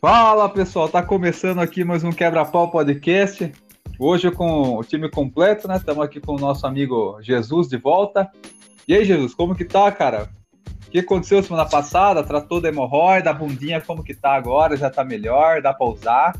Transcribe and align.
Fala 0.00 0.48
pessoal, 0.48 0.88
tá 0.88 1.02
começando 1.02 1.58
aqui 1.58 1.82
mais 1.82 2.04
um 2.04 2.12
Quebra-Pau 2.12 2.70
Podcast. 2.70 3.52
Hoje 3.98 4.30
com 4.30 4.76
o 4.76 4.84
time 4.84 5.10
completo, 5.10 5.66
né? 5.66 5.76
Estamos 5.76 6.04
aqui 6.04 6.20
com 6.20 6.36
o 6.36 6.38
nosso 6.38 6.64
amigo 6.68 7.18
Jesus 7.20 7.66
de 7.66 7.76
volta. 7.76 8.30
E 8.86 8.94
aí, 8.94 9.04
Jesus, 9.04 9.34
como 9.34 9.56
que 9.56 9.64
tá, 9.64 9.90
cara? 9.90 10.30
O 10.86 10.90
que 10.92 11.00
aconteceu 11.00 11.42
semana 11.42 11.68
passada? 11.68 12.22
Tratou 12.22 12.60
da 12.60 12.68
hemorroida, 12.68 13.30
a 13.30 13.32
bundinha 13.32 13.80
como 13.80 14.04
que 14.04 14.14
tá 14.14 14.34
agora? 14.34 14.76
Já 14.76 14.88
tá 14.88 15.02
melhor? 15.02 15.60
Dá 15.60 15.74
pra 15.74 15.88
usar? 15.88 16.36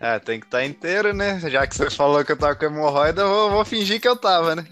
É, 0.00 0.18
tem 0.18 0.40
que 0.40 0.46
estar 0.46 0.58
tá 0.58 0.64
inteiro, 0.64 1.12
né? 1.12 1.38
Já 1.40 1.66
que 1.66 1.76
você 1.76 1.90
falou 1.90 2.24
que 2.24 2.32
eu 2.32 2.38
tava 2.38 2.54
com 2.54 2.64
hemorroida, 2.64 3.20
eu 3.20 3.28
vou, 3.28 3.50
vou 3.50 3.64
fingir 3.66 4.00
que 4.00 4.08
eu 4.08 4.16
tava, 4.16 4.56
né? 4.56 4.64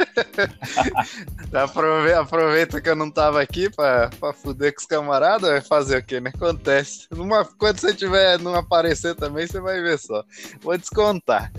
aproveita, 2.18 2.80
que 2.80 2.88
eu 2.88 2.96
não 2.96 3.10
tava 3.10 3.40
aqui 3.40 3.70
pra, 3.70 4.10
pra 4.18 4.32
fuder 4.32 4.74
com 4.74 4.80
os 4.80 4.86
camaradas, 4.86 5.50
vai 5.50 5.60
fazer 5.60 5.98
o 5.98 6.02
quê, 6.02 6.20
né? 6.20 6.30
Acontece. 6.34 7.06
Numa, 7.10 7.44
quando 7.44 7.78
você 7.78 7.94
tiver 7.94 8.38
não 8.38 8.54
aparecer 8.54 9.14
também, 9.14 9.46
você 9.46 9.60
vai 9.60 9.80
ver 9.80 9.98
só. 9.98 10.24
Vou 10.60 10.76
descontar. 10.76 11.52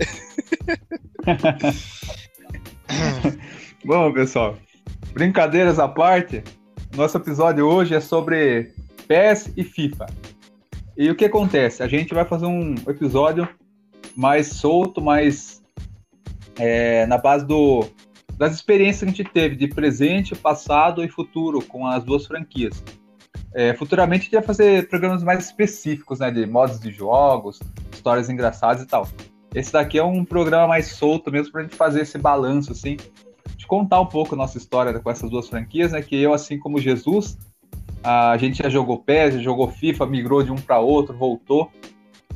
Bom, 3.84 4.12
pessoal, 4.12 4.56
brincadeiras 5.12 5.78
à 5.78 5.88
parte, 5.88 6.42
nosso 6.96 7.16
episódio 7.16 7.66
hoje 7.66 7.94
é 7.94 8.00
sobre 8.00 8.72
PES 9.08 9.52
e 9.56 9.64
FIFA. 9.64 10.06
E 10.96 11.10
o 11.10 11.14
que 11.14 11.24
acontece? 11.24 11.82
A 11.82 11.88
gente 11.88 12.14
vai 12.14 12.24
fazer 12.24 12.46
um 12.46 12.74
episódio 12.86 13.48
mais 14.14 14.48
solto, 14.48 15.00
mais 15.00 15.62
é, 16.58 17.06
na 17.06 17.16
base 17.16 17.46
do 17.46 17.86
das 18.42 18.54
experiências 18.54 18.98
que 18.98 19.04
a 19.04 19.08
gente 19.08 19.32
teve 19.32 19.54
de 19.54 19.68
presente, 19.68 20.34
passado 20.34 21.04
e 21.04 21.08
futuro 21.08 21.62
com 21.62 21.86
as 21.86 22.02
duas 22.02 22.26
franquias. 22.26 22.82
É, 23.54 23.72
futuramente 23.72 24.22
a 24.22 24.24
gente 24.24 24.34
vai 24.34 24.42
fazer 24.42 24.88
programas 24.88 25.22
mais 25.22 25.44
específicos, 25.44 26.18
né, 26.18 26.28
de 26.28 26.44
modos 26.44 26.80
de 26.80 26.90
jogos, 26.90 27.60
histórias 27.92 28.28
engraçadas 28.28 28.82
e 28.82 28.86
tal. 28.86 29.06
Esse 29.54 29.72
daqui 29.72 29.96
é 29.96 30.02
um 30.02 30.24
programa 30.24 30.66
mais 30.66 30.86
solto 30.88 31.30
mesmo 31.30 31.52
para 31.52 31.60
a 31.60 31.64
gente 31.64 31.76
fazer 31.76 32.00
esse 32.00 32.18
balanço, 32.18 32.72
assim, 32.72 32.96
de 33.56 33.64
contar 33.64 34.00
um 34.00 34.06
pouco 34.06 34.34
a 34.34 34.38
nossa 34.38 34.58
história 34.58 34.98
com 34.98 35.08
essas 35.08 35.30
duas 35.30 35.48
franquias, 35.48 35.92
né, 35.92 36.02
que 36.02 36.20
eu, 36.20 36.34
assim 36.34 36.58
como 36.58 36.80
Jesus, 36.80 37.38
a 38.02 38.36
gente 38.38 38.60
já 38.60 38.68
jogou 38.68 38.98
PES, 38.98 39.34
já 39.34 39.40
jogou 39.40 39.70
FIFA, 39.70 40.04
migrou 40.06 40.42
de 40.42 40.50
um 40.50 40.56
para 40.56 40.80
outro, 40.80 41.16
voltou. 41.16 41.70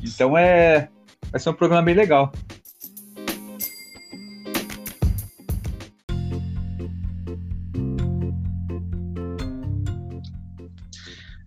Então 0.01 0.37
é 0.37 0.87
vai 1.29 1.41
ser 1.41 1.49
um 1.49 1.53
programa 1.53 1.83
bem 1.83 1.95
legal. 1.95 2.31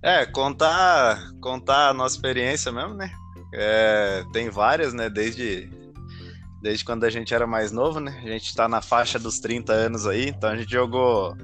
É, 0.03 0.25
contar, 0.25 1.31
contar 1.41 1.89
a 1.89 1.95
nossa 1.95 2.17
experiência 2.17 2.73
mesmo, 2.73 2.95
né? 2.95 3.11
É, 3.53 4.25
tem 4.33 4.49
várias, 4.49 4.95
né? 4.95 5.11
Desde, 5.11 5.71
desde 6.63 6.85
quando 6.85 7.05
a 7.05 7.11
gente 7.11 7.35
era 7.35 7.47
mais 7.47 7.71
novo, 7.71 8.01
né? 8.01 8.19
A 8.25 8.29
gente 8.29 8.55
tá 8.55 8.67
na 8.67 8.81
faixa 8.81 9.19
dos 9.19 9.39
30 9.41 9.73
anos 9.73 10.07
aí, 10.07 10.29
então 10.29 10.51
a 10.51 10.57
gente 10.57 10.71
jogou 10.71 11.37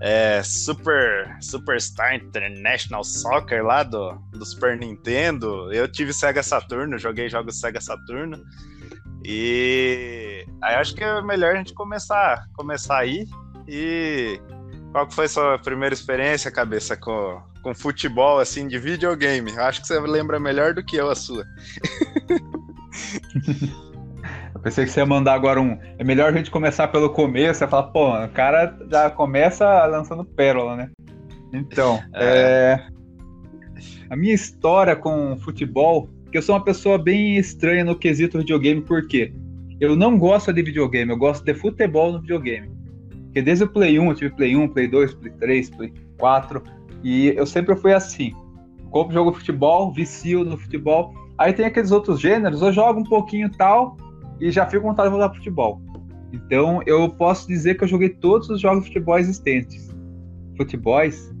é, 0.00 0.42
Super 0.44 1.36
Superstar 1.40 2.14
International 2.14 3.02
Soccer 3.02 3.64
lá 3.64 3.82
do, 3.82 4.12
do 4.30 4.44
Super 4.44 4.78
Nintendo. 4.78 5.72
Eu 5.72 5.90
tive 5.90 6.12
Sega 6.12 6.42
Saturno, 6.42 6.98
joguei 6.98 7.28
jogos 7.28 7.58
Sega 7.58 7.80
Saturno. 7.80 8.40
E 9.24 10.46
aí 10.62 10.76
acho 10.76 10.94
que 10.94 11.02
é 11.02 11.20
melhor 11.22 11.54
a 11.54 11.58
gente 11.58 11.74
começar, 11.74 12.46
começar 12.54 12.98
aí. 12.98 13.26
E 13.66 14.40
qual 14.92 15.06
que 15.06 15.14
foi 15.14 15.28
sua 15.28 15.58
primeira 15.58 15.94
experiência, 15.94 16.50
cabeça, 16.50 16.96
com, 16.96 17.42
com 17.62 17.74
futebol, 17.74 18.38
assim, 18.38 18.68
de 18.68 18.78
videogame. 18.78 19.52
Acho 19.58 19.80
que 19.80 19.86
você 19.86 19.98
lembra 20.00 20.40
melhor 20.40 20.74
do 20.74 20.84
que 20.84 20.96
eu 20.96 21.10
a 21.10 21.14
sua. 21.14 21.44
eu 24.54 24.60
pensei 24.60 24.84
que 24.84 24.90
você 24.90 25.00
ia 25.00 25.06
mandar 25.06 25.34
agora 25.34 25.60
um. 25.60 25.78
É 25.98 26.04
melhor 26.04 26.32
a 26.32 26.36
gente 26.36 26.50
começar 26.50 26.88
pelo 26.88 27.10
começo. 27.10 27.60
Você 27.60 27.68
fala, 27.68 27.90
pô, 27.90 28.24
o 28.24 28.28
cara 28.28 28.76
já 28.90 29.10
começa 29.10 29.86
lançando 29.86 30.24
pérola, 30.24 30.76
né? 30.76 30.90
Então, 31.52 32.02
é... 32.14 32.24
É... 32.24 32.86
a 34.10 34.16
minha 34.16 34.34
história 34.34 34.96
com 34.96 35.36
futebol, 35.38 36.08
que 36.30 36.38
eu 36.38 36.42
sou 36.42 36.54
uma 36.54 36.64
pessoa 36.64 36.98
bem 36.98 37.36
estranha 37.36 37.84
no 37.84 37.96
quesito 37.96 38.38
videogame, 38.38 38.80
por 38.80 39.06
quê? 39.06 39.32
Eu 39.80 39.94
não 39.94 40.18
gosto 40.18 40.52
de 40.52 40.62
videogame, 40.62 41.10
eu 41.10 41.16
gosto 41.16 41.44
de 41.44 41.54
futebol 41.54 42.12
no 42.12 42.20
videogame. 42.20 42.70
Porque 43.26 43.42
desde 43.42 43.64
o 43.64 43.68
Play 43.68 43.98
1, 43.98 44.08
eu 44.08 44.14
tive 44.14 44.34
Play 44.34 44.56
1, 44.56 44.68
Play 44.68 44.88
2, 44.88 45.14
Play 45.14 45.32
3, 45.34 45.70
Play 45.70 45.92
4, 46.18 46.62
e 47.02 47.28
eu 47.36 47.46
sempre 47.46 47.76
fui 47.76 47.92
assim. 47.92 48.32
Compro 48.90 49.14
jogo 49.14 49.32
futebol, 49.32 49.92
vicio 49.92 50.44
no 50.44 50.56
futebol. 50.56 51.12
Aí 51.36 51.52
tem 51.52 51.66
aqueles 51.66 51.90
outros 51.90 52.20
gêneros, 52.20 52.62
eu 52.62 52.72
jogo 52.72 53.00
um 53.00 53.04
pouquinho 53.04 53.50
tal 53.56 53.96
e 54.40 54.50
já 54.50 54.66
fico 54.66 54.86
vontade 54.86 55.08
de 55.08 55.16
voltar 55.16 55.34
futebol. 55.34 55.80
Então 56.32 56.82
eu 56.86 57.08
posso 57.08 57.46
dizer 57.46 57.76
que 57.76 57.84
eu 57.84 57.88
joguei 57.88 58.08
todos 58.08 58.48
os 58.50 58.60
jogos 58.60 58.84
de 58.84 58.88
futebol 58.88 59.18
existentes. 59.18 59.94
Futebols? 60.56 61.32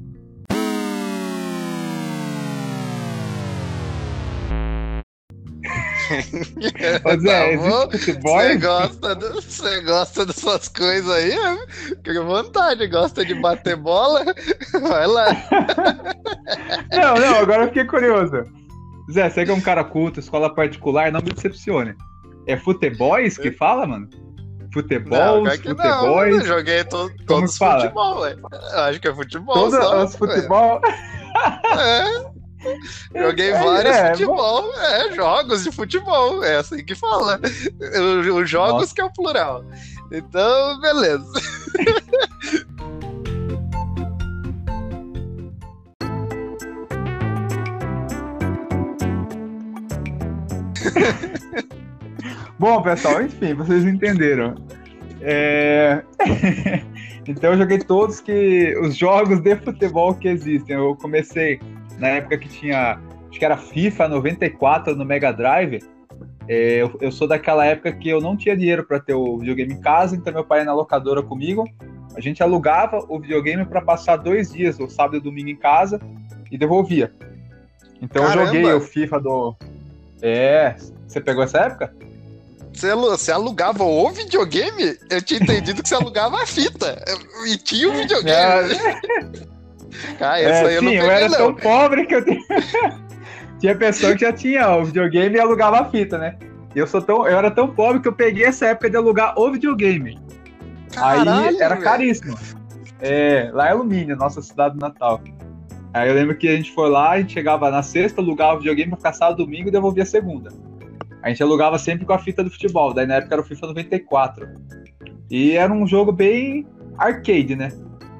Ô 7.04 7.20
Zé, 7.20 7.56
tá 7.56 7.98
Você 8.22 8.56
gosta, 8.56 9.14
do, 9.14 9.34
você 9.34 9.80
gosta 9.82 10.26
das 10.26 10.36
suas 10.36 10.68
coisas 10.68 11.10
aí? 11.10 11.32
Fica 11.68 12.20
à 12.20 12.24
vontade, 12.24 12.86
gosta 12.86 13.24
de 13.24 13.34
bater 13.34 13.76
bola? 13.76 14.24
Vai 14.80 15.06
lá. 15.06 15.26
Não, 16.92 17.14
não, 17.14 17.36
agora 17.36 17.64
eu 17.64 17.68
fiquei 17.68 17.84
curioso. 17.84 18.44
Zé, 19.12 19.28
você 19.28 19.44
que 19.44 19.50
é 19.50 19.54
um 19.54 19.60
cara 19.60 19.84
culto, 19.84 20.20
escola 20.20 20.54
particular, 20.54 21.10
não 21.12 21.20
me 21.20 21.30
decepcione. 21.30 21.94
É 22.46 22.56
futebols 22.56 23.36
que 23.36 23.50
fala, 23.52 23.86
mano? 23.86 24.08
Futebol, 24.72 25.46
futebol. 25.46 26.26
Eu 26.26 26.44
joguei 26.44 26.84
to, 26.84 27.10
todos 27.26 27.52
os 27.52 27.58
futebol. 27.58 28.26
Eu 28.26 28.80
acho 28.80 29.00
que 29.00 29.08
é 29.08 29.14
futebol. 29.14 29.54
Todos 29.54 29.78
os 29.78 30.16
futebol? 30.16 30.80
É. 31.78 32.27
Joguei 33.14 33.50
é, 33.50 33.62
vários 33.62 33.96
é, 33.96 34.10
futebol, 34.10 34.74
é, 34.76 35.14
jogos 35.14 35.64
de 35.64 35.72
futebol, 35.72 36.44
é 36.44 36.56
assim 36.56 36.84
que 36.84 36.94
fala. 36.94 37.40
Os 38.34 38.48
jogos 38.48 38.80
Nossa. 38.80 38.94
que 38.94 39.00
é 39.00 39.04
o 39.04 39.12
plural. 39.12 39.64
Então, 40.10 40.80
beleza. 40.80 41.32
Bom, 52.58 52.82
pessoal, 52.82 53.22
enfim, 53.22 53.54
vocês 53.54 53.84
entenderam. 53.84 54.56
É... 55.20 56.02
então 57.26 57.52
eu 57.52 57.58
joguei 57.58 57.78
todos 57.78 58.20
que 58.20 58.76
os 58.80 58.96
jogos 58.96 59.40
de 59.40 59.54
futebol 59.56 60.14
que 60.14 60.26
existem. 60.28 60.74
Eu 60.74 60.96
comecei 60.96 61.60
na 61.98 62.08
época 62.08 62.38
que 62.38 62.48
tinha, 62.48 63.00
acho 63.28 63.38
que 63.38 63.44
era 63.44 63.56
FIFA 63.56 64.08
94 64.08 64.96
no 64.96 65.04
Mega 65.04 65.32
Drive. 65.32 65.80
É, 66.48 66.82
eu, 66.82 66.96
eu, 67.00 67.12
sou 67.12 67.28
daquela 67.28 67.64
época 67.66 67.92
que 67.92 68.08
eu 68.08 68.20
não 68.20 68.36
tinha 68.36 68.56
dinheiro 68.56 68.84
para 68.84 68.98
ter 68.98 69.12
o 69.12 69.38
videogame 69.38 69.74
em 69.74 69.80
casa, 69.80 70.16
então 70.16 70.32
meu 70.32 70.44
pai 70.44 70.60
ia 70.60 70.64
na 70.64 70.72
locadora 70.72 71.22
comigo. 71.22 71.64
A 72.16 72.20
gente 72.20 72.42
alugava 72.42 73.04
o 73.08 73.20
videogame 73.20 73.66
para 73.66 73.82
passar 73.82 74.16
dois 74.16 74.50
dias, 74.52 74.80
o 74.80 74.88
sábado 74.88 75.16
e 75.16 75.18
o 75.18 75.22
domingo 75.22 75.50
em 75.50 75.56
casa, 75.56 76.00
e 76.50 76.56
devolvia. 76.56 77.12
Então 78.00 78.24
Caramba. 78.24 78.42
eu 78.42 78.46
joguei 78.46 78.72
o 78.72 78.80
FIFA 78.80 79.20
do. 79.20 79.56
É. 80.22 80.74
Você 81.06 81.20
pegou 81.20 81.44
essa 81.44 81.58
época? 81.58 81.94
Você, 82.72 83.32
alugava 83.32 83.82
o 83.82 84.10
videogame? 84.10 84.96
Eu 85.10 85.20
tinha 85.20 85.40
entendido 85.40 85.82
que 85.82 85.88
você 85.88 85.96
alugava 85.96 86.42
a 86.42 86.46
fita. 86.46 87.02
E 87.46 87.56
tinha 87.56 87.88
o 87.88 87.92
videogame. 87.96 88.74
É. 88.74 89.48
Ah, 90.20 90.40
essa 90.40 90.64
é, 90.64 90.66
aí 90.66 90.74
eu 90.74 90.80
sim, 90.80 90.84
não 90.86 90.92
peguei, 90.92 91.06
eu 91.06 91.10
era 91.10 91.28
não. 91.28 91.36
tão 91.36 91.54
pobre 91.54 92.06
que 92.06 92.14
eu 92.14 92.24
tinha... 92.24 92.40
tinha 93.58 93.76
pessoa 93.76 94.14
que 94.14 94.20
já 94.20 94.32
tinha 94.32 94.76
o 94.76 94.84
videogame 94.84 95.36
e 95.36 95.40
alugava 95.40 95.80
a 95.80 95.84
fita, 95.84 96.18
né? 96.18 96.36
Eu, 96.74 96.86
sou 96.86 97.02
tão, 97.02 97.26
eu 97.26 97.36
era 97.36 97.50
tão 97.50 97.68
pobre 97.68 98.00
que 98.00 98.08
eu 98.08 98.12
peguei 98.12 98.44
essa 98.44 98.66
época 98.66 98.90
de 98.90 98.96
alugar 98.96 99.38
o 99.38 99.50
videogame. 99.50 100.18
Caralho, 100.92 101.30
aí 101.48 101.56
era 101.60 101.76
caríssimo. 101.76 102.36
É, 103.00 103.50
lá 103.52 103.68
é 103.68 103.70
alumínio, 103.70 104.16
nossa 104.16 104.42
cidade 104.42 104.78
natal. 104.78 105.20
Aí 105.92 106.08
eu 106.08 106.14
lembro 106.14 106.36
que 106.36 106.48
a 106.48 106.56
gente 106.56 106.72
foi 106.72 106.88
lá, 106.90 107.12
a 107.12 107.18
gente 107.20 107.32
chegava 107.32 107.70
na 107.70 107.82
sexta, 107.82 108.20
alugava 108.20 108.54
o 108.54 108.58
videogame 108.58 108.90
pra 108.90 108.98
ficar 108.98 109.12
sábado, 109.12 109.44
domingo 109.44 109.68
e 109.68 109.72
devolvia 109.72 110.04
segunda. 110.04 110.50
A 111.22 111.28
gente 111.28 111.42
alugava 111.42 111.78
sempre 111.78 112.06
com 112.06 112.12
a 112.12 112.18
fita 112.18 112.44
do 112.44 112.50
futebol, 112.50 112.92
daí 112.92 113.06
na 113.06 113.16
época 113.16 113.34
era 113.34 113.42
o 113.42 113.44
FIFA 113.44 113.68
94. 113.68 114.48
E 115.30 115.52
era 115.52 115.72
um 115.72 115.86
jogo 115.86 116.12
bem 116.12 116.66
arcade, 116.96 117.56
né? 117.56 117.72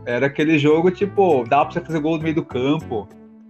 Era 0.09 0.25
aquele 0.25 0.59
jogo, 0.59 0.91
tipo, 0.91 1.45
dava 1.47 1.67
pra 1.67 1.75
você 1.75 1.81
fazer 1.83 2.01
gol 2.01 2.17
no 2.17 2.23
meio 2.23 2.35
do 2.35 2.43
campo, 2.43 3.07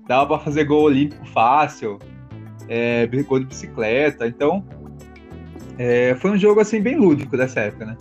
dava 0.09 0.27
pra 0.27 0.39
fazer 0.41 0.65
gol 0.65 0.83
olímpico 0.83 1.25
fácil, 1.29 2.01
é, 2.69 3.07
gol 3.07 3.39
de 3.39 3.47
bicicleta. 3.47 4.27
Então, 4.27 4.65
é, 5.79 6.17
foi 6.17 6.33
um 6.33 6.37
jogo, 6.37 6.59
assim, 6.59 6.81
bem 6.81 6.97
lúdico 6.97 7.37
dessa 7.37 7.61
época, 7.61 7.87
né? 7.87 7.97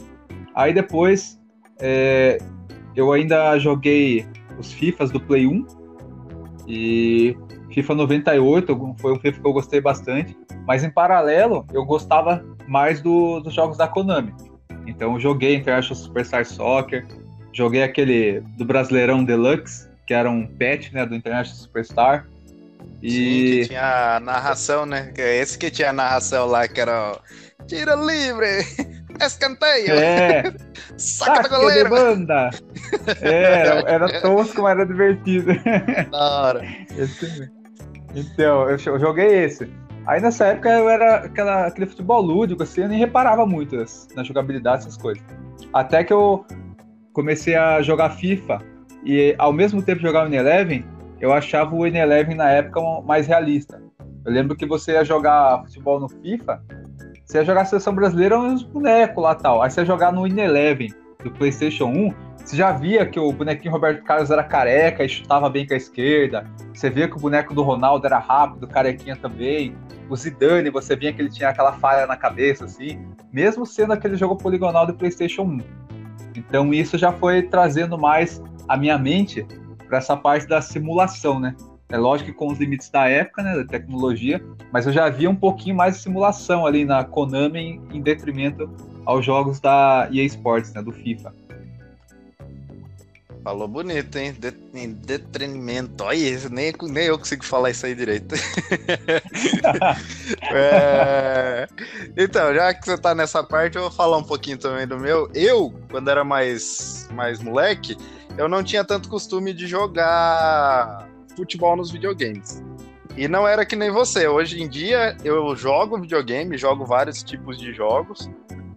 Aí 0.55 0.73
depois, 0.73 1.39
é, 1.79 2.39
eu 2.95 3.11
ainda 3.13 3.59
joguei 3.59 4.25
os 4.57 4.73
FIFAs 4.73 5.11
do 5.11 5.19
Play 5.19 5.45
1. 5.45 5.67
E 6.67 7.37
FIFA 7.71 7.93
98 7.93 8.95
foi 8.97 9.13
um 9.13 9.19
FIFA 9.19 9.39
que 9.39 9.47
eu 9.47 9.53
gostei 9.53 9.79
bastante, 9.79 10.35
mas 10.65 10.83
em 10.83 10.89
paralelo 10.89 11.63
eu 11.71 11.85
gostava 11.85 12.43
mais 12.67 13.01
do, 13.01 13.39
dos 13.39 13.53
jogos 13.53 13.77
da 13.77 13.87
Konami. 13.87 14.33
Então 14.87 15.13
eu 15.13 15.19
joguei 15.19 15.55
International 15.55 15.95
Superstar 15.95 16.43
Soccer, 16.43 17.05
joguei 17.53 17.83
aquele 17.83 18.41
do 18.57 18.65
Brasileirão 18.65 19.23
Deluxe, 19.23 19.87
que 20.05 20.13
era 20.13 20.29
um 20.29 20.45
patch 20.47 20.91
né, 20.91 21.05
do 21.05 21.15
International 21.15 21.57
Superstar. 21.57 22.27
E... 23.01 23.11
Sim, 23.11 23.61
que 23.61 23.67
tinha 23.67 24.15
a 24.15 24.19
narração, 24.19 24.85
né? 24.85 25.13
Esse 25.17 25.57
que 25.57 25.69
tinha 25.69 25.89
a 25.89 25.93
narração 25.93 26.47
lá, 26.47 26.67
que 26.67 26.79
era 26.79 27.19
tira 27.67 27.95
livre, 27.95 28.65
escanteio. 29.21 29.91
É. 29.93 30.53
Saca 30.97 31.49
do 31.49 31.59
goleiro. 31.59 31.89
banda. 31.89 32.49
É, 33.21 33.83
era 33.85 34.21
tosco, 34.21 34.61
mas 34.61 34.71
era 34.71 34.85
divertido. 34.85 35.51
Da 36.09 36.41
hora. 36.41 36.65
Esse... 36.97 37.51
Então, 38.15 38.69
eu 38.69 38.77
joguei 38.77 39.43
esse. 39.43 39.69
Aí 40.07 40.21
nessa 40.21 40.47
época 40.47 40.69
eu 40.69 40.89
era 40.89 41.17
aquela, 41.17 41.67
aquele 41.67 41.85
futebol 41.85 42.21
lúdico, 42.21 42.63
assim, 42.63 42.81
eu 42.81 42.87
nem 42.87 42.97
reparava 42.97 43.45
muito 43.45 43.75
na 44.15 44.23
jogabilidade, 44.23 44.83
essas 44.83 44.95
coisas. 44.95 45.21
Até 45.73 46.03
que 46.03 46.13
eu 46.13 46.45
comecei 47.17 47.55
a 47.55 47.81
jogar 47.81 48.11
FIFA 48.11 48.61
e 49.03 49.33
ao 49.39 49.51
mesmo 49.51 49.81
tempo 49.81 49.99
jogar 49.99 50.29
o 50.29 50.31
Eleven, 50.31 50.85
eu 51.19 51.33
achava 51.33 51.75
o 51.75 51.83
Eleven 51.83 52.35
na 52.35 52.51
época 52.51 52.79
mais 53.07 53.25
realista. 53.25 53.81
Eu 54.23 54.31
lembro 54.31 54.55
que 54.55 54.67
você 54.67 54.91
ia 54.91 55.03
jogar 55.03 55.63
futebol 55.63 55.99
no 55.99 56.07
FIFA, 56.07 56.61
você 57.25 57.39
ia 57.39 57.43
jogar 57.43 57.61
a 57.61 57.65
seleção 57.65 57.95
brasileira 57.95 58.37
uns 58.37 58.61
bonecos 58.61 59.23
lá 59.23 59.33
tal. 59.33 59.63
Aí 59.63 59.71
você 59.71 59.81
ia 59.81 59.85
jogar 59.87 60.11
no 60.11 60.27
Eleven 60.27 60.93
do 61.23 61.31
PlayStation 61.31 61.85
1, 61.85 62.13
você 62.37 62.55
já 62.55 62.71
via 62.71 63.03
que 63.03 63.19
o 63.19 63.31
bonequinho 63.31 63.73
Roberto 63.73 64.03
Carlos 64.03 64.29
era 64.29 64.43
careca 64.43 65.03
e 65.03 65.09
chutava 65.09 65.49
bem 65.49 65.65
com 65.65 65.73
a 65.73 65.77
esquerda. 65.77 66.45
Você 66.71 66.87
via 66.87 67.07
que 67.07 67.17
o 67.17 67.19
boneco 67.19 67.51
do 67.51 67.63
Ronaldo 67.63 68.05
era 68.05 68.19
rápido, 68.19 68.67
carequinha 68.67 69.15
também. 69.15 69.75
O 70.07 70.15
Zidane, 70.15 70.69
você 70.69 70.95
via 70.95 71.11
que 71.11 71.19
ele 71.19 71.31
tinha 71.31 71.49
aquela 71.49 71.73
falha 71.73 72.05
na 72.05 72.15
cabeça, 72.15 72.65
assim. 72.65 73.03
Mesmo 73.33 73.65
sendo 73.65 73.93
aquele 73.93 74.15
jogo 74.15 74.37
poligonal 74.37 74.85
do 74.85 74.93
PlayStation 74.93 75.41
1. 75.41 75.86
Então 76.37 76.73
isso 76.73 76.97
já 76.97 77.11
foi 77.11 77.41
trazendo 77.41 77.97
mais 77.97 78.41
a 78.67 78.77
minha 78.77 78.97
mente 78.97 79.45
para 79.87 79.97
essa 79.97 80.15
parte 80.15 80.47
da 80.47 80.61
simulação, 80.61 81.39
né? 81.39 81.55
É 81.89 81.97
lógico 81.97 82.31
que 82.31 82.37
com 82.37 82.47
os 82.47 82.59
limites 82.59 82.89
da 82.89 83.07
época, 83.07 83.41
né, 83.41 83.55
da 83.55 83.63
tecnologia, 83.63 84.43
mas 84.73 84.85
eu 84.85 84.91
já 84.91 85.09
via 85.09 85.29
um 85.29 85.35
pouquinho 85.35 85.75
mais 85.75 85.95
de 85.95 86.01
simulação 86.01 86.65
ali 86.65 86.83
na 86.83 87.05
Konami 87.05 87.59
em, 87.59 87.97
em 87.97 88.01
detrimento 88.01 88.69
aos 89.05 89.25
jogos 89.25 89.61
da 89.61 90.09
EA 90.11 90.25
Sports, 90.25 90.73
né, 90.73 90.81
do 90.81 90.91
FIFA. 90.91 91.33
Falou 93.47 93.65
bonito, 93.65 94.17
hein? 94.17 94.35
De, 94.37 94.53
em 94.73 94.91
detrimento. 94.91 96.03
Olha, 96.03 96.49
nem, 96.49 96.73
nem 96.81 97.05
eu 97.05 97.17
consigo 97.17 97.45
falar 97.45 97.69
isso 97.69 97.85
aí 97.85 97.95
direito. 97.95 98.35
é... 100.51 101.65
Então, 102.17 102.53
já 102.53 102.73
que 102.73 102.85
você 102.85 102.97
tá 102.97 103.15
nessa 103.15 103.41
parte, 103.41 103.77
eu 103.77 103.83
vou 103.83 103.91
falar 103.91 104.17
um 104.17 104.23
pouquinho 104.23 104.57
também 104.57 104.85
do 104.85 104.99
meu. 104.99 105.31
Eu, 105.33 105.73
quando 105.89 106.09
era 106.09 106.25
mais, 106.25 107.07
mais 107.13 107.41
moleque, 107.41 107.95
eu 108.37 108.49
não 108.49 108.61
tinha 108.61 108.83
tanto 108.83 109.07
costume 109.07 109.53
de 109.53 109.65
jogar 109.65 111.07
futebol 111.33 111.77
nos 111.77 111.89
videogames. 111.89 112.61
E 113.15 113.29
não 113.29 113.47
era 113.47 113.65
que 113.65 113.77
nem 113.77 113.89
você. 113.89 114.27
Hoje 114.27 114.61
em 114.61 114.67
dia, 114.67 115.15
eu 115.23 115.55
jogo 115.55 116.01
videogame, 116.01 116.57
jogo 116.57 116.85
vários 116.85 117.23
tipos 117.23 117.57
de 117.57 117.71
jogos. 117.71 118.29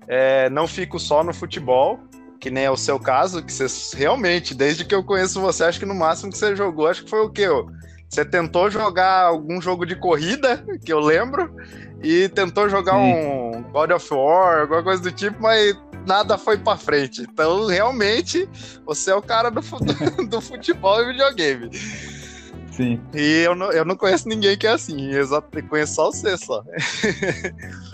É, 0.07 0.49
não 0.49 0.69
fico 0.69 1.01
só 1.01 1.25
no 1.25 1.35
futebol 1.35 1.99
que 2.41 2.51
nem 2.51 2.65
é 2.65 2.71
o 2.71 2.77
seu 2.77 2.99
caso, 2.99 3.43
que 3.43 3.53
você 3.53 3.97
realmente, 3.97 4.55
desde 4.55 4.85
que 4.85 4.95
eu 4.95 5.05
conheço 5.05 5.41
você, 5.41 5.65
acho 5.65 5.79
que 5.79 5.87
no 5.87 5.95
máximo 5.95 6.33
que 6.33 6.39
você 6.39 6.57
jogou, 6.57 6.89
acho 6.89 7.05
que 7.05 7.11
foi 7.11 7.21
o 7.21 7.31
quê? 7.31 7.47
Você 8.09 8.25
tentou 8.25 8.71
jogar 8.71 9.27
algum 9.27 9.61
jogo 9.61 9.85
de 9.85 9.95
corrida, 9.95 10.65
que 10.85 10.93
eu 10.93 11.01
lembro, 11.01 11.55
e 12.03 12.29
tentou 12.31 12.69
jogar 12.69 12.97
um 12.97 13.63
God 13.71 13.91
of 13.91 14.13
War, 14.13 14.63
alguma 14.63 14.83
coisa 14.83 15.03
do 15.03 15.13
tipo, 15.13 15.41
mas 15.41 15.77
nada 16.07 16.39
foi 16.39 16.57
para 16.57 16.79
frente. 16.79 17.23
Então, 17.23 17.67
realmente, 17.67 18.49
você 18.87 19.11
é 19.11 19.15
o 19.15 19.23
cara 19.23 19.51
do, 19.51 19.61
do 20.27 20.41
futebol 20.41 21.03
e 21.03 21.07
videogame. 21.09 21.71
Sim. 22.73 22.99
E 23.15 23.43
eu 23.43 23.55
não, 23.55 23.71
eu 23.71 23.85
não 23.85 23.97
conheço 23.97 24.27
ninguém 24.27 24.57
que 24.57 24.67
é 24.67 24.71
assim, 24.71 25.13
eu 25.13 25.27
conheço 25.69 25.95
só 25.95 26.11
você 26.11 26.39
só. 26.39 26.65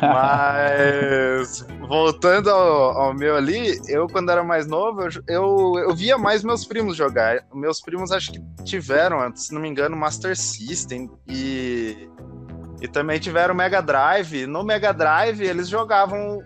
Mas 0.00 1.64
voltando 1.88 2.50
ao, 2.50 2.98
ao, 2.98 3.14
meu 3.14 3.36
ali, 3.36 3.80
eu 3.88 4.06
quando 4.08 4.30
era 4.30 4.42
mais 4.42 4.66
novo, 4.66 5.08
eu, 5.26 5.74
eu, 5.78 5.94
via 5.94 6.18
mais 6.18 6.42
meus 6.42 6.64
primos 6.64 6.96
jogar. 6.96 7.44
Meus 7.54 7.80
primos 7.80 8.12
acho 8.12 8.32
que 8.32 8.40
tiveram, 8.64 9.34
se 9.34 9.52
não 9.52 9.60
me 9.60 9.68
engano, 9.68 9.96
Master 9.96 10.36
System 10.36 11.10
e, 11.26 12.08
e 12.80 12.88
também 12.88 13.18
tiveram 13.18 13.54
Mega 13.54 13.80
Drive. 13.80 14.46
No 14.46 14.62
Mega 14.64 14.92
Drive 14.92 15.40
eles 15.40 15.68
jogavam 15.68 16.42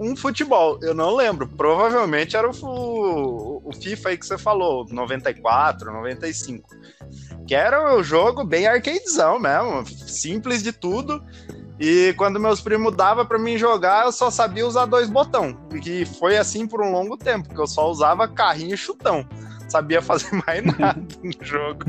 um 0.00 0.14
futebol, 0.14 0.78
eu 0.82 0.94
não 0.94 1.14
lembro. 1.14 1.48
Provavelmente 1.48 2.36
era 2.36 2.48
o, 2.48 3.62
o 3.64 3.72
FIFA 3.72 4.10
aí 4.10 4.16
que 4.16 4.26
você 4.26 4.38
falou, 4.38 4.86
94, 4.88 5.92
95. 5.92 6.68
Que 7.46 7.54
era 7.54 7.96
um 7.96 8.02
jogo 8.02 8.44
bem 8.44 8.66
arcadezão 8.66 9.38
mesmo, 9.38 9.84
simples 9.86 10.62
de 10.62 10.72
tudo. 10.72 11.22
E 11.80 12.12
quando 12.16 12.40
meus 12.40 12.60
primos 12.60 12.94
davam 12.94 13.24
para 13.24 13.38
mim 13.38 13.56
jogar, 13.56 14.04
eu 14.04 14.12
só 14.12 14.30
sabia 14.30 14.66
usar 14.66 14.86
dois 14.86 15.08
botões. 15.08 15.56
E 15.86 16.04
foi 16.04 16.36
assim 16.36 16.66
por 16.66 16.82
um 16.82 16.90
longo 16.90 17.16
tempo, 17.16 17.54
que 17.54 17.60
eu 17.60 17.66
só 17.66 17.88
usava 17.88 18.26
carrinho 18.26 18.74
e 18.74 18.76
chutão. 18.76 19.24
Sabia 19.68 20.02
fazer 20.02 20.30
mais 20.46 20.64
nada 20.64 21.00
no 21.22 21.44
jogo. 21.44 21.84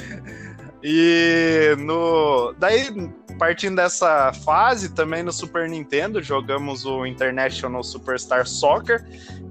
e 0.82 1.74
no. 1.78 2.54
Daí, 2.58 3.10
partindo 3.38 3.76
dessa 3.76 4.34
fase, 4.44 4.90
também 4.90 5.22
no 5.22 5.32
Super 5.32 5.66
Nintendo, 5.66 6.22
jogamos 6.22 6.84
o 6.84 7.06
International 7.06 7.82
Superstar 7.82 8.46
Soccer, 8.46 9.02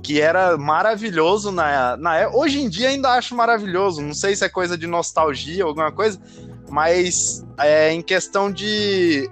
que 0.04 0.22
era 0.22 0.56
maravilhoso 0.58 1.52
na, 1.52 1.98
na 1.98 2.30
Hoje 2.30 2.62
em 2.62 2.70
dia 2.70 2.90
ainda 2.90 3.10
acho 3.14 3.34
maravilhoso. 3.34 4.00
Não 4.00 4.14
sei 4.14 4.36
se 4.36 4.46
é 4.46 4.50
coisa 4.50 4.78
de 4.78 4.86
nostalgia 4.86 5.64
ou 5.64 5.70
alguma 5.70 5.92
coisa, 5.92 6.20
mas 6.70 7.44
é, 7.58 7.92
em 7.92 8.04
questão 8.04 8.52
de 8.52 9.28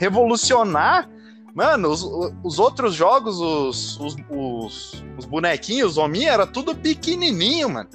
revolucionar. 0.00 1.08
Mano, 1.54 1.90
os, 1.90 2.02
os 2.42 2.58
outros 2.58 2.94
jogos, 2.94 3.38
os, 3.38 4.00
os, 4.00 4.16
os, 4.30 5.04
os 5.18 5.24
bonequinhos, 5.26 5.98
o 5.98 6.02
Omi, 6.02 6.24
era 6.24 6.46
tudo 6.46 6.74
pequenininho, 6.74 7.68
mano. 7.68 7.88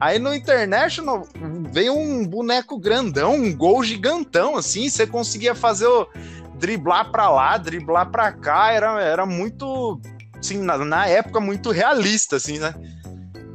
Aí 0.00 0.18
no 0.18 0.34
International 0.34 1.24
veio 1.70 1.94
um 1.94 2.26
boneco 2.26 2.76
grandão, 2.76 3.36
um 3.36 3.56
gol 3.56 3.84
gigantão, 3.84 4.56
assim, 4.56 4.88
você 4.88 5.06
conseguia 5.06 5.54
fazer 5.54 5.86
o 5.86 6.08
driblar 6.56 7.12
pra 7.12 7.30
lá, 7.30 7.56
driblar 7.56 8.10
pra 8.10 8.32
cá, 8.32 8.72
era, 8.72 9.00
era 9.00 9.24
muito, 9.24 10.00
assim, 10.36 10.58
na, 10.58 10.78
na 10.78 11.06
época, 11.06 11.38
muito 11.38 11.70
realista, 11.70 12.36
assim, 12.36 12.58
né? 12.58 12.74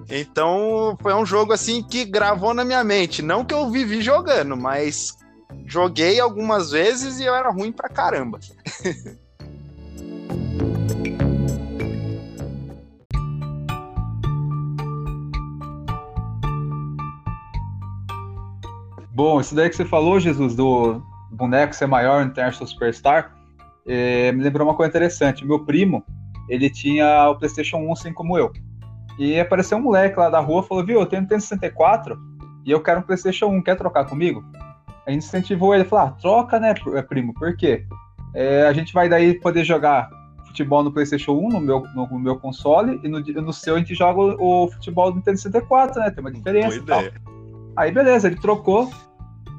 Então 0.09 0.95
foi 1.01 1.13
um 1.13 1.25
jogo, 1.25 1.51
assim, 1.51 1.83
que 1.83 2.05
gravou 2.05 2.53
na 2.53 2.63
minha 2.63 2.83
mente. 2.83 3.21
Não 3.21 3.43
que 3.43 3.53
eu 3.53 3.69
vivi 3.69 4.01
jogando, 4.01 4.55
mas 4.55 5.17
joguei 5.67 6.19
algumas 6.19 6.71
vezes 6.71 7.19
e 7.19 7.25
eu 7.25 7.35
era 7.35 7.51
ruim 7.51 7.71
pra 7.71 7.89
caramba. 7.89 8.39
Bom, 19.11 19.41
isso 19.41 19.55
daí 19.55 19.67
que 19.67 19.75
você 19.75 19.83
falou, 19.83 20.19
Jesus, 20.19 20.55
do 20.55 21.01
boneco 21.31 21.73
ser 21.73 21.87
maior 21.87 22.23
no 22.23 22.29
International 22.29 22.67
Superstar, 22.67 23.35
é, 23.85 24.31
me 24.31 24.43
lembrou 24.43 24.67
uma 24.67 24.75
coisa 24.75 24.89
interessante. 24.89 25.43
Meu 25.43 25.65
primo, 25.65 26.05
ele 26.47 26.69
tinha 26.69 27.27
o 27.27 27.35
PlayStation 27.35 27.77
1 27.77 27.93
assim 27.93 28.13
como 28.13 28.37
eu. 28.37 28.53
E 29.17 29.39
apareceu 29.39 29.79
um 29.79 29.81
moleque 29.81 30.19
lá 30.19 30.29
da 30.29 30.39
rua 30.39 30.61
falou: 30.61 30.85
Viu, 30.85 30.99
eu 30.99 31.05
tenho 31.07 31.23
um 31.23 31.39
64 31.39 32.15
e 32.63 32.69
eu 32.69 32.79
quero 32.79 32.99
um 32.99 33.03
PlayStation 33.03 33.47
1, 33.47 33.63
quer 33.63 33.75
trocar 33.75 34.05
comigo? 34.05 34.45
A 35.07 35.11
gente 35.11 35.25
incentivou 35.25 35.73
ele, 35.73 35.85
falou, 35.85 36.05
ah, 36.05 36.11
troca, 36.11 36.59
né, 36.59 36.75
é, 36.93 37.01
primo, 37.01 37.33
por 37.33 37.55
quê? 37.55 37.85
É, 38.35 38.67
a 38.67 38.73
gente 38.73 38.93
vai 38.93 39.07
daí 39.07 39.39
poder 39.39 39.63
jogar 39.63 40.09
futebol 40.45 40.83
no 40.83 40.91
PlayStation 40.91 41.31
1, 41.31 41.49
no 41.49 41.61
meu, 41.61 41.83
no, 41.95 42.19
meu 42.19 42.37
console, 42.37 42.99
e 43.03 43.07
no, 43.07 43.19
no 43.19 43.53
seu 43.53 43.75
a 43.75 43.79
gente 43.79 43.95
joga 43.95 44.19
o, 44.19 44.65
o 44.65 44.71
futebol 44.71 45.09
do 45.11 45.15
Nintendo 45.15 45.37
64, 45.37 46.01
né? 46.01 46.11
Tem 46.11 46.19
uma 46.19 46.31
diferença. 46.31 46.83
Aí 47.77 47.91
beleza, 47.91 48.27
ele 48.27 48.35
trocou. 48.35 48.91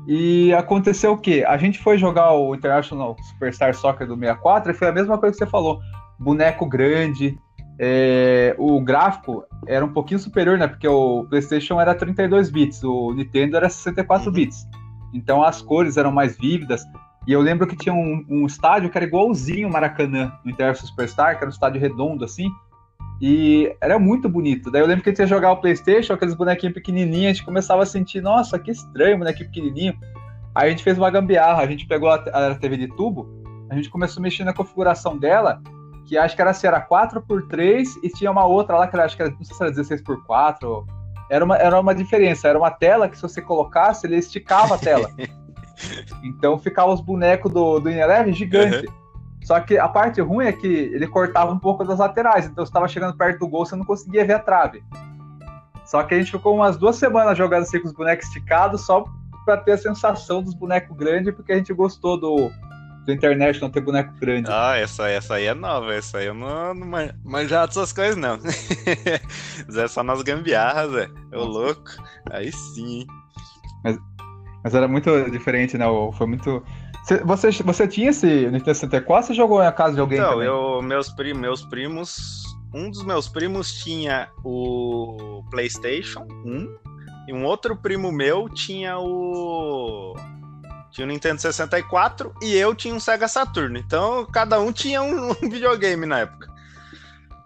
E 0.07 0.52
aconteceu 0.55 1.12
o 1.12 1.19
quê? 1.19 1.45
A 1.47 1.57
gente 1.57 1.78
foi 1.78 1.99
jogar 1.99 2.33
o 2.33 2.55
International 2.55 3.17
Superstar 3.31 3.75
Soccer 3.75 4.07
do 4.07 4.17
64 4.17 4.73
e 4.73 4.75
foi 4.75 4.88
a 4.88 4.93
mesma 4.93 5.19
coisa 5.19 5.33
que 5.33 5.45
você 5.45 5.50
falou. 5.50 5.81
Boneco 6.19 6.67
grande, 6.67 7.38
é, 7.78 8.55
o 8.59 8.81
gráfico 8.81 9.45
era 9.67 9.85
um 9.85 9.93
pouquinho 9.93 10.19
superior, 10.19 10.59
né? 10.59 10.67
Porque 10.67 10.88
o 10.88 11.25
PlayStation 11.28 11.81
era 11.81 11.95
32 11.95 12.50
bits, 12.50 12.83
o 12.83 13.12
Nintendo 13.14 13.57
era 13.57 13.69
64 13.69 14.26
uhum. 14.26 14.33
bits. 14.33 14.67
Então 15.12 15.42
as 15.42 15.62
cores 15.62 15.96
eram 15.96 16.12
mais 16.12 16.36
vívidas. 16.36 16.82
E 17.26 17.32
eu 17.32 17.40
lembro 17.40 17.66
que 17.66 17.76
tinha 17.76 17.94
um, 17.94 18.24
um 18.28 18.46
estádio 18.46 18.90
que 18.90 18.96
era 18.96 19.06
igualzinho 19.06 19.68
o 19.68 19.72
Maracanã, 19.72 20.32
no 20.44 20.50
International 20.50 20.88
Superstar, 20.88 21.36
que 21.36 21.44
era 21.44 21.46
um 21.46 21.52
estádio 21.52 21.80
redondo 21.80 22.24
assim. 22.24 22.48
E 23.20 23.74
era 23.80 23.98
muito 23.98 24.28
bonito. 24.28 24.70
Daí 24.70 24.80
eu 24.80 24.86
lembro 24.86 25.02
que 25.02 25.10
a 25.10 25.12
gente 25.12 25.20
ia 25.20 25.26
jogar 25.26 25.52
o 25.52 25.56
Playstation, 25.56 26.14
aqueles 26.14 26.34
bonequinhos 26.34 26.74
pequenininhos, 26.74 27.26
a 27.26 27.32
gente 27.32 27.44
começava 27.44 27.82
a 27.82 27.86
sentir, 27.86 28.22
nossa, 28.22 28.58
que 28.58 28.70
estranho, 28.70 29.18
bonequinho 29.18 29.50
pequenininho. 29.50 29.94
Aí 30.54 30.68
a 30.68 30.70
gente 30.70 30.84
fez 30.84 30.96
uma 30.96 31.10
gambiarra, 31.10 31.62
a 31.62 31.66
gente 31.66 31.86
pegou 31.86 32.08
a, 32.08 32.54
TV 32.54 32.76
de 32.76 32.88
tubo, 32.96 33.28
a 33.70 33.74
gente 33.74 33.90
começou 33.90 34.20
a 34.20 34.22
mexer 34.22 34.44
na 34.44 34.52
configuração 34.52 35.18
dela, 35.18 35.60
que 36.06 36.16
acho 36.16 36.34
que 36.34 36.42
era 36.42 36.54
se 36.54 36.66
era 36.66 36.80
4x3 36.80 37.98
e 38.02 38.08
tinha 38.08 38.30
uma 38.30 38.46
outra 38.46 38.78
lá 38.78 38.86
que 38.86 38.96
era, 38.96 39.04
acho 39.04 39.16
que 39.16 39.22
era, 39.22 39.30
não 39.30 39.44
sei 39.44 39.56
se 39.56 39.62
era 39.62 39.72
16x4. 39.72 40.86
Era 41.30 41.44
uma, 41.44 41.56
era 41.56 41.78
uma 41.80 41.94
diferença, 41.94 42.49
era 42.49 42.58
uma 42.58 42.70
tela 42.70 43.08
que 43.08 43.16
se 43.16 43.23
você 43.23 43.42
colocasse, 43.42 44.06
ele 44.06 44.16
esticava 44.16 44.75
a 44.75 44.78
tela. 44.78 45.11
então 46.25 46.58
ficava 46.58 46.92
os 46.92 47.00
bonecos 47.00 47.52
do, 47.52 47.78
do 47.80 47.90
Ineleven 47.90 48.32
gigante. 48.32 48.87
Uhum. 48.87 48.99
Só 49.44 49.61
que 49.61 49.78
a 49.78 49.88
parte 49.88 50.20
ruim 50.20 50.47
é 50.47 50.52
que 50.52 50.66
ele 50.66 51.06
cortava 51.06 51.52
um 51.52 51.58
pouco 51.58 51.85
das 51.85 51.99
laterais, 51.99 52.47
então 52.47 52.64
você 52.64 52.70
estava 52.70 52.88
chegando 52.88 53.16
perto 53.16 53.38
do 53.38 53.49
gol, 53.49 53.64
você 53.64 53.76
não 53.76 53.85
conseguia 53.85 54.25
ver 54.25 54.35
a 54.35 54.38
trave. 54.38 54.82
Só 55.87 56.02
que 56.02 56.14
a 56.14 56.18
gente 56.18 56.30
ficou 56.30 56.54
umas 56.54 56.76
duas 56.76 56.97
semanas 56.97 57.38
jogando 57.38 57.62
assim 57.62 57.80
com 57.80 57.87
os 57.87 57.94
bonecos 57.94 58.26
esticados, 58.26 58.85
só 58.85 59.04
para 59.47 59.56
ter 59.56 59.73
a 59.73 59.78
sensação 59.78 60.42
dos 60.42 60.52
bonecos 60.52 60.94
grandes, 60.94 61.35
porque 61.35 61.52
a 61.52 61.56
gente 61.56 61.73
gostou 61.73 62.20
do, 62.20 62.50
do 63.08 63.12
internet 63.12 63.58
não 63.62 63.70
ter 63.70 63.80
boneco 63.80 64.12
grande. 64.20 64.50
Ah, 64.50 64.76
essa, 64.76 65.08
essa 65.08 65.36
aí 65.36 65.46
é 65.46 65.54
nova, 65.54 65.94
essa 65.94 66.18
aí 66.18 66.26
eu 66.26 66.34
não, 66.34 66.74
não 66.74 66.86
manjava 67.24 67.66
dessas 67.66 67.90
coisas, 67.90 68.16
não. 68.16 68.38
Zé 69.72 69.88
só 69.88 70.02
nas 70.02 70.20
gambiarras, 70.20 70.92
Zé. 70.92 71.08
Eu 71.32 71.44
louco. 71.44 71.90
Aí 72.30 72.52
sim. 72.52 73.06
Mas, 73.82 73.98
mas 74.62 74.74
era 74.74 74.86
muito 74.86 75.30
diferente, 75.30 75.78
né? 75.78 75.86
Foi 76.18 76.26
muito. 76.26 76.62
Você, 77.24 77.62
você 77.62 77.88
tinha 77.88 78.10
esse 78.10 78.26
Nintendo 78.26 78.74
64 78.74 79.30
ou 79.30 79.36
jogou 79.36 79.60
na 79.60 79.72
casa 79.72 79.94
de 79.94 80.00
alguém? 80.00 80.20
Não, 80.20 80.42
eu, 80.42 80.82
meus, 80.82 81.08
prim, 81.08 81.32
meus 81.32 81.62
primos. 81.62 82.42
Um 82.74 82.90
dos 82.90 83.02
meus 83.02 83.26
primos 83.26 83.72
tinha 83.82 84.28
o 84.44 85.42
PlayStation 85.50 86.26
1 86.44 86.76
e 87.28 87.32
um 87.32 87.46
outro 87.46 87.74
primo 87.74 88.12
meu 88.12 88.50
tinha 88.50 88.98
o 88.98 90.14
tinha 90.90 91.07
o 91.07 91.09
Nintendo 91.09 91.40
64 91.40 92.35
e 92.42 92.54
eu 92.57 92.75
tinha 92.75 92.95
um 92.95 93.00
Sega 93.00 93.28
Saturn. 93.28 93.78
Então, 93.78 94.26
cada 94.26 94.61
um 94.61 94.73
tinha 94.73 95.02
um, 95.02 95.30
um 95.42 95.49
videogame 95.49 96.07
na 96.07 96.21
época. 96.21 96.49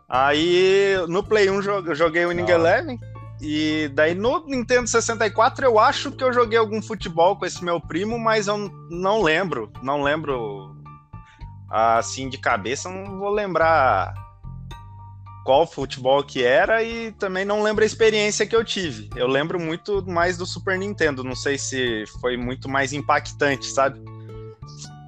Aí, 0.09 0.95
no 1.09 1.23
Play 1.23 1.51
1 1.51 1.63
eu 1.63 1.95
joguei 1.95 2.25
o 2.25 2.29
Winning 2.29 2.51
Eleven. 2.51 3.01
E 3.41 3.91
daí 3.95 4.15
no 4.15 4.47
Nintendo 4.47 4.87
64 4.87 5.65
eu 5.65 5.77
acho 5.77 6.13
que 6.13 6.23
eu 6.23 6.33
joguei 6.33 6.57
algum 6.57 6.81
futebol 6.81 7.37
com 7.37 7.45
esse 7.45 7.65
meu 7.65 7.81
primo, 7.81 8.17
mas 8.17 8.47
eu 8.47 8.57
não 8.89 9.21
lembro. 9.21 9.73
Não 9.83 10.01
lembro 10.01 10.77
assim 11.69 12.29
de 12.29 12.39
cabeça, 12.39 12.89
não 12.89 13.19
vou 13.19 13.31
lembrar 13.31 14.15
qual 15.45 15.67
futebol 15.67 16.23
que 16.23 16.43
era 16.43 16.83
e 16.83 17.13
também 17.13 17.45
não 17.45 17.63
lembro 17.63 17.83
a 17.83 17.87
experiência 17.87 18.47
que 18.47 18.55
eu 18.55 18.65
tive. 18.65 19.11
Eu 19.17 19.27
lembro 19.27 19.59
muito 19.59 20.05
mais 20.07 20.37
do 20.37 20.47
Super 20.47 20.79
Nintendo, 20.79 21.25
não 21.25 21.35
sei 21.35 21.59
se 21.59 22.05
foi 22.21 22.37
muito 22.37 22.69
mais 22.69 22.93
impactante, 22.93 23.67
sabe? 23.67 24.01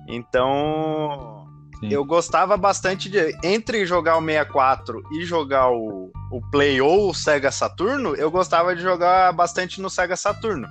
Então, 0.09 1.47
Sim. 1.81 1.88
eu 1.91 2.05
gostava 2.05 2.57
bastante 2.57 3.09
de 3.09 3.37
entre 3.43 3.87
jogar 3.87 4.17
o 4.19 4.25
64 4.25 5.03
e 5.12 5.25
jogar 5.25 5.71
o, 5.71 6.11
o 6.31 6.41
Play 6.50 6.81
ou 6.81 7.11
o 7.11 7.14
Sega 7.14 7.50
Saturno, 7.50 8.14
eu 8.14 8.31
gostava 8.31 8.75
de 8.75 8.83
jogar 8.83 9.33
bastante 9.33 9.81
no 9.81 9.88
Sega 9.88 10.17
Saturno, 10.17 10.67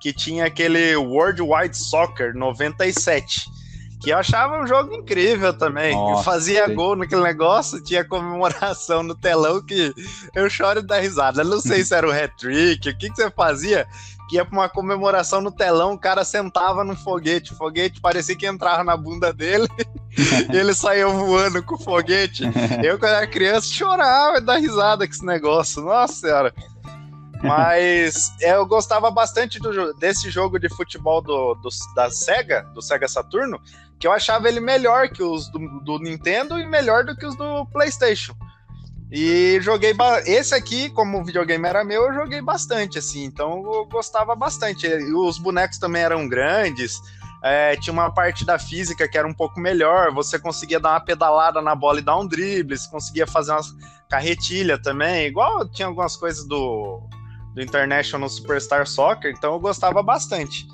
que 0.00 0.12
tinha 0.12 0.46
aquele 0.46 0.96
World 0.96 1.42
Wide 1.42 1.76
Soccer 1.76 2.34
97 2.34 3.61
que 4.02 4.10
eu 4.10 4.18
achava 4.18 4.60
um 4.60 4.66
jogo 4.66 4.92
incrível 4.92 5.52
também. 5.52 5.94
Nossa, 5.94 6.24
fazia 6.24 6.66
sim. 6.66 6.74
gol 6.74 6.96
naquele 6.96 7.22
negócio, 7.22 7.82
tinha 7.82 8.04
comemoração 8.04 9.02
no 9.02 9.14
telão 9.14 9.64
que 9.64 9.94
eu 10.34 10.50
choro 10.50 10.82
da 10.82 10.98
risada. 10.98 11.42
Eu 11.42 11.46
não 11.46 11.60
sei 11.60 11.84
se 11.84 11.94
era 11.94 12.06
o 12.06 12.10
hat-trick, 12.10 12.88
o 12.88 12.98
que, 12.98 13.08
que 13.08 13.16
você 13.16 13.30
fazia, 13.30 13.86
que 14.28 14.36
ia 14.36 14.44
pra 14.44 14.58
uma 14.58 14.68
comemoração 14.68 15.40
no 15.40 15.52
telão, 15.52 15.92
o 15.92 15.98
cara 15.98 16.24
sentava 16.24 16.82
no 16.82 16.96
foguete, 16.96 17.52
o 17.52 17.56
foguete 17.56 18.00
parecia 18.00 18.36
que 18.36 18.46
entrava 18.46 18.82
na 18.82 18.96
bunda 18.96 19.32
dele 19.32 19.68
e 20.52 20.56
ele 20.56 20.74
saía 20.74 21.06
voando 21.06 21.62
com 21.62 21.76
o 21.76 21.78
foguete. 21.78 22.42
Eu, 22.82 22.98
quando 22.98 23.14
era 23.14 23.26
criança, 23.26 23.68
chorava 23.68 24.40
da 24.40 24.56
risada 24.56 25.06
com 25.06 25.12
esse 25.12 25.24
negócio. 25.24 25.82
Nossa 25.82 26.14
senhora. 26.14 26.52
Mas 27.42 28.32
eu 28.40 28.64
gostava 28.64 29.10
bastante 29.10 29.58
do, 29.58 29.92
desse 29.94 30.30
jogo 30.30 30.58
de 30.58 30.68
futebol 30.68 31.20
do, 31.20 31.54
do, 31.54 31.68
da 31.94 32.10
Sega, 32.10 32.62
do 32.72 32.80
Sega 32.80 33.08
Saturno, 33.08 33.60
que 34.02 34.06
eu 34.08 34.12
achava 34.12 34.48
ele 34.48 34.58
melhor 34.58 35.10
que 35.10 35.22
os 35.22 35.48
do, 35.48 35.60
do 35.84 36.00
Nintendo 36.00 36.58
e 36.58 36.66
melhor 36.66 37.04
do 37.04 37.14
que 37.14 37.24
os 37.24 37.36
do 37.36 37.64
PlayStation. 37.66 38.34
E 39.12 39.60
joguei. 39.60 39.94
Esse 40.26 40.56
aqui, 40.56 40.90
como 40.90 41.20
o 41.20 41.24
videogame 41.24 41.68
era 41.68 41.84
meu, 41.84 42.08
eu 42.08 42.14
joguei 42.14 42.42
bastante, 42.42 42.98
assim. 42.98 43.22
Então 43.22 43.62
eu 43.72 43.86
gostava 43.86 44.34
bastante. 44.34 44.88
E 44.88 45.14
os 45.14 45.38
bonecos 45.38 45.78
também 45.78 46.02
eram 46.02 46.28
grandes. 46.28 47.00
É, 47.44 47.76
tinha 47.76 47.92
uma 47.92 48.12
parte 48.12 48.44
da 48.44 48.58
física 48.58 49.06
que 49.06 49.16
era 49.16 49.28
um 49.28 49.32
pouco 49.32 49.60
melhor. 49.60 50.12
Você 50.12 50.36
conseguia 50.36 50.80
dar 50.80 50.94
uma 50.94 51.04
pedalada 51.04 51.62
na 51.62 51.76
bola 51.76 52.00
e 52.00 52.02
dar 52.02 52.18
um 52.18 52.26
drible. 52.26 52.76
Você 52.76 52.90
conseguia 52.90 53.26
fazer 53.26 53.52
umas 53.52 53.72
carretilha 54.10 54.82
também. 54.82 55.28
Igual 55.28 55.68
tinha 55.68 55.86
algumas 55.86 56.16
coisas 56.16 56.44
do, 56.44 57.08
do 57.54 57.62
International 57.62 58.28
Superstar 58.28 58.84
Soccer. 58.84 59.32
Então 59.32 59.52
eu 59.52 59.60
gostava 59.60 60.02
bastante. 60.02 60.66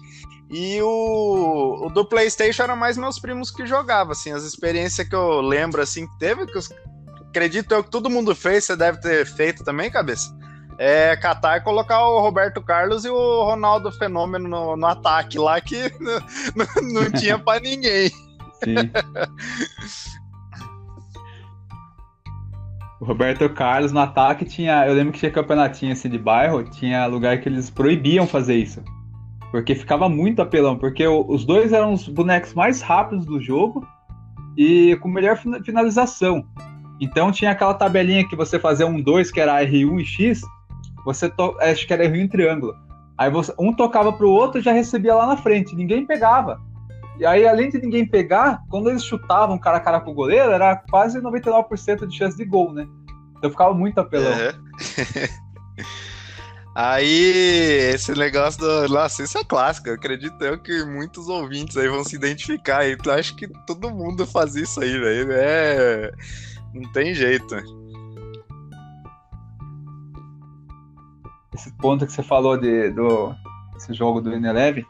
E 0.51 0.81
o, 0.81 1.87
o, 1.87 1.91
do 1.91 2.05
PlayStation 2.07 2.63
era 2.63 2.75
mais 2.75 2.97
meus 2.97 3.19
primos 3.19 3.51
que 3.51 3.67
jogavam, 3.67 4.13
assim, 4.13 4.33
as 4.33 4.45
experiências 4.45 5.07
que 5.07 5.15
eu 5.15 5.43
lembro, 5.43 5.83
assim, 5.83 6.07
que 6.07 6.19
teve, 6.19 6.47
que 6.47 6.57
eu, 6.57 6.63
acredito 7.29 7.73
eu 7.73 7.85
que 7.85 7.91
todo 7.91 8.09
mundo 8.09 8.35
fez, 8.35 8.65
você 8.65 8.75
deve 8.75 8.99
ter 8.99 9.27
feito 9.27 9.63
também, 9.63 9.91
cabeça. 9.91 10.35
É 10.79 11.17
catar 11.17 11.59
e 11.59 11.61
colocar 11.61 12.07
o 12.09 12.21
Roberto 12.21 12.63
Carlos 12.63 13.05
e 13.05 13.11
o 13.11 13.45
Ronaldo 13.45 13.91
Fenômeno 13.93 14.49
no, 14.49 14.77
no 14.77 14.87
ataque 14.87 15.37
lá, 15.37 15.61
que 15.61 15.93
não, 16.81 17.11
tinha 17.11 17.39
para 17.39 17.61
ninguém. 17.61 18.09
Sim. 18.65 18.91
O 23.01 23.05
Roberto 23.05 23.49
Carlos 23.51 23.93
no 23.93 24.01
ataque 24.01 24.45
tinha. 24.45 24.87
Eu 24.87 24.95
lembro 24.95 25.13
que 25.13 25.19
tinha 25.19 25.31
campeonatinho 25.31 25.93
assim 25.93 26.09
de 26.09 26.19
bairro, 26.19 26.65
tinha 26.65 27.07
lugar 27.07 27.41
que 27.41 27.49
eles 27.49 27.71
proibiam 27.71 28.27
fazer 28.27 28.57
isso. 28.57 28.83
Porque 29.51 29.75
ficava 29.75 30.09
muito 30.09 30.43
apelão, 30.43 30.77
porque 30.77 31.07
os 31.07 31.45
dois 31.45 31.73
eram 31.73 31.95
os 31.95 32.07
bonecos 32.07 32.53
mais 32.55 32.83
rápidos 32.83 33.25
do 33.25 33.41
jogo 33.41 33.87
e 34.57 34.97
com 34.97 35.09
melhor 35.09 35.39
finalização. 35.65 36.45
Então 37.01 37.33
tinha 37.33 37.53
aquela 37.53 37.75
tabelinha 37.75 38.29
que 38.29 38.37
você 38.37 38.59
fazia 38.59 38.87
um 38.87 39.01
2, 39.01 39.31
que 39.31 39.41
era 39.41 39.63
R1 39.63 40.01
e 40.01 40.05
X, 40.05 40.43
você 41.05 41.31
to... 41.31 41.57
acho 41.61 41.87
que 41.87 41.93
era 41.93 42.05
R1 42.05 42.25
em 42.25 42.29
triângulo. 42.29 42.75
Aí 43.17 43.31
você... 43.31 43.55
um 43.59 43.73
tocava 43.73 44.13
pro 44.13 44.29
outro 44.29 44.61
e 44.61 44.63
já 44.63 44.73
recebia 44.73 45.15
lá 45.15 45.27
na 45.27 45.37
frente, 45.37 45.75
ninguém 45.75 46.05
pegava. 46.05 46.61
E 47.19 47.27
aí, 47.27 47.47
além 47.47 47.69
de 47.69 47.79
ninguém 47.79 48.07
pegar, 48.07 48.63
quando 48.71 48.91
eles 48.91 49.05
chutavam 49.05 49.59
cara 49.59 49.79
a 49.79 49.81
cara 49.81 50.01
com 50.01 50.13
o 50.13 50.15
goleiro, 50.15 50.53
era 50.53 50.77
quase 50.89 51.21
99% 51.21 52.07
de 52.07 52.17
chance 52.17 52.37
de 52.37 52.45
gol, 52.45 52.73
né? 52.73 52.87
Então 53.37 53.51
ficava 53.51 53.75
muito 53.75 53.99
apelão. 53.99 54.31
Uhum. 54.31 55.48
Aí, 56.81 57.91
esse 57.93 58.13
negócio 58.13 58.61
do. 58.61 58.89
Nossa, 58.89 59.25
isso 59.25 59.37
é 59.37 59.43
clássico. 59.43 59.89
Eu 59.89 59.95
acredito 59.95 60.41
eu 60.45 60.57
que 60.57 60.85
muitos 60.85 61.29
ouvintes 61.29 61.77
aí 61.77 61.89
vão 61.89 62.05
se 62.05 62.15
identificar. 62.15 62.87
E 62.87 62.97
eu 63.05 63.13
acho 63.15 63.35
que 63.35 63.49
todo 63.67 63.91
mundo 63.91 64.25
faz 64.25 64.55
isso 64.55 64.81
aí, 64.81 64.97
velho. 64.97 65.33
É. 65.33 66.13
Não 66.73 66.89
tem 66.93 67.13
jeito. 67.13 67.57
Esse 71.53 71.73
ponto 71.79 72.07
que 72.07 72.13
você 72.13 72.23
falou 72.23 72.57
de, 72.57 72.91
do 72.91 73.35
esse 73.77 73.93
jogo 73.93 74.21
do 74.21 74.31
N11, 74.31 74.87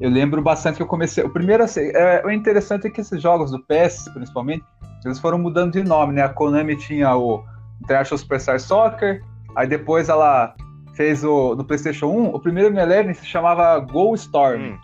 eu 0.00 0.10
lembro 0.10 0.40
bastante 0.40 0.76
que 0.76 0.82
eu 0.82 0.86
comecei. 0.86 1.24
O 1.24 1.30
primeiro, 1.30 1.64
assim, 1.64 1.90
é, 1.92 2.24
o 2.24 2.30
interessante 2.30 2.86
é 2.86 2.90
que 2.90 3.00
esses 3.00 3.20
jogos 3.20 3.50
do 3.50 3.58
PS, 3.64 4.08
principalmente, 4.14 4.64
eles 5.04 5.18
foram 5.18 5.38
mudando 5.38 5.72
de 5.72 5.82
nome, 5.82 6.12
né? 6.12 6.22
A 6.22 6.28
Konami 6.28 6.76
tinha 6.76 7.16
o 7.16 7.44
International 7.82 8.16
Superstar 8.16 8.60
Soccer, 8.60 9.24
aí 9.56 9.66
depois 9.66 10.08
ela 10.08 10.54
fez 10.96 11.22
o 11.22 11.54
no 11.54 11.64
PlayStation 11.64 12.06
1, 12.06 12.34
o 12.34 12.40
primeiro 12.40 12.74
Me 12.74 12.80
Eleven 12.80 13.14
se 13.14 13.26
chamava 13.26 13.78
Go 13.78 14.14
Storm. 14.14 14.62
Hum. 14.62 14.78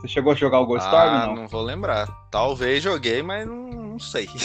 Você 0.00 0.08
chegou 0.08 0.32
a 0.32 0.34
jogar 0.34 0.60
o 0.60 0.66
Go 0.66 0.76
Storm? 0.76 0.94
Ah, 0.96 1.26
não? 1.26 1.34
não 1.34 1.48
vou 1.48 1.62
lembrar. 1.62 2.08
Talvez 2.30 2.82
joguei, 2.82 3.22
mas 3.22 3.46
não, 3.46 3.68
não 3.68 3.98
sei. 3.98 4.28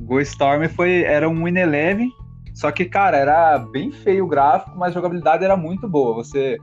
Go 0.00 0.20
Storm 0.20 0.68
foi, 0.68 1.02
era 1.02 1.28
um 1.28 1.44
Win 1.44 1.58
Eleven, 1.58 2.10
só 2.54 2.70
que, 2.70 2.84
cara, 2.84 3.16
era 3.16 3.58
bem 3.58 3.90
feio 3.90 4.24
o 4.24 4.28
gráfico, 4.28 4.76
mas 4.76 4.90
a 4.90 4.94
jogabilidade 4.94 5.44
era 5.44 5.56
muito 5.56 5.88
boa. 5.88 6.14
Você, 6.14 6.58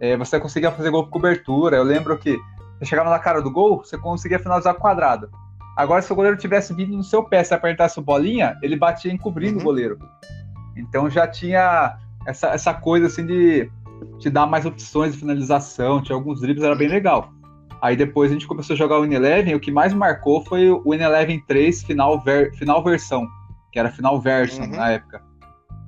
é, 0.00 0.16
você 0.16 0.40
conseguia 0.40 0.72
fazer 0.72 0.90
gol 0.90 1.04
por 1.04 1.10
cobertura. 1.10 1.76
Eu 1.76 1.84
lembro 1.84 2.16
que 2.18 2.38
você 2.78 2.86
chegava 2.86 3.10
na 3.10 3.18
cara 3.18 3.42
do 3.42 3.50
gol, 3.50 3.78
você 3.84 3.98
conseguia 3.98 4.38
finalizar 4.38 4.74
quadrado. 4.74 5.30
Agora, 5.80 6.02
se 6.02 6.12
o 6.12 6.16
goleiro 6.16 6.36
tivesse 6.36 6.74
vindo 6.74 6.94
no 6.94 7.02
seu 7.02 7.24
pé, 7.24 7.42
se 7.42 7.54
apertasse 7.54 7.98
o 7.98 8.02
bolinha, 8.02 8.58
ele 8.62 8.76
batia 8.76 9.10
encobrindo 9.10 9.56
uhum. 9.56 9.62
o 9.62 9.64
goleiro. 9.64 9.98
Então 10.76 11.08
já 11.08 11.26
tinha 11.26 11.96
essa, 12.26 12.48
essa 12.48 12.74
coisa 12.74 13.06
assim 13.06 13.24
de 13.24 13.70
te 14.18 14.28
dar 14.28 14.46
mais 14.46 14.66
opções 14.66 15.12
de 15.12 15.18
finalização, 15.18 16.02
tinha 16.02 16.14
alguns 16.14 16.40
dribles, 16.40 16.62
era 16.62 16.74
bem 16.74 16.88
legal. 16.88 17.32
Aí 17.80 17.96
depois 17.96 18.30
a 18.30 18.34
gente 18.34 18.46
começou 18.46 18.74
a 18.74 18.76
jogar 18.76 18.98
o 18.98 19.02
Win-Eleven, 19.02 19.54
o 19.54 19.60
que 19.60 19.70
mais 19.70 19.94
marcou 19.94 20.44
foi 20.44 20.68
o 20.68 20.82
Win-Eleven 20.82 21.42
3 21.46 21.82
final, 21.82 22.20
ver, 22.20 22.54
final 22.56 22.84
versão, 22.84 23.26
que 23.72 23.78
era 23.78 23.90
final 23.90 24.20
version 24.20 24.64
uhum. 24.64 24.76
na 24.76 24.90
época. 24.90 25.22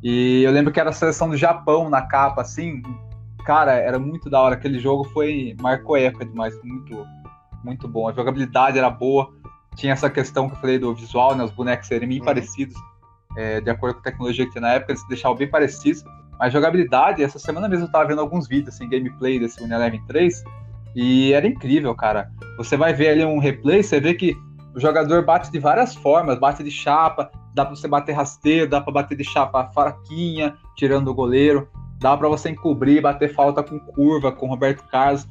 E 0.03 0.43
eu 0.43 0.51
lembro 0.51 0.73
que 0.73 0.81
era 0.81 0.89
a 0.89 0.93
seleção 0.93 1.29
do 1.29 1.37
Japão 1.37 1.91
na 1.91 2.01
capa, 2.01 2.41
assim, 2.41 2.83
cara, 3.45 3.73
era 3.73 3.99
muito 3.99 4.31
da 4.31 4.41
hora. 4.41 4.55
Aquele 4.55 4.79
jogo 4.79 5.05
foi. 5.05 5.55
marcou 5.61 5.97
época 5.97 6.25
demais, 6.25 6.59
muito, 6.65 7.07
muito 7.63 7.87
bom. 7.87 8.09
A 8.09 8.13
jogabilidade 8.13 8.79
era 8.79 8.91
boa, 8.91 9.31
tinha 9.77 9.93
essa 9.93 10.11
questão 10.11 10.49
que 10.49 10.55
eu 10.55 10.61
falei 10.61 10.79
do 10.79 10.95
visual, 10.95 11.35
né? 11.35 11.45
Os 11.45 11.51
bonecos 11.51 11.89
serem 11.89 12.09
bem 12.09 12.19
uhum. 12.19 12.25
parecidos, 12.25 12.75
é, 13.37 13.61
de 13.61 13.71
acordo 13.71 13.95
com 13.95 14.01
a 14.01 14.05
tecnologia 14.05 14.45
que 14.45 14.53
tinha 14.53 14.63
na 14.63 14.73
época, 14.73 14.93
eles 14.93 15.07
deixavam 15.09 15.37
bem 15.37 15.49
parecidos. 15.49 16.05
Mas 16.39 16.53
jogabilidade, 16.53 17.23
essa 17.23 17.39
semana 17.39 17.69
mesmo 17.69 17.87
eu 17.87 17.91
tava 17.91 18.07
vendo 18.07 18.21
alguns 18.21 18.49
vídeos, 18.49 18.75
assim, 18.75 18.89
gameplay 18.89 19.39
desse 19.39 19.63
Win-Eleven 19.63 20.03
3, 20.07 20.43
e 20.95 21.33
era 21.33 21.47
incrível, 21.47 21.95
cara. 21.95 22.31
Você 22.57 22.77
vai 22.77 22.93
ver 22.93 23.11
ali 23.11 23.25
um 23.25 23.39
replay, 23.39 23.83
você 23.83 24.01
vê 24.01 24.15
que 24.15 24.37
o 24.75 24.81
jogador 24.81 25.25
bate 25.25 25.51
de 25.51 25.59
várias 25.59 25.95
formas, 25.95 26.39
bate 26.39 26.63
de 26.63 26.71
chapa, 26.71 27.31
dá 27.55 27.65
para 27.65 27.77
você 27.77 27.87
bater 27.87 28.13
rasteiro, 28.13 28.69
dá 28.69 28.81
para 28.81 28.93
bater 28.93 29.17
de 29.17 29.25
chapa 29.25 29.71
fraquinha, 29.73 30.55
tirando 30.77 31.09
o 31.09 31.15
goleiro, 31.15 31.69
dá 32.01 32.17
para 32.17 32.29
você 32.29 32.51
encobrir, 32.51 33.01
bater 33.01 33.33
falta 33.35 33.63
com 33.63 33.79
curva, 33.79 34.33
com 34.33 34.49
Roberto 34.49 34.85
Carlos. 34.89 35.27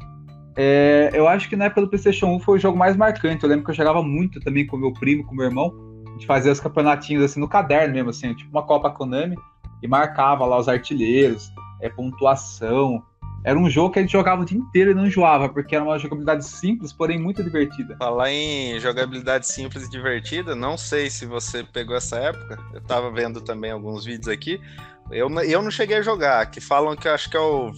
É, 0.64 1.10
eu 1.12 1.28
acho 1.28 1.50
que 1.50 1.56
na 1.56 1.66
época 1.66 1.82
do 1.82 1.88
PlayStation 1.88 2.28
1 2.36 2.42
foi 2.42 2.60
o 2.60 2.62
jogo 2.62 2.78
mais 2.78 2.96
marcante. 2.96 3.44
Eu 3.44 3.50
lembro 3.50 3.66
que 3.66 3.72
eu 3.72 3.76
jogava 3.76 4.04
muito 4.04 4.40
também 4.40 4.64
com 4.68 4.78
meu 4.78 4.94
primo, 4.94 5.26
com 5.26 5.34
meu 5.34 5.46
irmão. 5.46 5.74
A 6.08 6.12
gente 6.12 6.28
fazia 6.28 6.52
os 6.52 6.60
campeonatinhos 6.60 7.24
assim 7.24 7.40
no 7.40 7.48
caderno 7.48 7.96
mesmo, 7.96 8.12
assim, 8.12 8.32
tipo 8.36 8.52
uma 8.52 8.62
Copa 8.62 8.92
Konami, 8.92 9.36
e 9.82 9.88
marcava 9.88 10.46
lá 10.46 10.60
os 10.60 10.70
artilheiros, 10.70 11.52
é, 11.82 11.90
pontuação, 11.90 13.04
era 13.44 13.58
um 13.58 13.68
jogo 13.68 13.92
que 13.92 13.98
a 13.98 14.02
gente 14.04 14.12
jogava 14.12 14.44
o 14.44 14.46
dia 14.46 14.60
inteiro 14.60 14.92
e 14.92 14.94
não 14.94 15.08
enjoava, 15.08 15.50
porque 15.50 15.76
era 15.76 15.84
uma 15.84 15.98
jogabilidade 15.98 16.46
simples, 16.46 16.94
porém 16.94 17.18
muito 17.18 17.44
divertida. 17.44 17.98
Falar 17.98 18.32
em 18.32 18.80
jogabilidade 18.80 19.48
simples 19.48 19.88
e 19.88 19.90
divertida, 19.90 20.56
não 20.56 20.78
sei 20.78 21.10
se 21.10 21.26
você 21.26 21.64
pegou 21.64 21.96
essa 21.96 22.18
época, 22.18 22.60
eu 22.72 22.82
tava 22.82 23.10
vendo 23.10 23.42
também 23.42 23.72
alguns 23.72 24.06
vídeos 24.06 24.28
aqui, 24.28 24.62
eu, 25.10 25.28
eu 25.42 25.62
não 25.64 25.72
cheguei 25.72 25.98
a 25.98 26.02
jogar, 26.04 26.46
que 26.52 26.62
falam 26.62 26.96
que 26.96 27.08
eu 27.08 27.14
acho 27.14 27.32
que 27.32 27.36
é 27.36 27.40
o 27.40 27.72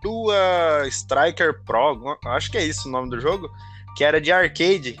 Virtua 0.00 0.88
Striker 0.88 1.60
Pro, 1.64 2.18
acho 2.26 2.50
que 2.50 2.58
é 2.58 2.64
isso 2.64 2.88
o 2.88 2.90
nome 2.90 3.10
do 3.10 3.20
jogo, 3.20 3.50
que 3.96 4.02
era 4.02 4.20
de 4.20 4.32
arcade, 4.32 4.98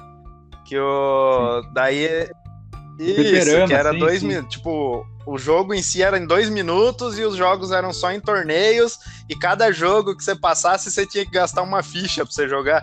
que 0.64 0.78
o... 0.78 1.62
Sim. 1.62 1.70
daí... 1.72 2.28
Isso, 2.98 3.66
que 3.66 3.72
era 3.72 3.92
sim, 3.92 3.98
dois 3.98 4.22
minutos, 4.22 4.56
tipo, 4.56 5.06
o 5.24 5.38
jogo 5.38 5.72
em 5.72 5.82
si 5.82 6.02
era 6.02 6.18
em 6.18 6.26
dois 6.26 6.50
minutos 6.50 7.18
e 7.18 7.22
os 7.22 7.34
jogos 7.34 7.72
eram 7.72 7.94
só 7.94 8.12
em 8.12 8.20
torneios 8.20 8.98
e 9.26 9.34
cada 9.34 9.72
jogo 9.72 10.14
que 10.14 10.22
você 10.22 10.36
passasse 10.36 10.90
você 10.90 11.06
tinha 11.06 11.24
que 11.24 11.30
gastar 11.30 11.62
uma 11.62 11.82
ficha 11.82 12.26
para 12.26 12.34
você 12.34 12.46
jogar. 12.46 12.82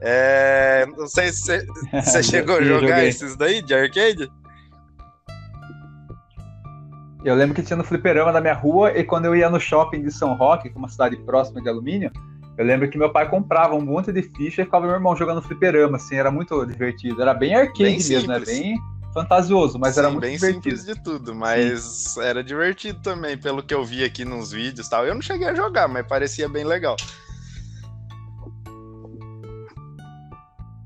É... 0.00 0.84
Não 0.96 1.06
sei 1.06 1.30
se 1.30 1.42
você, 1.42 1.66
você 2.02 2.22
chegou 2.24 2.56
a 2.56 2.62
jogar 2.62 2.88
joguei. 2.88 3.08
esses 3.08 3.36
daí 3.36 3.62
de 3.62 3.72
arcade. 3.72 4.28
Eu 7.24 7.34
lembro 7.34 7.54
que 7.54 7.62
tinha 7.62 7.76
no 7.76 7.84
fliperama 7.84 8.32
da 8.32 8.40
minha 8.40 8.54
rua 8.54 8.96
e 8.96 9.04
quando 9.04 9.26
eu 9.26 9.36
ia 9.36 9.50
no 9.50 9.60
shopping 9.60 10.02
de 10.02 10.10
São 10.10 10.34
Roque, 10.34 10.70
que 10.70 10.76
é 10.76 10.78
uma 10.78 10.88
cidade 10.88 11.16
próxima 11.18 11.60
de 11.60 11.68
alumínio, 11.68 12.10
eu 12.56 12.64
lembro 12.64 12.88
que 12.88 12.98
meu 12.98 13.10
pai 13.10 13.28
comprava 13.28 13.74
um 13.74 13.80
monte 13.80 14.12
de 14.12 14.22
ficha 14.22 14.62
e 14.62 14.64
ficava 14.64 14.86
meu 14.86 14.94
irmão 14.94 15.14
jogando 15.14 15.42
fliperama, 15.42 15.96
assim, 15.96 16.16
era 16.16 16.30
muito 16.30 16.64
divertido. 16.66 17.20
Era 17.20 17.34
bem 17.34 17.54
arcade 17.54 17.82
bem 17.82 17.96
mesmo, 17.96 18.28
né? 18.28 18.40
Bem 18.40 18.78
fantasioso, 19.12 19.78
mas 19.78 19.94
Sim, 19.94 20.00
era 20.00 20.10
muito 20.10 20.22
bem 20.22 20.34
divertido. 20.34 20.76
simples 20.76 20.84
de 20.84 21.02
tudo, 21.02 21.34
mas 21.34 21.80
Sim. 21.80 22.22
era 22.22 22.44
divertido 22.44 23.00
também, 23.00 23.36
pelo 23.36 23.62
que 23.62 23.74
eu 23.74 23.84
vi 23.84 24.04
aqui 24.04 24.24
nos 24.24 24.52
vídeos 24.52 24.88
tal. 24.88 25.06
Eu 25.06 25.14
não 25.14 25.22
cheguei 25.22 25.48
a 25.48 25.54
jogar, 25.54 25.88
mas 25.88 26.06
parecia 26.06 26.48
bem 26.48 26.64
legal. 26.64 26.96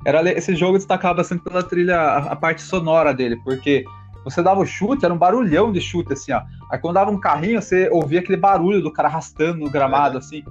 Era, 0.07 0.31
esse 0.31 0.55
jogo 0.55 0.77
destacava 0.77 1.15
bastante 1.15 1.43
pela 1.43 1.63
trilha, 1.63 1.99
a, 1.99 2.19
a, 2.33 2.37
parte 2.37 2.61
sonora 2.61 3.15
dele, 3.15 3.37
porque 3.43 3.85
você 4.25 4.43
dava 4.43 4.61
o 4.61 4.67
chute, 4.67 5.05
era 5.05 5.13
um 5.13 5.19
barulhão 5.19 5.71
de 5.71 5.81
chute, 5.81 6.13
assim, 6.13 6.33
ó. 6.33 6.43
Aí 6.71 6.79
quando 6.79 6.95
dava 6.95 7.11
um 7.11 7.21
carrinho, 7.21 7.61
você 7.61 7.89
ouvia 7.91 8.21
aquele 8.21 8.39
barulho 8.39 8.83
do 8.83 8.93
cara 8.93 9.09
arrastando 9.09 9.59
no 9.59 9.71
gramado, 9.71 10.17
é. 10.17 10.19
assim. 10.19 10.43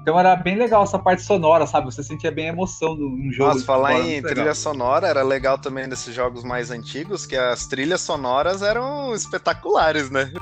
Então 0.00 0.18
era 0.18 0.34
bem 0.34 0.56
legal 0.56 0.82
essa 0.84 0.98
parte 0.98 1.22
sonora, 1.22 1.66
sabe? 1.66 1.84
Você 1.84 2.02
sentia 2.02 2.32
bem 2.32 2.48
a 2.48 2.52
emoção 2.52 2.94
num 2.94 3.30
jogo. 3.30 3.52
Nossa, 3.52 3.64
falar 3.64 4.00
em 4.00 4.22
trilha 4.22 4.36
legal. 4.36 4.54
sonora 4.54 5.06
era 5.06 5.22
legal 5.22 5.58
também 5.58 5.86
nesses 5.86 6.14
jogos 6.14 6.42
mais 6.42 6.70
antigos, 6.70 7.26
que 7.26 7.36
as 7.36 7.66
trilhas 7.66 8.00
sonoras 8.00 8.62
eram 8.62 9.14
espetaculares, 9.14 10.08
né? 10.10 10.32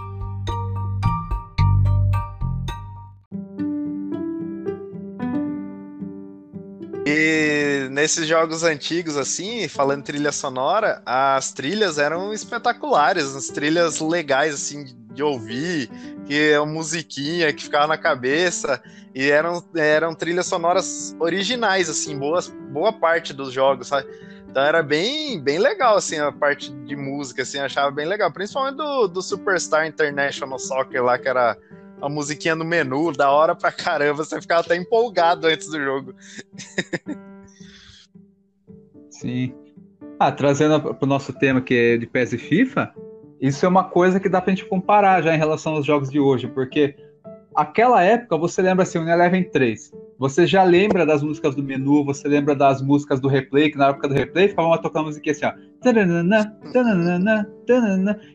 E 7.05 7.50
nesses 7.91 8.27
jogos 8.27 8.63
antigos, 8.63 9.17
assim, 9.17 9.69
falando 9.69 10.05
trilha 10.05 10.33
sonora, 10.33 11.03
as 11.05 11.53
trilhas 11.53 11.99
eram 11.99 12.33
espetaculares, 12.33 13.35
as 13.35 13.49
trilhas 13.49 14.01
legais, 14.01 14.55
assim, 14.55 14.87
de 15.13 15.23
ouvir, 15.23 15.91
que 16.25 16.53
é 16.53 16.61
uma 16.61 16.73
musiquinha 16.73 17.53
que 17.53 17.65
ficava 17.65 17.89
na 17.89 17.99
cabeça. 17.99 18.81
E 19.15 19.29
eram, 19.29 19.63
eram 19.75 20.15
trilhas 20.15 20.47
sonoras 20.47 21.15
originais, 21.19 21.91
assim, 21.91 22.17
boas, 22.17 22.49
boa 22.49 22.93
parte 22.93 23.33
dos 23.33 23.53
jogos, 23.53 23.89
sabe? 23.89 24.09
Então 24.49 24.63
era 24.63 24.83
bem, 24.83 25.41
bem 25.41 25.59
legal, 25.59 25.97
assim, 25.97 26.19
a 26.19 26.31
parte 26.31 26.73
de 26.73 26.95
música, 26.97 27.43
assim, 27.43 27.59
achava 27.59 27.91
bem 27.91 28.07
legal. 28.07 28.31
Principalmente 28.33 28.77
do, 28.77 29.09
do 29.09 29.21
Superstar 29.21 29.87
International 29.87 30.59
Soccer 30.59 31.03
lá, 31.03 31.19
que 31.19 31.29
era 31.29 31.57
a 32.01 32.09
musiquinha 32.09 32.55
no 32.55 32.65
menu, 32.65 33.13
da 33.13 33.31
hora 33.31 33.55
pra 33.55 33.71
caramba, 33.71 34.25
você 34.25 34.41
ficava 34.41 34.61
até 34.61 34.77
empolgado 34.77 35.47
antes 35.47 35.69
do 35.69 35.81
jogo. 35.81 36.15
Sim. 39.21 39.53
Ah, 40.19 40.33
trazendo 40.33 40.81
para 40.81 41.05
o 41.05 41.07
nosso 41.07 41.33
tema 41.33 41.61
que 41.61 41.75
é 41.75 41.97
de 41.99 42.07
PES 42.07 42.33
e 42.33 42.39
FIFA, 42.39 42.95
isso 43.39 43.65
é 43.67 43.69
uma 43.69 43.85
coisa 43.85 44.19
que 44.19 44.31
dá 44.31 44.41
pra 44.41 44.51
gente 44.51 44.65
comparar 44.65 45.23
já 45.23 45.35
em 45.35 45.39
relação 45.39 45.75
aos 45.75 45.85
jogos 45.85 46.11
de 46.11 46.19
hoje, 46.19 46.49
porque 46.49 46.95
aquela 47.55 48.03
época 48.03 48.39
você 48.39 48.63
lembra 48.63 48.83
assim, 48.83 48.99
o 48.99 49.07
Eleven 49.07 49.45
3. 49.45 49.93
Você 50.19 50.47
já 50.47 50.63
lembra 50.63 51.05
das 51.05 51.23
músicas 51.23 51.55
do 51.55 51.63
menu, 51.63 52.03
você 52.05 52.29
lembra 52.29 52.55
das 52.55 52.81
músicas 52.81 53.21
do 53.21 53.29
replay, 53.29 53.71
que 53.71 53.77
na 53.77 53.89
época 53.89 54.09
do 54.09 54.15
replay 54.15 54.49
ficava 54.49 54.79
tocando 54.79 55.07
música 55.07 55.31
assim, 55.31 55.45
ó. 55.45 55.53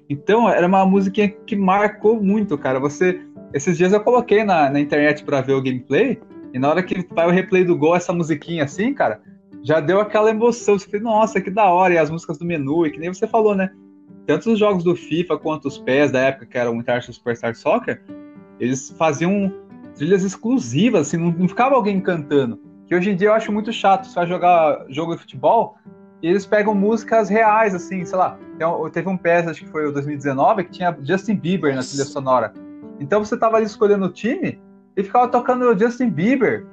Então 0.07 0.47
era 0.47 0.67
uma 0.67 0.85
musiquinha 0.85 1.29
que 1.29 1.55
marcou 1.55 2.21
muito, 2.21 2.57
cara. 2.57 2.79
Você. 2.79 3.19
Esses 3.53 3.77
dias 3.77 3.93
eu 3.93 4.01
coloquei 4.01 4.43
na, 4.43 4.69
na 4.69 4.79
internet 4.79 5.23
para 5.23 5.41
ver 5.41 5.53
o 5.53 5.61
gameplay, 5.61 6.19
e 6.53 6.59
na 6.59 6.69
hora 6.69 6.83
que 6.83 7.05
vai 7.13 7.27
o 7.27 7.31
replay 7.31 7.63
do 7.63 7.77
gol, 7.77 7.95
essa 7.95 8.11
musiquinha 8.11 8.63
assim, 8.63 8.93
cara, 8.93 9.21
já 9.65 9.79
deu 9.79 9.99
aquela 9.99 10.29
emoção. 10.29 10.77
Você 10.77 10.87
fala, 10.87 11.03
nossa, 11.03 11.41
que 11.41 11.49
da 11.49 11.65
hora, 11.65 11.95
e 11.95 11.97
as 11.97 12.11
músicas 12.11 12.37
do 12.37 12.45
menu, 12.45 12.85
e 12.85 12.91
que 12.91 12.99
nem 12.99 13.11
você 13.11 13.25
falou, 13.25 13.55
né? 13.55 13.71
Tanto 14.27 14.51
os 14.51 14.59
jogos 14.59 14.83
do 14.83 14.95
FIFA 14.95 15.39
quanto 15.39 15.67
os 15.67 15.79
PES 15.79 16.11
da 16.11 16.19
época, 16.19 16.45
que 16.45 16.57
era 16.57 16.71
o 16.71 16.75
International 16.75 17.13
Superstar 17.13 17.55
Soccer, 17.55 18.01
eles 18.59 18.91
faziam 18.91 19.51
trilhas 19.95 20.23
exclusivas, 20.23 21.07
assim, 21.07 21.17
não, 21.17 21.31
não 21.31 21.47
ficava 21.47 21.73
alguém 21.73 21.99
cantando. 21.99 22.59
Que 22.85 22.95
hoje 22.95 23.09
em 23.09 23.15
dia 23.15 23.29
eu 23.29 23.33
acho 23.33 23.51
muito 23.51 23.73
chato. 23.73 24.05
Você 24.05 24.13
vai 24.13 24.27
jogar 24.27 24.85
jogo 24.89 25.15
de 25.15 25.21
futebol 25.21 25.77
e 26.21 26.27
eles 26.27 26.45
pegam 26.45 26.75
músicas 26.75 27.27
reais, 27.27 27.73
assim, 27.73 28.05
sei 28.05 28.17
lá. 28.17 28.37
Teve 28.93 29.09
um 29.09 29.17
PES, 29.17 29.47
acho 29.47 29.65
que 29.65 29.71
foi 29.71 29.87
o 29.87 29.91
2019, 29.91 30.65
que 30.65 30.71
tinha 30.71 30.95
Justin 31.01 31.35
Bieber 31.35 31.75
na 31.75 31.81
trilha 31.81 32.05
sonora. 32.05 32.53
Então 32.99 33.23
você 33.25 33.35
tava 33.35 33.57
ali 33.57 33.65
escolhendo 33.65 34.05
o 34.05 34.11
time 34.11 34.59
e 34.95 35.03
ficava 35.03 35.27
tocando 35.27 35.65
o 35.65 35.77
Justin 35.77 36.09
Bieber. 36.11 36.67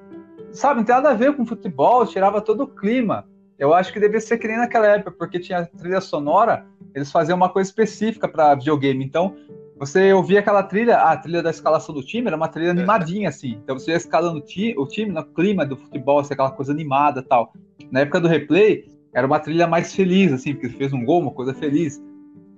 Sabe, 0.52 0.80
não 0.80 0.84
tem 0.84 0.94
nada 0.94 1.10
a 1.10 1.14
ver 1.14 1.34
com 1.34 1.46
futebol, 1.46 2.06
tirava 2.06 2.40
todo 2.40 2.64
o 2.64 2.66
clima. 2.66 3.26
Eu 3.58 3.72
acho 3.72 3.92
que 3.92 4.00
devia 4.00 4.20
ser 4.20 4.38
que 4.38 4.48
nem 4.48 4.58
naquela 4.58 4.86
época, 4.86 5.12
porque 5.12 5.38
tinha 5.38 5.64
trilha 5.64 6.00
sonora, 6.00 6.66
eles 6.94 7.10
faziam 7.10 7.36
uma 7.36 7.48
coisa 7.48 7.70
específica 7.70 8.28
para 8.28 8.54
videogame. 8.54 9.04
Então, 9.04 9.36
você 9.78 10.12
ouvia 10.12 10.40
aquela 10.40 10.62
trilha, 10.62 10.98
a 10.98 11.16
trilha 11.16 11.42
da 11.42 11.50
escalação 11.50 11.94
do 11.94 12.02
time 12.02 12.28
era 12.28 12.36
uma 12.36 12.48
trilha 12.48 12.70
animadinha, 12.70 13.30
assim. 13.30 13.58
Então 13.64 13.78
você 13.78 13.90
ia 13.90 13.96
escalando 13.96 14.38
o 14.76 14.86
time 14.86 15.12
no 15.12 15.24
clima 15.24 15.66
do 15.66 15.76
futebol, 15.76 16.20
assim, 16.20 16.34
aquela 16.34 16.50
coisa 16.50 16.70
animada 16.70 17.22
tal. 17.22 17.52
Na 17.90 18.00
época 18.00 18.20
do 18.20 18.28
replay, 18.28 18.84
era 19.12 19.26
uma 19.26 19.40
trilha 19.40 19.66
mais 19.66 19.94
feliz, 19.94 20.32
assim, 20.32 20.54
porque 20.54 20.68
fez 20.68 20.92
um 20.92 21.04
gol, 21.04 21.20
uma 21.20 21.32
coisa 21.32 21.52
feliz. 21.52 22.00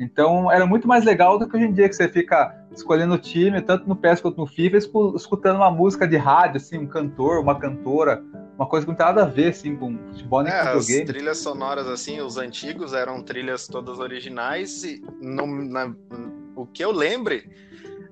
Então 0.05 0.53
era 0.53 0.67
muito 0.67 0.87
mais 0.87 1.05
legal 1.05 1.39
do 1.39 1.49
que 1.49 1.57
hoje 1.57 1.67
em 1.67 1.73
dia 1.73 1.89
que 1.89 1.95
você 1.95 2.09
fica 2.09 2.55
escolhendo 2.73 3.15
o 3.15 3.19
time, 3.19 3.61
tanto 3.63 3.89
no 3.89 3.97
PES 3.97 4.21
quanto 4.21 4.37
no 4.37 4.47
FIFA, 4.47 4.77
escutando 5.17 5.57
uma 5.57 5.71
música 5.71 6.07
de 6.07 6.17
rádio, 6.17 6.59
assim, 6.59 6.79
um 6.79 6.87
cantor, 6.87 7.41
uma 7.41 7.59
cantora, 7.59 8.23
uma 8.57 8.67
coisa 8.67 8.85
que 8.85 8.91
não 8.93 8.97
tem 8.97 9.07
nada 9.07 9.23
a 9.23 9.27
ver, 9.27 9.49
assim, 9.49 9.75
com 9.75 9.97
futebol 10.09 10.43
nem 10.43 10.53
é, 10.53 10.59
com 10.59 10.79
videogame. 10.79 11.03
As 11.03 11.09
trilhas 11.09 11.39
sonoras, 11.39 11.87
assim, 11.89 12.21
os 12.21 12.37
antigos 12.37 12.93
eram 12.93 13.23
trilhas 13.23 13.67
todas 13.67 13.99
originais 13.99 14.85
e 14.85 15.03
no, 15.21 15.47
na, 15.47 15.95
o 16.55 16.67
que 16.67 16.85
eu 16.85 16.93
lembre, 16.93 17.49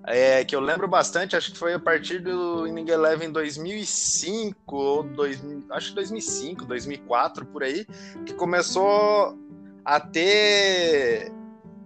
é, 0.05 0.45
que 0.45 0.57
eu 0.57 0.61
lembro 0.61 0.89
bastante, 0.89 1.37
acho 1.37 1.53
que 1.53 1.59
foi 1.59 1.75
a 1.75 1.79
partir 1.79 2.19
do 2.21 2.67
Inning 2.67 2.91
Eleven 2.91 3.31
2005, 3.31 4.77
ou 4.77 5.03
2000, 5.05 5.65
acho 5.71 5.91
que 5.91 5.95
2005, 5.95 6.65
2004, 6.65 7.47
por 7.47 7.63
aí, 7.63 7.87
que 8.27 8.35
começou 8.35 9.39
a 9.85 10.01
ter 10.01 11.33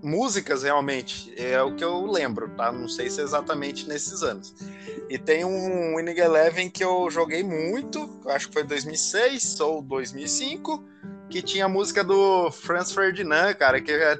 músicas 0.06 0.62
realmente, 0.62 1.34
é 1.36 1.60
o 1.60 1.74
que 1.74 1.82
eu 1.82 2.06
lembro, 2.06 2.48
tá? 2.50 2.70
Não 2.70 2.88
sei 2.88 3.10
se 3.10 3.20
é 3.20 3.24
exatamente 3.24 3.88
nesses 3.88 4.22
anos. 4.22 4.54
E 5.10 5.18
tem 5.18 5.44
um 5.44 5.96
Winning 5.96 6.18
Eleven 6.18 6.70
que 6.70 6.84
eu 6.84 7.10
joguei 7.10 7.42
muito, 7.42 8.08
acho 8.28 8.48
que 8.48 8.54
foi 8.54 8.62
2006 8.62 9.60
ou 9.60 9.82
2005, 9.82 10.84
que 11.28 11.42
tinha 11.42 11.64
a 11.64 11.68
música 11.68 12.04
do 12.04 12.50
Franz 12.52 12.92
Ferdinand, 12.92 13.54
cara, 13.54 13.80
que 13.80 13.90
é 13.90 14.16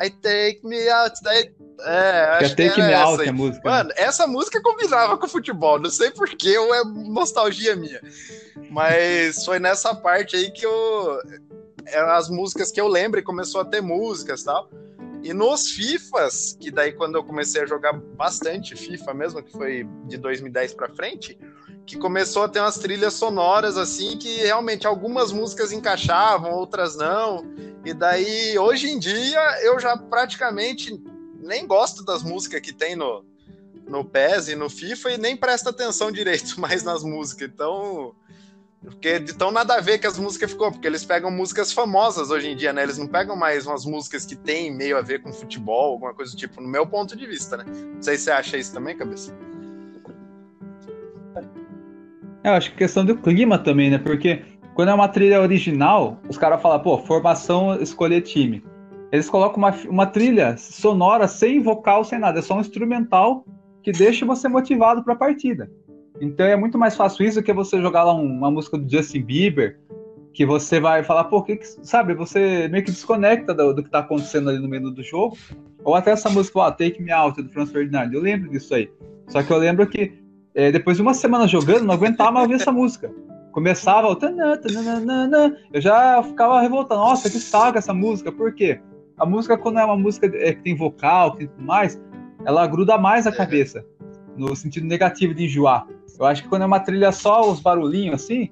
I 0.00 0.10
take 0.10 0.60
me 0.64 0.88
out. 0.88 1.16
Daí, 1.22 1.52
é, 1.80 2.38
acho 2.40 2.56
que 2.56 2.68
take 2.68 2.80
me 2.80 2.92
out 2.92 3.28
a 3.28 3.32
música. 3.32 3.68
Né? 3.68 3.76
Mano, 3.76 3.90
essa 3.96 4.26
música 4.26 4.60
combinava 4.60 5.16
com 5.16 5.26
o 5.26 5.28
futebol, 5.28 5.78
não 5.78 5.90
sei 5.90 6.10
porquê, 6.10 6.58
ou 6.58 6.74
é 6.74 6.84
nostalgia 6.84 7.76
minha. 7.76 8.00
Mas 8.70 9.44
foi 9.44 9.58
nessa 9.58 9.94
parte 9.94 10.36
aí 10.36 10.50
que 10.50 10.66
eu. 10.66 11.20
As 11.96 12.28
músicas 12.28 12.70
que 12.70 12.80
eu 12.80 12.88
lembro 12.88 13.20
e 13.20 13.22
começou 13.22 13.60
a 13.60 13.64
ter 13.64 13.80
músicas 13.80 14.42
tal. 14.42 14.70
E 15.22 15.32
nos 15.32 15.70
FIFAs, 15.70 16.56
que 16.58 16.70
daí 16.70 16.92
quando 16.92 17.16
eu 17.16 17.24
comecei 17.24 17.62
a 17.62 17.66
jogar 17.66 17.92
bastante 17.92 18.76
FIFA 18.76 19.14
mesmo, 19.14 19.42
que 19.42 19.50
foi 19.50 19.86
de 20.06 20.16
2010 20.16 20.74
para 20.74 20.88
frente, 20.88 21.36
que 21.84 21.96
começou 21.96 22.44
a 22.44 22.48
ter 22.48 22.60
umas 22.60 22.78
trilhas 22.78 23.14
sonoras 23.14 23.76
assim 23.76 24.16
que 24.16 24.36
realmente 24.36 24.86
algumas 24.86 25.32
músicas 25.32 25.72
encaixavam, 25.72 26.52
outras 26.52 26.96
não. 26.96 27.44
E 27.84 27.92
daí 27.92 28.58
hoje 28.58 28.90
em 28.90 28.98
dia 28.98 29.40
eu 29.62 29.80
já 29.80 29.96
praticamente 29.96 31.02
nem 31.40 31.66
gosto 31.66 32.04
das 32.04 32.22
músicas 32.22 32.60
que 32.60 32.72
tem 32.72 32.94
no 32.94 33.24
no 33.88 34.04
PES 34.04 34.48
e 34.48 34.54
no 34.54 34.68
FIFA 34.68 35.12
e 35.12 35.18
nem 35.18 35.36
presta 35.36 35.70
atenção 35.70 36.12
direito 36.12 36.58
mais 36.60 36.82
nas 36.82 37.02
músicas. 37.02 37.48
Então, 37.52 38.14
porque 38.82 39.18
de 39.18 39.34
tão 39.34 39.50
nada 39.50 39.74
a 39.74 39.80
ver 39.80 39.98
que 39.98 40.06
as 40.06 40.18
músicas 40.18 40.52
ficou, 40.52 40.70
porque 40.70 40.86
eles 40.86 41.04
pegam 41.04 41.30
músicas 41.30 41.72
famosas 41.72 42.30
hoje 42.30 42.48
em 42.48 42.56
dia, 42.56 42.72
né? 42.72 42.82
Eles 42.82 42.96
não 42.96 43.06
pegam 43.06 43.34
mais 43.34 43.66
umas 43.66 43.84
músicas 43.84 44.24
que 44.24 44.36
tem 44.36 44.74
meio 44.74 44.96
a 44.96 45.02
ver 45.02 45.20
com 45.20 45.32
futebol, 45.32 45.92
alguma 45.92 46.14
coisa 46.14 46.32
do 46.32 46.38
tipo, 46.38 46.60
no 46.60 46.68
meu 46.68 46.86
ponto 46.86 47.16
de 47.16 47.26
vista, 47.26 47.56
né? 47.56 47.64
Não 47.66 48.02
sei 48.02 48.16
se 48.16 48.24
você 48.24 48.30
acha 48.30 48.56
isso 48.56 48.72
também, 48.72 48.96
cabeça. 48.96 49.36
É, 52.44 52.50
eu 52.50 52.52
acho 52.52 52.70
que 52.70 52.76
é 52.76 52.78
questão 52.78 53.04
do 53.04 53.16
clima 53.16 53.58
também, 53.58 53.90
né? 53.90 53.98
Porque 53.98 54.44
quando 54.74 54.90
é 54.90 54.94
uma 54.94 55.08
trilha 55.08 55.40
original, 55.40 56.20
os 56.28 56.38
caras 56.38 56.62
falam, 56.62 56.80
pô, 56.80 56.98
formação, 56.98 57.74
escolher 57.82 58.22
time. 58.22 58.62
Eles 59.10 59.28
colocam 59.28 59.58
uma, 59.58 59.70
uma 59.88 60.06
trilha 60.06 60.56
sonora 60.56 61.26
sem 61.26 61.60
vocal, 61.60 62.04
sem 62.04 62.18
nada, 62.18 62.38
é 62.38 62.42
só 62.42 62.54
um 62.54 62.60
instrumental 62.60 63.44
que 63.82 63.90
deixa 63.90 64.24
você 64.24 64.48
motivado 64.48 65.02
para 65.02 65.14
a 65.14 65.16
partida. 65.16 65.68
Então 66.20 66.46
é 66.46 66.56
muito 66.56 66.78
mais 66.78 66.96
fácil 66.96 67.24
isso 67.26 67.42
que 67.42 67.52
você 67.52 67.80
jogar 67.80 68.04
lá 68.04 68.12
uma 68.12 68.50
música 68.50 68.76
do 68.76 68.90
Justin 68.90 69.22
Bieber, 69.22 69.78
que 70.32 70.44
você 70.44 70.78
vai 70.80 71.02
falar, 71.02 71.24
pô, 71.24 71.42
que, 71.42 71.56
que 71.56 71.66
sabe, 71.82 72.14
você 72.14 72.68
meio 72.68 72.84
que 72.84 72.90
desconecta 72.90 73.54
do, 73.54 73.72
do 73.74 73.82
que 73.82 73.90
tá 73.90 74.00
acontecendo 74.00 74.50
ali 74.50 74.58
no 74.58 74.68
meio 74.68 74.90
do 74.90 75.02
jogo. 75.02 75.36
Ou 75.84 75.94
até 75.94 76.10
essa 76.10 76.28
música, 76.28 76.58
ó, 76.58 76.70
Take 76.70 77.02
Me 77.02 77.10
Out, 77.10 77.42
do 77.42 77.48
Franz 77.50 77.70
Ferdinand, 77.70 78.10
eu 78.12 78.20
lembro 78.20 78.50
disso 78.50 78.74
aí. 78.74 78.90
Só 79.28 79.42
que 79.42 79.52
eu 79.52 79.58
lembro 79.58 79.86
que 79.86 80.12
é, 80.54 80.72
depois 80.72 80.96
de 80.96 81.02
uma 81.02 81.14
semana 81.14 81.46
jogando, 81.46 81.84
não 81.84 81.94
aguentava 81.94 82.32
mais 82.32 82.44
ouvir 82.44 82.60
essa 82.60 82.72
música. 82.72 83.10
Começava 83.52 84.08
o 84.08 84.16
eu 85.72 85.80
já 85.80 86.22
ficava 86.22 86.60
revoltado. 86.60 87.00
Nossa, 87.00 87.30
que 87.30 87.38
saco 87.38 87.78
essa 87.78 87.94
música. 87.94 88.30
Por 88.30 88.52
quê? 88.54 88.80
A 89.18 89.26
música, 89.26 89.58
quando 89.58 89.78
é 89.78 89.84
uma 89.84 89.96
música 89.96 90.26
é, 90.26 90.52
que 90.52 90.62
tem 90.62 90.76
vocal, 90.76 91.32
que 91.32 91.38
tem 91.38 91.46
tudo 91.48 91.64
mais, 91.64 92.00
ela 92.44 92.66
gruda 92.66 92.96
mais 92.96 93.26
a 93.26 93.32
cabeça. 93.32 93.84
No 94.36 94.54
sentido 94.54 94.86
negativo 94.86 95.34
de 95.34 95.44
enjoar. 95.44 95.86
Eu 96.18 96.26
acho 96.26 96.42
que 96.42 96.48
quando 96.48 96.62
é 96.62 96.66
uma 96.66 96.80
trilha 96.80 97.12
só, 97.12 97.50
os 97.50 97.60
barulhinhos 97.60 98.22
assim, 98.22 98.50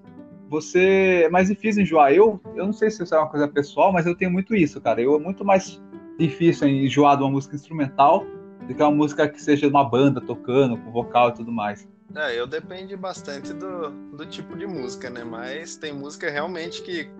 você 0.49 1.23
é 1.25 1.29
mais 1.29 1.49
difícil 1.49 1.83
enjoar. 1.83 2.13
Eu, 2.13 2.41
eu 2.55 2.67
não 2.67 2.73
sei 2.73 2.91
se 2.91 3.03
isso 3.03 3.15
é 3.15 3.19
uma 3.19 3.29
coisa 3.29 3.49
pessoal, 3.49 3.93
mas 3.93 4.07
eu 4.07 4.15
tenho 4.15 4.31
muito 4.31 4.55
isso, 4.55 4.81
cara. 4.81 5.01
Eu 5.01 5.17
é 5.17 5.19
muito 5.19 5.45
mais 5.45 5.83
difícil 6.19 6.69
enjoar 6.69 7.17
de 7.17 7.25
uma 7.25 7.31
música 7.31 7.57
instrumental 7.57 8.25
do 8.67 8.75
que 8.75 8.83
uma 8.83 8.91
música 8.91 9.29
que 9.29 9.41
seja 9.43 9.67
uma 9.69 9.85
banda 9.85 10.21
tocando, 10.21 10.77
com 10.77 10.91
vocal 10.93 11.31
e 11.31 11.35
tudo 11.35 11.51
mais. 11.53 11.89
É, 12.15 12.39
eu 12.39 12.47
depende 12.47 12.97
bastante 12.97 13.53
do, 13.53 13.91
do 13.91 14.25
tipo 14.27 14.57
de 14.57 14.67
música, 14.67 15.11
né? 15.11 15.25
Mas 15.25 15.77
tem 15.77 15.93
música 15.93 16.31
realmente 16.31 16.83
que 16.83 17.11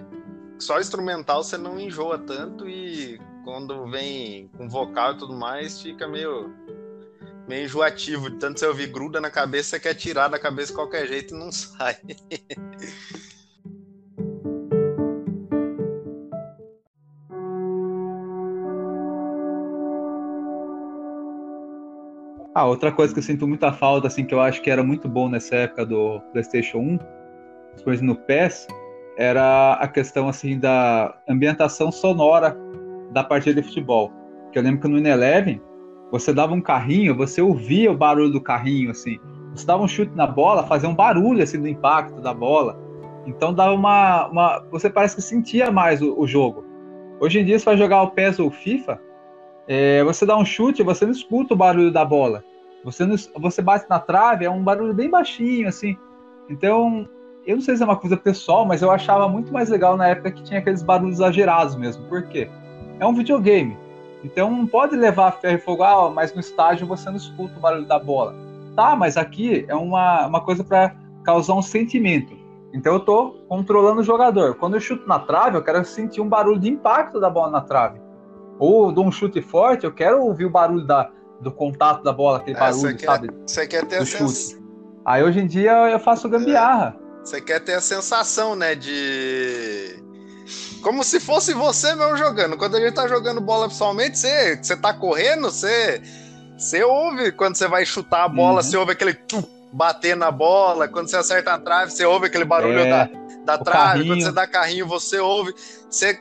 só 0.59 0.81
instrumental 0.81 1.43
você 1.43 1.59
não 1.59 1.79
enjoa 1.79 2.19
tanto 2.19 2.69
e 2.69 3.21
quando 3.45 3.87
vem 3.89 4.49
com 4.57 4.69
vocal 4.69 5.13
e 5.13 5.19
tudo 5.19 5.35
mais, 5.35 5.81
fica 5.81 6.09
meio 6.09 6.53
meio 7.49 7.65
enjoativo, 7.65 8.31
de 8.31 8.37
tanto 8.39 8.61
você 8.61 8.67
ouvir 8.67 8.89
gruda 8.89 9.21
na 9.21 9.31
cabeça, 9.31 9.71
você 9.71 9.81
quer 9.81 9.95
tirar 9.95 10.29
da 10.29 10.39
cabeça 10.39 10.69
de 10.69 10.75
qualquer 10.75 11.07
jeito 11.07 11.35
e 11.35 11.39
não 11.39 11.53
sai. 11.53 11.97
Ah, 22.55 22.65
outra 22.65 22.91
coisa 22.91 23.13
que 23.13 23.19
eu 23.19 23.23
sinto 23.23 23.47
muita 23.47 23.71
falta, 23.71 24.07
assim, 24.07 24.25
que 24.25 24.33
eu 24.33 24.41
acho 24.41 24.63
que 24.63 24.71
era 24.71 24.83
muito 24.83 25.07
bom 25.07 25.29
nessa 25.29 25.57
época 25.57 25.85
do 25.85 26.21
PlayStation 26.33 26.79
1, 26.79 26.99
depois 27.77 28.01
no 28.01 28.17
PES, 28.17 28.67
era 29.19 29.75
a 29.75 29.87
questão, 29.87 30.27
assim, 30.27 30.59
da 30.59 31.21
ambientação 31.29 31.93
sonora 31.93 32.57
da 33.13 33.23
partida 33.23 33.61
de 33.61 33.69
futebol. 33.69 34.11
Que 34.53 34.59
eu 34.59 34.63
lembro 34.63 34.81
que 34.81 34.89
no 34.89 34.97
Ineleven, 34.97 35.61
você 36.11 36.33
dava 36.33 36.55
um 36.55 36.61
carrinho, 36.61 37.17
você 37.17 37.43
ouvia 37.43 37.91
o 37.91 37.97
barulho 37.97 38.31
do 38.31 38.41
carrinho, 38.41 38.91
assim. 38.91 39.19
Você 39.55 39.67
dava 39.67 39.83
um 39.83 39.89
chute 39.89 40.13
na 40.15 40.27
bola, 40.27 40.65
fazia 40.65 40.89
um 40.89 40.95
barulho, 40.95 41.43
assim, 41.43 41.61
do 41.61 41.69
impacto 41.69 42.21
da 42.21 42.33
bola. 42.33 42.79
Então 43.27 43.53
dava 43.53 43.73
uma... 43.73 44.29
uma 44.29 44.65
você 44.71 44.89
parece 44.89 45.17
que 45.17 45.23
sentia 45.23 45.71
mais 45.71 46.01
o, 46.03 46.19
o 46.19 46.27
jogo. 46.27 46.65
Hoje 47.19 47.41
em 47.41 47.45
dia, 47.45 47.59
você 47.59 47.65
vai 47.65 47.77
jogar 47.77 48.03
o 48.03 48.11
PES 48.11 48.39
ou 48.39 48.49
o 48.49 48.51
FIFA, 48.51 49.01
é, 49.67 50.05
você 50.05 50.25
dá 50.25 50.37
um 50.37 50.45
chute, 50.45 50.83
você 50.83 51.05
não 51.05 51.13
escuta 51.13 51.55
o 51.55 51.57
barulho 51.57 51.91
da 51.91 52.05
bola. 52.05 52.45
Você, 52.85 53.05
não, 53.05 53.17
você 53.39 53.61
bate 53.61 53.87
na 53.91 53.99
trave, 53.99 54.45
é 54.45 54.51
um 54.51 54.63
barulho 54.63 54.95
bem 54.95 55.11
baixinho, 55.11 55.67
assim. 55.67 55.97
Então, 56.49 57.09
eu 57.45 57.57
não 57.57 57.63
sei 57.63 57.77
se 57.77 57.83
é 57.83 57.87
uma 57.87 57.97
coisa 57.97 58.17
pessoal, 58.17 58.65
mas 58.65 58.83
eu 58.83 58.91
achava 58.91 59.29
muito 59.29 59.53
mais 59.53 59.69
legal 59.69 59.97
na 59.97 60.09
época 60.09 60.31
que 60.31 60.43
tinha 60.43 60.61
aqueles 60.61 60.83
barulhos 60.83 61.17
exagerados 61.17 61.75
mesmo. 61.75 62.05
Por 62.09 62.23
quê? 62.29 62.49
É 63.01 63.07
um 63.07 63.15
videogame. 63.15 63.77
Então 64.25 64.51
não 64.51 64.67
pode 64.67 64.97
levar 64.97 65.33
ferro 65.33 65.57
e 65.57 65.61
fogo, 65.61 65.83
ah, 65.83 66.11
mas 66.11 66.35
no 66.35 66.41
estágio 66.41 66.87
você 66.87 67.09
não 67.09 67.17
escuta 67.17 67.57
o 67.57 67.61
barulho 67.61 67.87
da 67.87 67.99
bola. 67.99 68.35
Tá, 68.75 68.95
mas 68.97 69.17
aqui 69.17 69.65
é 69.69 69.75
uma, 69.75 70.27
uma 70.27 70.41
coisa 70.41 70.63
para 70.63 70.95
causar 71.25 71.55
um 71.55 71.63
sentimento. 71.63 72.37
Então 72.73 72.95
eu 72.95 73.01
tô 73.01 73.37
controlando 73.49 74.01
o 74.01 74.05
jogador. 74.05 74.55
Quando 74.57 74.75
eu 74.75 74.81
chuto 74.81 75.07
na 75.09 75.19
trave, 75.19 75.57
eu 75.57 75.63
quero 75.63 75.85
sentir 75.85 76.21
um 76.21 76.29
barulho 76.29 76.59
de 76.59 76.69
impacto 76.69 77.21
da 77.21 77.31
bola 77.31 77.51
na 77.51 77.61
trave. 77.61 78.01
Ou 78.59 78.93
dou 78.93 79.07
um 79.07 79.13
chute 79.13 79.41
forte, 79.41 79.85
eu 79.85 79.93
quero 79.93 80.23
ouvir 80.23 80.45
o 80.47 80.51
barulho 80.51 80.87
da, 80.87 81.11
do 81.41 81.51
contato 81.51 82.03
da 82.03 82.13
bola, 82.13 82.39
aquele 82.39 82.57
é, 82.57 82.61
barulho, 82.61 82.97
quer, 82.97 83.07
sabe? 83.07 83.31
Você 83.47 83.67
quer 83.67 83.85
ter 83.87 83.97
a 83.97 84.07
sens... 84.07 84.59
Aí 85.05 85.23
hoje 85.23 85.41
em 85.41 85.47
dia 85.47 85.73
eu 85.91 86.01
faço 86.01 86.29
gambiarra. 86.29 86.97
Você 87.23 87.41
quer 87.41 87.61
ter 87.61 87.75
a 87.75 87.81
sensação, 87.81 88.57
né, 88.57 88.75
de 88.75 90.03
como 90.87 91.03
se 91.03 91.19
fosse 91.19 91.53
você 91.53 91.97
mesmo 91.97 92.17
jogando. 92.17 92.57
Quando 92.57 92.77
a 92.77 92.81
gente 92.81 92.95
tá 92.95 93.09
jogando 93.09 93.41
bola 93.41 93.69
pessoalmente, 93.69 94.17
você, 94.17 94.55
você 94.55 94.77
tá 94.77 94.95
correndo, 94.95 95.51
você, 95.51 96.01
você 96.57 96.85
ouve 96.85 97.33
quando 97.33 97.57
você 97.57 97.67
vai 97.67 97.85
chutar 97.85 98.23
a 98.23 98.29
bola, 98.29 98.59
uhum. 98.59 98.63
você 98.63 98.77
ouve 98.77 98.93
aquele 98.93 99.13
tum, 99.13 99.43
bater 99.73 100.17
na 100.17 100.31
bola. 100.31 100.87
Quando 100.87 101.11
você 101.11 101.17
acerta 101.17 101.55
a 101.55 101.59
trave, 101.59 101.91
você 101.91 102.07
ouve 102.07 102.27
aquele 102.27 102.45
barulho 102.45 102.79
é, 102.79 102.89
da, 102.89 103.11
da 103.45 103.59
trave. 103.59 103.81
Carrinho. 103.81 104.07
Quando 104.07 104.23
você 104.23 104.31
dá 104.31 104.47
carrinho, 104.47 104.87
você 104.87 105.19
ouve. 105.19 105.57
Você 105.91 106.21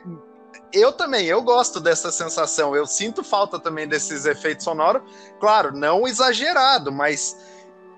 eu 0.72 0.90
também, 0.90 1.26
eu 1.26 1.42
gosto 1.42 1.78
dessa 1.78 2.10
sensação. 2.10 2.74
Eu 2.74 2.88
sinto 2.88 3.22
falta 3.22 3.60
também 3.60 3.86
desses 3.86 4.26
efeitos 4.26 4.64
sonoros. 4.64 5.00
Claro, 5.38 5.70
não 5.76 6.08
exagerado, 6.08 6.90
mas 6.90 7.36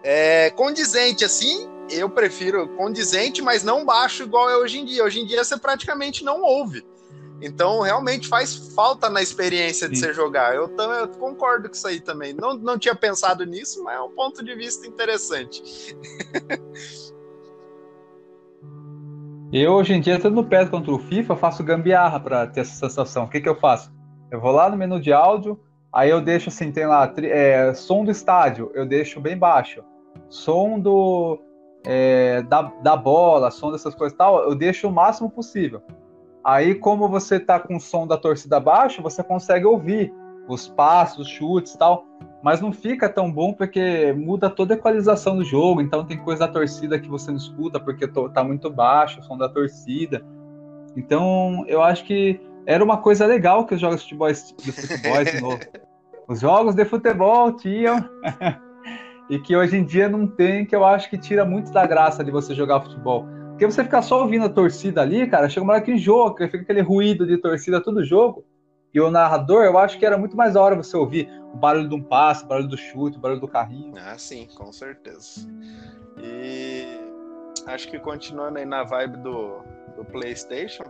é, 0.02 0.50
condizente 0.50 1.24
assim 1.24 1.77
eu 1.90 2.10
prefiro 2.10 2.68
condizente, 2.76 3.42
mas 3.42 3.62
não 3.62 3.84
baixo 3.84 4.22
igual 4.22 4.50
é 4.50 4.56
hoje 4.56 4.78
em 4.78 4.84
dia. 4.84 5.04
Hoje 5.04 5.20
em 5.20 5.26
dia 5.26 5.42
você 5.42 5.56
praticamente 5.56 6.24
não 6.24 6.42
ouve. 6.42 6.84
Então, 7.40 7.82
realmente 7.82 8.26
faz 8.26 8.74
falta 8.74 9.08
na 9.08 9.22
experiência 9.22 9.88
de 9.88 9.96
Sim. 9.96 10.06
você 10.06 10.12
jogar. 10.12 10.54
Eu, 10.54 10.74
eu, 10.76 11.08
concordo 11.08 11.68
com 11.68 11.74
isso 11.74 11.86
aí 11.86 12.00
também. 12.00 12.32
Não, 12.32 12.54
não 12.54 12.76
tinha 12.76 12.96
pensado 12.96 13.44
nisso, 13.44 13.82
mas 13.84 13.96
é 13.96 14.00
um 14.00 14.10
ponto 14.10 14.44
de 14.44 14.54
vista 14.56 14.86
interessante. 14.86 15.62
eu, 19.52 19.72
hoje 19.72 19.94
em 19.94 20.00
dia, 20.00 20.20
tô 20.20 20.30
no 20.30 20.44
pé 20.44 20.66
contra 20.66 20.92
o 20.92 20.98
FIFA, 20.98 21.36
faço 21.36 21.62
gambiarra 21.62 22.18
para 22.18 22.46
ter 22.48 22.62
essa 22.62 22.88
sensação. 22.88 23.24
O 23.24 23.28
que, 23.28 23.40
que 23.40 23.48
eu 23.48 23.54
faço? 23.54 23.92
Eu 24.32 24.40
vou 24.40 24.50
lá 24.50 24.68
no 24.68 24.76
menu 24.76 25.00
de 25.00 25.12
áudio, 25.12 25.60
aí 25.92 26.10
eu 26.10 26.20
deixo 26.20 26.48
assim, 26.48 26.72
tem 26.72 26.86
lá 26.86 27.12
é, 27.18 27.72
som 27.72 28.04
do 28.04 28.10
estádio, 28.10 28.72
eu 28.74 28.84
deixo 28.84 29.20
bem 29.20 29.38
baixo. 29.38 29.84
Som 30.28 30.80
do, 30.80 31.38
é, 31.90 32.42
da, 32.42 32.70
da 32.82 32.94
bola, 32.94 33.50
som 33.50 33.72
dessas 33.72 33.94
coisas 33.94 34.14
e 34.14 34.18
tal, 34.18 34.44
eu 34.44 34.54
deixo 34.54 34.86
o 34.86 34.92
máximo 34.92 35.30
possível. 35.30 35.80
Aí, 36.44 36.74
como 36.74 37.08
você 37.08 37.40
tá 37.40 37.58
com 37.58 37.76
o 37.76 37.80
som 37.80 38.06
da 38.06 38.18
torcida 38.18 38.60
baixo, 38.60 39.00
você 39.00 39.22
consegue 39.22 39.64
ouvir 39.64 40.12
os 40.46 40.68
passos, 40.68 41.26
os 41.26 41.28
chutes 41.28 41.72
e 41.72 41.78
tal, 41.78 42.04
mas 42.42 42.60
não 42.60 42.72
fica 42.72 43.08
tão 43.08 43.32
bom 43.32 43.54
porque 43.54 44.12
muda 44.12 44.50
toda 44.50 44.74
a 44.74 44.76
equalização 44.76 45.38
do 45.38 45.44
jogo, 45.44 45.80
então 45.80 46.04
tem 46.04 46.18
coisa 46.18 46.46
da 46.46 46.52
torcida 46.52 46.98
que 46.98 47.08
você 47.08 47.30
não 47.30 47.38
escuta 47.38 47.80
porque 47.80 48.06
tá 48.06 48.44
muito 48.44 48.68
baixo 48.68 49.20
o 49.20 49.22
som 49.22 49.38
da 49.38 49.48
torcida. 49.48 50.22
Então, 50.94 51.64
eu 51.66 51.82
acho 51.82 52.04
que 52.04 52.38
era 52.66 52.84
uma 52.84 52.98
coisa 52.98 53.24
legal 53.24 53.64
que 53.64 53.74
os 53.74 53.80
jogos 53.80 54.02
de 54.02 54.08
futebol, 54.08 54.30
de 54.30 54.72
futebol 54.72 55.24
de 55.24 55.40
novo. 55.40 55.60
Os 56.28 56.40
jogos 56.40 56.74
de 56.74 56.84
futebol 56.84 57.50
tinham. 57.52 57.96
e 59.28 59.38
que 59.38 59.56
hoje 59.56 59.76
em 59.76 59.84
dia 59.84 60.08
não 60.08 60.26
tem, 60.26 60.64
que 60.64 60.74
eu 60.74 60.84
acho 60.84 61.10
que 61.10 61.18
tira 61.18 61.44
muito 61.44 61.70
da 61.72 61.86
graça 61.86 62.24
de 62.24 62.30
você 62.30 62.54
jogar 62.54 62.80
futebol. 62.80 63.26
Porque 63.50 63.66
você 63.66 63.82
ficar 63.82 64.02
só 64.02 64.22
ouvindo 64.22 64.44
a 64.44 64.48
torcida 64.48 65.02
ali, 65.02 65.26
cara, 65.26 65.48
chega 65.48 65.64
uma 65.64 65.74
hora 65.74 65.82
que 65.82 65.92
enjoa, 65.92 66.34
que 66.34 66.46
fica 66.46 66.62
aquele 66.62 66.80
ruído 66.80 67.26
de 67.26 67.36
torcida 67.36 67.82
todo 67.82 68.04
jogo. 68.04 68.44
E 68.94 69.00
o 69.00 69.10
narrador, 69.10 69.64
eu 69.64 69.76
acho 69.76 69.98
que 69.98 70.06
era 70.06 70.16
muito 70.16 70.36
mais 70.36 70.54
da 70.54 70.62
hora 70.62 70.76
você 70.76 70.96
ouvir 70.96 71.28
o 71.52 71.56
barulho 71.56 71.88
de 71.88 71.94
um 71.94 72.02
passe, 72.02 72.44
o 72.44 72.46
barulho 72.46 72.68
do 72.68 72.76
chute, 72.76 73.18
o 73.18 73.20
barulho 73.20 73.40
do 73.40 73.48
carrinho. 73.48 73.94
Ah, 73.98 74.16
sim, 74.16 74.48
com 74.56 74.72
certeza. 74.72 75.46
E 76.16 76.84
acho 77.66 77.88
que 77.88 77.98
continuando 77.98 78.58
aí 78.58 78.64
na 78.64 78.84
vibe 78.84 79.18
do, 79.18 79.58
do 79.96 80.04
PlayStation, 80.04 80.84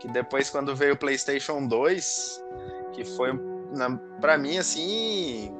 que 0.00 0.08
depois 0.08 0.50
quando 0.50 0.74
veio 0.74 0.94
o 0.94 0.98
PlayStation 0.98 1.66
2, 1.66 2.44
que 2.92 3.04
foi 3.04 3.30
para 4.20 4.36
mim 4.38 4.58
assim, 4.58 5.54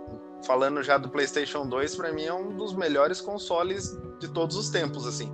falando 0.45 0.83
já 0.83 0.99
do 0.99 1.09
PlayStation 1.09 1.67
2, 1.67 1.97
para 1.97 2.13
mim 2.13 2.25
é 2.25 2.33
um 2.33 2.55
dos 2.57 2.75
melhores 2.75 3.21
consoles 3.21 3.97
de 4.19 4.29
todos 4.29 4.57
os 4.57 4.69
tempos 4.69 5.07
assim. 5.07 5.33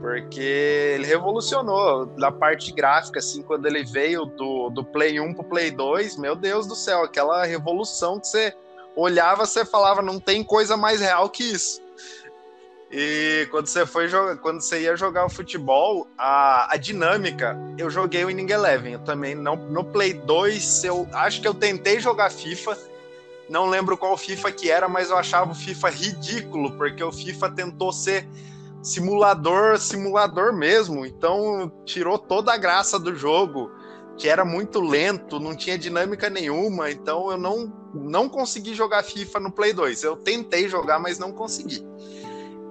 Porque 0.00 0.40
ele 0.40 1.06
revolucionou 1.06 2.06
da 2.06 2.32
parte 2.32 2.72
gráfica, 2.72 3.18
assim, 3.18 3.42
quando 3.42 3.66
ele 3.66 3.84
veio 3.84 4.24
do, 4.24 4.70
do 4.70 4.82
Play 4.82 5.20
1 5.20 5.34
pro 5.34 5.44
Play 5.44 5.70
2, 5.70 6.16
meu 6.16 6.34
Deus 6.34 6.66
do 6.66 6.74
céu, 6.74 7.02
aquela 7.02 7.44
revolução 7.44 8.18
que 8.18 8.26
você 8.26 8.54
olhava, 8.96 9.44
você 9.44 9.64
falava, 9.64 10.00
não 10.00 10.18
tem 10.18 10.42
coisa 10.42 10.76
mais 10.76 11.00
real 11.00 11.28
que 11.28 11.44
isso. 11.44 11.82
E 12.92 13.46
quando 13.52 13.68
você 13.68 13.86
foi 13.86 14.08
jogar, 14.08 14.36
quando 14.38 14.60
você 14.60 14.80
ia 14.80 14.96
jogar 14.96 15.24
o 15.24 15.30
futebol, 15.30 16.08
a, 16.18 16.74
a 16.74 16.76
dinâmica, 16.76 17.56
eu 17.78 17.88
joguei 17.88 18.24
o 18.24 18.30
Inning 18.30 18.50
Eleven. 18.50 18.94
Eu 18.94 18.98
também 19.00 19.34
não 19.34 19.54
no 19.54 19.84
Play 19.84 20.14
2, 20.14 20.82
eu 20.84 21.08
acho 21.12 21.40
que 21.40 21.46
eu 21.46 21.54
tentei 21.54 22.00
jogar 22.00 22.30
FIFA. 22.30 22.76
Não 23.50 23.68
lembro 23.68 23.98
qual 23.98 24.16
FIFA 24.16 24.52
que 24.52 24.70
era, 24.70 24.88
mas 24.88 25.10
eu 25.10 25.18
achava 25.18 25.50
o 25.50 25.54
FIFA 25.56 25.90
ridículo, 25.90 26.70
porque 26.76 27.02
o 27.02 27.10
FIFA 27.10 27.50
tentou 27.50 27.92
ser 27.92 28.28
simulador, 28.80 29.76
simulador 29.76 30.52
mesmo. 30.52 31.04
Então 31.04 31.70
tirou 31.84 32.16
toda 32.16 32.54
a 32.54 32.56
graça 32.56 32.96
do 32.96 33.12
jogo, 33.12 33.68
que 34.16 34.28
era 34.28 34.44
muito 34.44 34.80
lento, 34.80 35.40
não 35.40 35.56
tinha 35.56 35.76
dinâmica 35.76 36.30
nenhuma. 36.30 36.92
Então 36.92 37.28
eu 37.32 37.36
não 37.36 37.80
não 37.92 38.28
consegui 38.28 38.72
jogar 38.72 39.02
FIFA 39.02 39.40
no 39.40 39.50
Play 39.50 39.72
2. 39.72 40.04
Eu 40.04 40.16
tentei 40.16 40.68
jogar, 40.68 41.00
mas 41.00 41.18
não 41.18 41.32
consegui. 41.32 41.84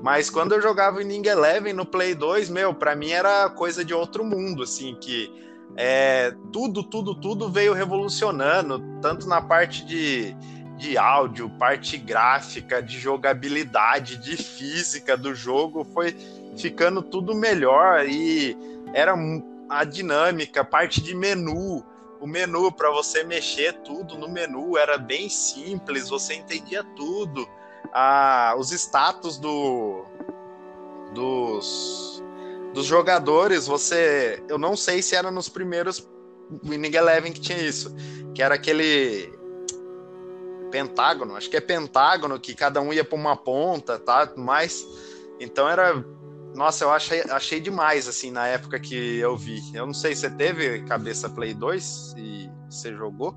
Mas 0.01 0.29
quando 0.29 0.53
eu 0.53 0.61
jogava 0.61 1.03
Inning 1.03 1.27
Eleven 1.27 1.73
no 1.73 1.85
Play 1.85 2.15
2, 2.15 2.49
meu, 2.49 2.73
para 2.73 2.95
mim 2.95 3.11
era 3.11 3.49
coisa 3.49 3.83
de 3.83 3.93
outro 3.93 4.23
mundo, 4.23 4.63
assim, 4.63 4.95
que 4.95 5.29
é, 5.75 6.33
tudo, 6.53 6.83
tudo, 6.83 7.13
tudo 7.15 7.51
veio 7.51 7.73
revolucionando, 7.73 8.81
tanto 9.01 9.27
na 9.27 9.41
parte 9.41 9.85
de, 9.85 10.35
de 10.79 10.97
áudio, 10.97 11.49
parte 11.59 11.97
gráfica, 11.97 12.81
de 12.81 12.97
jogabilidade, 12.97 14.17
de 14.17 14.37
física 14.37 15.17
do 15.17 15.35
jogo, 15.35 15.85
foi 15.93 16.15
ficando 16.57 17.01
tudo 17.01 17.35
melhor 17.35 18.07
e 18.07 18.57
era 18.93 19.13
a 19.69 19.83
dinâmica, 19.83 20.63
parte 20.63 21.01
de 21.01 21.13
menu, 21.13 21.85
o 22.21 22.25
menu 22.25 22.71
para 22.71 22.89
você 22.89 23.23
mexer 23.23 23.73
tudo 23.81 24.17
no 24.17 24.29
menu 24.29 24.77
era 24.77 24.97
bem 24.97 25.29
simples, 25.29 26.09
você 26.09 26.35
entendia 26.35 26.83
tudo 26.95 27.47
a, 27.93 28.55
os 28.57 28.71
status 28.71 29.37
do, 29.37 30.05
dos, 31.13 32.23
dos 32.73 32.85
jogadores, 32.85 33.67
você. 33.67 34.41
Eu 34.47 34.57
não 34.57 34.75
sei 34.75 35.01
se 35.01 35.15
era 35.15 35.29
nos 35.29 35.49
primeiros 35.49 36.07
Winning 36.63 36.95
Eleven 36.95 37.31
que 37.31 37.41
tinha 37.41 37.59
isso. 37.59 37.93
Que 38.33 38.41
era 38.41 38.55
aquele 38.55 39.38
pentágono, 40.69 41.35
acho 41.35 41.49
que 41.49 41.57
é 41.57 41.61
pentágono, 41.61 42.39
que 42.39 42.53
cada 42.53 42.81
um 42.81 42.93
ia 42.93 43.03
para 43.03 43.17
uma 43.17 43.35
ponta, 43.35 43.99
tá? 43.99 44.31
Mas. 44.35 44.85
Então 45.39 45.67
era. 45.67 46.03
Nossa, 46.55 46.83
eu 46.83 46.91
achei, 46.91 47.21
achei 47.29 47.59
demais, 47.59 48.07
assim, 48.07 48.31
na 48.31 48.47
época 48.47 48.79
que 48.79 49.17
eu 49.17 49.37
vi. 49.37 49.61
Eu 49.73 49.85
não 49.85 49.93
sei, 49.93 50.15
você 50.15 50.29
teve 50.29 50.81
cabeça 50.83 51.29
Play 51.29 51.53
2 51.53 52.15
e 52.17 52.49
você 52.69 52.93
jogou? 52.93 53.33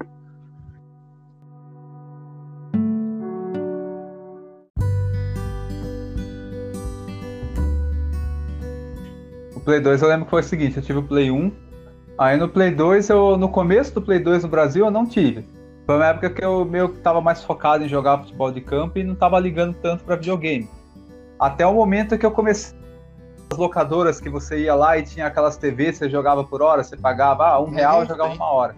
Play 9.65 9.81
2 9.81 10.03
eu 10.03 10.09
lembro 10.09 10.25
que 10.25 10.31
foi 10.31 10.41
o 10.41 10.45
seguinte, 10.45 10.77
eu 10.77 10.83
tive 10.83 10.99
o 10.99 11.03
Play 11.03 11.31
1, 11.31 11.53
aí 12.19 12.37
no 12.37 12.49
Play 12.49 12.71
2, 12.73 13.09
eu, 13.11 13.37
no 13.37 13.49
começo 13.49 13.95
do 13.95 14.03
Play 14.03 14.19
2 14.19 14.43
no 14.43 14.49
Brasil, 14.49 14.85
eu 14.85 14.91
não 14.91 15.07
tive. 15.07 15.47
Foi 15.93 15.99
uma 15.99 16.07
época 16.07 16.31
que 16.31 16.43
eu 16.43 16.65
meio 16.65 16.89
que 16.89 17.01
tava 17.01 17.21
mais 17.21 17.45
focado 17.45 17.85
em 17.85 17.89
jogar 17.89 18.17
futebol 18.17 18.51
de 18.51 18.63
campo 18.63 18.99
e 18.99 19.05
não 19.05 19.15
tava 19.15 19.39
ligando 19.39 19.75
tanto 19.75 20.03
para 20.05 20.17
videogame. 20.17 20.67
Até 21.39 21.67
o 21.67 21.75
momento 21.75 22.17
que 22.17 22.25
eu 22.25 22.31
comecei 22.31 22.75
as 23.51 23.59
locadoras 23.59 24.19
que 24.19 24.31
você 24.31 24.61
ia 24.61 24.75
lá 24.75 24.97
e 24.97 25.03
tinha 25.03 25.27
aquelas 25.27 25.59
TVs, 25.59 25.99
você 25.99 26.09
jogava 26.09 26.45
por 26.45 26.63
hora, 26.63 26.83
você 26.83 26.97
pagava 26.97 27.45
ah, 27.47 27.61
um 27.61 27.65
uhum, 27.65 27.73
real 27.73 28.05
e 28.05 28.07
jogava 28.07 28.33
uma 28.33 28.51
hora. 28.51 28.75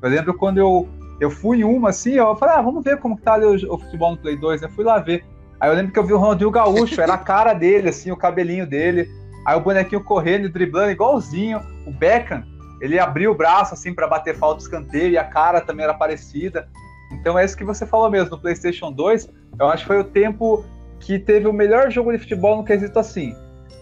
Eu 0.00 0.08
lembro 0.08 0.32
quando 0.32 0.56
eu, 0.56 0.88
eu 1.20 1.30
fui 1.30 1.58
em 1.58 1.64
uma 1.64 1.90
assim, 1.90 2.12
eu 2.12 2.34
falei, 2.34 2.54
ah, 2.54 2.62
vamos 2.62 2.82
ver 2.82 2.98
como 2.98 3.14
que 3.14 3.22
tá 3.22 3.34
ali 3.34 3.44
o, 3.44 3.74
o 3.74 3.78
futebol 3.78 4.12
no 4.12 4.16
Play 4.16 4.34
2. 4.34 4.62
Eu 4.62 4.70
fui 4.70 4.84
lá 4.84 4.98
ver. 4.98 5.22
Aí 5.60 5.68
eu 5.68 5.74
lembro 5.74 5.92
que 5.92 5.98
eu 5.98 6.06
vi 6.06 6.14
o 6.14 6.18
Ronaldinho 6.18 6.50
Gaúcho, 6.50 6.98
era 6.98 7.12
a 7.12 7.18
cara 7.18 7.52
dele, 7.52 7.90
assim, 7.90 8.10
o 8.10 8.16
cabelinho 8.16 8.66
dele. 8.66 9.06
Aí 9.46 9.54
o 9.54 9.60
bonequinho 9.60 10.02
correndo 10.02 10.46
e 10.46 10.48
driblando 10.48 10.92
igualzinho. 10.92 11.60
O 11.86 11.90
Beckham, 11.90 12.42
ele 12.84 12.98
abriu 12.98 13.30
o 13.30 13.34
braço 13.34 13.72
assim 13.72 13.94
para 13.94 14.06
bater 14.06 14.36
falta 14.36 14.58
de 14.58 14.64
escanteio 14.64 15.08
e 15.08 15.16
a 15.16 15.24
cara 15.24 15.62
também 15.62 15.84
era 15.84 15.94
parecida. 15.94 16.68
Então 17.10 17.38
é 17.38 17.42
isso 17.42 17.56
que 17.56 17.64
você 17.64 17.86
falou 17.86 18.10
mesmo. 18.10 18.28
No 18.28 18.38
PlayStation 18.38 18.92
2, 18.92 19.26
eu 19.58 19.66
acho 19.68 19.84
que 19.84 19.86
foi 19.86 20.00
o 20.00 20.04
tempo 20.04 20.62
que 21.00 21.18
teve 21.18 21.48
o 21.48 21.52
melhor 21.52 21.90
jogo 21.90 22.12
de 22.12 22.18
futebol 22.18 22.58
no 22.58 22.62
quesito 22.64 22.98
assim. 22.98 23.34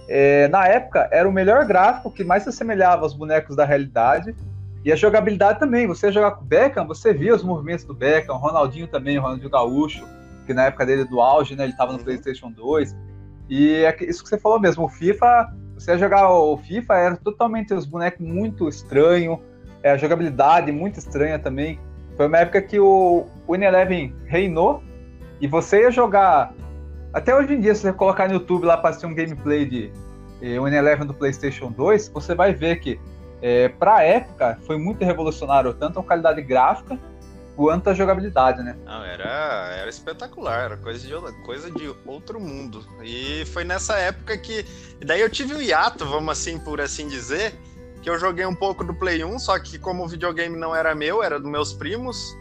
É, 0.09 0.47
na 0.49 0.69
época, 0.69 1.09
era 1.11 1.29
o 1.29 1.33
melhor 1.33 1.65
gráfico 1.65 2.13
que 2.13 2.23
mais 2.23 2.45
se 2.45 2.51
assemelhava 2.51 3.03
aos 3.03 3.13
bonecos 3.13 3.57
da 3.57 3.65
realidade. 3.65 4.37
E 4.85 4.93
a 4.93 4.97
jogabilidade 4.97 5.59
também. 5.59 5.89
Você 5.89 6.13
jogar 6.13 6.33
com 6.33 6.45
o 6.45 6.47
Beckham, 6.47 6.87
você 6.87 7.13
via 7.13 7.35
os 7.35 7.43
movimentos 7.43 7.85
do 7.85 7.95
Beckham, 7.95 8.37
o 8.37 8.39
Ronaldinho 8.39 8.87
também, 8.87 9.19
o 9.19 9.23
Ronaldinho 9.23 9.51
Gaúcho, 9.51 10.07
que 10.47 10.55
na 10.55 10.67
época 10.67 10.87
dele 10.87 11.05
do 11.05 11.21
auge, 11.21 11.57
né, 11.57 11.65
ele 11.65 11.73
estava 11.73 11.91
no 11.91 11.99
uhum. 11.99 12.05
PlayStation 12.05 12.53
2. 12.53 12.95
E 13.49 13.83
é 13.85 13.97
isso 14.05 14.23
que 14.23 14.29
você 14.29 14.39
falou 14.39 14.61
mesmo, 14.61 14.85
o 14.85 14.89
FIFA, 14.89 15.53
você 15.83 15.99
jogar 15.99 16.31
o 16.31 16.57
FIFA, 16.57 16.95
era 16.95 17.17
totalmente 17.17 17.75
os 17.75 17.85
bonecos 17.85 18.25
muito 18.25 18.69
estranho, 18.69 19.43
é, 19.83 19.91
a 19.91 19.97
jogabilidade 19.97 20.71
muito 20.71 20.99
estranha 20.99 21.39
também. 21.39 21.81
Foi 22.17 22.29
uma 22.29 22.39
época 22.39 22.63
que 22.63 22.79
o 22.79 23.27
Win 23.49 24.15
reinou 24.27 24.83
e 25.41 25.49
você 25.49 25.83
ia 25.83 25.91
jogar. 25.91 26.55
Até 27.13 27.35
hoje 27.35 27.55
em 27.55 27.61
dia, 27.61 27.75
se 27.75 27.83
você 27.83 27.93
colocar 27.93 28.29
no 28.29 28.35
YouTube 28.35 28.65
lá 28.65 28.77
para 28.77 28.91
assistir 28.91 29.07
um 29.07 29.15
gameplay 29.15 29.65
de 29.65 29.93
eh, 30.41 30.59
Win 30.59 31.07
do 31.07 31.15
PlayStation 31.15 31.73
2, 31.73 32.09
você 32.11 32.33
vai 32.33 32.55
ver 32.55 32.77
que, 32.77 33.01
é, 33.43 33.69
para 33.69 33.97
a 33.97 34.03
época, 34.05 34.59
foi 34.65 34.79
muito 34.79 35.05
revolucionário, 35.05 35.75
tanto 35.75 35.99
a 35.99 36.03
qualidade 36.05 36.43
gráfica 36.43 36.97
quanto 37.57 37.91
a 37.91 37.95
jogabilidade, 37.95 38.63
né? 38.63 38.77
Não, 38.85 39.05
era, 39.05 39.75
era 39.77 39.89
espetacular, 39.89 40.65
era 40.65 40.77
coisa 40.77 41.07
de, 41.07 41.43
coisa 41.45 41.71
de 41.71 41.95
outro 42.07 42.41
mundo. 42.41 42.85
E 43.03 43.45
foi 43.47 43.65
nessa 43.65 43.97
época 43.99 44.37
que. 44.39 44.65
Daí 45.05 45.21
eu 45.21 45.31
tive 45.31 45.55
um 45.55 45.61
hiato, 45.61 46.07
vamos 46.07 46.33
assim, 46.33 46.59
por 46.59 46.81
assim 46.81 47.09
dizer, 47.09 47.55
que 48.03 48.09
eu 48.09 48.19
joguei 48.19 48.47
um 48.47 48.55
pouco 48.55 48.85
do 48.85 48.95
Play 48.95 49.25
1, 49.25 49.39
só 49.39 49.59
que 49.59 49.79
como 49.79 50.05
o 50.05 50.09
videogame 50.09 50.57
não 50.57 50.75
era 50.75 50.95
meu, 50.95 51.23
era 51.23 51.39
dos 51.39 51.51
meus 51.51 51.73
primos. 51.73 52.37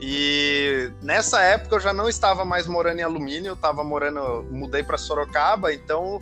E 0.00 0.90
nessa 1.00 1.40
época 1.42 1.76
eu 1.76 1.80
já 1.80 1.92
não 1.92 2.08
estava 2.08 2.44
mais 2.44 2.66
morando 2.66 2.98
em 2.98 3.02
alumínio, 3.02 3.50
eu 3.50 3.54
estava 3.54 3.82
morando, 3.82 4.44
mudei 4.50 4.82
para 4.82 4.98
Sorocaba, 4.98 5.72
então 5.72 6.20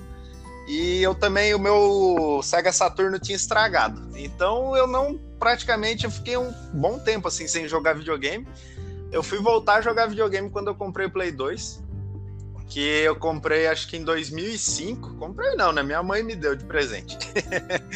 e 0.66 1.02
eu 1.02 1.14
também, 1.14 1.54
o 1.54 1.58
meu 1.58 2.40
Sega 2.42 2.72
Saturno 2.72 3.18
tinha 3.18 3.36
estragado. 3.36 4.00
Então 4.16 4.76
eu 4.76 4.86
não, 4.86 5.20
praticamente, 5.38 6.04
eu 6.04 6.10
fiquei 6.10 6.36
um 6.36 6.52
bom 6.72 6.98
tempo 6.98 7.28
assim 7.28 7.46
sem 7.46 7.68
jogar 7.68 7.94
videogame. 7.94 8.46
Eu 9.12 9.22
fui 9.22 9.38
voltar 9.38 9.76
a 9.76 9.80
jogar 9.80 10.06
videogame 10.06 10.50
quando 10.50 10.68
eu 10.68 10.74
comprei 10.74 11.06
o 11.06 11.10
Play 11.10 11.30
2. 11.30 11.82
Que 12.68 12.80
eu 12.80 13.14
comprei 13.14 13.66
acho 13.66 13.88
que 13.88 13.96
em 13.96 14.04
2005. 14.04 15.14
Comprei 15.16 15.54
não, 15.54 15.72
né? 15.72 15.82
Minha 15.82 16.02
mãe 16.02 16.22
me 16.22 16.34
deu 16.34 16.56
de 16.56 16.64
presente. 16.64 17.16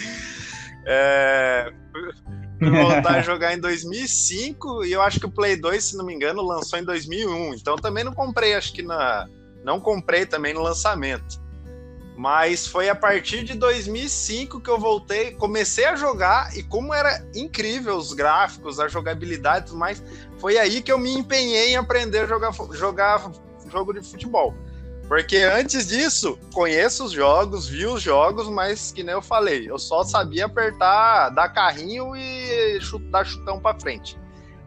é, 0.86 1.72
fui 2.58 2.70
voltar 2.70 3.16
a 3.16 3.22
jogar 3.22 3.54
em 3.54 3.60
2005 3.60 4.84
e 4.84 4.92
eu 4.92 5.02
acho 5.02 5.18
que 5.18 5.26
o 5.26 5.30
Play 5.30 5.56
2, 5.56 5.82
se 5.82 5.96
não 5.96 6.04
me 6.04 6.14
engano, 6.14 6.42
lançou 6.42 6.78
em 6.78 6.84
2001. 6.84 7.54
Então 7.54 7.76
também 7.76 8.04
não 8.04 8.12
comprei, 8.12 8.54
acho 8.54 8.72
que 8.72 8.82
na. 8.82 9.26
Não 9.64 9.80
comprei 9.80 10.24
também 10.24 10.54
no 10.54 10.60
lançamento. 10.60 11.40
Mas 12.18 12.66
foi 12.66 12.88
a 12.88 12.96
partir 12.96 13.44
de 13.44 13.54
2005 13.54 14.60
que 14.60 14.68
eu 14.68 14.76
voltei, 14.76 15.30
comecei 15.30 15.84
a 15.84 15.94
jogar 15.94 16.50
e 16.58 16.64
como 16.64 16.92
era 16.92 17.24
incrível 17.32 17.96
os 17.96 18.12
gráficos, 18.12 18.80
a 18.80 18.88
jogabilidade 18.88 19.66
e 19.66 19.68
tudo 19.68 19.78
mais, 19.78 20.02
foi 20.40 20.58
aí 20.58 20.82
que 20.82 20.90
eu 20.90 20.98
me 20.98 21.12
empenhei 21.12 21.70
em 21.70 21.76
aprender 21.76 22.22
a 22.22 22.26
jogar, 22.26 22.52
jogar 22.72 23.30
jogo 23.70 23.92
de 23.92 24.02
futebol. 24.02 24.52
Porque 25.06 25.36
antes 25.36 25.86
disso, 25.86 26.36
conheço 26.52 27.04
os 27.04 27.12
jogos, 27.12 27.68
vi 27.68 27.86
os 27.86 28.02
jogos, 28.02 28.48
mas 28.48 28.90
que 28.90 29.04
nem 29.04 29.14
eu 29.14 29.22
falei, 29.22 29.70
eu 29.70 29.78
só 29.78 30.02
sabia 30.02 30.46
apertar, 30.46 31.28
dar 31.28 31.50
carrinho 31.50 32.16
e 32.16 32.80
dar 33.12 33.24
chutão 33.24 33.60
para 33.60 33.78
frente. 33.78 34.18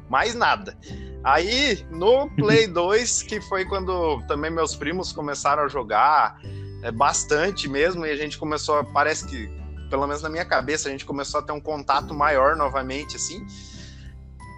Mais 0.10 0.34
nada. 0.34 0.78
Aí, 1.22 1.86
no 1.92 2.30
Play 2.30 2.66
2, 2.72 3.24
que 3.24 3.42
foi 3.42 3.66
quando 3.66 4.22
também 4.26 4.50
meus 4.50 4.74
primos 4.74 5.12
começaram 5.12 5.64
a 5.64 5.68
jogar, 5.68 6.40
é, 6.82 6.92
bastante 6.92 7.68
mesmo, 7.68 8.06
e 8.06 8.12
a 8.12 8.16
gente 8.16 8.38
começou, 8.38 8.84
parece 8.86 9.26
que, 9.26 9.50
pelo 9.90 10.08
menos 10.08 10.22
na 10.22 10.30
minha 10.30 10.46
cabeça, 10.46 10.90
a 10.90 10.92
gente 10.92 11.06
começou 11.06 11.40
a 11.40 11.44
ter 11.44 11.52
um 11.52 11.60
contato 11.60 12.14
maior 12.14 12.56
novamente, 12.56 13.16
assim. 13.16 13.46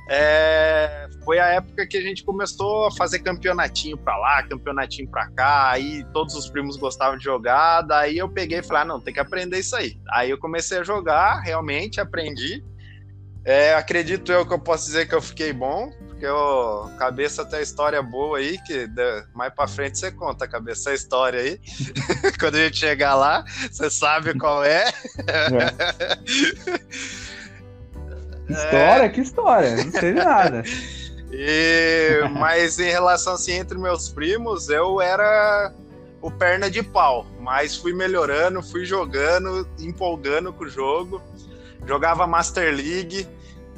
É, 0.09 1.07
foi 1.23 1.39
a 1.39 1.47
época 1.47 1.87
que 1.87 1.97
a 1.97 2.01
gente 2.01 2.23
começou 2.23 2.87
a 2.87 2.91
fazer 2.91 3.19
campeonatinho 3.19 3.97
pra 3.97 4.17
lá, 4.17 4.43
campeonatinho 4.43 5.09
pra 5.09 5.29
cá, 5.29 5.71
aí 5.71 6.05
todos 6.13 6.35
os 6.35 6.49
primos 6.49 6.75
gostavam 6.75 7.17
de 7.17 7.23
jogar, 7.23 7.81
daí 7.81 8.17
eu 8.17 8.27
peguei 8.29 8.59
e 8.59 8.63
falei, 8.63 8.83
ah, 8.83 8.85
não, 8.85 8.99
tem 8.99 9.13
que 9.13 9.19
aprender 9.19 9.59
isso 9.59 9.75
aí. 9.75 9.97
Aí 10.11 10.29
eu 10.29 10.37
comecei 10.37 10.79
a 10.79 10.83
jogar, 10.83 11.39
realmente, 11.39 12.01
aprendi. 12.01 12.63
É, 13.45 13.73
acredito 13.73 14.31
eu 14.31 14.45
que 14.45 14.53
eu 14.53 14.59
posso 14.59 14.85
dizer 14.85 15.07
que 15.07 15.15
eu 15.15 15.21
fiquei 15.21 15.51
bom, 15.53 15.89
porque 16.23 16.27
o 16.29 16.89
cabeça 16.97 17.43
tem 17.43 17.59
a 17.59 17.61
história 17.61 18.01
boa 18.01 18.37
aí, 18.37 18.57
que 18.59 18.89
mais 19.33 19.53
pra 19.53 19.67
frente 19.67 19.99
você 19.99 20.09
conta, 20.09 20.47
cabeça, 20.47 20.91
a 20.91 20.93
história 20.93 21.41
aí. 21.41 21.59
Quando 22.39 22.55
a 22.55 22.59
gente 22.59 22.77
chegar 22.77 23.13
lá, 23.15 23.43
você 23.69 23.89
sabe 23.89 24.33
qual 24.39 24.63
é. 24.63 24.85
é. 24.87 25.73
História? 28.53 29.05
É... 29.05 29.09
Que 29.09 29.21
história? 29.21 29.75
Não 29.83 29.91
sei 29.91 30.13
de 30.13 30.19
nada. 30.19 30.63
e... 31.31 32.21
Mas 32.31 32.79
em 32.79 32.89
relação 32.89 33.33
assim, 33.33 33.53
entre 33.53 33.77
meus 33.77 34.09
primos, 34.09 34.69
eu 34.69 35.01
era 35.01 35.73
o 36.21 36.31
perna 36.31 36.69
de 36.69 36.83
pau, 36.83 37.25
mas 37.39 37.75
fui 37.75 37.93
melhorando, 37.93 38.61
fui 38.61 38.85
jogando, 38.85 39.67
empolgando 39.79 40.53
com 40.53 40.63
o 40.63 40.69
jogo. 40.69 41.21
Jogava 41.85 42.25
Master 42.27 42.73
League. 42.73 43.27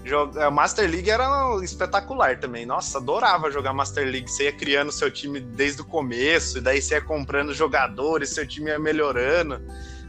Joga... 0.06 0.52
Master 0.52 0.90
League 0.90 1.10
era 1.10 1.28
espetacular 1.64 2.40
também. 2.40 2.66
Nossa, 2.66 3.00
adorava 3.00 3.50
jogar 3.50 3.74
Master 3.74 4.06
League. 4.06 4.30
Você 4.30 4.46
ia 4.46 4.52
criando 4.52 4.92
seu 4.92 5.10
time 5.10 5.40
desde 5.40 5.82
o 5.82 5.86
começo, 5.86 6.60
e 6.60 6.62
daí 6.62 6.82
você 6.82 6.96
ia 6.96 7.02
comprando 7.02 7.54
jogadores, 7.54 8.30
seu 8.30 8.48
time 8.48 8.70
ia 8.70 8.80
melhorando. 8.80 9.60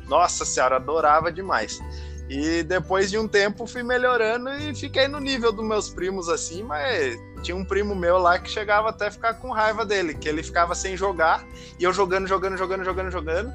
Nossa 0.07 0.45
senhora, 0.45 0.77
adorava 0.77 1.33
demais. 1.33 1.81
E 2.29 2.63
depois 2.63 3.11
de 3.11 3.19
um 3.19 3.27
tempo 3.27 3.67
fui 3.67 3.83
melhorando 3.83 4.51
e 4.51 4.75
fiquei 4.75 5.07
no 5.07 5.21
nível 5.21 5.53
dos 5.53 5.65
meus 5.65 5.89
primos 5.89 6.29
assim, 6.29 6.63
mas 6.63 7.17
tinha 7.43 7.57
um 7.57 7.65
primo 7.65 7.95
meu 7.95 8.19
lá 8.19 8.37
que 8.39 8.51
chegava 8.51 8.91
até 8.91 9.07
a 9.07 9.11
ficar 9.11 9.35
com 9.35 9.53
raiva 9.53 9.87
dele, 9.87 10.13
que 10.13 10.29
ele 10.29 10.43
ficava 10.43 10.75
sem 10.75 10.97
jogar 10.97 11.47
e 11.79 11.85
eu 11.85 11.93
jogando, 11.93 12.27
jogando, 12.27 12.57
jogando, 12.57 12.85
jogando, 12.85 13.11
jogando. 13.13 13.53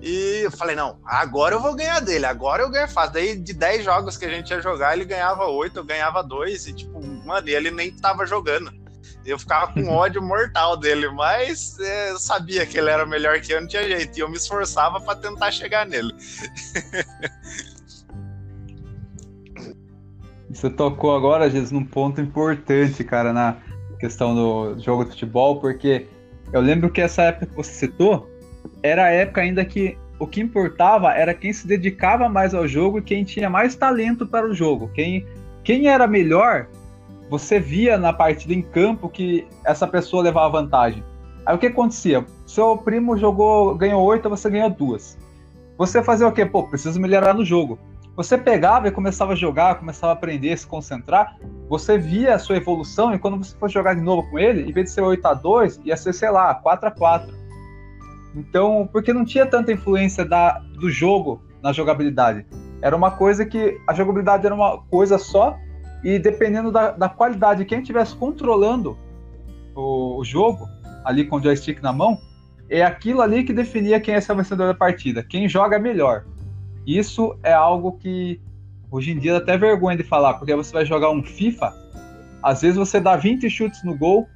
E 0.00 0.42
eu 0.44 0.50
falei, 0.50 0.76
não, 0.76 0.98
agora 1.04 1.54
eu 1.54 1.60
vou 1.60 1.74
ganhar 1.74 2.00
dele, 2.00 2.26
agora 2.26 2.62
eu 2.62 2.70
ganho 2.70 2.88
fácil. 2.88 3.14
Daí 3.14 3.36
de 3.36 3.52
10 3.52 3.84
jogos 3.84 4.16
que 4.16 4.24
a 4.24 4.28
gente 4.28 4.50
ia 4.50 4.60
jogar, 4.60 4.94
ele 4.94 5.04
ganhava 5.04 5.46
8, 5.46 5.78
eu 5.78 5.84
ganhava 5.84 6.22
2 6.22 6.66
e 6.66 6.72
tipo, 6.74 7.04
mano, 7.24 7.48
ele 7.48 7.70
nem 7.70 7.90
tava 7.90 8.26
jogando. 8.26 8.70
Eu 9.24 9.38
ficava 9.38 9.72
com 9.72 9.88
ódio 9.90 10.22
mortal 10.22 10.76
dele, 10.76 11.08
mas 11.08 11.78
é, 11.80 12.10
eu 12.10 12.18
sabia 12.18 12.66
que 12.66 12.78
ele 12.78 12.90
era 12.90 13.06
melhor 13.06 13.40
que 13.40 13.52
eu, 13.52 13.60
não 13.60 13.68
tinha 13.68 13.82
jeito. 13.82 14.16
E 14.16 14.20
eu 14.20 14.28
me 14.28 14.36
esforçava 14.36 15.00
para 15.00 15.16
tentar 15.16 15.50
chegar 15.50 15.86
nele. 15.86 16.14
Você 20.50 20.70
tocou 20.70 21.14
agora, 21.14 21.50
Jesus, 21.50 21.70
num 21.70 21.84
ponto 21.84 22.20
importante, 22.20 23.04
cara, 23.04 23.30
na 23.30 23.58
questão 23.98 24.34
do 24.34 24.78
jogo 24.80 25.04
de 25.04 25.10
futebol, 25.10 25.60
porque 25.60 26.06
eu 26.52 26.60
lembro 26.62 26.90
que 26.90 27.00
essa 27.00 27.22
época 27.24 27.46
que 27.46 27.54
você 27.54 27.72
citou 27.72 28.30
era 28.82 29.04
a 29.04 29.10
época 29.10 29.40
ainda 29.40 29.64
que 29.64 29.96
o 30.18 30.26
que 30.26 30.40
importava 30.40 31.12
era 31.12 31.34
quem 31.34 31.52
se 31.52 31.66
dedicava 31.66 32.28
mais 32.28 32.54
ao 32.54 32.66
jogo 32.66 32.98
e 32.98 33.02
quem 33.02 33.24
tinha 33.24 33.50
mais 33.50 33.74
talento 33.74 34.26
para 34.26 34.46
o 34.46 34.54
jogo. 34.54 34.90
Quem, 34.94 35.26
quem 35.62 35.88
era 35.88 36.06
melhor, 36.06 36.68
você 37.28 37.60
via 37.60 37.98
na 37.98 38.12
partida 38.12 38.54
em 38.54 38.62
campo 38.62 39.08
que 39.08 39.46
essa 39.64 39.86
pessoa 39.86 40.22
levava 40.22 40.60
vantagem. 40.60 41.04
Aí 41.44 41.54
o 41.54 41.58
que 41.58 41.66
acontecia? 41.66 42.24
Seu 42.46 42.76
primo 42.76 43.16
jogou, 43.16 43.74
ganhou 43.74 44.02
oito, 44.02 44.28
você 44.28 44.48
ganhou 44.48 44.70
duas. 44.70 45.18
Você 45.78 46.02
fazia 46.02 46.26
o 46.26 46.32
quê? 46.32 46.46
Pô, 46.46 46.64
preciso 46.64 46.98
melhorar 46.98 47.34
no 47.34 47.44
jogo. 47.44 47.78
Você 48.16 48.38
pegava 48.38 48.88
e 48.88 48.90
começava 48.90 49.34
a 49.34 49.36
jogar, 49.36 49.74
começava 49.74 50.14
a 50.14 50.16
aprender, 50.16 50.56
se 50.56 50.66
concentrar, 50.66 51.36
você 51.68 51.98
via 51.98 52.34
a 52.34 52.38
sua 52.38 52.56
evolução 52.56 53.14
e 53.14 53.18
quando 53.18 53.36
você 53.36 53.54
for 53.58 53.68
jogar 53.68 53.94
de 53.94 54.00
novo 54.00 54.28
com 54.30 54.38
ele, 54.38 54.62
em 54.62 54.72
vez 54.72 54.86
de 54.86 54.92
ser 54.92 55.02
8 55.02 55.26
a 55.26 55.34
2 55.34 55.80
ia 55.84 55.96
ser, 55.98 56.14
sei 56.14 56.30
lá, 56.30 56.54
4 56.54 56.88
a 56.88 56.90
4 56.90 57.45
Então, 58.36 58.86
porque 58.92 59.14
não 59.14 59.24
tinha 59.24 59.46
tanta 59.46 59.72
influência 59.72 60.24
da, 60.24 60.58
do 60.78 60.90
jogo 60.90 61.42
na 61.62 61.72
jogabilidade. 61.72 62.46
Era 62.82 62.94
uma 62.94 63.10
coisa 63.10 63.46
que 63.46 63.80
a 63.88 63.94
jogabilidade 63.94 64.44
era 64.44 64.54
uma 64.54 64.78
coisa 64.82 65.16
só 65.16 65.56
e 66.04 66.18
dependendo 66.18 66.70
da, 66.70 66.90
da 66.90 67.08
qualidade 67.08 67.60
de 67.60 67.64
quem 67.64 67.80
estivesse 67.80 68.14
controlando 68.14 68.98
o, 69.74 70.18
o, 70.18 70.24
jogo, 70.24 70.68
ali 71.02 71.24
com 71.24 71.36
o 71.36 71.42
joystick 71.42 71.82
na 71.82 71.92
mão, 71.92 72.18
é 72.68 72.82
aquilo 72.82 73.22
ali 73.22 73.42
que 73.42 73.54
definia 73.54 73.98
quem 73.98 74.14
é 74.14 74.18
o 74.18 74.36
vencedor 74.36 74.66
da 74.66 74.74
partida. 74.74 75.22
Quem 75.22 75.48
joga 75.48 75.78
melhor. 75.78 76.26
Isso 76.86 77.36
é 77.42 77.52
algo 77.52 77.92
que 77.92 78.40
hoje 78.90 79.12
em 79.12 79.18
dia 79.18 79.32
dá 79.32 79.38
até 79.38 79.56
vergonha 79.56 79.96
de 79.96 80.04
falar, 80.04 80.34
porque 80.34 80.54
você 80.54 80.72
vai 80.72 80.84
jogar 80.84 81.10
um 81.10 81.22
FIFA, 81.22 81.74
às 82.42 82.60
vezes 82.60 82.76
você 82.76 83.00
dá 83.00 83.16
20 83.16 83.48
chutes 83.48 83.82
no 83.82 83.96
gol, 83.96 84.28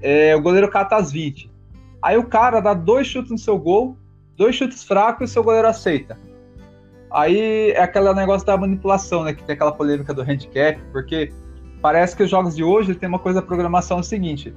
é, 0.00 0.34
o 0.34 0.40
goleiro 0.40 0.70
cata 0.70 0.96
as 0.96 1.12
20. 1.12 1.50
Aí 2.02 2.16
o 2.16 2.24
cara 2.24 2.60
dá 2.60 2.74
dois 2.74 3.06
chutes 3.06 3.30
no 3.30 3.38
seu 3.38 3.58
gol, 3.58 3.96
dois 4.36 4.54
chutes 4.54 4.84
fracos 4.84 5.30
e 5.30 5.32
seu 5.32 5.42
goleiro 5.42 5.68
aceita. 5.68 6.16
Aí 7.10 7.70
é 7.70 7.82
aquele 7.82 8.12
negócio 8.14 8.46
da 8.46 8.56
manipulação, 8.56 9.24
né? 9.24 9.32
Que 9.32 9.42
tem 9.42 9.54
aquela 9.54 9.72
polêmica 9.72 10.12
do 10.12 10.22
handicap, 10.22 10.78
porque 10.92 11.32
parece 11.80 12.16
que 12.16 12.22
os 12.22 12.30
jogos 12.30 12.54
de 12.54 12.62
hoje 12.62 12.94
tem 12.94 13.08
uma 13.08 13.18
coisa 13.18 13.40
da 13.40 13.46
programação 13.46 14.02
seguinte: 14.02 14.54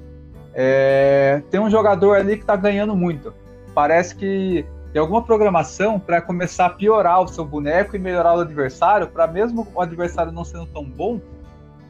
é, 0.54 1.42
tem 1.50 1.60
um 1.60 1.70
jogador 1.70 2.18
ali 2.18 2.38
que 2.38 2.46
tá 2.46 2.56
ganhando 2.56 2.96
muito. 2.96 3.34
Parece 3.74 4.16
que 4.16 4.66
tem 4.92 5.00
alguma 5.00 5.24
programação 5.24 5.98
para 5.98 6.22
começar 6.22 6.66
a 6.66 6.70
piorar 6.70 7.22
o 7.22 7.28
seu 7.28 7.46
boneco 7.46 7.96
e 7.96 8.00
melhorar 8.00 8.36
o 8.36 8.42
adversário, 8.42 9.08
para 9.08 9.26
mesmo 9.26 9.66
o 9.74 9.82
adversário 9.82 10.32
não 10.32 10.44
sendo 10.44 10.66
tão 10.66 10.84
bom, 10.84 11.22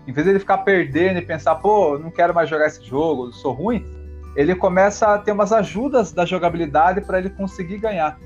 em 0.07 0.13
vez 0.13 0.25
de 0.25 0.31
ele 0.31 0.39
ficar 0.39 0.59
perdendo 0.59 1.17
e 1.17 1.21
pensar, 1.23 1.55
pô, 1.55 1.97
não 1.97 2.11
quero 2.11 2.33
mais 2.33 2.47
jogar 2.47 2.67
esse 2.67 2.83
jogo, 2.83 3.33
sou 3.33 3.53
ruim, 3.53 3.83
ele 4.35 4.55
começa 4.55 5.13
a 5.13 5.17
ter 5.17 5.31
umas 5.31 5.51
ajudas 5.51 6.11
da 6.11 6.25
jogabilidade 6.25 7.01
para 7.01 7.19
ele 7.19 7.29
conseguir 7.29 7.77
ganhar. 7.77 8.17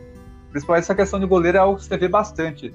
Principalmente 0.51 0.83
essa 0.83 0.95
questão 0.95 1.19
de 1.19 1.25
goleiro 1.25 1.57
é 1.57 1.61
algo 1.61 1.77
que 1.77 1.85
você 1.85 1.97
vê 1.97 2.07
bastante. 2.07 2.73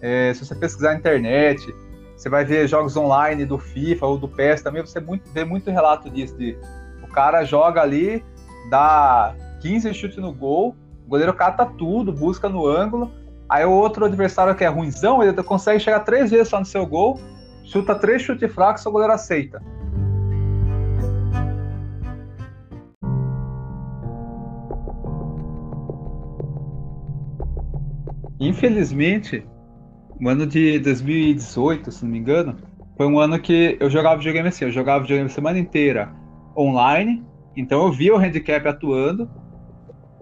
É, 0.00 0.34
se 0.34 0.44
você 0.44 0.54
pesquisar 0.54 0.90
na 0.92 0.98
internet, 0.98 1.74
você 2.16 2.28
vai 2.28 2.44
ver 2.44 2.68
jogos 2.68 2.96
online 2.96 3.44
do 3.44 3.58
FIFA 3.58 4.06
ou 4.06 4.18
do 4.18 4.28
PES 4.28 4.62
também, 4.62 4.80
você 4.80 5.00
muito, 5.00 5.30
vê 5.32 5.44
muito 5.44 5.70
relato 5.70 6.10
disso. 6.10 6.36
De, 6.36 6.58
o 7.02 7.08
cara 7.08 7.44
joga 7.44 7.80
ali, 7.80 8.24
dá 8.68 9.34
15 9.60 9.94
chutes 9.94 10.18
no 10.18 10.32
gol, 10.32 10.76
o 11.06 11.08
goleiro 11.08 11.32
cata 11.34 11.64
tudo, 11.64 12.12
busca 12.12 12.48
no 12.48 12.66
ângulo. 12.66 13.10
Aí 13.48 13.64
o 13.64 13.70
outro 13.70 14.04
adversário 14.04 14.54
que 14.54 14.64
é 14.64 14.68
ruimzão, 14.68 15.22
ele 15.22 15.40
consegue 15.42 15.78
chegar 15.78 16.00
três 16.00 16.30
vezes 16.30 16.48
só 16.48 16.58
no 16.58 16.64
seu 16.64 16.86
gol, 16.86 17.20
chuta 17.64 17.94
três 17.94 18.22
chutes 18.22 18.52
fracos, 18.52 18.84
o 18.86 18.90
goleiro 18.90 19.12
aceita. 19.12 19.62
Infelizmente, 28.42 29.46
o 30.20 30.28
ano 30.28 30.44
de 30.44 30.80
2018, 30.80 31.92
se 31.92 32.04
não 32.04 32.10
me 32.10 32.18
engano, 32.18 32.56
foi 32.96 33.06
um 33.06 33.20
ano 33.20 33.38
que 33.38 33.76
eu 33.78 33.88
jogava 33.88 34.16
videogame 34.16 34.48
assim, 34.48 34.64
eu 34.64 34.72
jogava 34.72 35.00
videogame 35.02 35.30
a 35.30 35.32
semana 35.32 35.60
inteira 35.60 36.12
online, 36.56 37.24
então 37.56 37.86
eu 37.86 37.92
via 37.92 38.12
o 38.12 38.18
handicap 38.18 38.66
atuando, 38.66 39.30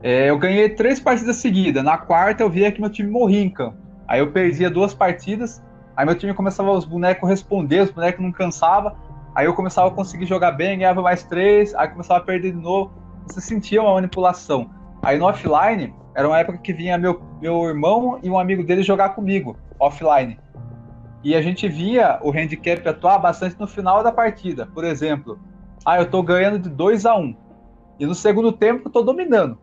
é, 0.03 0.29
eu 0.29 0.39
ganhei 0.39 0.69
três 0.69 1.01
partidas 1.01 1.37
seguidas. 1.37 1.83
Na 1.83 1.97
quarta 1.97 2.43
eu 2.43 2.51
via 2.51 2.71
que 2.71 2.79
meu 2.79 2.91
time 2.91 3.11
morria 3.11 3.41
em 3.41 3.49
campo. 3.49 3.79
Aí 4.07 4.21
eu 4.21 4.31
perdia 4.31 4.69
duas 4.69 4.93
partidas. 4.93 5.63
Aí 5.97 6.05
meu 6.05 6.15
time 6.15 6.35
começava 6.35 6.71
os 6.73 6.85
bonecos 6.85 7.27
responder, 7.27 7.81
os 7.81 7.91
bonecos 7.91 8.23
não 8.23 8.33
cansavam. 8.33 8.95
Aí 9.35 9.47
eu 9.47 9.55
começava 9.55 9.89
a 9.89 9.91
conseguir 9.91 10.27
jogar 10.27 10.53
bem, 10.53 10.79
ganhava 10.79 11.01
mais 11.01 11.23
três. 11.23 11.75
Aí 11.75 11.89
começava 11.89 12.21
a 12.21 12.23
perder 12.23 12.53
de 12.53 12.59
novo. 12.59 12.93
Você 13.27 13.41
sentia 13.41 13.81
uma 13.81 13.95
manipulação. 13.95 14.71
Aí 15.03 15.19
no 15.19 15.25
offline, 15.25 15.95
era 16.21 16.29
uma 16.29 16.39
época 16.39 16.59
que 16.59 16.73
vinha 16.73 16.99
meu, 16.99 17.21
meu 17.41 17.65
irmão 17.65 18.19
e 18.23 18.29
um 18.29 18.39
amigo 18.39 18.63
dele 18.63 18.83
jogar 18.83 19.11
comigo, 19.11 19.57
offline. 19.79 20.39
E 21.25 21.35
a 21.35 21.41
gente 21.41 21.67
via 21.67 22.19
o 22.23 22.31
handicap 22.31 22.87
atuar 22.87 23.19
bastante 23.19 23.59
no 23.59 23.67
final 23.67 24.03
da 24.03 24.13
partida. 24.13 24.67
Por 24.67 24.85
exemplo, 24.85 25.39
ah, 25.85 25.99
eu 25.99 26.11
tô 26.11 26.23
ganhando 26.23 26.59
de 26.59 26.69
2 26.69 27.07
a 27.07 27.17
1 27.17 27.21
um, 27.21 27.37
E 27.99 28.05
no 28.05 28.15
segundo 28.15 28.53
tempo 28.53 28.89
eu 28.89 28.93
tô 28.93 29.03
dominando. 29.03 29.59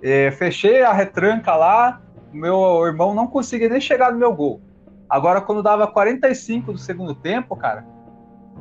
É, 0.00 0.30
fechei 0.30 0.82
a 0.82 0.92
retranca 0.92 1.56
lá, 1.56 2.00
meu 2.32 2.86
irmão 2.86 3.12
não 3.12 3.26
conseguia 3.26 3.68
nem 3.68 3.80
chegar 3.80 4.12
no 4.12 4.18
meu 4.18 4.32
gol. 4.32 4.60
Agora, 5.10 5.40
quando 5.40 5.64
dava 5.64 5.86
45 5.88 6.72
do 6.72 6.78
segundo 6.78 7.12
tempo, 7.12 7.56
cara, 7.56 7.84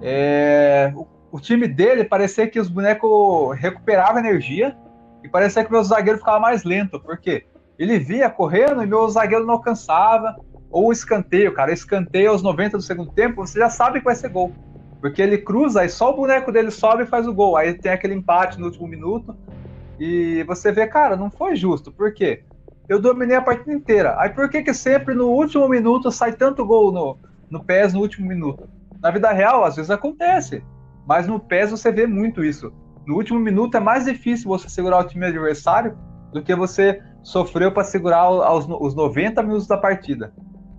é, 0.01 0.91
o, 0.95 1.05
o, 1.31 1.39
time 1.39 1.67
dele 1.67 2.03
parecia 2.03 2.47
que 2.47 2.59
os 2.59 2.67
bonecos 2.67 3.55
recuperavam 3.59 4.19
energia 4.19 4.75
e 5.27 5.29
parecia 5.29 5.63
que 5.65 5.71
meu 5.71 5.83
zagueiro 5.83 6.19
ficava 6.19 6.39
mais 6.39 6.63
lento, 6.63 7.01
porque 7.01 7.43
ele 7.77 7.99
via 7.99 8.29
correndo 8.29 8.81
e 8.81 8.87
meu 8.87 9.07
zagueiro 9.09 9.45
não 9.45 9.55
alcançava, 9.55 10.37
ou 10.71 10.89
escanteio, 10.89 11.53
cara, 11.53 11.73
escanteio 11.73 12.31
aos 12.31 12.41
90 12.41 12.77
do 12.77 12.83
segundo 12.83 13.11
tempo, 13.11 13.45
você 13.45 13.59
já 13.59 13.69
sabe 13.69 13.99
que 13.99 14.05
vai 14.05 14.15
ser 14.15 14.29
gol. 14.29 14.53
Porque 15.01 15.21
ele 15.21 15.37
cruza 15.37 15.83
e 15.83 15.89
só 15.89 16.11
o 16.11 16.15
boneco 16.15 16.49
dele 16.49 16.71
sobe 16.71 17.03
e 17.03 17.07
faz 17.07 17.27
o 17.27 17.33
gol. 17.33 17.57
Aí 17.57 17.73
tem 17.73 17.91
aquele 17.91 18.13
empate 18.13 18.57
no 18.57 18.67
último 18.67 18.87
minuto. 18.87 19.35
E 19.99 20.43
você 20.47 20.71
vê, 20.71 20.87
cara, 20.87 21.17
não 21.17 21.29
foi 21.29 21.55
justo. 21.55 21.91
Por 21.91 22.13
quê? 22.13 22.43
Eu 22.87 22.99
dominei 22.99 23.35
a 23.35 23.41
partida 23.41 23.73
inteira. 23.73 24.15
Aí 24.17 24.29
por 24.29 24.49
que, 24.49 24.63
que 24.63 24.73
sempre 24.73 25.13
no 25.13 25.27
último 25.27 25.67
minuto 25.67 26.09
sai 26.09 26.33
tanto 26.33 26.65
gol 26.65 26.91
no, 26.91 27.17
no 27.49 27.63
PES 27.63 27.93
no 27.93 27.99
último 27.99 28.27
minuto? 28.27 28.67
Na 29.01 29.11
vida 29.11 29.31
real, 29.31 29.65
às 29.65 29.75
vezes 29.75 29.91
acontece. 29.91 30.63
Mas 31.05 31.27
no 31.27 31.37
PES 31.37 31.71
você 31.71 31.91
vê 31.91 32.07
muito 32.07 32.43
isso. 32.43 32.73
No 33.07 33.15
último 33.15 33.39
minuto 33.39 33.77
é 33.77 33.79
mais 33.79 34.03
difícil 34.03 34.49
você 34.49 34.67
segurar 34.67 34.99
o 34.99 35.07
time 35.07 35.25
adversário 35.25 35.97
do 36.33 36.43
que 36.43 36.53
você 36.53 37.01
sofreu 37.23 37.71
para 37.71 37.85
segurar 37.85 38.29
os, 38.29 38.67
os 38.67 38.93
90 38.93 39.41
minutos 39.43 39.65
da 39.65 39.77
partida. 39.77 40.33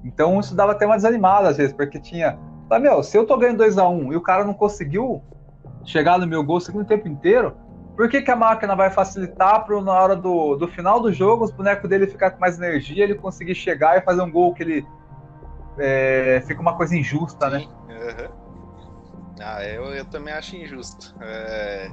Então 0.05 0.39
isso 0.39 0.55
dava 0.55 0.72
até 0.72 0.85
uma 0.85 0.97
desanimada 0.97 1.49
às 1.49 1.57
vezes, 1.57 1.72
porque 1.72 1.99
tinha. 1.99 2.39
Tá, 2.68 2.79
meu, 2.79 3.03
se 3.03 3.16
eu 3.16 3.26
tô 3.26 3.39
ganhando 3.39 3.64
2x1 3.64 3.91
um, 3.91 4.12
e 4.12 4.16
o 4.16 4.20
cara 4.20 4.45
não 4.45 4.53
conseguiu 4.53 5.22
chegar 5.85 6.18
no 6.18 6.26
meu 6.26 6.45
gol 6.45 6.59
o 6.59 6.61
segundo 6.61 6.85
tempo 6.85 7.09
inteiro, 7.09 7.57
por 7.97 8.11
que, 8.11 8.20
que 8.20 8.31
a 8.31 8.37
máquina 8.37 8.76
vai 8.76 8.91
facilitar 8.91 9.64
para 9.64 9.81
na 9.81 9.93
hora 9.93 10.14
do, 10.14 10.55
do 10.55 10.68
final 10.68 11.01
do 11.01 11.11
jogo 11.11 11.47
os 11.47 11.51
bonecos 11.51 11.89
dele 11.89 12.07
ficar 12.07 12.33
com 12.33 12.41
mais 12.41 12.61
energia, 12.61 13.05
ele 13.05 13.14
conseguir 13.14 13.55
chegar 13.55 13.97
e 13.97 14.03
fazer 14.03 14.20
um 14.20 14.31
gol 14.31 14.53
que 14.53 14.62
ele 14.62 14.87
é, 15.79 16.43
fica 16.47 16.61
uma 16.61 16.76
coisa 16.76 16.95
injusta, 16.95 17.49
né? 17.49 17.61
Sim. 17.61 17.68
né? 17.89 17.95
Uhum. 17.95 18.49
Ah, 19.41 19.64
eu, 19.64 19.85
eu 19.95 20.05
também 20.05 20.35
acho 20.35 20.57
injusto. 20.57 21.14
É, 21.20 21.91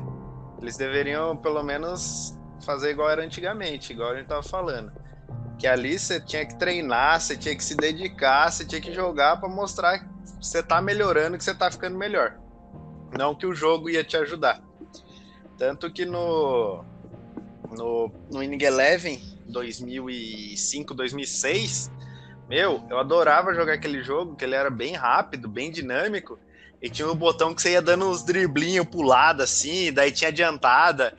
eles 0.61 0.77
deveriam 0.77 1.35
pelo 1.35 1.61
menos 1.63 2.37
fazer 2.65 2.91
igual 2.91 3.09
era 3.09 3.23
antigamente, 3.23 3.93
igual 3.93 4.11
a 4.11 4.17
gente 4.17 4.27
tava 4.27 4.43
falando 4.43 4.91
que 5.57 5.67
ali 5.67 5.97
você 5.97 6.19
tinha 6.19 6.45
que 6.45 6.55
treinar, 6.55 7.19
você 7.19 7.35
tinha 7.35 7.55
que 7.55 7.63
se 7.63 7.75
dedicar, 7.75 8.51
você 8.51 8.65
tinha 8.65 8.81
que 8.81 8.93
jogar 8.93 9.37
para 9.39 9.49
mostrar 9.49 9.99
que 9.99 10.05
você 10.41 10.61
tá 10.61 10.81
melhorando, 10.81 11.37
que 11.37 11.43
você 11.43 11.55
tá 11.55 11.71
ficando 11.71 11.97
melhor. 11.97 12.37
Não 13.17 13.33
que 13.33 13.45
o 13.45 13.55
jogo 13.55 13.89
ia 13.89 14.03
te 14.03 14.17
ajudar. 14.17 14.61
Tanto 15.57 15.91
que 15.91 16.05
no 16.05 16.83
no, 17.71 18.11
no 18.31 18.43
Inning 18.43 18.63
Eleven 18.63 19.19
2005, 19.47 20.93
2006, 20.93 21.91
meu, 22.47 22.83
eu 22.89 22.99
adorava 22.99 23.53
jogar 23.53 23.73
aquele 23.73 24.03
jogo, 24.03 24.35
que 24.35 24.43
ele 24.45 24.55
era 24.55 24.69
bem 24.69 24.93
rápido, 24.93 25.47
bem 25.47 25.71
dinâmico, 25.71 26.37
e 26.81 26.89
tinha 26.89 27.09
um 27.09 27.15
botão 27.15 27.53
que 27.53 27.61
você 27.61 27.71
ia 27.71 27.81
dando 27.81 28.09
uns 28.09 28.23
driblinhos 28.23 28.85
pulado 28.85 29.43
assim, 29.43 29.91
daí 29.91 30.11
tinha 30.11 30.29
adiantada. 30.29 31.13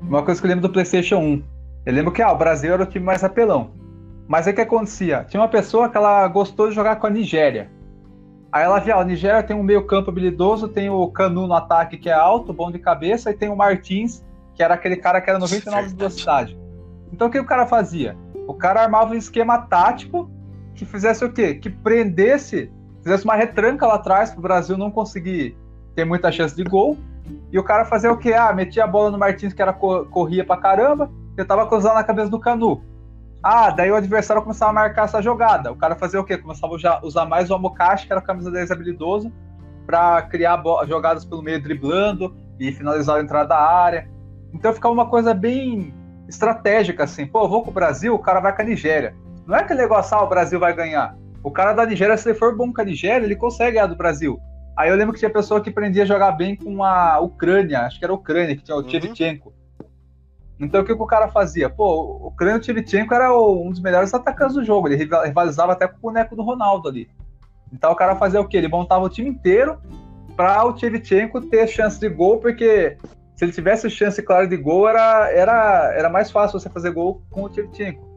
Uma 0.00 0.22
coisa 0.22 0.40
que 0.40 0.46
eu 0.46 0.50
lembro 0.50 0.68
do 0.68 0.72
PlayStation 0.72 1.16
1. 1.16 1.42
Eu 1.86 1.92
lembro 1.94 2.12
que 2.12 2.20
ah, 2.20 2.30
o 2.30 2.36
Brasil 2.36 2.74
era 2.74 2.82
o 2.82 2.86
time 2.86 3.04
mais 3.04 3.24
apelão. 3.24 3.72
Mas 4.28 4.46
aí 4.46 4.52
o 4.52 4.56
que 4.56 4.62
acontecia? 4.62 5.24
Tinha 5.28 5.40
uma 5.40 5.48
pessoa 5.48 5.88
que 5.88 5.96
ela 5.96 6.28
gostou 6.28 6.68
de 6.68 6.74
jogar 6.74 6.96
com 6.96 7.06
a 7.06 7.10
Nigéria. 7.10 7.70
Aí 8.52 8.62
ela 8.62 8.78
via, 8.78 8.96
a 8.96 9.04
Nigéria 9.04 9.42
tem 9.42 9.56
um 9.56 9.62
meio-campo 9.62 10.10
habilidoso, 10.10 10.68
tem 10.68 10.90
o 10.90 11.08
Canu 11.08 11.46
no 11.46 11.54
ataque 11.54 11.96
que 11.96 12.10
é 12.10 12.12
alto, 12.12 12.52
bom 12.52 12.70
de 12.70 12.78
cabeça, 12.78 13.30
e 13.30 13.34
tem 13.34 13.48
o 13.48 13.56
Martins, 13.56 14.22
que 14.54 14.62
era 14.62 14.74
aquele 14.74 14.96
cara 14.96 15.20
que 15.20 15.30
era 15.30 15.38
99 15.38 15.88
de 15.88 15.94
velocidade. 15.94 16.58
Então 17.10 17.28
o 17.28 17.30
que 17.30 17.40
o 17.40 17.46
cara 17.46 17.66
fazia? 17.66 18.14
O 18.46 18.54
cara 18.54 18.82
armava 18.82 19.12
um 19.12 19.16
esquema 19.16 19.58
tático 19.58 20.30
que 20.74 20.84
fizesse 20.84 21.24
o 21.24 21.32
quê? 21.32 21.54
Que 21.54 21.70
prendesse, 21.70 22.72
fizesse 23.02 23.24
uma 23.24 23.34
retranca 23.34 23.86
lá 23.86 23.94
atrás 23.94 24.30
para 24.30 24.38
o 24.38 24.42
Brasil 24.42 24.76
não 24.76 24.90
conseguir 24.90 25.56
ter 25.94 26.04
muita 26.04 26.32
chance 26.32 26.54
de 26.56 26.64
gol 26.64 26.96
e 27.50 27.58
o 27.58 27.62
cara 27.62 27.84
fazia 27.84 28.10
o 28.10 28.16
quê? 28.16 28.32
Ah, 28.32 28.52
metia 28.52 28.84
a 28.84 28.86
bola 28.86 29.10
no 29.10 29.18
Martins, 29.18 29.52
que 29.52 29.62
era 29.62 29.72
corria 29.72 30.44
pra 30.44 30.56
caramba, 30.56 31.10
tentava 31.36 31.66
cruzar 31.66 31.94
na 31.94 32.02
cabeça 32.02 32.30
do 32.30 32.40
Canu. 32.40 32.82
Ah, 33.42 33.70
daí 33.70 33.90
o 33.90 33.96
adversário 33.96 34.42
começava 34.42 34.70
a 34.70 34.74
marcar 34.74 35.04
essa 35.04 35.20
jogada. 35.20 35.72
O 35.72 35.76
cara 35.76 35.96
fazia 35.96 36.20
o 36.20 36.24
quê? 36.24 36.38
Começava 36.38 36.74
a 36.74 37.04
usar 37.04 37.26
mais 37.26 37.50
o 37.50 37.54
Amokashi, 37.54 38.06
que 38.06 38.12
era 38.12 38.20
a 38.20 38.24
camisa 38.24 38.50
10 38.50 38.70
habilidoso, 38.70 39.32
para 39.84 40.22
criar 40.22 40.62
jogadas 40.86 41.24
pelo 41.24 41.42
meio, 41.42 41.60
driblando 41.60 42.34
e 42.58 42.72
finalizar 42.72 43.16
a 43.16 43.20
entrada 43.20 43.48
da 43.48 43.58
área. 43.58 44.08
Então 44.54 44.72
ficava 44.72 44.94
uma 44.94 45.06
coisa 45.06 45.34
bem 45.34 45.92
estratégica, 46.28 47.04
assim. 47.04 47.26
Pô, 47.26 47.48
vou 47.48 47.62
com 47.62 47.70
o 47.70 47.74
Brasil, 47.74 48.14
o 48.14 48.18
cara 48.18 48.40
vai 48.40 48.54
com 48.54 48.62
a 48.62 48.64
Nigéria. 48.64 49.14
Não 49.46 49.56
é 49.56 49.60
aquele 49.60 49.80
negócio, 49.80 50.16
ah, 50.16 50.22
o 50.22 50.28
Brasil 50.28 50.58
vai 50.58 50.74
ganhar. 50.74 51.16
O 51.42 51.50
cara 51.50 51.72
da 51.72 51.84
Nigéria, 51.84 52.16
se 52.16 52.28
ele 52.28 52.38
for 52.38 52.56
bom 52.56 52.72
com 52.72 52.80
a 52.80 52.84
Nigéria, 52.84 53.24
ele 53.24 53.36
consegue 53.36 53.72
ganhar 53.72 53.86
do 53.86 53.96
Brasil. 53.96 54.40
Aí 54.76 54.88
eu 54.88 54.96
lembro 54.96 55.12
que 55.12 55.18
tinha 55.18 55.30
pessoa 55.30 55.60
que 55.60 55.70
aprendia 55.70 56.04
a 56.04 56.06
jogar 56.06 56.32
bem 56.32 56.56
com 56.56 56.82
a 56.82 57.20
Ucrânia, 57.20 57.80
acho 57.80 57.98
que 57.98 58.04
era 58.04 58.12
a 58.12 58.16
Ucrânia, 58.16 58.56
que 58.56 58.62
tinha 58.62 58.76
o 58.76 58.80
uhum. 58.80 58.86
Tchevchenko. 58.86 59.52
Então 60.58 60.80
o 60.80 60.84
que, 60.84 60.94
que, 60.94 61.02
o 61.02 61.06
cara 61.06 61.28
fazia? 61.28 61.68
Pô, 61.68 62.20
o 62.22 62.26
Ucrânia 62.28 62.60
Tchevchenko 62.60 63.12
era 63.12 63.36
um 63.36 63.70
dos 63.70 63.80
melhores 63.80 64.14
atacantes 64.14 64.54
do 64.54 64.64
jogo, 64.64 64.88
ele 64.88 64.96
rivalizava 64.96 65.72
até 65.72 65.86
com 65.86 65.98
o 65.98 66.00
boneco 66.00 66.36
do 66.36 66.42
Ronaldo 66.42 66.88
ali. 66.88 67.10
Então 67.72 67.90
o 67.90 67.96
cara 67.96 68.14
fazia 68.16 68.40
o 68.40 68.46
quê? 68.46 68.58
Ele 68.58 68.68
montava 68.68 69.04
o 69.04 69.08
time 69.08 69.28
inteiro 69.28 69.78
para 70.36 70.64
o 70.64 70.72
Tchevchenko 70.72 71.40
ter 71.42 71.66
chance 71.66 71.98
de 71.98 72.08
gol, 72.08 72.38
porque 72.38 72.96
se 73.34 73.44
ele 73.44 73.52
tivesse 73.52 73.88
chance 73.90 74.22
clara 74.22 74.46
de 74.46 74.56
gol, 74.56 74.88
era, 74.88 75.30
era, 75.30 75.92
era 75.94 76.08
mais 76.08 76.30
fácil 76.30 76.60
você 76.60 76.68
fazer 76.68 76.90
gol 76.90 77.22
com 77.30 77.44
o 77.44 77.48
Tchevchenko. 77.48 78.10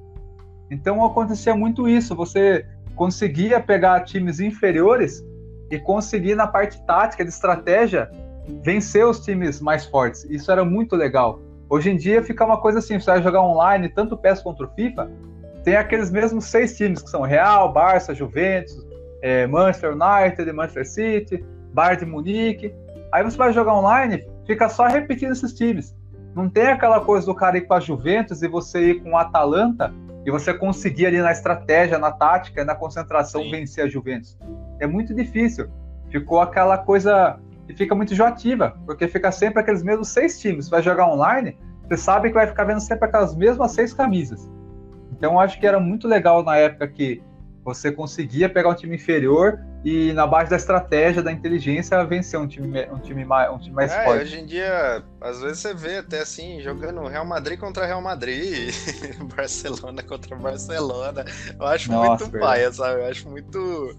Então 0.69 1.03
acontecia 1.05 1.55
muito 1.55 1.87
isso, 1.87 2.15
você 2.15 2.65
conseguia 2.95 3.59
pegar 3.59 4.01
times 4.01 4.39
inferiores 4.39 5.23
e 5.69 5.79
conseguir 5.79 6.35
na 6.35 6.47
parte 6.47 6.83
tática 6.85 7.23
de 7.23 7.29
estratégia 7.29 8.09
vencer 8.63 9.05
os 9.05 9.19
times 9.19 9.59
mais 9.59 9.85
fortes. 9.85 10.23
Isso 10.25 10.51
era 10.51 10.63
muito 10.63 10.95
legal. 10.95 11.41
Hoje 11.69 11.89
em 11.89 11.97
dia 11.97 12.23
fica 12.23 12.45
uma 12.45 12.59
coisa 12.59 12.79
assim, 12.79 12.99
você 12.99 13.11
vai 13.11 13.23
jogar 13.23 13.41
online, 13.41 13.89
tanto 13.89 14.17
PES 14.17 14.41
contra 14.41 14.65
o 14.65 14.69
FIFA, 14.69 15.09
tem 15.63 15.75
aqueles 15.75 16.11
mesmos 16.11 16.45
seis 16.45 16.77
times 16.77 17.01
que 17.01 17.09
são 17.09 17.23
Real, 17.23 17.73
Barça, 17.73 18.13
Juventus, 18.13 18.85
é, 19.21 19.47
Manchester 19.47 19.93
United, 19.93 20.51
Manchester 20.51 20.87
City, 20.87 21.45
Bayern 21.73 22.05
de 22.05 22.11
Munique. 22.11 22.73
Aí 23.11 23.23
você 23.23 23.35
vai 23.35 23.51
jogar 23.51 23.73
online, 23.73 24.23
fica 24.45 24.69
só 24.69 24.87
repetindo 24.87 25.31
esses 25.31 25.53
times. 25.53 25.95
Não 26.33 26.49
tem 26.49 26.67
aquela 26.67 26.99
coisa 26.99 27.25
do 27.25 27.35
cara 27.35 27.57
ir 27.57 27.61
com 27.61 27.73
a 27.73 27.79
Juventus 27.79 28.41
e 28.41 28.47
você 28.47 28.91
ir 28.91 29.03
com 29.03 29.11
o 29.11 29.17
Atalanta 29.17 29.93
e 30.25 30.31
você 30.31 30.53
conseguir 30.53 31.05
ali 31.05 31.21
na 31.21 31.31
estratégia, 31.31 31.97
na 31.97 32.11
tática, 32.11 32.65
na 32.65 32.75
concentração 32.75 33.41
Sim. 33.43 33.51
vencer 33.51 33.85
a 33.85 33.87
Juventus 33.87 34.37
é 34.79 34.87
muito 34.87 35.13
difícil. 35.13 35.67
Ficou 36.09 36.39
aquela 36.39 36.77
coisa 36.77 37.39
que 37.67 37.73
fica 37.73 37.95
muito 37.95 38.13
joativa, 38.13 38.77
porque 38.85 39.07
fica 39.07 39.31
sempre 39.31 39.59
aqueles 39.59 39.83
mesmos 39.83 40.09
seis 40.09 40.39
times. 40.39 40.65
Você 40.65 40.71
vai 40.71 40.81
jogar 40.81 41.07
online, 41.07 41.57
você 41.87 41.97
sabe 41.97 42.29
que 42.29 42.35
vai 42.35 42.47
ficar 42.47 42.63
vendo 42.63 42.79
sempre 42.79 43.07
aquelas 43.07 43.35
mesmas 43.35 43.71
seis 43.71 43.93
camisas. 43.93 44.49
Então 45.11 45.39
acho 45.39 45.59
que 45.59 45.65
era 45.65 45.79
muito 45.79 46.07
legal 46.07 46.43
na 46.43 46.57
época 46.57 46.87
que 46.87 47.21
você 47.63 47.91
conseguia 47.91 48.47
pegar 48.47 48.69
um 48.69 48.75
time 48.75 48.95
inferior 48.95 49.59
e 49.85 50.11
na 50.13 50.25
base 50.25 50.49
da 50.49 50.55
estratégia, 50.55 51.21
da 51.21 51.31
inteligência, 51.31 52.03
vencer 52.03 52.39
um 52.39 52.47
time, 52.47 52.87
um 52.89 52.97
time, 52.97 53.23
mais, 53.23 53.51
um 53.51 53.59
time 53.59 53.75
mais 53.75 53.91
é, 53.91 54.03
forte. 54.03 54.23
Hoje 54.23 54.39
em 54.39 54.45
dia, 54.47 55.03
às 55.21 55.39
vezes 55.41 55.59
você 55.59 55.75
vê 55.75 55.97
até 55.97 56.21
assim, 56.21 56.59
jogando 56.59 57.05
Real 57.07 57.23
Madrid 57.23 57.59
contra 57.59 57.85
Real 57.85 58.01
Madrid, 58.01 58.73
Barcelona 59.37 60.01
contra 60.01 60.35
Barcelona. 60.35 61.23
Eu 61.59 61.67
acho 61.67 61.91
Nossa, 61.91 62.25
muito 62.25 62.39
paia, 62.39 62.71
sabe? 62.73 63.01
Eu 63.01 63.05
acho 63.05 63.29
muito 63.29 63.95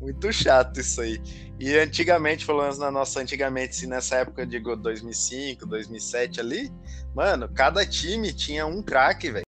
muito 0.00 0.32
chato 0.32 0.78
isso 0.78 1.00
aí. 1.00 1.20
E 1.58 1.76
antigamente, 1.76 2.44
falando 2.44 2.78
na 2.78 2.88
nossa, 2.88 3.20
antigamente, 3.20 3.74
se 3.74 3.88
nessa 3.88 4.18
época, 4.18 4.46
digo 4.46 4.76
2005, 4.76 5.66
2007 5.66 6.38
ali, 6.38 6.72
mano, 7.12 7.48
cada 7.52 7.84
time 7.84 8.32
tinha 8.32 8.64
um 8.64 8.80
craque, 8.80 9.32
velho. 9.32 9.47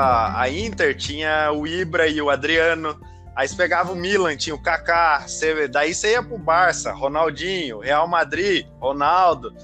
A, 0.00 0.42
a, 0.42 0.48
Inter 0.48 0.96
tinha 0.96 1.52
o 1.52 1.66
Ibra 1.66 2.08
e 2.08 2.22
o 2.22 2.30
Adriano. 2.30 2.98
Aí 3.36 3.46
você 3.46 3.54
pegava 3.54 3.92
o 3.92 3.96
Milan, 3.96 4.34
tinha 4.36 4.54
o 4.54 4.62
Kaká. 4.62 5.24
Você, 5.26 5.68
daí 5.68 5.92
você 5.92 6.12
ia 6.12 6.22
pro 6.22 6.38
Barça, 6.38 6.90
Ronaldinho, 6.92 7.80
Real 7.80 8.08
Madrid, 8.08 8.66
Ronaldo. 8.80 9.54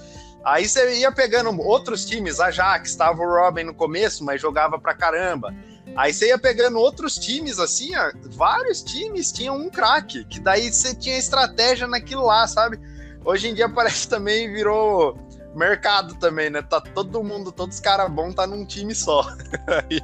Aí 0.44 0.68
você 0.68 0.98
ia 0.98 1.10
pegando 1.10 1.58
outros 1.60 2.04
times, 2.04 2.38
Ajax, 2.38 2.90
estava 2.90 3.20
o 3.20 3.26
Robin 3.26 3.64
no 3.64 3.74
começo, 3.74 4.24
mas 4.24 4.40
jogava 4.40 4.78
pra 4.78 4.94
caramba. 4.94 5.54
Aí 5.96 6.12
você 6.12 6.28
ia 6.28 6.38
pegando 6.38 6.78
outros 6.78 7.16
times, 7.16 7.58
assim, 7.58 7.96
ó, 7.96 8.12
vários 8.26 8.82
times 8.82 9.32
tinham 9.32 9.56
um 9.56 9.70
craque, 9.70 10.24
que 10.26 10.38
daí 10.38 10.70
você 10.70 10.94
tinha 10.94 11.16
estratégia 11.16 11.86
naquilo 11.86 12.26
lá, 12.26 12.46
sabe? 12.46 12.78
Hoje 13.24 13.48
em 13.48 13.54
dia 13.54 13.68
parece 13.68 14.06
também 14.08 14.52
virou 14.52 15.18
mercado 15.56 16.14
também, 16.14 16.50
né? 16.50 16.62
Tá 16.62 16.80
todo 16.80 17.22
mundo, 17.22 17.50
todos 17.50 17.76
os 17.76 17.80
caras 17.80 18.10
bons 18.10 18.34
tá 18.34 18.46
num 18.46 18.64
time 18.64 18.94
só. 18.94 19.22
aí, 19.66 20.00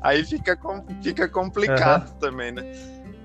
aí 0.00 0.24
fica, 0.24 0.58
fica 1.02 1.28
complicado 1.28 2.10
uhum. 2.10 2.18
também, 2.18 2.52
né? 2.52 2.62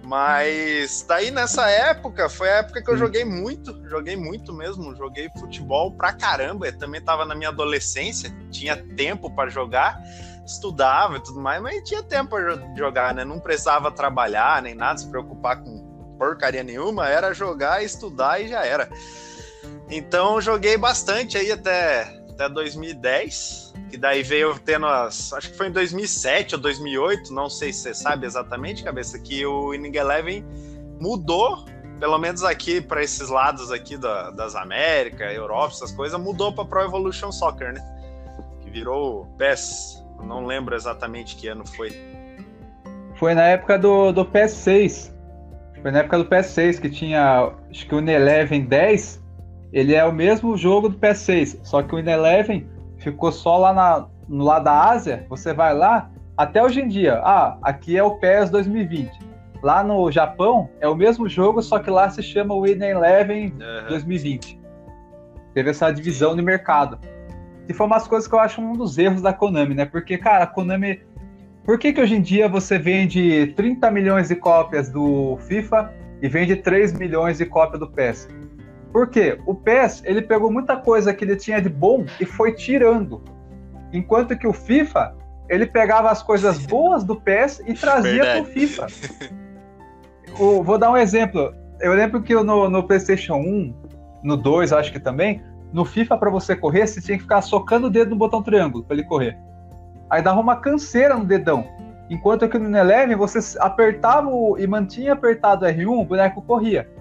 Mas 0.06 1.04
daí 1.08 1.32
nessa 1.32 1.68
época, 1.68 2.30
foi 2.30 2.48
a 2.50 2.58
época 2.58 2.84
que 2.84 2.90
eu 2.90 2.96
joguei 2.96 3.26
muito, 3.26 3.90
joguei 3.90 4.16
muito 4.16 4.54
mesmo, 4.54 4.96
joguei 4.96 5.30
futebol 5.40 5.92
pra 5.92 6.14
caramba, 6.14 6.68
eu 6.68 6.78
também 6.78 7.02
tava 7.02 7.26
na 7.26 7.34
minha 7.34 7.50
adolescência, 7.50 8.30
tinha 8.52 8.78
tempo 8.78 9.34
para 9.36 9.50
jogar. 9.50 10.00
estudava 10.46 11.18
e 11.18 11.20
tudo 11.24 11.40
mais, 11.40 11.60
mas 11.60 11.84
tinha 11.84 12.04
tempo 12.04 12.30
para 12.30 12.76
jogar, 12.78 13.16
né? 13.16 13.26
Não 13.26 13.40
precisava 13.40 13.92
trabalhar 13.92 14.62
nem 14.62 14.76
nada, 14.76 15.00
se 15.00 15.10
preocupar 15.10 15.64
com 15.64 15.96
porcaria 16.20 16.64
nenhuma, 16.64 17.10
era 17.10 17.34
jogar, 17.34 17.84
estudar 17.84 18.40
e 18.40 18.48
já 18.48 18.64
era. 18.64 18.88
Então 19.90 20.42
joguei 20.42 20.78
bastante 20.78 21.38
aí 21.38 21.52
até, 21.52 22.04
até 22.32 22.50
2010, 22.50 23.74
que 23.90 23.98
daí 23.98 24.24
veio 24.24 24.58
tendo 24.60 24.86
as. 24.86 25.32
Acho 25.34 25.52
que 25.52 25.58
foi 25.58 25.68
em 25.68 25.72
2007 25.72 26.56
ou 26.56 26.62
2008, 26.62 27.34
não 27.34 27.50
sei 27.50 27.72
se 27.72 27.82
você 27.82 27.94
sabe 27.94 28.26
exatamente, 28.26 28.84
cabeça, 28.84 29.20
que 29.20 29.46
o 29.46 29.74
Inning 29.74 29.96
Eleven 29.96 30.44
mudou, 31.00 31.66
pelo 32.00 32.18
menos 32.18 32.44
aqui 32.44 32.82
para 32.82 33.04
esses 33.04 33.30
lados 33.30 33.72
aqui 33.72 33.96
da, 33.96 34.32
das 34.32 34.56
Américas, 34.56 35.34
Europa, 35.34 35.74
essas 35.76 35.92
coisas, 35.92 36.20
mudou 36.20 36.54
para 36.54 36.66
Pro 36.66 36.82
Evolution 36.82 37.32
Soccer, 37.32 37.74
né? 37.74 37.82
Que 38.62 38.70
virou 38.70 39.26
PES. 39.38 40.04
Não 40.24 40.46
lembro 40.46 40.76
exatamente 40.76 41.36
que 41.36 41.48
ano 41.48 41.66
foi. 41.68 41.92
Foi 43.16 43.34
na 43.34 43.44
época 43.44 43.78
do, 43.78 44.12
do 44.12 44.26
PS6. 44.26 45.14
Foi 45.82 45.92
na 45.92 46.00
época 46.00 46.18
do 46.18 46.26
PS6 46.26 46.82
que 46.82 46.90
tinha, 46.90 47.54
acho 47.70 47.88
que 47.88 47.94
o 47.94 48.00
Ineleven 48.00 48.66
10, 48.66 49.22
ele 49.76 49.94
é 49.94 50.06
o 50.06 50.14
mesmo 50.14 50.56
jogo 50.56 50.88
do 50.88 50.98
PS6, 50.98 51.60
só 51.62 51.84
que 51.84 51.94
o 51.94 52.00
Ineleven 52.00 52.66
ficou 52.98 53.30
só 53.30 53.58
lá 53.58 53.74
na, 53.74 54.08
no 54.26 54.46
lado 54.46 54.64
da 54.64 54.90
Ásia. 54.90 55.26
Você 55.28 55.54
vai 55.54 55.76
lá, 55.76 56.10
até 56.38 56.64
hoje 56.64 56.80
em 56.80 56.88
dia, 56.88 57.20
ah, 57.22 57.58
aqui 57.62 57.98
é 57.98 58.02
o 58.02 58.16
PES 58.16 58.50
2020. 58.52 59.20
Lá 59.62 59.84
no 59.84 60.10
Japão 60.10 60.70
é 60.80 60.88
o 60.88 60.96
mesmo 60.96 61.28
jogo, 61.28 61.62
só 61.62 61.78
que 61.78 61.90
lá 61.90 62.10
se 62.10 62.24
chama 62.24 62.56
Win 62.58 62.82
Eleven 62.82 63.48
uhum. 63.48 63.90
2020. 63.90 64.58
Teve 65.54 65.72
essa 65.72 65.92
divisão 65.92 66.38
de 66.38 66.42
mercado. 66.42 66.98
E 67.68 67.74
foi 67.74 67.86
umas 67.86 68.08
coisas 68.08 68.30
que 68.30 68.34
eu 68.34 68.40
acho 68.40 68.62
um 68.62 68.74
dos 68.74 68.98
erros 68.98 69.22
da 69.22 69.34
Konami, 69.34 69.76
né? 69.76 69.84
Porque, 69.84 70.18
cara, 70.18 70.46
a 70.46 70.48
Konami 70.48 71.02
por 71.66 71.78
que, 71.78 71.92
que 71.92 72.00
hoje 72.00 72.16
em 72.16 72.22
dia 72.22 72.48
você 72.48 72.78
vende 72.78 73.48
30 73.58 73.92
milhões 73.92 74.30
de 74.30 74.36
cópias 74.36 74.88
do 74.88 75.36
FIFA 75.48 75.92
e 76.22 76.30
vende 76.30 76.56
3 76.56 76.94
milhões 76.94 77.40
de 77.40 77.46
cópias 77.46 77.80
do 77.80 77.90
PES? 77.90 78.30
Por 78.96 79.10
quê? 79.10 79.38
O 79.46 79.54
PES 79.54 80.04
ele 80.06 80.22
pegou 80.22 80.50
muita 80.50 80.78
coisa 80.78 81.14
que 81.14 81.26
ele 81.26 81.36
tinha 81.36 81.62
de 81.62 81.68
bom 81.68 82.06
e 82.18 82.26
foi 82.26 82.54
tirando. 82.54 83.22
Enquanto 83.92 84.38
que 84.38 84.48
o 84.48 84.54
FIFA 84.54 85.14
ele 85.50 85.66
pegava 85.66 86.10
as 86.10 86.24
coisas 86.24 86.60
boas 86.66 87.04
do 87.04 87.14
PES 87.14 87.62
e 87.68 87.74
trazia 87.74 88.24
para 88.24 88.42
o 88.42 88.46
FIFA. 88.46 88.88
O, 90.40 90.64
vou 90.64 90.78
dar 90.78 90.92
um 90.92 90.96
exemplo. 90.96 91.54
Eu 91.82 91.94
lembro 91.94 92.22
que 92.22 92.34
no, 92.34 92.70
no 92.70 92.84
PlayStation 92.84 93.36
1, 93.36 93.76
no 94.24 94.38
2, 94.38 94.72
acho 94.72 94.94
que 94.94 95.00
também, 95.00 95.44
no 95.74 95.84
FIFA, 95.84 96.18
para 96.18 96.30
você 96.30 96.56
correr, 96.56 96.88
você 96.88 97.02
tinha 97.02 97.18
que 97.18 97.24
ficar 97.24 97.42
socando 97.42 97.88
o 97.88 97.90
dedo 97.90 98.12
no 98.12 98.16
botão 98.16 98.42
triângulo 98.42 98.86
para 98.86 98.96
ele 98.96 99.04
correr. 99.04 99.38
Aí 100.10 100.22
dava 100.22 100.40
uma 100.40 100.56
canseira 100.56 101.18
no 101.18 101.26
dedão. 101.26 101.68
Enquanto 102.10 102.48
que 102.48 102.58
no 102.58 102.78
Eleven 102.78 103.18
você 103.18 103.60
apertava 103.60 104.30
o, 104.30 104.58
e 104.58 104.66
mantinha 104.66 105.12
apertado 105.12 105.66
R1, 105.66 105.86
o 105.86 106.06
boneco 106.06 106.42
corria. 106.42 106.95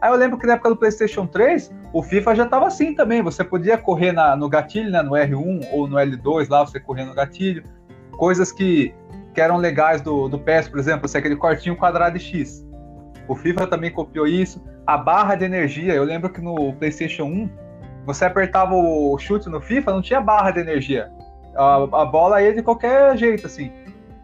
Aí 0.00 0.10
eu 0.10 0.16
lembro 0.16 0.38
que 0.38 0.46
na 0.46 0.54
época 0.54 0.70
do 0.70 0.76
PlayStation 0.76 1.26
3, 1.26 1.72
o 1.92 2.02
FIFA 2.02 2.34
já 2.34 2.44
estava 2.44 2.66
assim 2.66 2.94
também. 2.94 3.22
Você 3.22 3.44
podia 3.44 3.76
correr 3.76 4.12
na, 4.12 4.34
no 4.34 4.48
gatilho, 4.48 4.90
né, 4.90 5.02
no 5.02 5.10
R1 5.10 5.68
ou 5.72 5.86
no 5.86 5.96
L2, 5.96 6.48
lá 6.48 6.64
você 6.64 6.80
corria 6.80 7.04
no 7.04 7.14
gatilho. 7.14 7.64
Coisas 8.12 8.50
que, 8.50 8.94
que 9.34 9.40
eram 9.40 9.56
legais 9.56 10.00
do, 10.00 10.28
do 10.28 10.38
PES, 10.38 10.68
por 10.68 10.78
exemplo, 10.78 11.08
você 11.08 11.18
aquele 11.18 11.36
cortinho 11.36 11.76
quadrado 11.76 12.18
de 12.18 12.24
X. 12.24 12.66
O 13.28 13.34
FIFA 13.34 13.66
também 13.66 13.90
copiou 13.90 14.26
isso. 14.26 14.62
A 14.86 14.96
barra 14.96 15.34
de 15.34 15.44
energia, 15.44 15.94
eu 15.94 16.04
lembro 16.04 16.30
que 16.30 16.40
no 16.40 16.72
PlayStation 16.74 17.24
1, 17.24 17.50
você 18.06 18.24
apertava 18.24 18.74
o 18.74 19.16
chute 19.18 19.48
no 19.48 19.60
FIFA, 19.60 19.92
não 19.92 20.02
tinha 20.02 20.20
barra 20.20 20.50
de 20.50 20.60
energia 20.60 21.12
a, 21.54 22.02
a 22.02 22.04
bola 22.04 22.42
ia 22.42 22.54
de 22.54 22.62
qualquer 22.62 23.16
jeito, 23.16 23.46
assim. 23.46 23.72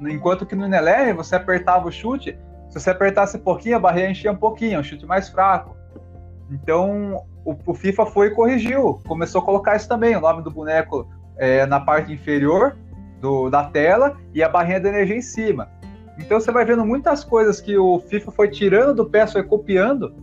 Enquanto 0.00 0.44
que 0.44 0.54
no 0.54 0.66
Ineleven 0.66 1.14
você 1.14 1.36
apertava 1.36 1.88
o 1.88 1.92
chute, 1.92 2.38
se 2.76 2.84
você 2.84 2.90
apertasse 2.90 3.38
um 3.38 3.40
pouquinho, 3.40 3.76
a 3.76 3.80
barreira 3.80 4.10
enchia 4.10 4.30
um 4.30 4.36
pouquinho, 4.36 4.78
um 4.78 4.82
chute 4.82 5.06
mais 5.06 5.30
fraco. 5.30 5.74
Então 6.50 7.24
o, 7.44 7.56
o 7.66 7.74
FIFA 7.74 8.06
foi 8.06 8.26
e 8.28 8.30
corrigiu, 8.30 9.00
começou 9.06 9.40
a 9.40 9.44
colocar 9.44 9.76
isso 9.76 9.88
também, 9.88 10.14
o 10.14 10.20
nome 10.20 10.42
do 10.42 10.50
boneco 10.50 11.08
é, 11.38 11.64
na 11.64 11.80
parte 11.80 12.12
inferior 12.12 12.76
do, 13.20 13.48
da 13.48 13.64
tela 13.64 14.16
e 14.34 14.42
a 14.42 14.48
barrinha 14.48 14.78
de 14.78 14.88
energia 14.88 15.16
em 15.16 15.22
cima. 15.22 15.70
Então 16.18 16.38
você 16.38 16.52
vai 16.52 16.66
vendo 16.66 16.84
muitas 16.84 17.24
coisas 17.24 17.60
que 17.60 17.78
o 17.78 17.98
FIFA 17.98 18.30
foi 18.30 18.48
tirando 18.48 18.94
do 18.94 19.06
PES, 19.08 19.32
foi 19.32 19.42
copiando, 19.42 20.14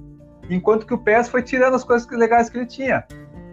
enquanto 0.49 0.85
que 0.85 0.93
o 0.93 0.97
PES 0.97 1.29
foi 1.29 1.41
tirando 1.41 1.75
as 1.75 1.83
coisas 1.83 2.07
legais 2.09 2.49
que 2.49 2.57
ele 2.57 2.67
tinha. 2.67 3.03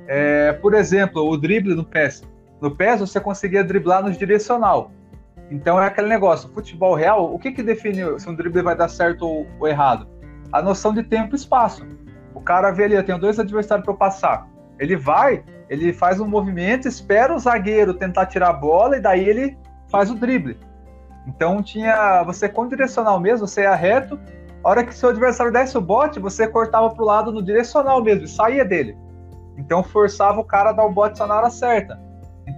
É, 0.07 0.53
por 0.53 0.75
exemplo, 0.75 1.27
o 1.27 1.37
drible 1.39 1.75
no 1.75 1.85
PES. 1.85 2.23
No 2.61 2.77
PES 2.77 3.01
você 3.01 3.19
conseguia 3.19 3.65
driblar 3.65 4.03
no 4.03 4.11
direcional. 4.13 4.91
Então 5.51 5.81
é 5.83 5.87
aquele 5.87 6.09
negócio, 6.09 6.49
futebol 6.51 6.95
real, 6.95 7.35
o 7.35 7.39
que, 7.39 7.51
que 7.51 7.63
define 7.63 8.19
se 8.21 8.29
um 8.29 8.35
drible 8.35 8.63
vai 8.63 8.77
dar 8.77 8.89
certo 8.89 9.27
ou, 9.27 9.47
ou 9.59 9.67
errado? 9.67 10.07
A 10.53 10.63
noção 10.63 10.95
de 10.95 11.03
tempo 11.03 11.35
e 11.35 11.37
espaço. 11.37 11.85
O 12.35 12.41
cara 12.41 12.71
vê 12.71 12.85
ali, 12.85 12.95
eu 12.95 13.05
tenho 13.05 13.19
dois 13.19 13.39
adversários 13.39 13.85
para 13.85 13.95
passar. 13.95 14.49
Ele 14.79 14.97
vai, 14.97 15.45
ele 15.69 15.93
faz 15.93 16.21
um 16.21 16.27
movimento, 16.27 16.87
espera 16.87 17.35
o 17.35 17.39
zagueiro 17.39 17.95
tentar 17.95 18.27
tirar 18.27 18.51
a 18.51 18.53
bola 18.53 18.97
e 18.97 19.01
daí 19.01 19.29
ele 19.29 19.59
faz 19.91 20.11
o 20.11 20.15
drible. 20.15 20.57
Então 21.27 21.63
tinha, 21.63 22.23
você 22.23 22.49
com 22.49 22.69
direcional 22.69 23.19
mesmo, 23.19 23.47
você 23.47 23.63
ia 23.63 23.75
reto, 23.75 24.19
a 24.63 24.69
hora 24.69 24.85
que 24.85 24.95
seu 24.95 25.09
adversário 25.09 25.53
desse 25.53 25.77
o 25.77 25.81
bote, 25.81 26.21
você 26.21 26.47
cortava 26.47 26.91
pro 26.91 27.05
lado 27.05 27.33
no 27.33 27.43
direcional 27.43 28.03
mesmo, 28.03 28.25
e 28.25 28.29
saía 28.29 28.65
dele. 28.65 28.97
Então 29.57 29.83
forçava 29.83 30.41
o 30.41 30.45
cara 30.45 30.71
a 30.71 30.73
dar 30.73 30.85
o 30.85 30.93
bote 30.93 31.19
só 31.19 31.27
na 31.27 31.37
hora 31.37 31.51
certa. 31.51 32.01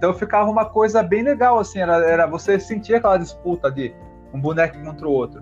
Então 0.03 0.13
ficava 0.13 0.51
uma 0.51 0.65
coisa 0.65 1.01
bem 1.01 1.23
legal, 1.23 1.57
assim, 1.57 1.79
era, 1.79 1.95
era 2.05 2.27
você 2.27 2.59
sentia 2.59 2.97
aquela 2.97 3.15
disputa 3.15 3.71
de 3.71 3.95
um 4.33 4.41
boneco 4.41 4.77
contra 4.83 5.07
o 5.07 5.09
outro. 5.09 5.41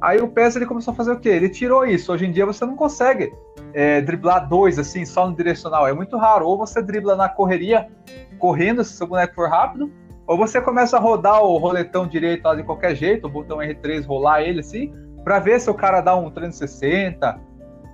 Aí 0.00 0.20
o 0.20 0.26
PES 0.26 0.56
ele 0.56 0.66
começou 0.66 0.90
a 0.90 0.96
fazer 0.96 1.12
o 1.12 1.20
quê? 1.20 1.28
Ele 1.28 1.48
tirou 1.48 1.86
isso. 1.86 2.12
Hoje 2.12 2.26
em 2.26 2.32
dia 2.32 2.44
você 2.44 2.66
não 2.66 2.74
consegue 2.74 3.32
é, 3.72 4.00
driblar 4.00 4.48
dois 4.48 4.76
assim, 4.76 5.06
só 5.06 5.30
no 5.30 5.36
direcional. 5.36 5.86
É 5.86 5.92
muito 5.92 6.16
raro. 6.16 6.48
Ou 6.48 6.58
você 6.58 6.82
dribla 6.82 7.14
na 7.14 7.28
correria, 7.28 7.86
correndo, 8.40 8.82
se 8.82 8.94
seu 8.94 9.06
boneco 9.06 9.36
for 9.36 9.48
rápido, 9.48 9.88
ou 10.26 10.36
você 10.36 10.60
começa 10.60 10.96
a 10.96 11.00
rodar 11.00 11.40
o 11.40 11.56
roletão 11.56 12.04
direito 12.04 12.44
lá 12.44 12.56
de 12.56 12.64
qualquer 12.64 12.96
jeito, 12.96 13.28
o 13.28 13.30
botão 13.30 13.58
R3 13.58 14.04
rolar 14.04 14.42
ele 14.42 14.58
assim, 14.58 14.92
para 15.22 15.38
ver 15.38 15.60
se 15.60 15.70
o 15.70 15.74
cara 15.74 16.00
dá 16.00 16.16
um 16.16 16.28
360. 16.28 17.38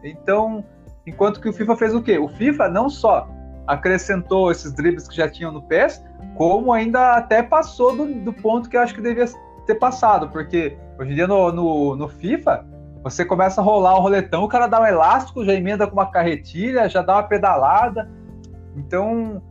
Então, 0.02 0.64
enquanto 1.06 1.38
que 1.38 1.50
o 1.50 1.52
FIFA 1.52 1.76
fez 1.76 1.94
o 1.94 2.02
quê? 2.02 2.16
O 2.16 2.28
FIFA 2.28 2.70
não 2.70 2.88
só 2.88 3.28
acrescentou 3.68 4.50
esses 4.50 4.72
dribles 4.72 5.06
que 5.06 5.14
já 5.14 5.28
tinham 5.28 5.52
no 5.52 5.62
PES, 5.62 6.02
como 6.34 6.72
ainda 6.72 7.12
até 7.12 7.42
passou 7.42 7.94
do, 7.94 8.06
do 8.06 8.32
ponto 8.32 8.68
que 8.68 8.76
eu 8.76 8.80
acho 8.80 8.94
que 8.94 9.02
devia 9.02 9.26
ter 9.66 9.74
passado, 9.74 10.30
porque 10.30 10.78
hoje 10.98 11.12
em 11.12 11.14
dia 11.14 11.26
no, 11.26 11.52
no, 11.52 11.94
no, 11.94 12.08
FIFA, 12.08 12.64
você 13.04 13.26
começa 13.26 13.60
a 13.60 13.64
rolar 13.64 13.96
o 13.96 14.00
roletão, 14.00 14.42
o 14.44 14.48
cara 14.48 14.66
dá 14.66 14.80
um 14.80 14.86
elástico, 14.86 15.44
já 15.44 15.52
emenda 15.52 15.86
com 15.86 15.92
uma 15.92 16.10
carretilha, 16.10 16.88
já 16.88 17.02
dá 17.02 17.16
uma 17.16 17.22
pedalada. 17.24 18.10
Então, 18.74 19.42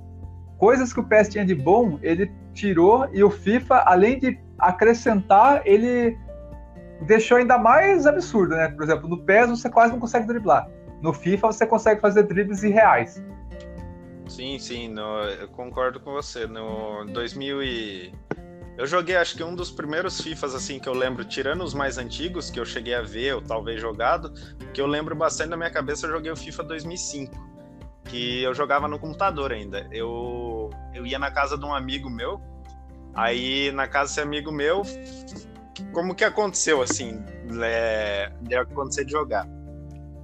coisas 0.57 0.91
que 0.91 0.99
o 0.99 1.03
PES 1.03 1.29
tinha 1.29 1.45
de 1.45 1.53
bom, 1.53 1.99
ele 2.01 2.31
tirou 2.53 3.07
e 3.13 3.23
o 3.23 3.29
FIFA, 3.29 3.83
além 3.85 4.19
de 4.19 4.39
acrescentar, 4.57 5.61
ele 5.63 6.17
deixou 7.05 7.37
ainda 7.37 7.59
mais 7.59 8.07
absurdo, 8.07 8.55
né? 8.55 8.69
Por 8.69 8.83
exemplo, 8.83 9.07
no 9.07 9.19
PES 9.19 9.49
você 9.49 9.69
quase 9.69 9.93
não 9.93 9.99
consegue 9.99 10.25
driblar. 10.25 10.67
No 11.03 11.13
FIFA 11.13 11.47
você 11.51 11.67
consegue 11.67 12.01
fazer 12.01 12.23
dribles 12.23 12.63
irreais. 12.63 13.21
Sim, 14.29 14.59
sim, 14.59 14.87
no, 14.87 15.23
eu 15.23 15.47
concordo 15.49 15.99
com 15.99 16.11
você. 16.11 16.45
No 16.45 17.05
2000 17.05 17.63
e... 17.63 18.13
Eu 18.77 18.85
joguei, 18.85 19.15
acho 19.15 19.35
que 19.35 19.43
um 19.43 19.55
dos 19.55 19.71
primeiros 19.71 20.21
FIFAs, 20.21 20.53
assim, 20.53 20.79
que 20.79 20.87
eu 20.87 20.93
lembro, 20.93 21.25
tirando 21.25 21.63
os 21.63 21.73
mais 21.73 21.97
antigos, 21.97 22.51
que 22.51 22.59
eu 22.59 22.65
cheguei 22.65 22.93
a 22.93 23.01
ver, 23.01 23.33
ou 23.33 23.41
talvez 23.41 23.81
jogado, 23.81 24.31
que 24.71 24.79
eu 24.79 24.85
lembro 24.85 25.15
bastante 25.15 25.49
na 25.49 25.57
minha 25.57 25.71
cabeça, 25.71 26.05
eu 26.05 26.11
joguei 26.11 26.31
o 26.31 26.35
FIFA 26.35 26.63
2005, 26.63 27.33
que 28.05 28.43
eu 28.43 28.53
jogava 28.53 28.87
no 28.87 28.99
computador 28.99 29.51
ainda. 29.51 29.87
Eu, 29.91 30.69
eu 30.93 31.07
ia 31.07 31.17
na 31.17 31.31
casa 31.31 31.57
de 31.57 31.65
um 31.65 31.73
amigo 31.73 32.07
meu, 32.07 32.39
aí 33.15 33.71
na 33.71 33.87
casa 33.87 34.09
desse 34.09 34.21
amigo 34.21 34.51
meu, 34.51 34.83
como 35.91 36.13
que 36.13 36.23
aconteceu, 36.23 36.79
assim, 36.79 37.23
é, 37.63 38.31
de 38.41 38.55
acontecer 38.55 39.05
de 39.05 39.11
jogar? 39.11 39.47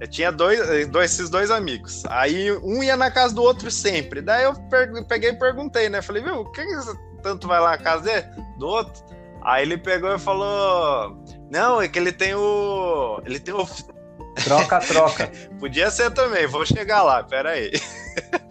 Eu 0.00 0.08
tinha 0.08 0.32
dois, 0.32 0.88
dois, 0.88 1.12
esses 1.12 1.30
dois 1.30 1.50
amigos. 1.50 2.04
Aí 2.06 2.50
um 2.52 2.82
ia 2.82 2.96
na 2.96 3.10
casa 3.10 3.34
do 3.34 3.42
outro 3.42 3.70
sempre. 3.70 4.20
Daí 4.20 4.44
eu 4.44 4.54
peguei 5.08 5.30
e 5.30 5.38
perguntei, 5.38 5.88
né? 5.88 6.02
Falei, 6.02 6.22
viu, 6.22 6.40
o 6.40 6.50
que, 6.50 6.64
que 6.64 7.22
tanto 7.22 7.46
vai 7.46 7.60
lá 7.60 7.70
na 7.70 7.78
casa 7.78 8.02
dele? 8.02 8.26
Do 8.58 8.66
outro? 8.66 9.02
Aí 9.44 9.62
ele 9.62 9.76
pegou 9.76 10.14
e 10.14 10.18
falou: 10.18 11.22
Não, 11.50 11.80
é 11.80 11.86
que 11.86 11.98
ele 11.98 12.12
tem 12.12 12.34
o. 12.34 13.20
Ele 13.24 13.38
tem 13.38 13.54
o. 13.54 13.66
Troca, 14.42 14.80
troca. 14.80 15.30
Podia 15.60 15.90
ser 15.90 16.10
também, 16.10 16.46
vou 16.46 16.64
chegar 16.64 17.02
lá, 17.02 17.22
pera 17.22 17.50
aí. 17.50 17.70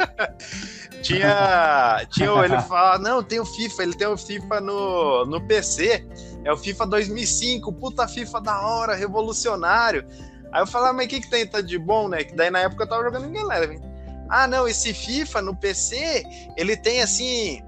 tinha. 1.02 2.06
tinha 2.12 2.30
ele 2.46 2.62
fala: 2.62 3.00
Não, 3.00 3.24
tem 3.24 3.40
o 3.40 3.46
FIFA, 3.46 3.84
ele 3.84 3.96
tem 3.96 4.08
o 4.08 4.16
FIFA 4.16 4.62
no, 4.62 5.26
no 5.26 5.42
PC. 5.42 6.08
É 6.46 6.54
o 6.54 6.58
FIFA 6.58 6.86
2005, 6.86 7.74
puta 7.74 8.08
FIFA 8.08 8.42
da 8.42 8.62
hora, 8.62 8.96
revolucionário. 8.96 10.06
Aí 10.54 10.62
eu 10.62 10.68
falava, 10.68 10.94
mas 10.94 11.08
o 11.08 11.10
que, 11.10 11.20
que 11.20 11.30
tem 11.30 11.48
tá 11.48 11.62
de 11.62 11.80
bom, 11.80 12.08
né? 12.08 12.24
Que 12.24 12.36
daí 12.36 12.52
na 12.52 12.60
época 12.60 12.84
eu 12.84 12.88
tava 12.88 13.04
jogando 13.04 13.26
em 13.26 13.40
Eleven. 13.40 13.82
Ah, 14.30 14.48
não, 14.48 14.68
esse 14.68 14.94
FIFA 14.94 15.42
no 15.42 15.56
PC, 15.56 16.24
ele 16.56 16.78
tem 16.78 17.02
assim. 17.02 17.64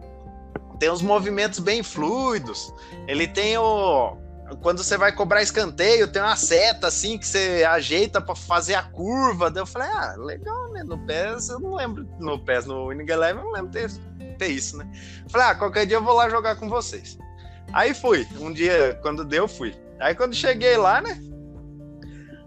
tem 0.79 0.89
os 0.91 1.01
movimentos 1.01 1.57
bem 1.57 1.81
fluidos. 1.81 2.71
Ele 3.07 3.27
tem 3.27 3.57
o. 3.57 4.17
Quando 4.61 4.83
você 4.83 4.95
vai 4.95 5.11
cobrar 5.11 5.41
escanteio, 5.41 6.07
tem 6.07 6.21
uma 6.21 6.35
seta 6.35 6.87
assim 6.87 7.17
que 7.17 7.25
você 7.25 7.65
ajeita 7.67 8.21
para 8.21 8.35
fazer 8.35 8.75
a 8.75 8.83
curva. 8.83 9.49
Daí 9.49 9.63
eu 9.63 9.65
falei, 9.65 9.89
ah, 9.89 10.13
legal, 10.19 10.71
né? 10.71 10.83
No 10.83 10.99
PES 10.99 11.49
eu 11.49 11.59
não 11.59 11.73
lembro. 11.73 12.07
No 12.19 12.37
PES, 12.37 12.67
no 12.67 12.89
Winning 12.89 13.11
Eleven 13.11 13.41
eu 13.41 13.45
não 13.45 13.51
lembro 13.51 13.71
ter, 13.71 13.91
ter 14.37 14.49
isso, 14.49 14.77
né? 14.77 14.87
Falei, 15.27 15.47
ah, 15.47 15.55
qualquer 15.55 15.87
dia 15.87 15.97
eu 15.97 16.03
vou 16.03 16.13
lá 16.13 16.29
jogar 16.29 16.55
com 16.57 16.69
vocês. 16.69 17.17
Aí 17.73 17.95
fui. 17.95 18.27
Um 18.39 18.53
dia, 18.53 18.99
quando 19.01 19.25
deu, 19.25 19.47
fui. 19.47 19.75
Aí 19.99 20.13
quando 20.13 20.35
cheguei 20.35 20.77
lá, 20.77 21.01
né? 21.01 21.19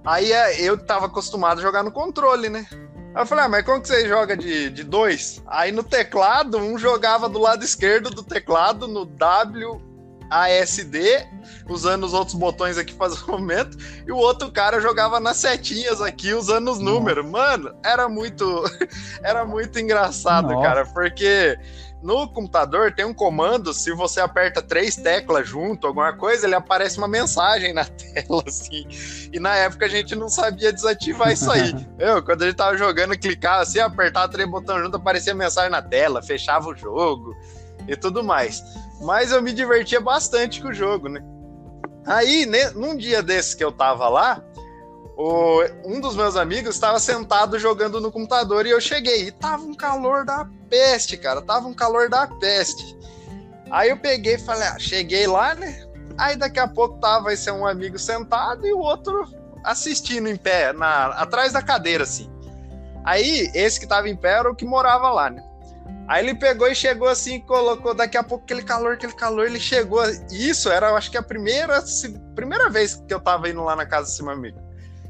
Aí 0.05 0.33
é, 0.33 0.61
eu 0.61 0.79
tava 0.79 1.07
acostumado 1.07 1.59
a 1.59 1.63
jogar 1.63 1.83
no 1.83 1.93
controle, 1.93 2.49
né? 2.49 2.67
Aí 3.15 3.23
eu 3.23 3.27
falei, 3.27 3.45
ah, 3.45 3.49
mas 3.49 3.65
como 3.65 3.81
que 3.81 3.89
você 3.89 4.07
joga 4.09 4.37
de, 4.37 4.71
de 4.71 4.85
dois? 4.85 5.43
Aí 5.47 5.73
no 5.73 5.83
teclado, 5.83 6.59
um 6.59 6.79
jogava 6.79 7.29
do 7.29 7.39
lado 7.39 7.65
esquerdo 7.65 8.11
do 8.11 8.23
teclado, 8.23 8.87
no 8.87 9.05
W, 9.05 9.83
ASD, 10.31 11.27
usando 11.69 12.05
os 12.05 12.13
outros 12.13 12.35
botões 12.35 12.77
aqui 12.77 12.93
para 12.95 13.13
o 13.13 13.31
momento, 13.31 13.77
e 14.07 14.13
o 14.13 14.17
outro 14.17 14.51
cara 14.51 14.81
jogava 14.81 15.19
nas 15.19 15.39
setinhas 15.39 16.01
aqui, 16.01 16.33
usando 16.35 16.71
os 16.71 16.79
números. 16.79 17.27
Mano, 17.27 17.75
era 17.85 18.09
muito, 18.09 18.65
era 19.23 19.45
muito 19.45 19.79
engraçado, 19.79 20.49
Nossa. 20.53 20.63
cara, 20.63 20.87
porque 20.87 21.59
no 22.03 22.29
computador 22.29 22.93
tem 22.93 23.05
um 23.05 23.13
comando, 23.13 23.75
se 23.75 23.93
você 23.93 24.21
aperta 24.21 24.63
três 24.63 24.97
teclas 24.97 25.49
junto, 25.49 25.87
alguma 25.87 26.13
coisa, 26.13 26.47
ele 26.47 26.55
aparece 26.55 26.97
uma 26.97 27.09
mensagem 27.09 27.73
na 27.73 27.85
tela, 27.87 28.43
assim. 28.47 28.87
E 29.33 29.41
na 29.41 29.55
época 29.57 29.87
a 29.87 29.89
gente 29.89 30.15
não 30.15 30.29
sabia 30.29 30.73
desativar 30.73 31.33
isso 31.33 31.51
aí. 31.51 31.75
Eu, 31.99 32.23
quando 32.23 32.43
a 32.43 32.47
gente 32.47 32.57
tava 32.57 32.77
jogando, 32.77 33.19
clicava 33.19 33.63
assim, 33.63 33.81
apertava 33.81 34.29
três 34.29 34.49
botões 34.49 34.83
junto, 34.83 34.97
aparecia 34.97 35.35
mensagem 35.35 35.71
na 35.71 35.83
tela, 35.83 36.23
fechava 36.23 36.69
o 36.69 36.77
jogo 36.77 37.35
e 37.89 37.97
tudo 37.97 38.23
mais. 38.23 38.63
Mas 39.01 39.33
eu 39.33 39.43
me 39.43 39.53
divertia 39.53 40.01
bastante 40.01 40.63
com 40.63 40.69
o 40.69 40.75
jogo, 40.75 41.09
né? 41.09 41.23
Aí, 42.07 42.47
num 42.75 42.97
dia 42.97 43.23
desses 43.23 43.55
que 43.55 43.63
eu 43.63 43.71
tava 43.71 44.09
lá, 44.09 44.43
o, 45.17 45.63
um 45.85 46.01
dos 46.01 46.15
meus 46.15 46.37
amigos 46.37 46.77
estava 46.77 46.99
sentado 47.01 47.59
jogando 47.59 48.01
no 48.01 48.11
computador 48.11 48.67
e 48.67 48.71
eu 48.71 48.81
cheguei. 48.81 49.27
E 49.27 49.33
tava 49.33 49.65
um 49.65 49.75
calor 49.75 50.25
da 50.25 50.49
peste, 50.69 51.17
cara. 51.17 51.43
Tava 51.43 51.67
um 51.67 51.75
calor 51.75 52.09
da 52.09 52.27
peste. 52.27 52.97
Aí 53.71 53.91
eu 53.91 53.99
peguei 53.99 54.35
e 54.35 54.39
falei, 54.39 54.67
ah, 54.69 54.79
cheguei 54.79 55.27
lá, 55.27 55.55
né? 55.55 55.85
Aí 56.17 56.37
daqui 56.37 56.59
a 56.59 56.67
pouco 56.67 56.99
tava 56.99 57.33
esse 57.33 57.51
um 57.51 57.67
amigo 57.67 57.99
sentado 57.99 58.67
e 58.67 58.73
o 58.73 58.79
outro 58.79 59.29
assistindo 59.65 60.29
em 60.29 60.37
pé, 60.37 60.73
na, 60.73 61.07
atrás 61.09 61.53
da 61.53 61.63
cadeira, 61.63 62.05
assim. 62.05 62.31
Aí, 63.05 63.51
esse 63.55 63.79
que 63.79 63.87
tava 63.87 64.09
em 64.09 64.17
pé 64.17 64.39
era 64.39 64.51
o 64.51 64.55
que 64.55 64.65
morava 64.65 65.11
lá, 65.11 65.31
né? 65.31 65.43
Aí 66.09 66.25
ele 66.25 66.35
pegou 66.35 66.67
e 66.69 66.75
chegou 66.75 67.07
assim, 67.07 67.41
colocou 67.41 67.95
daqui 67.95 68.17
a 68.17 68.23
pouco 68.23 68.45
aquele 68.45 68.63
calor, 68.63 68.95
aquele 68.95 69.13
calor, 69.13 69.47
ele 69.47 69.61
chegou. 69.61 70.03
Isso 70.31 70.71
era, 70.71 70.91
acho 70.95 71.11
que 71.11 71.19
a 71.19 71.23
primeira, 71.23 71.85
primeira 72.35 72.71
vez 72.71 72.95
que 73.07 73.13
eu 73.13 73.21
tava 73.21 73.49
indo 73.49 73.63
lá 73.63 73.77
na 73.77 73.85
casa 73.85 74.07
desse 74.07 74.23
meu 74.23 74.33
amigo. 74.33 74.59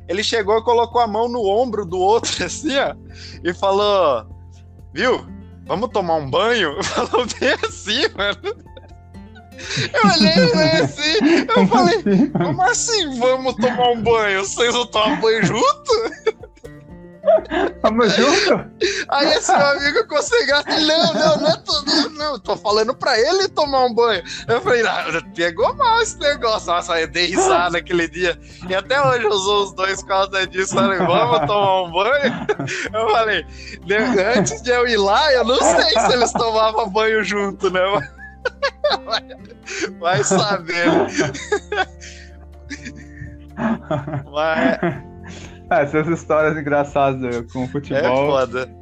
Ele 0.08 0.24
chegou 0.24 0.58
e 0.58 0.64
colocou 0.64 1.00
a 1.00 1.06
mão 1.06 1.28
no 1.28 1.44
ombro 1.46 1.84
do 1.84 1.98
outro, 1.98 2.32
assim, 2.44 2.76
ó, 2.76 2.96
e 3.44 3.54
falou: 3.54 4.26
Viu? 4.92 5.24
Vamos 5.68 5.90
tomar 5.90 6.16
um 6.16 6.30
banho? 6.30 6.82
Falou 6.82 7.26
bem 7.38 7.54
assim, 7.62 8.08
mano. 8.16 8.68
Eu 9.92 10.10
olhei 10.10 10.80
assim, 10.80 11.18
eu 11.56 11.66
falei, 11.66 11.96
assim? 11.96 12.30
como 12.30 12.62
assim 12.62 13.18
vamos 13.18 13.54
tomar 13.56 13.90
um 13.90 14.02
banho? 14.02 14.40
Vocês 14.44 14.72
vão 14.72 14.86
tomar 14.86 15.20
banho 15.20 15.44
junto? 15.44 15.92
Tamo 17.82 18.08
junto? 18.08 18.64
Aí 19.08 19.28
esse 19.34 19.56
meu 19.56 19.66
amigo 19.66 20.06
conseguiu. 20.06 20.56
Não, 20.66 21.14
não, 21.14 21.36
não, 21.38 21.48
é 21.48 21.56
tô, 21.56 21.82
não, 22.10 22.38
tô 22.38 22.56
falando 22.56 22.94
pra 22.94 23.18
ele 23.18 23.48
tomar 23.48 23.86
um 23.86 23.94
banho. 23.94 24.22
Eu 24.46 24.60
falei, 24.60 24.82
não, 24.82 24.92
pegou 25.34 25.74
mal 25.74 26.00
esse 26.00 26.18
negócio. 26.18 26.72
Nossa, 26.72 27.00
eu 27.00 27.08
dei 27.08 27.26
risada 27.26 27.70
naquele 27.70 28.08
dia. 28.08 28.38
E 28.68 28.74
até 28.74 29.00
hoje 29.00 29.24
eu 29.24 29.30
usou 29.30 29.64
os 29.64 29.74
dois 29.74 30.00
por 30.02 30.08
causa 30.08 30.46
disso. 30.46 30.74
Falei, 30.74 30.98
vamos 30.98 31.40
tomar 31.46 31.82
um 31.82 31.92
banho? 31.92 32.46
Eu 32.92 33.10
falei, 33.10 33.44
antes 34.36 34.62
de 34.62 34.70
eu 34.70 34.86
ir 34.86 34.96
lá, 34.96 35.32
eu 35.32 35.44
não 35.44 35.56
sei 35.56 36.00
se 36.00 36.12
eles 36.12 36.32
tomavam 36.32 36.88
banho 36.88 37.24
junto, 37.24 37.70
né? 37.70 37.80
Vai 39.98 40.24
saber. 40.24 40.86
Mas. 44.30 44.78
Ah, 45.70 45.82
essas 45.82 46.06
histórias 46.08 46.56
engraçadas 46.56 47.52
com 47.52 47.68
futebol. 47.68 48.00
É 48.00 48.30
foda. 48.30 48.78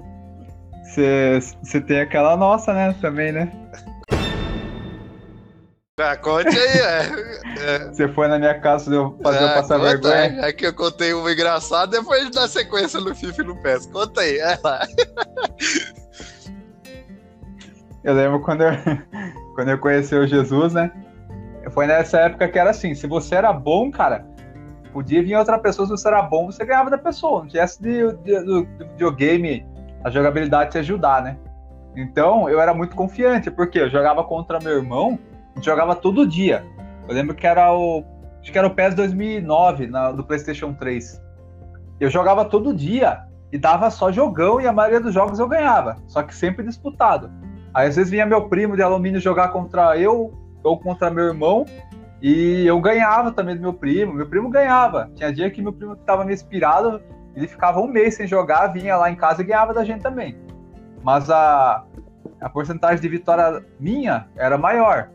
Você 1.63 1.81
tem 1.81 2.01
aquela 2.01 2.37
nossa, 2.37 2.73
né? 2.73 2.95
Também, 3.01 3.33
né? 3.33 3.53
Ah, 5.99 6.15
conte 6.15 6.49
aí, 6.49 7.89
Você 7.91 8.05
é. 8.05 8.09
foi 8.09 8.29
na 8.29 8.39
minha 8.39 8.61
casa 8.61 8.95
eu 8.95 9.19
fazer 9.23 9.39
ah, 9.39 9.49
eu 9.49 9.55
passar 9.55 9.79
vergonha? 9.79 10.41
É 10.43 10.53
que 10.53 10.67
eu 10.67 10.75
contei 10.75 11.15
uma 11.15 11.33
engraçada 11.33 11.99
depois 11.99 12.31
da 12.31 12.47
sequência 12.47 13.01
no 13.01 13.15
FIFA 13.15 13.43
e 13.43 13.45
no 13.47 13.57
PES. 13.63 13.87
Conta 13.87 14.21
aí, 14.21 14.39
é 14.39 14.59
lá. 14.63 14.87
Eu 18.05 18.15
lembro 18.15 18.41
quando 18.41 18.63
eu, 18.63 18.71
quando 19.57 19.71
eu 19.71 19.79
conheci 19.79 20.15
o 20.15 20.27
Jesus, 20.27 20.75
né? 20.75 20.93
Foi 21.73 21.87
nessa 21.87 22.21
época 22.21 22.47
que 22.47 22.59
era 22.59 22.71
assim, 22.71 22.95
se 22.95 23.07
você 23.07 23.35
era 23.35 23.53
bom, 23.53 23.91
cara, 23.91 24.25
Podia 24.97 25.23
vir 25.23 25.37
outra 25.37 25.59
pessoa, 25.59 25.87
se 25.87 25.91
você 25.91 26.09
era 26.09 26.23
bom, 26.23 26.47
você 26.47 26.65
ganhava 26.65 26.89
da 26.89 26.97
pessoa. 26.97 27.41
Não 27.41 27.49
tivesse 27.49 27.83
de, 27.83 28.15
de, 28.25 28.41
do, 28.41 28.65
do 28.65 28.87
videogame, 28.93 29.63
a 30.03 30.09
jogabilidade 30.09 30.71
te 30.71 30.79
ajudar, 30.79 31.23
né? 31.23 31.37
Então, 31.95 32.49
eu 32.49 32.59
era 32.59 32.73
muito 32.73 32.97
confiante, 32.97 33.51
porque 33.51 33.79
eu 33.79 33.91
jogava 33.91 34.25
contra 34.25 34.59
meu 34.59 34.73
irmão, 34.73 35.19
a 35.53 35.57
gente 35.57 35.67
jogava 35.67 35.95
todo 35.95 36.27
dia. 36.27 36.65
Eu 37.07 37.15
lembro 37.15 37.35
que 37.35 37.47
era 37.47 37.71
o. 37.75 38.03
Acho 38.41 38.51
que 38.51 38.57
era 38.57 38.67
o 38.67 38.71
PES 38.71 38.95
2009, 38.95 39.87
na, 39.87 40.13
do 40.13 40.25
PlayStation 40.25 40.73
3. 40.73 41.23
Eu 42.01 42.09
jogava 42.09 42.47
todo 42.47 42.73
dia 42.73 43.23
e 43.53 43.59
dava 43.59 43.91
só 43.91 44.11
jogão 44.11 44.63
e 44.63 44.67
a 44.67 44.73
maioria 44.73 45.03
dos 45.03 45.13
jogos 45.13 45.39
eu 45.39 45.47
ganhava, 45.47 45.99
só 46.07 46.23
que 46.23 46.35
sempre 46.35 46.65
disputado. 46.65 47.31
Aí 47.75 47.87
às 47.87 47.97
vezes 47.97 48.11
vinha 48.11 48.25
meu 48.25 48.49
primo 48.49 48.77
de 48.77 48.83
alumínio 48.83 49.21
jogar 49.21 49.49
contra 49.49 49.99
eu 49.99 50.33
ou 50.65 50.81
contra 50.81 51.11
meu 51.11 51.27
irmão 51.27 51.67
e 52.21 52.67
eu 52.67 52.81
ganhava 52.81 53.31
também 53.31 53.57
do 53.57 53.63
meu 53.63 53.75
primo, 53.75 54.13
meu 54.15 54.27
primo 54.27 54.49
ganhava. 54.49 55.11
Tinha 55.15 55.33
dia 55.33 55.51
que 55.51 55.63
meu 55.63 55.73
primo 55.73 55.95
estava 55.95 56.25
meio 56.25 56.35
inspirado, 56.35 57.03
ele 57.35 57.47
ficava 57.47 57.81
um 57.81 57.87
mês 57.87 58.15
sem 58.15 58.27
jogar, 58.27 58.69
vinha 58.69 58.97
lá 58.97 59.11
em 59.11 59.17
casa 59.17 59.43
e 59.43 59.45
ganhava 59.45 59.75
da 59.75 59.85
gente 59.85 60.03
também. 60.03 60.39
Mas 61.03 61.31
a, 61.31 61.85
a 62.41 62.49
porcentagem 62.49 63.01
de 63.01 63.09
vitória 63.09 63.65
minha 63.79 64.27
era 64.35 64.57
maior. 64.57 65.11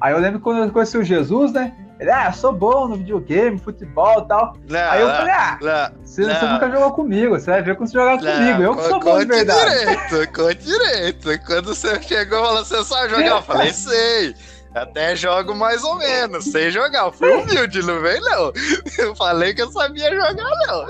Aí 0.00 0.12
eu 0.12 0.18
lembro 0.18 0.40
quando 0.40 0.62
eu 0.62 0.72
conheci 0.72 0.96
o 0.96 1.04
Jesus, 1.04 1.52
né? 1.52 1.74
Ele, 1.98 2.10
ah, 2.10 2.26
eu 2.26 2.32
sou 2.32 2.52
bom 2.52 2.88
no 2.88 2.96
videogame, 2.96 3.58
futebol 3.58 4.24
e 4.24 4.28
tal. 4.28 4.56
Não, 4.68 4.90
Aí 4.90 5.00
eu 5.00 5.08
falei, 5.08 5.32
ah, 5.32 5.58
não, 5.60 6.04
você, 6.04 6.22
não. 6.22 6.34
você, 6.34 6.46
nunca 6.46 6.70
jogou 6.70 6.92
comigo, 6.92 7.38
você 7.38 7.50
vai 7.50 7.62
ver 7.62 7.76
quando 7.76 7.88
você 7.88 7.98
jogar 7.98 8.18
comigo. 8.18 8.62
Eu 8.62 8.76
que 8.76 8.82
sou 8.82 9.00
bom 9.00 9.18
de 9.20 9.26
verdade. 9.26 9.70
direito, 9.70 10.32
conte 10.32 10.64
direito. 10.64 11.46
Quando 11.46 11.74
você 11.74 12.02
chegou 12.02 12.38
e 12.38 12.42
falou, 12.42 12.64
você 12.64 12.84
sabe 12.84 13.10
jogar? 13.10 13.26
Eu 13.26 13.42
falei, 13.42 13.72
sei. 13.72 14.34
Até 14.74 15.14
jogo 15.14 15.54
mais 15.54 15.84
ou 15.84 15.96
menos, 15.96 16.44
sei 16.46 16.70
jogar. 16.70 17.04
Eu 17.04 17.12
fui 17.12 17.30
humilde, 17.30 17.80
não 17.82 18.00
vem 18.00 18.20
não. 18.20 18.52
Eu 18.98 19.14
falei 19.14 19.54
que 19.54 19.62
eu 19.62 19.70
sabia 19.70 20.10
jogar, 20.10 20.50
não. 20.66 20.86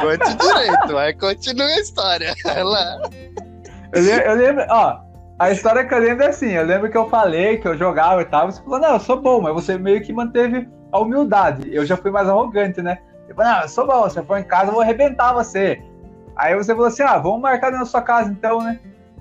Conte 0.00 0.34
direito, 0.36 0.92
mas 0.92 1.16
continua 1.18 1.66
a 1.66 1.80
história. 1.80 2.34
Lá. 2.44 2.98
Eu, 3.94 4.02
eu 4.02 4.34
lembro, 4.34 4.66
ó, 4.68 5.00
a 5.38 5.50
história 5.50 5.86
que 5.86 5.94
eu 5.94 5.98
lembro 5.98 6.24
é 6.24 6.28
assim, 6.28 6.50
eu 6.50 6.64
lembro 6.64 6.90
que 6.90 6.96
eu 6.96 7.08
falei 7.08 7.58
que 7.58 7.66
eu 7.66 7.78
jogava 7.78 8.20
e 8.20 8.26
tal, 8.26 8.50
você 8.50 8.62
falou, 8.62 8.80
não, 8.80 8.94
eu 8.94 9.00
sou 9.00 9.20
bom, 9.20 9.40
mas 9.40 9.54
você 9.54 9.78
meio 9.78 10.02
que 10.02 10.12
manteve 10.12 10.68
a 10.92 10.98
humildade. 10.98 11.72
Eu 11.72 11.86
já 11.86 11.96
fui 11.96 12.10
mais 12.10 12.28
arrogante, 12.28 12.82
né? 12.82 12.98
Eu 13.28 13.34
falei, 13.34 13.52
não, 13.52 13.62
eu 13.62 13.68
sou 13.68 13.86
bom, 13.86 14.10
se 14.10 14.18
eu 14.18 14.24
for 14.24 14.36
em 14.36 14.44
casa 14.44 14.66
eu 14.68 14.74
vou 14.74 14.82
arrebentar 14.82 15.32
você. 15.32 15.82
Aí 16.36 16.54
você 16.54 16.72
falou 16.72 16.88
assim, 16.88 17.02
ah, 17.02 17.18
vamos 17.18 17.40
marcar 17.40 17.72
na 17.72 17.84
sua 17.84 18.02
casa 18.02 18.30
então, 18.30 18.60
né? 18.60 18.78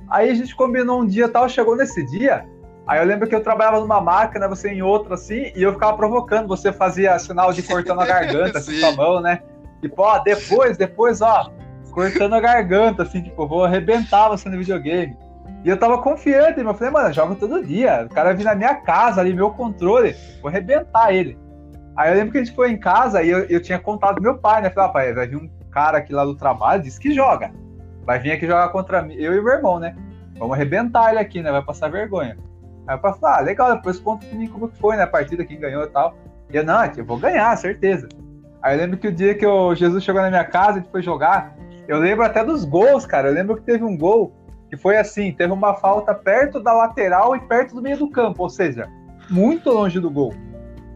Aí 0.10 0.30
a 0.30 0.34
gente 0.34 0.56
combinou 0.56 1.02
um 1.02 1.06
dia 1.06 1.30
tal, 1.30 1.48
chegou 1.48 1.76
nesse 1.76 2.06
dia, 2.06 2.46
Aí 2.88 3.00
eu 3.00 3.06
lembro 3.06 3.28
que 3.28 3.36
eu 3.36 3.44
trabalhava 3.44 3.82
numa 3.82 4.00
máquina, 4.00 4.48
você 4.48 4.70
em 4.70 4.82
outra, 4.82 5.16
assim, 5.16 5.52
e 5.54 5.62
eu 5.62 5.74
ficava 5.74 5.98
provocando, 5.98 6.48
você 6.48 6.72
fazia 6.72 7.20
sinal 7.20 7.52
de 7.52 7.62
cortando 7.62 8.00
a 8.00 8.06
garganta, 8.08 8.60
assim, 8.60 8.80
com 8.80 8.88
a 8.88 8.92
mão, 8.94 9.22
né? 9.22 9.42
Tipo, 9.82 10.02
ó, 10.04 10.20
depois, 10.20 10.78
depois, 10.78 11.22
ó, 11.22 11.52
cortando 11.92 12.34
a 12.34 12.40
garganta, 12.40 13.04
assim, 13.04 13.22
tipo, 13.22 13.46
vou 13.46 13.66
arrebentar 13.66 14.30
você 14.30 14.48
no 14.48 14.58
videogame. 14.58 15.18
E 15.66 15.70
eu 15.70 15.78
tava 15.78 15.98
confiante, 16.02 16.62
eu 16.62 16.74
falei, 16.74 16.94
mano, 16.94 17.10
eu 17.10 17.14
jogo 17.14 17.36
todo 17.36 17.66
dia. 17.66 18.08
O 18.10 18.14
cara 18.14 18.34
vir 18.34 18.46
na 18.46 18.56
minha 18.56 18.76
casa 18.76 19.20
ali, 19.20 19.34
meu 19.34 19.52
controle, 19.52 20.16
vou 20.42 20.50
arrebentar 20.50 21.14
ele. 21.14 21.38
Aí 21.96 22.12
eu 22.12 22.16
lembro 22.16 22.32
que 22.32 22.38
a 22.38 22.44
gente 22.44 22.56
foi 22.56 22.72
em 22.72 22.80
casa 22.80 23.22
e 23.22 23.30
eu, 23.30 23.40
eu 23.46 23.62
tinha 23.62 23.80
contado 23.80 24.16
com 24.16 24.22
meu 24.22 24.38
pai, 24.38 24.62
né? 24.62 24.70
Falei, 24.70 24.90
ah, 24.90 24.94
pai, 24.94 25.14
vai 25.14 25.28
vir 25.28 25.36
um 25.36 25.50
cara 25.72 25.98
aqui 25.98 26.14
lá 26.14 26.24
do 26.24 26.36
trabalho, 26.36 26.84
disse 26.84 27.00
que 27.00 27.14
joga. 27.14 27.52
Vai 28.06 28.20
vir 28.20 28.32
aqui 28.32 28.48
jogar 28.48 28.70
contra 28.70 29.02
mim, 29.02 29.16
eu 29.16 29.34
e 29.34 29.42
meu 29.42 29.54
irmão, 29.54 29.80
né? 29.80 29.96
Vamos 30.38 30.56
arrebentar 30.56 31.10
ele 31.10 31.20
aqui, 31.20 31.42
né? 31.42 31.52
Vai 31.52 31.64
passar 31.64 31.90
vergonha. 31.90 32.38
Aí 32.88 32.96
o 32.96 33.00
pai 33.00 33.14
falou, 33.20 33.36
ah, 33.36 33.42
legal, 33.42 33.76
depois 33.76 34.00
conta 34.00 34.26
mim 34.34 34.48
como 34.48 34.70
que 34.70 34.78
foi, 34.78 34.96
né, 34.96 35.04
a 35.04 35.08
partida, 35.08 35.44
quem 35.44 35.60
ganhou 35.60 35.84
e 35.84 35.88
tal. 35.88 36.16
E 36.50 36.56
eu, 36.56 36.64
não, 36.64 36.84
eu 36.86 37.06
vou 37.06 37.18
ganhar, 37.18 37.56
certeza. 37.58 38.08
Aí 38.62 38.76
eu 38.76 38.82
lembro 38.82 38.98
que 38.98 39.08
o 39.08 39.12
dia 39.12 39.36
que 39.36 39.46
o 39.46 39.76
Jesus 39.76 40.04
chegou 40.04 40.22
na 40.22 40.30
minha 40.30 40.46
casa, 40.46 40.72
a 40.72 40.82
gente 40.82 40.92
foi 40.92 41.02
jogar, 41.02 41.56
eu 41.88 42.00
lembro 42.00 42.26
até 42.26 42.44
dos 42.44 42.66
gols, 42.66 43.06
cara. 43.06 43.30
Eu 43.30 43.34
lembro 43.34 43.56
que 43.56 43.64
teve 43.64 43.84
um 43.84 43.98
gol 43.98 44.34
que 44.70 44.76
foi 44.76 44.98
assim, 44.98 45.32
teve 45.32 45.54
uma 45.54 45.74
falta 45.76 46.14
perto 46.14 46.60
da 46.60 46.74
lateral 46.74 47.36
e 47.36 47.40
perto 47.40 47.76
do 47.76 47.82
meio 47.82 47.98
do 47.98 48.10
campo, 48.10 48.44
ou 48.44 48.50
seja, 48.50 48.90
muito 49.30 49.70
longe 49.70 50.00
do 50.00 50.10
gol. 50.10 50.34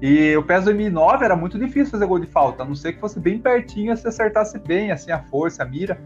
E 0.01 0.35
o 0.35 0.43
PES 0.43 0.65
2009 0.65 1.23
era 1.23 1.35
muito 1.35 1.59
difícil 1.59 1.91
fazer 1.91 2.05
gol 2.07 2.19
de 2.19 2.27
falta, 2.27 2.63
a 2.63 2.65
não 2.65 2.75
ser 2.75 2.93
que 2.93 2.99
fosse 2.99 3.19
bem 3.19 3.39
pertinho, 3.39 3.95
se 3.95 4.07
acertasse 4.07 4.57
bem, 4.59 4.91
assim, 4.91 5.11
a 5.11 5.19
força, 5.19 5.63
a 5.63 5.65
mira. 5.65 5.97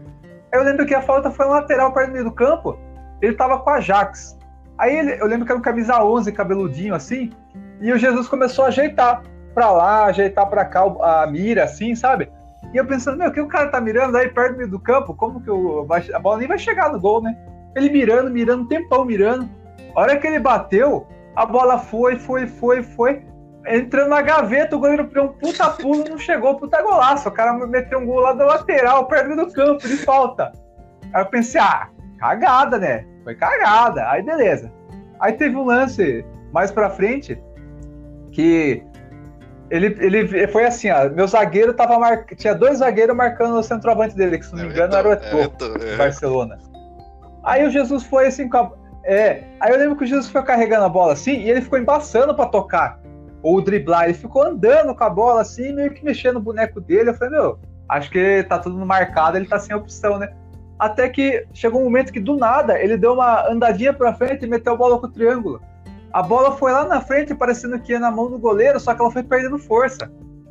Aí 0.52 0.60
eu 0.60 0.62
lembro 0.62 0.86
que 0.86 0.94
a 0.94 1.02
falta 1.02 1.30
foi 1.30 1.46
lateral 1.46 1.92
perto 1.92 2.08
do 2.08 2.12
meio 2.12 2.24
do 2.24 2.32
campo, 2.32 2.78
ele 3.20 3.34
tava 3.34 3.58
com 3.58 3.70
a 3.70 3.76
Ajax. 3.76 4.35
Aí 4.78 4.96
ele, 4.96 5.20
eu 5.20 5.26
lembro 5.26 5.46
que 5.46 5.52
era 5.52 5.58
um 5.58 5.62
camisa 5.62 6.02
11, 6.02 6.32
cabeludinho 6.32 6.94
assim, 6.94 7.30
e 7.80 7.92
o 7.92 7.98
Jesus 7.98 8.28
começou 8.28 8.64
a 8.64 8.68
ajeitar 8.68 9.22
para 9.54 9.70
lá, 9.70 10.04
ajeitar 10.06 10.46
para 10.48 10.64
cá 10.64 10.82
a 10.82 11.26
mira, 11.26 11.64
assim, 11.64 11.94
sabe? 11.94 12.30
E 12.74 12.76
eu 12.76 12.84
pensando, 12.84 13.18
meu, 13.18 13.32
que 13.32 13.40
o 13.40 13.48
cara 13.48 13.68
tá 13.68 13.80
mirando 13.80 14.16
aí 14.16 14.28
perto 14.28 14.52
do 14.52 14.58
meio 14.58 14.70
do 14.70 14.78
campo? 14.78 15.14
Como 15.14 15.40
que 15.40 15.50
o, 15.50 15.86
a 16.14 16.18
bola 16.18 16.38
nem 16.38 16.48
vai 16.48 16.58
chegar 16.58 16.92
no 16.92 17.00
gol, 17.00 17.22
né? 17.22 17.36
Ele 17.74 17.88
mirando, 17.88 18.30
mirando, 18.30 18.64
um 18.64 18.68
tempão 18.68 19.04
mirando. 19.04 19.48
A 19.94 20.00
hora 20.00 20.16
que 20.18 20.26
ele 20.26 20.38
bateu, 20.38 21.06
a 21.34 21.46
bola 21.46 21.78
foi, 21.78 22.16
foi, 22.16 22.46
foi, 22.46 22.82
foi 22.82 23.24
entrando 23.66 24.10
na 24.10 24.22
gaveta, 24.22 24.76
o 24.76 24.78
goleiro 24.78 25.04
deu 25.04 25.24
um 25.24 25.28
puta 25.28 25.70
pulo, 25.70 26.04
não 26.08 26.18
chegou, 26.18 26.56
puta 26.56 26.82
golaço. 26.82 27.28
O 27.28 27.32
cara 27.32 27.52
meteu 27.66 27.98
um 27.98 28.06
gol 28.06 28.20
lá 28.20 28.32
da 28.32 28.44
lateral, 28.44 29.06
perto 29.06 29.36
do 29.36 29.52
campo, 29.52 29.86
de 29.86 29.96
falta. 29.98 30.52
Aí 31.12 31.22
eu 31.22 31.26
pensei, 31.26 31.60
ah, 31.60 31.88
cagada, 32.18 32.78
né? 32.78 33.06
Foi 33.26 33.34
cagada. 33.34 34.08
Aí 34.08 34.22
beleza. 34.22 34.72
Aí 35.18 35.32
teve 35.32 35.56
um 35.56 35.64
lance 35.64 36.24
mais 36.52 36.70
pra 36.70 36.88
frente 36.88 37.36
que 38.30 38.84
ele, 39.68 39.86
ele 39.98 40.46
foi 40.46 40.64
assim, 40.64 40.88
ó. 40.92 41.08
Meu 41.08 41.26
zagueiro 41.26 41.74
tava 41.74 41.98
mar... 41.98 42.24
Tinha 42.36 42.54
dois 42.54 42.78
zagueiros 42.78 43.16
marcando 43.16 43.58
o 43.58 43.62
centroavante 43.64 44.14
dele, 44.14 44.38
que 44.38 44.46
se 44.46 44.54
não 44.54 44.62
me 44.62 44.68
é 44.68 44.72
engano 44.72 44.94
era 44.94 45.08
o 45.08 45.12
Eto'o, 45.12 45.82
é, 45.82 45.94
é. 45.94 45.96
Barcelona. 45.96 46.56
Aí 47.42 47.66
o 47.66 47.70
Jesus 47.70 48.04
foi 48.04 48.28
assim 48.28 48.48
com 48.48 48.58
a... 48.58 48.70
É, 49.02 49.42
aí 49.58 49.72
eu 49.72 49.78
lembro 49.78 49.96
que 49.96 50.04
o 50.04 50.06
Jesus 50.06 50.30
foi 50.30 50.44
carregando 50.44 50.84
a 50.84 50.88
bola 50.88 51.12
assim 51.12 51.32
e 51.32 51.50
ele 51.50 51.60
ficou 51.60 51.80
embaçando 51.80 52.32
para 52.32 52.46
tocar 52.46 53.00
ou 53.42 53.60
driblar. 53.60 54.04
Ele 54.04 54.14
ficou 54.14 54.44
andando 54.44 54.94
com 54.94 55.02
a 55.02 55.10
bola 55.10 55.40
assim, 55.40 55.72
meio 55.72 55.90
que 55.90 56.04
mexendo 56.04 56.34
no 56.34 56.40
boneco 56.40 56.80
dele. 56.80 57.10
Eu 57.10 57.14
falei, 57.14 57.36
meu, 57.36 57.58
acho 57.88 58.08
que 58.08 58.44
tá 58.44 58.60
tudo 58.60 58.86
marcado, 58.86 59.36
ele 59.36 59.48
tá 59.48 59.58
sem 59.58 59.74
opção, 59.74 60.16
né? 60.16 60.32
Até 60.78 61.08
que 61.08 61.46
chegou 61.52 61.80
um 61.80 61.84
momento 61.84 62.12
que 62.12 62.20
do 62.20 62.36
nada 62.36 62.78
ele 62.78 62.96
deu 62.96 63.14
uma 63.14 63.48
andadinha 63.48 63.92
pra 63.92 64.14
frente 64.14 64.44
e 64.44 64.48
meteu 64.48 64.74
a 64.74 64.76
bola 64.76 64.98
com 64.98 65.06
o 65.06 65.10
triângulo. 65.10 65.60
A 66.12 66.22
bola 66.22 66.56
foi 66.56 66.72
lá 66.72 66.84
na 66.84 67.00
frente, 67.00 67.34
parecendo 67.34 67.78
que 67.78 67.92
ia 67.92 68.00
na 68.00 68.10
mão 68.10 68.30
do 68.30 68.38
goleiro, 68.38 68.80
só 68.80 68.94
que 68.94 69.00
ela 69.00 69.10
foi 69.10 69.22
perdendo 69.22 69.58
força. 69.58 70.10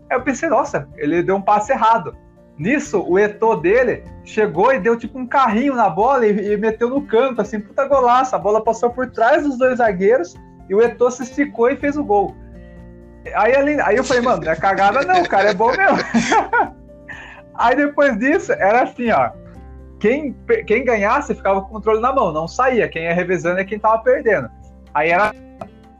Aí 0.09 0.17
eu 0.17 0.21
pensei, 0.21 0.49
nossa, 0.49 0.87
ele 0.95 1.23
deu 1.23 1.35
um 1.35 1.41
passe 1.41 1.71
errado. 1.71 2.15
Nisso, 2.57 3.01
o 3.01 3.19
Eto 3.19 3.55
dele 3.57 4.03
chegou 4.23 4.73
e 4.73 4.79
deu 4.79 4.97
tipo 4.97 5.19
um 5.19 5.27
carrinho 5.27 5.75
na 5.75 5.89
bola 5.89 6.25
e, 6.25 6.53
e, 6.53 6.57
meteu 6.57 6.89
no 6.89 7.01
canto, 7.01 7.41
assim, 7.41 7.59
puta 7.59 7.87
golaço. 7.87 8.35
A 8.35 8.39
bola 8.39 8.63
passou 8.63 8.89
por 8.89 9.11
trás 9.11 9.43
dos 9.43 9.57
dois 9.57 9.79
zagueiros 9.79 10.35
e 10.69 10.75
o 10.75 10.81
Eto 10.81 11.09
se 11.11 11.23
esticou 11.23 11.69
e 11.69 11.75
fez 11.75 11.97
o 11.97 12.03
gol. 12.03 12.35
Aí, 13.33 13.81
aí 13.81 13.95
eu 13.95 14.03
falei, 14.03 14.21
mano, 14.21 14.43
não 14.43 14.51
é 14.51 14.55
cagada 14.55 15.01
não, 15.01 15.23
cara 15.23 15.49
é 15.49 15.53
bom 15.53 15.71
mesmo. 15.75 15.97
aí 17.55 17.75
depois 17.75 18.17
disso, 18.19 18.53
era 18.53 18.83
assim, 18.83 19.09
ó. 19.11 19.31
Quem, 20.05 20.35
quem 20.67 20.85
ganhasse 20.85 21.33
ficava 21.33 21.61
com 21.61 21.67
o 21.69 21.71
controle 21.71 21.99
na 21.99 22.13
mão, 22.13 22.31
não 22.31 22.47
saía. 22.47 22.87
Quem 22.87 23.05
ia 23.05 23.13
revezando 23.15 23.59
é 23.59 23.65
quem 23.65 23.79
tava 23.79 23.97
perdendo. 24.03 24.47
Aí 24.93 25.09
era 25.09 25.33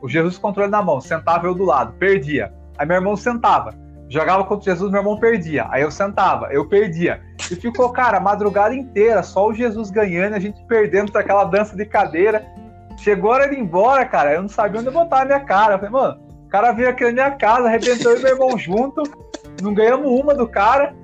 o 0.00 0.08
Jesus 0.08 0.38
com 0.38 0.46
o 0.46 0.50
controle 0.50 0.70
na 0.70 0.80
mão, 0.80 1.00
sentava 1.00 1.48
eu 1.48 1.54
do 1.56 1.64
lado, 1.64 1.92
perdia. 1.94 2.54
Aí 2.78 2.86
meu 2.86 2.98
irmão 2.98 3.16
sentava, 3.16 3.74
jogava 4.08 4.44
contra 4.44 4.72
Jesus, 4.72 4.92
meu 4.92 5.00
irmão 5.00 5.18
perdia. 5.18 5.66
Aí 5.70 5.82
eu 5.82 5.90
sentava, 5.90 6.52
eu 6.52 6.68
perdia. 6.68 7.20
E 7.50 7.56
ficou, 7.56 7.90
cara, 7.90 8.18
a 8.18 8.20
madrugada 8.20 8.76
inteira, 8.76 9.24
só 9.24 9.48
o 9.48 9.52
Jesus 9.52 9.90
ganhando, 9.90 10.34
a 10.34 10.38
gente 10.38 10.64
perdendo 10.68 11.10
aquela 11.18 11.42
dança 11.42 11.74
de 11.74 11.84
cadeira. 11.84 12.46
Chegou 12.98 13.32
a 13.32 13.34
hora 13.34 13.48
de 13.48 13.56
ir 13.56 13.60
embora, 13.60 14.04
cara, 14.04 14.34
eu 14.34 14.42
não 14.42 14.48
sabia 14.48 14.82
onde 14.82 14.90
botar 14.90 15.22
a 15.22 15.24
minha 15.24 15.40
cara. 15.40 15.74
Eu 15.74 15.78
falei, 15.80 15.92
mano, 15.92 16.20
o 16.44 16.48
cara 16.48 16.70
veio 16.70 16.90
aqui 16.90 17.02
na 17.06 17.10
minha 17.10 17.30
casa, 17.32 17.66
arrebentou 17.66 18.16
e 18.16 18.20
meu 18.20 18.34
irmão 18.34 18.56
junto, 18.56 19.02
não 19.60 19.74
ganhamos 19.74 20.08
uma 20.08 20.32
do 20.32 20.46
cara. 20.46 20.94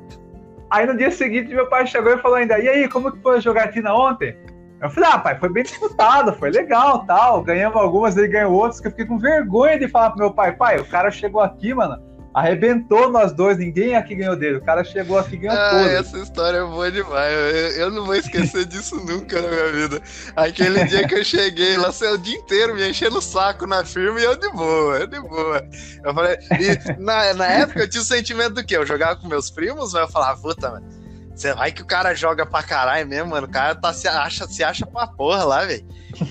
Aí 0.73 0.87
no 0.87 0.97
dia 0.97 1.11
seguinte 1.11 1.55
meu 1.55 1.69
pai 1.69 1.87
chegou 1.87 2.15
e 2.15 2.19
falou 2.19 2.39
ainda, 2.39 2.59
e 2.59 2.67
aí, 2.67 2.89
como 2.89 3.13
que 3.13 3.21
foi 3.21 3.37
a 3.37 3.41
jogatina 3.41 3.93
ontem? 3.95 4.35
Eu 4.81 4.89
falei, 4.89 5.11
ah, 5.13 5.19
pai, 5.19 5.39
foi 5.39 5.51
bem 5.51 5.65
disputado, 5.65 6.33
foi 6.33 6.51
legal, 6.51 7.05
tal. 7.05 7.43
Ganhamos 7.43 7.77
algumas, 7.77 8.17
ele 8.17 8.29
ganhou 8.29 8.55
outras, 8.55 8.81
que 8.81 8.87
eu 8.87 8.91
fiquei 8.91 9.05
com 9.05 9.19
vergonha 9.19 9.79
de 9.79 9.87
falar 9.87 10.11
pro 10.13 10.21
meu 10.21 10.33
pai, 10.33 10.57
pai, 10.57 10.79
o 10.79 10.89
cara 10.89 11.11
chegou 11.11 11.43
aqui, 11.43 11.75
mano, 11.75 12.03
arrebentou 12.35 13.11
nós 13.11 13.33
dois, 13.33 13.59
ninguém 13.59 13.95
aqui 13.95 14.15
ganhou 14.15 14.37
dele. 14.37 14.57
O 14.57 14.65
cara 14.65 14.83
chegou 14.85 15.19
aqui 15.19 15.35
e 15.35 15.39
ganhou 15.39 15.57
ah. 15.57 15.83
Essa 15.85 16.19
história 16.19 16.59
é 16.59 16.65
boa 16.65 16.91
demais. 16.91 17.33
Eu, 17.33 17.71
eu, 17.83 17.91
não 17.91 18.05
vou 18.07 18.15
esquecer 18.15 18.65
disso 18.67 18.97
nunca 18.97 19.41
na 19.41 19.49
minha 19.49 19.73
vida. 19.73 20.03
Aquele 20.35 20.85
dia 20.85 21.07
que 21.07 21.15
eu 21.15 21.25
cheguei 21.25 21.77
lá, 21.77 21.93
saiu 21.93 22.15
o 22.15 22.19
dia 22.19 22.37
inteiro 22.37 22.75
me 22.75 22.89
enchendo 22.89 23.19
o 23.19 23.23
saco 23.23 23.67
na 23.67 23.85
firma 23.85 24.21
e 24.21 24.25
eu 24.25 24.37
de 24.37 24.51
boa, 24.51 24.99
eu 24.99 25.07
de 25.07 25.21
boa. 25.21 25.63
Eu 26.05 26.15
falei, 26.15 26.37
e 26.59 27.01
na, 27.01 27.35
na 27.35 27.47
época 27.47 27.81
eu 27.81 27.89
tinha 27.89 28.03
o 28.03 28.05
sentimento 28.05 28.55
do 28.55 28.65
quê? 28.65 28.77
Eu 28.77 28.87
jogava 28.87 29.17
com 29.17 29.29
meus 29.29 29.51
primos, 29.51 29.93
mas 29.93 30.03
eu 30.03 30.09
falava, 30.09 30.41
puta, 30.41 30.71
mano 30.71 31.03
você 31.35 31.55
vai 31.55 31.73
que 31.73 31.83
o 31.83 31.87
cara 31.87 32.15
joga 32.15 32.45
pra 32.45 32.63
caralho 32.63 33.07
mesmo, 33.09 33.31
mano. 33.31 33.47
O 33.47 33.51
cara 33.51 33.75
tá, 33.75 33.93
se, 33.93 34.07
acha, 34.07 34.47
se 34.47 34.63
acha 34.63 34.87
pra 34.87 35.07
porra 35.07 35.45
lá, 35.45 35.65
velho. 35.65 35.85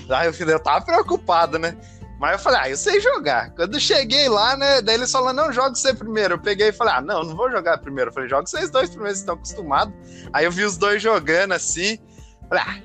Aí 0.08 0.28
eu, 0.28 0.48
eu 0.48 0.60
tava 0.60 0.84
preocupado, 0.84 1.58
né? 1.58 1.76
Mas 2.22 2.34
eu 2.34 2.38
falei, 2.38 2.60
ah, 2.62 2.70
eu 2.70 2.76
sei 2.76 3.00
jogar. 3.00 3.50
Quando 3.50 3.74
eu 3.74 3.80
cheguei 3.80 4.28
lá, 4.28 4.56
né? 4.56 4.80
Daí 4.80 4.94
eles 4.94 5.10
falaram, 5.10 5.34
não, 5.34 5.52
joga 5.52 5.74
você 5.74 5.92
primeiro. 5.92 6.34
Eu 6.34 6.38
peguei 6.38 6.68
e 6.68 6.72
falei, 6.72 6.94
ah, 6.94 7.00
não, 7.00 7.24
não 7.24 7.34
vou 7.34 7.50
jogar 7.50 7.78
primeiro. 7.78 8.10
Eu 8.10 8.14
falei, 8.14 8.28
joga 8.28 8.46
vocês 8.46 8.70
dois 8.70 8.90
primeiro, 8.90 9.12
vocês 9.12 9.22
estão 9.22 9.34
acostumados. 9.34 9.92
Aí 10.32 10.44
eu 10.44 10.52
vi 10.52 10.62
os 10.62 10.76
dois 10.76 11.02
jogando 11.02 11.50
assim. 11.50 11.98
Falei, 12.48 12.62
ah, 12.64 12.76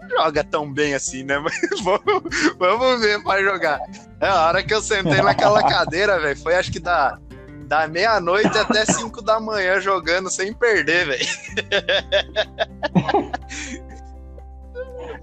não 0.00 0.08
joga 0.08 0.44
tão 0.44 0.72
bem 0.72 0.94
assim, 0.94 1.24
né? 1.24 1.40
Mas 1.40 1.58
vamos, 1.82 2.22
vamos 2.56 3.00
ver 3.00 3.20
pra 3.24 3.42
jogar. 3.42 3.80
É, 4.20 4.28
a 4.28 4.46
hora 4.46 4.62
que 4.62 4.72
eu 4.72 4.80
sentei 4.80 5.20
naquela 5.20 5.60
cadeira, 5.68 6.20
velho, 6.20 6.38
foi 6.38 6.54
acho 6.54 6.70
que 6.70 6.78
da 6.78 7.18
da 7.66 7.88
meia-noite 7.88 8.56
até 8.58 8.84
5 8.84 9.22
da 9.22 9.40
manhã 9.40 9.80
jogando 9.80 10.30
sem 10.30 10.52
perder, 10.52 11.06
velho. 11.06 11.26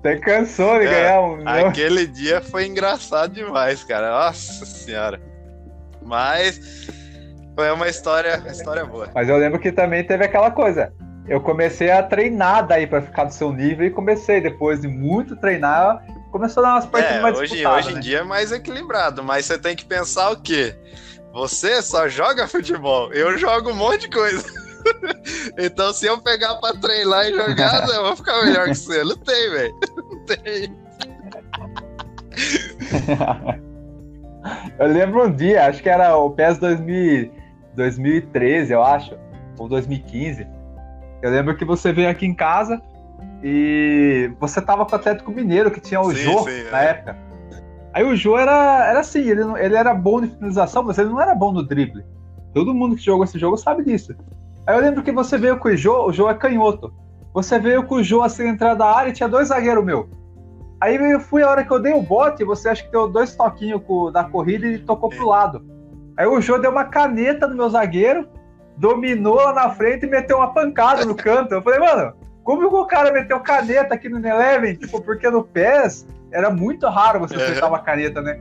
Até 0.01 0.17
cansou 0.17 0.79
de 0.79 0.87
é, 0.87 0.89
ganhar 0.89 1.21
um. 1.21 1.47
Aquele 1.47 2.07
dia 2.07 2.41
foi 2.41 2.65
engraçado 2.65 3.33
demais, 3.33 3.83
cara. 3.83 4.09
Nossa 4.09 4.65
senhora. 4.65 5.21
Mas 6.01 6.87
foi 7.55 7.69
uma 7.71 7.87
história, 7.87 8.39
uma 8.39 8.49
história 8.49 8.83
boa. 8.83 9.09
Mas 9.13 9.29
eu 9.29 9.37
lembro 9.37 9.59
que 9.59 9.71
também 9.71 10.03
teve 10.03 10.25
aquela 10.25 10.49
coisa. 10.49 10.91
Eu 11.27 11.39
comecei 11.39 11.91
a 11.91 12.01
treinar 12.01 12.65
daí 12.65 12.87
para 12.87 13.03
ficar 13.03 13.25
do 13.25 13.33
seu 13.33 13.53
nível 13.53 13.85
e 13.85 13.91
comecei, 13.91 14.41
depois 14.41 14.81
de 14.81 14.87
muito 14.87 15.35
treinar, 15.35 16.03
começou 16.31 16.63
a 16.63 16.67
dar 16.67 16.73
umas 16.73 16.85
partidas 16.87 17.17
é, 17.17 17.21
mais 17.21 17.37
hoje, 17.37 17.67
hoje 17.67 17.91
em 17.91 17.95
né? 17.95 17.99
dia 17.99 18.17
é 18.19 18.23
mais 18.23 18.51
equilibrado, 18.51 19.23
mas 19.23 19.45
você 19.45 19.59
tem 19.59 19.75
que 19.75 19.85
pensar 19.85 20.31
o 20.31 20.41
quê? 20.41 20.75
Você 21.31 21.79
só 21.83 22.07
joga 22.07 22.47
futebol, 22.47 23.13
eu 23.13 23.37
jogo 23.37 23.69
um 23.69 23.75
monte 23.75 24.01
de 24.01 24.09
coisa. 24.09 24.70
então, 25.57 25.93
se 25.93 26.05
eu 26.05 26.21
pegar 26.21 26.55
pra 26.55 26.73
treinar 26.73 27.25
e 27.25 27.33
jogar, 27.33 27.87
eu 27.89 28.03
vou 28.03 28.15
ficar 28.15 28.43
melhor 28.43 28.67
que 28.67 28.75
você. 28.75 29.03
Não 29.03 29.17
tem, 29.17 29.49
velho. 29.49 29.79
Não 29.95 30.25
tem. 30.25 30.75
eu 34.79 34.87
lembro 34.87 35.27
um 35.27 35.31
dia, 35.31 35.65
acho 35.65 35.81
que 35.81 35.89
era 35.89 36.15
o 36.15 36.31
PES 36.31 36.57
2000, 36.59 37.31
2013, 37.75 38.73
eu 38.73 38.83
acho, 38.83 39.17
ou 39.57 39.67
2015. 39.67 40.47
Eu 41.21 41.31
lembro 41.31 41.55
que 41.55 41.65
você 41.65 41.93
veio 41.93 42.09
aqui 42.09 42.25
em 42.25 42.33
casa 42.33 42.81
e 43.43 44.31
você 44.39 44.61
tava 44.61 44.85
com 44.85 44.93
o 44.93 44.95
Atlético 44.95 45.31
Mineiro, 45.31 45.71
que 45.71 45.79
tinha 45.79 46.01
o 46.01 46.11
sim, 46.11 46.23
Jô 46.23 46.43
sim, 46.43 46.63
na 46.71 46.83
é. 46.83 46.89
época. 46.89 47.17
Aí 47.93 48.03
o 48.03 48.15
Jô 48.15 48.37
era, 48.37 48.87
era 48.87 48.99
assim, 49.01 49.19
ele, 49.19 49.41
ele 49.59 49.75
era 49.75 49.93
bom 49.93 50.21
de 50.21 50.27
finalização, 50.27 50.83
mas 50.83 50.97
ele 50.97 51.09
não 51.09 51.19
era 51.19 51.35
bom 51.35 51.51
no 51.51 51.63
drible. 51.63 52.05
Todo 52.53 52.73
mundo 52.73 52.95
que 52.95 53.01
jogou 53.01 53.23
esse 53.23 53.37
jogo 53.37 53.57
sabe 53.57 53.83
disso. 53.83 54.15
Aí 54.71 54.77
eu 54.77 54.81
lembro 54.81 55.03
que 55.03 55.11
você 55.11 55.37
veio 55.37 55.57
com 55.57 55.67
o 55.67 55.75
Jô, 55.75 56.07
o 56.07 56.13
Jô 56.13 56.29
é 56.29 56.33
canhoto. 56.33 56.93
Você 57.33 57.59
veio 57.59 57.83
com 57.83 57.95
o 57.95 58.03
Jô 58.03 58.21
assim, 58.21 58.47
entrar 58.47 58.73
da 58.73 58.85
área 58.85 59.09
e 59.09 59.13
tinha 59.13 59.27
dois 59.27 59.49
zagueiros 59.49 59.83
meu. 59.83 60.09
Aí 60.79 60.95
eu 60.95 61.19
fui 61.19 61.43
a 61.43 61.49
hora 61.49 61.65
que 61.65 61.71
eu 61.71 61.79
dei 61.81 61.91
o 61.91 62.01
bote, 62.01 62.45
você 62.45 62.69
acha 62.69 62.81
que 62.81 62.89
deu 62.89 63.05
dois 63.09 63.35
toquinhos 63.35 63.81
da 64.13 64.23
corrida 64.23 64.65
e 64.65 64.79
tocou 64.79 65.09
pro 65.09 65.27
lado. 65.27 65.61
Aí 66.15 66.25
o 66.25 66.39
Jô 66.39 66.57
deu 66.57 66.71
uma 66.71 66.85
caneta 66.85 67.47
no 67.47 67.55
meu 67.55 67.69
zagueiro, 67.69 68.29
dominou 68.77 69.35
lá 69.35 69.51
na 69.51 69.69
frente 69.71 70.05
e 70.05 70.09
meteu 70.09 70.37
uma 70.37 70.53
pancada 70.53 71.03
no 71.03 71.15
canto. 71.15 71.53
Eu 71.53 71.61
falei, 71.61 71.79
mano, 71.79 72.13
como 72.45 72.65
o 72.65 72.85
cara 72.85 73.11
meteu 73.11 73.41
caneta 73.41 73.95
aqui 73.95 74.07
no 74.07 74.25
Eleven? 74.25 74.77
Tipo, 74.77 75.01
porque 75.01 75.29
no 75.29 75.43
PES 75.43 76.07
era 76.31 76.49
muito 76.49 76.87
raro 76.87 77.19
você 77.19 77.35
acertar 77.35 77.67
uma 77.67 77.79
caneta, 77.79 78.21
né? 78.21 78.39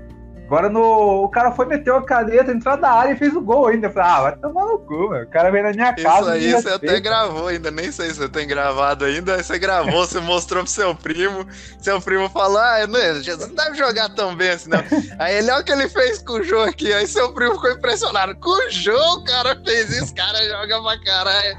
Agora 0.50 0.68
no, 0.68 1.22
o 1.22 1.28
cara 1.28 1.52
foi, 1.52 1.64
meteu 1.64 1.94
a 1.94 2.04
caneta, 2.04 2.50
entrou 2.50 2.76
da 2.76 2.90
área 2.90 3.12
e 3.12 3.16
fez 3.16 3.36
o 3.36 3.40
gol 3.40 3.68
ainda. 3.68 3.86
Eu 3.86 3.92
falei, 3.92 4.10
ah, 4.10 4.20
vai 4.22 4.36
tomar 4.36 4.64
no 4.64 4.80
cu, 4.80 5.08
meu. 5.08 5.22
O 5.22 5.26
cara 5.28 5.48
veio 5.48 5.62
na 5.62 5.72
minha 5.72 5.94
casa. 5.94 6.36
Isso 6.36 6.56
aí 6.56 6.62
você 6.62 6.70
até 6.70 6.98
gravou 6.98 7.46
ainda, 7.46 7.70
nem 7.70 7.92
sei 7.92 8.08
se 8.08 8.16
você 8.16 8.28
tem 8.28 8.48
gravado 8.48 9.04
ainda. 9.04 9.36
Aí 9.36 9.44
você 9.44 9.60
gravou, 9.60 10.04
você 10.04 10.18
mostrou 10.18 10.64
pro 10.64 10.72
seu 10.72 10.92
primo. 10.92 11.46
Seu 11.78 12.00
primo 12.00 12.28
falou, 12.30 12.58
ah, 12.58 12.84
não, 12.84 12.98
não 13.46 13.54
deve 13.54 13.76
jogar 13.76 14.08
tão 14.08 14.34
bem 14.34 14.50
assim, 14.50 14.70
não. 14.70 14.82
Aí 15.20 15.36
ele, 15.36 15.52
olha 15.52 15.60
o 15.60 15.64
que 15.64 15.70
ele 15.70 15.88
fez 15.88 16.20
com 16.20 16.32
o 16.32 16.42
Jô 16.42 16.62
aqui. 16.62 16.92
Aí 16.92 17.06
seu 17.06 17.32
primo 17.32 17.54
ficou 17.54 17.70
impressionado. 17.70 18.34
Com 18.34 18.50
o 18.50 18.70
Jô, 18.70 18.98
o 19.18 19.22
cara 19.22 19.56
fez 19.64 19.90
isso, 19.90 20.10
o 20.12 20.16
cara 20.16 20.36
joga 20.48 20.82
pra 20.82 21.04
caralho. 21.04 21.56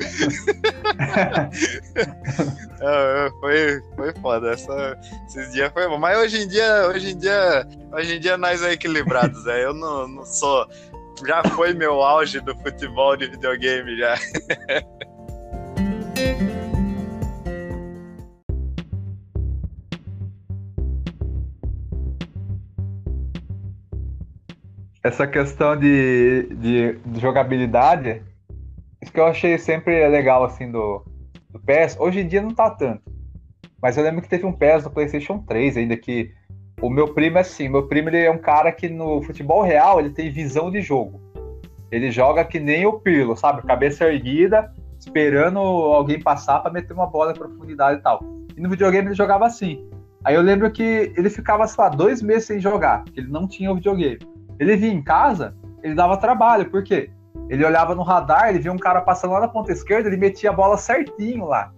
Foi, 3.40 3.84
foi 3.96 4.14
foda. 4.22 4.54
Essa, 4.54 4.98
esses 5.28 5.52
dias 5.52 5.72
foi 5.72 5.88
bom. 5.88 6.00
Mas 6.00 6.18
hoje 6.18 6.42
em 6.42 6.48
dia, 6.48 6.88
hoje 6.88 7.12
em 7.12 7.18
dia, 7.18 7.68
hoje 7.94 8.16
em 8.16 8.20
dia 8.20 8.38
nós 8.38 8.64
é 8.64 8.76
equilibrados, 8.82 9.46
é. 9.46 9.64
Eu 9.64 9.74
não, 9.74 10.08
não 10.08 10.26
sou. 10.26 10.68
Já 11.26 11.44
foi 11.44 11.74
meu 11.74 12.02
auge 12.02 12.40
do 12.40 12.56
futebol 12.58 13.16
de 13.16 13.28
videogame 13.28 13.96
já. 13.96 14.16
Essa 25.04 25.26
questão 25.28 25.76
de, 25.76 26.48
de, 26.52 26.94
de 26.94 27.20
jogabilidade, 27.20 28.22
isso 29.02 29.12
que 29.12 29.20
eu 29.20 29.26
achei 29.26 29.58
sempre 29.58 30.08
legal 30.08 30.44
assim 30.44 30.72
do, 30.72 31.04
do 31.50 31.60
PES. 31.60 31.98
Hoje 32.00 32.20
em 32.20 32.28
dia 32.28 32.42
não 32.42 32.54
tá 32.54 32.70
tanto. 32.70 33.02
Mas 33.82 33.98
eu 33.98 34.04
lembro 34.04 34.22
que 34.22 34.30
teve 34.30 34.46
um 34.46 34.54
PES 34.54 34.84
no 34.84 34.92
PlayStation 34.92 35.40
3 35.40 35.78
ainda 35.78 35.98
que 35.98 36.32
o 36.82 36.90
meu 36.90 37.14
primo 37.14 37.38
é 37.38 37.42
assim, 37.42 37.70
meu 37.70 37.88
primo 37.88 38.10
ele 38.10 38.18
é 38.18 38.32
um 38.32 38.40
cara 38.40 38.72
que 38.72 38.90
no 38.90 39.22
futebol 39.22 39.62
real 39.62 40.00
ele 40.00 40.10
tem 40.10 40.32
visão 40.32 40.72
de 40.72 40.82
jogo. 40.82 41.22
Ele 41.92 42.10
joga 42.10 42.44
que 42.44 42.60
nem 42.60 42.86
o 42.86 42.94
Pirlo, 42.94 43.36
sabe? 43.36 43.62
Cabeça 43.62 44.06
erguida, 44.06 44.74
esperando 45.00 45.60
alguém 45.60 46.20
passar 46.20 46.60
para 46.60 46.72
meter 46.72 46.94
uma 46.94 47.06
bola 47.06 47.32
em 47.32 47.36
profundidade 47.36 48.00
e 48.00 48.02
tal. 48.02 48.22
E 48.56 48.62
no 48.62 48.70
videogame 48.70 49.10
ele 49.10 49.16
jogava 49.16 49.46
assim. 49.46 49.88
Aí 50.24 50.36
eu 50.36 50.42
lembro 50.42 50.72
que 50.72 51.12
ele 51.16 51.30
ficava, 51.30 51.68
sei 51.68 51.84
lá, 51.84 51.90
dois 51.90 52.22
meses 52.22 52.46
sem 52.46 52.60
jogar, 52.60 53.04
porque 53.04 53.20
ele 53.20 53.32
não 53.32 53.48
tinha 53.48 53.72
o 53.72 53.76
videogame. 53.76 54.20
Ele 54.60 54.76
vinha 54.78 54.94
em 54.94 55.04
casa, 55.04 55.56
ele 55.84 55.96
dava 55.96 56.18
trabalho, 56.18 56.70
por 56.70 56.84
quê? 56.84 57.12
Ele 57.50 57.66
olhava 57.66 57.94
no 57.94 58.04
radar, 58.04 58.50
ele 58.50 58.60
via 58.60 58.72
um 58.72 58.78
cara 58.78 59.02
passando 59.02 59.32
lá 59.32 59.42
na 59.42 59.48
ponta 59.48 59.72
esquerda, 59.72 60.08
ele 60.08 60.18
metia 60.18 60.52
a 60.52 60.54
bola 60.54 60.78
certinho 60.78 61.46
lá. 61.46 61.72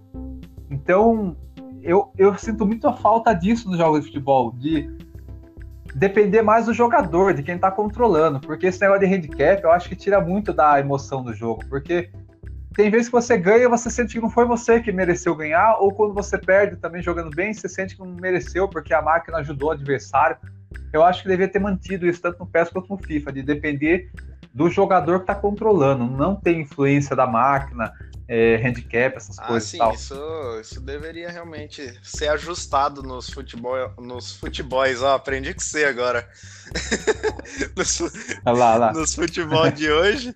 Então, 0.69 1.35
eu, 1.83 2.11
eu 2.17 2.35
sinto 2.37 2.65
muito 2.65 2.87
a 2.87 2.93
falta 2.93 3.33
disso 3.33 3.69
nos 3.69 3.77
jogos 3.77 4.01
de 4.01 4.07
futebol, 4.07 4.51
de 4.53 4.89
depender 5.93 6.41
mais 6.41 6.65
do 6.65 6.73
jogador, 6.73 7.33
de 7.33 7.43
quem 7.43 7.57
tá 7.57 7.69
controlando, 7.69 8.39
porque 8.39 8.67
esse 8.67 8.81
negócio 8.81 9.07
de 9.07 9.13
handicap 9.13 9.63
eu 9.63 9.71
acho 9.71 9.87
que 9.87 9.95
tira 9.95 10.19
muito 10.19 10.51
da 10.53 10.79
emoção 10.79 11.21
do 11.21 11.33
jogo, 11.33 11.63
porque 11.69 12.09
tem 12.73 12.89
vezes 12.89 13.07
que 13.07 13.11
você 13.11 13.37
ganha, 13.37 13.69
você 13.69 13.89
sente 13.89 14.15
que 14.15 14.21
não 14.21 14.29
foi 14.29 14.45
você 14.45 14.79
que 14.79 14.91
mereceu 14.91 15.35
ganhar, 15.35 15.77
ou 15.79 15.93
quando 15.93 16.13
você 16.13 16.37
perde 16.37 16.77
também 16.77 17.03
jogando 17.03 17.29
bem, 17.29 17.53
você 17.53 17.69
sente 17.69 17.95
que 17.95 18.01
não 18.01 18.15
mereceu 18.15 18.67
porque 18.67 18.93
a 18.93 19.01
máquina 19.01 19.37
ajudou 19.37 19.69
o 19.69 19.71
adversário. 19.73 20.37
Eu 20.91 21.03
acho 21.03 21.21
que 21.21 21.29
devia 21.29 21.47
ter 21.47 21.59
mantido 21.59 22.07
isso 22.07 22.21
tanto 22.21 22.39
no 22.39 22.47
PES 22.47 22.69
quanto 22.69 22.89
no 22.89 22.97
FIFA, 22.97 23.31
de 23.31 23.43
depender 23.43 24.09
do 24.51 24.69
jogador 24.69 25.19
que 25.19 25.23
está 25.23 25.35
controlando, 25.35 26.05
não 26.05 26.35
tem 26.35 26.61
influência 26.61 27.15
da 27.15 27.27
máquina, 27.27 27.91
é, 28.27 28.55
handicap, 28.55 29.15
essas 29.15 29.37
ah, 29.39 29.47
coisas. 29.47 29.69
Sim, 29.69 29.77
tal. 29.77 29.93
Isso, 29.93 30.15
isso 30.61 30.81
deveria 30.81 31.29
realmente 31.29 31.93
ser 32.03 32.29
ajustado 32.29 33.03
nos 33.03 33.29
futebol, 33.29 33.93
nos 33.97 34.33
futebols. 34.33 35.01
Ó, 35.01 35.15
aprendi 35.15 35.53
com 35.53 35.59
você 35.59 35.85
agora. 35.85 36.27
nos, 37.75 37.99
lá, 38.45 38.75
lá. 38.75 38.93
nos 38.93 39.13
futebol 39.13 39.69
de 39.71 39.91
hoje. 39.91 40.35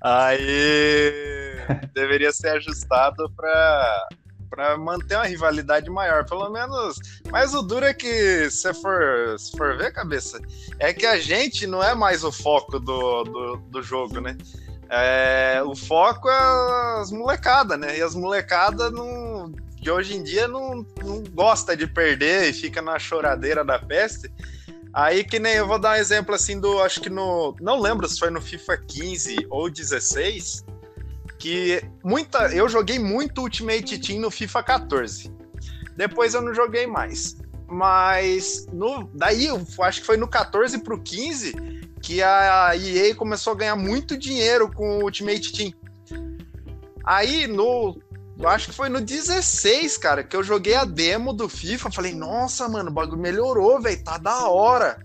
Aí 0.00 1.54
deveria 1.92 2.32
ser 2.32 2.50
ajustado 2.50 3.30
para 3.36 4.08
para 4.54 4.76
manter 4.78 5.16
uma 5.16 5.26
rivalidade 5.26 5.90
maior, 5.90 6.24
pelo 6.24 6.48
menos. 6.48 6.96
Mas 7.28 7.54
o 7.54 7.62
duro 7.62 7.86
é 7.86 7.92
que, 7.92 8.48
se 8.48 8.72
for, 8.74 9.36
se 9.36 9.50
for 9.56 9.76
ver, 9.76 9.92
cabeça, 9.92 10.40
é 10.78 10.92
que 10.92 11.04
a 11.04 11.18
gente 11.18 11.66
não 11.66 11.82
é 11.82 11.92
mais 11.92 12.22
o 12.22 12.30
foco 12.30 12.78
do, 12.78 13.24
do, 13.24 13.56
do 13.56 13.82
jogo, 13.82 14.20
né? 14.20 14.36
É, 14.88 15.62
o 15.64 15.74
foco 15.74 16.28
é 16.28 17.00
as 17.00 17.10
molecadas, 17.10 17.78
né? 17.78 17.98
E 17.98 18.02
as 18.02 18.14
molecadas 18.14 18.92
não, 18.92 19.52
de 19.80 19.90
hoje 19.90 20.16
em 20.16 20.22
dia 20.22 20.46
não, 20.46 20.86
não 21.02 21.22
gosta 21.32 21.76
de 21.76 21.86
perder 21.86 22.50
e 22.50 22.52
fica 22.52 22.80
na 22.80 22.98
choradeira 22.98 23.64
da 23.64 23.78
peste. 23.78 24.30
Aí 24.92 25.24
que 25.24 25.38
nem 25.38 25.54
eu 25.54 25.66
vou 25.66 25.78
dar 25.78 25.96
um 25.96 26.00
exemplo 26.00 26.34
assim 26.34 26.60
do, 26.60 26.80
acho 26.80 27.00
que 27.00 27.10
no, 27.10 27.56
não 27.60 27.80
lembro 27.80 28.08
se 28.08 28.18
foi 28.18 28.30
no 28.30 28.40
FIFA 28.40 28.76
15 28.76 29.46
ou 29.50 29.68
16, 29.68 30.64
que 31.38 31.82
muita, 32.02 32.54
eu 32.54 32.68
joguei 32.68 32.98
muito 32.98 33.40
Ultimate 33.40 33.98
Team 33.98 34.20
no 34.20 34.30
FIFA 34.30 34.62
14. 34.62 35.32
Depois 35.96 36.34
eu 36.34 36.42
não 36.42 36.54
joguei 36.54 36.86
mais. 36.86 37.36
Mas 37.66 38.66
no, 38.72 39.10
daí 39.14 39.46
eu 39.46 39.60
acho 39.80 40.00
que 40.00 40.06
foi 40.06 40.16
no 40.16 40.28
14 40.28 40.78
pro 40.78 41.00
15 41.00 41.54
que 42.04 42.22
a 42.22 42.76
EA 42.76 43.14
começou 43.14 43.54
a 43.54 43.56
ganhar 43.56 43.76
muito 43.76 44.14
dinheiro 44.14 44.70
com 44.70 44.98
o 44.98 45.04
Ultimate 45.04 45.52
Team. 45.52 45.72
Aí 47.02 47.46
no 47.46 47.98
eu 48.38 48.48
acho 48.48 48.66
que 48.66 48.76
foi 48.76 48.88
no 48.88 49.00
16, 49.00 49.96
cara, 49.96 50.22
que 50.22 50.36
eu 50.36 50.42
joguei 50.42 50.74
a 50.74 50.84
demo 50.84 51.32
do 51.32 51.48
FIFA. 51.48 51.90
Falei, 51.90 52.14
nossa, 52.14 52.68
mano, 52.68 52.90
o 52.90 52.92
bagulho 52.92 53.20
melhorou, 53.20 53.80
velho, 53.80 54.04
tá 54.04 54.18
da 54.18 54.48
hora. 54.48 54.98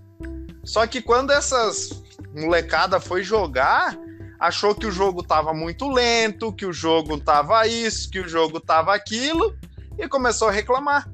Só 0.66 0.86
que 0.86 1.02
quando 1.02 1.32
essas 1.32 2.04
molecada 2.36 3.00
foi 3.00 3.24
jogar, 3.24 3.97
achou 4.38 4.76
que 4.76 4.86
o 4.86 4.91
jogo 4.91 5.24
tava 5.24 5.54
muito 5.54 5.88
lento, 5.88 6.52
que 6.52 6.66
o 6.66 6.74
jogo 6.74 7.18
tava 7.18 7.66
isso, 7.66 8.10
que 8.10 8.20
o 8.20 8.28
jogo 8.28 8.60
tava 8.60 8.93
aquilo, 8.93 9.56
e 9.97 10.08
começou 10.08 10.50
a 10.50 10.52
reclamar. 10.52 11.08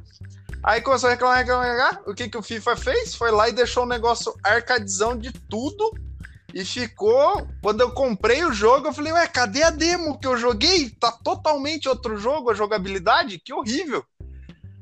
Aí 0.68 0.82
começou 0.82 1.10
a 1.10 1.12
reclamar, 1.12 1.38
reclamar, 1.38 1.68
reclamar. 1.68 2.02
O 2.08 2.16
que, 2.16 2.28
que 2.28 2.38
o 2.38 2.42
FIFA 2.42 2.76
fez? 2.76 3.14
Foi 3.14 3.30
lá 3.30 3.48
e 3.48 3.54
deixou 3.54 3.84
o 3.84 3.88
negócio 3.88 4.34
arcadizão 4.44 5.16
de 5.16 5.32
tudo. 5.32 5.94
E 6.56 6.66
ficou. 6.66 7.48
Quando 7.62 7.82
eu 7.82 7.92
comprei 7.92 8.44
o 8.44 8.52
jogo, 8.52 8.88
eu 8.88 8.94
falei, 8.94 9.14
ué, 9.14 9.28
cadê 9.28 9.62
a 9.62 9.70
demo 9.70 10.18
que 10.18 10.26
eu 10.26 10.36
joguei? 10.36 10.90
Tá 10.90 11.12
totalmente 11.12 11.88
outro 11.88 12.18
jogo, 12.18 12.50
a 12.50 12.56
jogabilidade? 12.56 13.38
Que 13.38 13.54
horrível. 13.54 14.04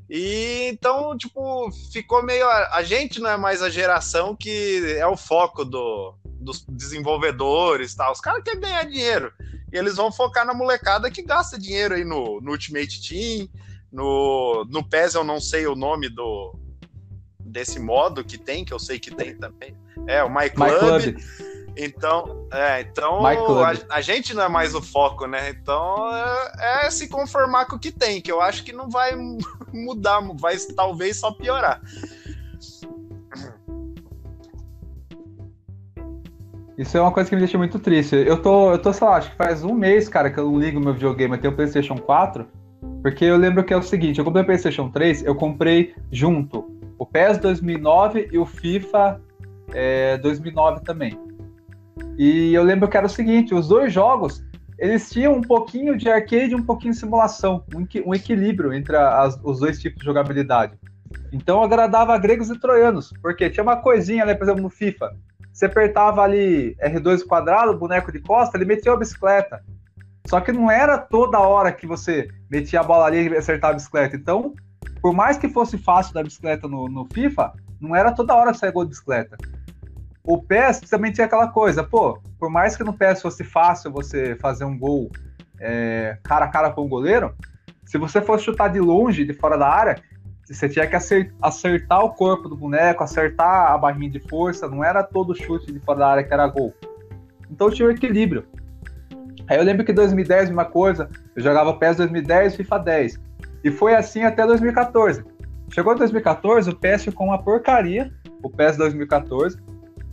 E 0.08 0.70
então, 0.72 1.18
tipo, 1.18 1.70
ficou 1.92 2.22
meio. 2.22 2.48
A 2.48 2.82
gente 2.82 3.20
não 3.20 3.28
é 3.28 3.36
mais 3.36 3.60
a 3.60 3.68
geração 3.68 4.34
que 4.34 4.96
é 4.96 5.06
o 5.06 5.18
foco 5.18 5.66
do, 5.66 6.14
dos 6.24 6.64
desenvolvedores 6.66 7.94
tal. 7.94 8.10
Os 8.10 8.22
caras 8.22 8.42
querem 8.42 8.60
ganhar 8.60 8.84
dinheiro. 8.84 9.30
E 9.70 9.76
eles 9.76 9.96
vão 9.96 10.10
focar 10.10 10.46
na 10.46 10.54
molecada 10.54 11.10
que 11.10 11.20
gasta 11.20 11.58
dinheiro 11.58 11.94
aí 11.94 12.04
no, 12.04 12.40
no 12.40 12.52
Ultimate 12.52 13.06
Team. 13.06 13.50
No, 13.94 14.66
no 14.68 14.82
PES 14.82 15.14
eu 15.14 15.22
não 15.22 15.40
sei 15.40 15.68
o 15.68 15.76
nome 15.76 16.08
do 16.08 16.52
desse 17.38 17.78
modo 17.78 18.24
que 18.24 18.36
tem, 18.36 18.64
que 18.64 18.74
eu 18.74 18.78
sei 18.80 18.98
que 18.98 19.14
tem 19.14 19.36
também. 19.36 19.76
É, 20.08 20.20
o 20.24 20.28
My 20.28 20.50
Club. 20.50 20.72
My 20.72 20.78
Club. 20.80 21.16
Então, 21.76 22.48
é, 22.52 22.80
então 22.80 23.24
a, 23.24 23.72
a, 23.90 24.00
gente 24.00 24.34
não 24.34 24.42
é 24.42 24.48
mais 24.48 24.74
o 24.74 24.82
foco, 24.82 25.26
né? 25.26 25.50
Então 25.50 26.12
é, 26.12 26.86
é, 26.86 26.90
se 26.90 27.08
conformar 27.08 27.66
com 27.66 27.76
o 27.76 27.78
que 27.78 27.92
tem, 27.92 28.20
que 28.20 28.32
eu 28.32 28.40
acho 28.40 28.64
que 28.64 28.72
não 28.72 28.90
vai 28.90 29.14
mudar, 29.72 30.20
vai 30.34 30.56
talvez 30.74 31.18
só 31.18 31.30
piorar. 31.30 31.80
Isso 36.76 36.96
é 36.96 37.00
uma 37.00 37.12
coisa 37.12 37.30
que 37.30 37.36
me 37.36 37.42
deixa 37.42 37.56
muito 37.56 37.78
triste. 37.78 38.16
Eu 38.16 38.42
tô, 38.42 38.72
eu 38.72 38.78
tô, 38.78 38.92
sei 38.92 39.06
lá, 39.06 39.16
acho 39.18 39.30
que 39.30 39.36
faz 39.36 39.62
um 39.62 39.72
mês, 39.72 40.08
cara, 40.08 40.32
que 40.32 40.40
eu 40.40 40.50
não 40.50 40.58
ligo 40.58 40.80
meu 40.80 40.92
videogame, 40.92 41.34
eu 41.36 41.40
tenho 41.40 41.52
o 41.52 41.56
PlayStation 41.56 41.96
4, 41.96 42.44
porque 43.04 43.22
eu 43.26 43.36
lembro 43.36 43.62
que 43.62 43.74
é 43.74 43.76
o 43.76 43.82
seguinte, 43.82 44.18
eu 44.18 44.24
comprei 44.24 44.42
o 44.42 44.46
PlayStation 44.46 44.88
3, 44.88 45.26
eu 45.26 45.34
comprei 45.34 45.94
junto 46.10 46.74
o 46.98 47.04
PES 47.04 47.36
2009 47.36 48.30
e 48.32 48.38
o 48.38 48.46
FIFA 48.46 49.20
é, 49.74 50.16
2009 50.16 50.82
também. 50.82 51.20
E 52.16 52.54
eu 52.54 52.62
lembro 52.62 52.88
que 52.88 52.96
era 52.96 53.04
o 53.04 53.10
seguinte, 53.10 53.54
os 53.54 53.68
dois 53.68 53.92
jogos, 53.92 54.42
eles 54.78 55.10
tinham 55.10 55.34
um 55.34 55.42
pouquinho 55.42 55.98
de 55.98 56.08
arcade 56.08 56.52
e 56.52 56.54
um 56.54 56.62
pouquinho 56.62 56.94
de 56.94 56.98
simulação, 56.98 57.62
um, 57.74 57.86
um 58.08 58.14
equilíbrio 58.14 58.72
entre 58.72 58.96
as, 58.96 59.38
os 59.44 59.60
dois 59.60 59.78
tipos 59.78 59.98
de 59.98 60.06
jogabilidade. 60.06 60.72
Então 61.30 61.62
agradava 61.62 62.16
gregos 62.16 62.48
e 62.48 62.58
troianos, 62.58 63.12
porque 63.20 63.50
tinha 63.50 63.62
uma 63.64 63.76
coisinha, 63.76 64.24
né, 64.24 64.34
por 64.34 64.44
exemplo, 64.44 64.62
no 64.62 64.70
FIFA, 64.70 65.14
você 65.52 65.66
apertava 65.66 66.22
ali 66.22 66.74
R2 66.76 67.26
quadrado, 67.26 67.76
boneco 67.76 68.10
de 68.10 68.20
costa, 68.20 68.56
ele 68.56 68.64
metia 68.64 68.94
a 68.94 68.96
bicicleta. 68.96 69.62
Só 70.26 70.40
que 70.40 70.52
não 70.52 70.70
era 70.70 70.98
toda 70.98 71.38
hora 71.38 71.72
que 71.72 71.86
você 71.86 72.28
metia 72.50 72.80
a 72.80 72.84
bola 72.84 73.06
ali 73.06 73.28
e 73.28 73.36
acertava 73.36 73.72
a 73.72 73.76
bicicleta. 73.76 74.16
Então, 74.16 74.54
por 75.00 75.12
mais 75.12 75.36
que 75.36 75.48
fosse 75.48 75.76
fácil 75.76 76.14
da 76.14 76.22
bicicleta 76.22 76.66
no, 76.66 76.88
no 76.88 77.06
FIFA, 77.12 77.52
não 77.80 77.94
era 77.94 78.12
toda 78.12 78.34
hora 78.34 78.52
que 78.52 78.58
saia 78.58 78.72
gol 78.72 78.84
de 78.84 78.90
bicicleta. 78.90 79.36
O 80.22 80.42
PES 80.42 80.80
também 80.80 81.12
tinha 81.12 81.26
aquela 81.26 81.48
coisa, 81.48 81.84
pô, 81.84 82.18
por 82.38 82.48
mais 82.48 82.76
que 82.76 82.82
no 82.82 82.94
PES 82.94 83.20
fosse 83.20 83.44
fácil 83.44 83.92
você 83.92 84.34
fazer 84.36 84.64
um 84.64 84.78
gol 84.78 85.10
é, 85.60 86.16
cara 86.22 86.46
a 86.46 86.48
cara 86.48 86.70
com 86.70 86.82
o 86.82 86.88
goleiro, 86.88 87.34
se 87.84 87.98
você 87.98 88.20
fosse 88.22 88.44
chutar 88.44 88.68
de 88.68 88.80
longe, 88.80 89.24
de 89.24 89.34
fora 89.34 89.58
da 89.58 89.68
área, 89.68 90.02
você 90.46 90.68
tinha 90.68 90.86
que 90.86 90.96
acertar 91.40 92.04
o 92.04 92.10
corpo 92.14 92.48
do 92.48 92.56
boneco, 92.56 93.04
acertar 93.04 93.72
a 93.72 93.78
barrinha 93.78 94.10
de 94.10 94.20
força, 94.20 94.68
não 94.68 94.82
era 94.82 95.02
todo 95.02 95.34
chute 95.34 95.72
de 95.72 95.78
fora 95.80 95.98
da 95.98 96.08
área 96.08 96.24
que 96.24 96.32
era 96.32 96.46
gol. 96.46 96.74
Então 97.50 97.70
tinha 97.70 97.88
um 97.88 97.90
equilíbrio. 97.90 98.46
Aí 99.48 99.58
eu 99.58 99.64
lembro 99.64 99.84
que 99.84 99.92
em 99.92 99.94
2010, 99.94 100.50
uma 100.50 100.64
coisa, 100.64 101.08
eu 101.36 101.42
jogava 101.42 101.74
PES 101.74 101.96
2010 101.96 102.56
FIFA 102.56 102.78
10. 102.78 103.20
E 103.62 103.70
foi 103.70 103.94
assim 103.94 104.22
até 104.22 104.46
2014. 104.46 105.24
Chegou 105.70 105.94
em 105.94 105.98
2014, 105.98 106.70
o 106.70 106.76
PES 106.76 107.04
ficou 107.04 107.26
uma 107.26 107.42
porcaria, 107.42 108.12
o 108.42 108.50
PES 108.50 108.76
2014. 108.76 109.58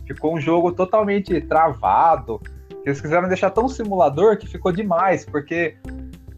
Ficou 0.06 0.34
um 0.34 0.40
jogo 0.40 0.72
totalmente 0.72 1.40
travado. 1.42 2.40
Eles 2.84 3.00
quiseram 3.00 3.28
deixar 3.28 3.50
tão 3.50 3.68
simulador 3.68 4.36
que 4.36 4.46
ficou 4.46 4.72
demais, 4.72 5.24
porque 5.24 5.76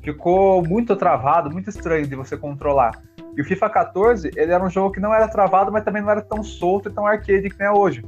ficou 0.03 0.63
muito 0.63 0.95
travado, 0.95 1.51
muito 1.51 1.71
estranho 1.71 2.07
de 2.07 2.15
você 2.15 2.37
controlar. 2.37 3.01
E 3.37 3.41
o 3.41 3.45
FIFA 3.45 3.71
14, 3.71 4.31
ele 4.37 4.53
era 4.53 4.63
um 4.63 4.71
jogo 4.71 4.93
que 4.93 5.01
não 5.01 5.13
era 5.13 5.27
travado, 5.27 5.73
mas 5.73 5.83
também 5.83 6.03
não 6.03 6.11
era 6.11 6.21
tão 6.21 6.43
solto 6.43 6.89
e 6.89 6.93
tão 6.93 7.07
arcade 7.07 7.49
que 7.49 7.59
nem 7.59 7.69
é 7.69 7.73
hoje. 7.73 8.05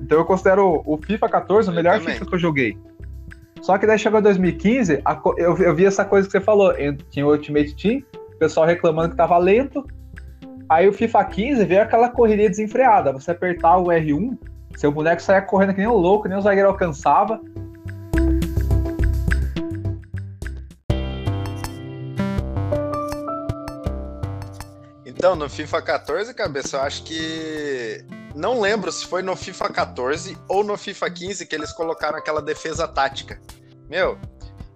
Então 0.00 0.18
eu 0.18 0.24
considero 0.24 0.82
o 0.84 0.96
FIFA 0.96 1.28
14 1.28 1.70
o 1.70 1.72
melhor 1.72 2.00
FIFA 2.00 2.26
que 2.26 2.34
eu 2.34 2.38
joguei. 2.38 2.78
Só 3.62 3.76
que 3.78 3.86
daí 3.86 3.98
chegou 3.98 4.20
2015, 4.20 5.00
a, 5.04 5.20
eu, 5.36 5.56
eu, 5.58 5.74
vi 5.74 5.86
essa 5.86 6.04
coisa 6.04 6.26
que 6.26 6.32
você 6.32 6.40
falou. 6.40 6.72
Tinha 7.10 7.26
o 7.26 7.30
Ultimate 7.30 7.74
Team, 7.74 8.02
o 8.34 8.38
pessoal 8.38 8.66
reclamando 8.66 9.10
que 9.10 9.16
tava 9.16 9.36
lento. 9.38 9.84
Aí 10.68 10.86
o 10.88 10.92
FIFA 10.92 11.24
15 11.24 11.64
veio 11.64 11.82
aquela 11.82 12.10
correria 12.10 12.48
desenfreada. 12.48 13.12
Você 13.12 13.30
apertar 13.30 13.78
o 13.78 13.86
R1, 13.86 14.36
seu 14.76 14.92
boneco 14.92 15.22
saia 15.22 15.42
correndo 15.42 15.72
que 15.72 15.80
nem 15.80 15.88
um 15.88 15.94
louco, 15.94 16.28
nem 16.28 16.36
o 16.36 16.42
zagueiro 16.42 16.68
alcançava. 16.68 17.40
Então, 25.18 25.34
no 25.34 25.50
FIFA 25.50 25.82
14, 25.82 26.32
cabeça, 26.32 26.76
eu 26.76 26.82
acho 26.82 27.02
que. 27.02 28.04
Não 28.36 28.60
lembro 28.60 28.92
se 28.92 29.04
foi 29.04 29.20
no 29.20 29.34
FIFA 29.34 29.68
14 29.70 30.38
ou 30.46 30.62
no 30.62 30.78
FIFA 30.78 31.10
15 31.10 31.44
que 31.46 31.56
eles 31.56 31.72
colocaram 31.72 32.16
aquela 32.16 32.40
defesa 32.40 32.86
tática. 32.86 33.40
Meu, 33.90 34.16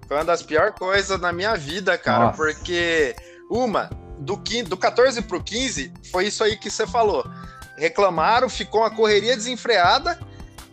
foi 0.09 0.16
uma 0.16 0.24
das 0.24 0.43
piores 0.43 0.74
coisas 0.76 1.20
na 1.20 1.32
minha 1.32 1.55
vida, 1.55 1.97
cara, 1.97 2.24
Nossa. 2.24 2.36
porque 2.36 3.14
uma, 3.49 3.88
do, 4.18 4.36
15, 4.36 4.64
do 4.64 4.76
14 4.76 5.22
pro 5.22 5.40
15, 5.40 5.93
foi 6.11 6.26
isso 6.26 6.43
aí 6.43 6.57
que 6.57 6.68
você 6.68 6.88
falou. 6.88 7.24
Reclamaram, 7.76 8.49
ficou 8.49 8.80
uma 8.80 8.90
correria 8.90 9.36
desenfreada 9.36 10.18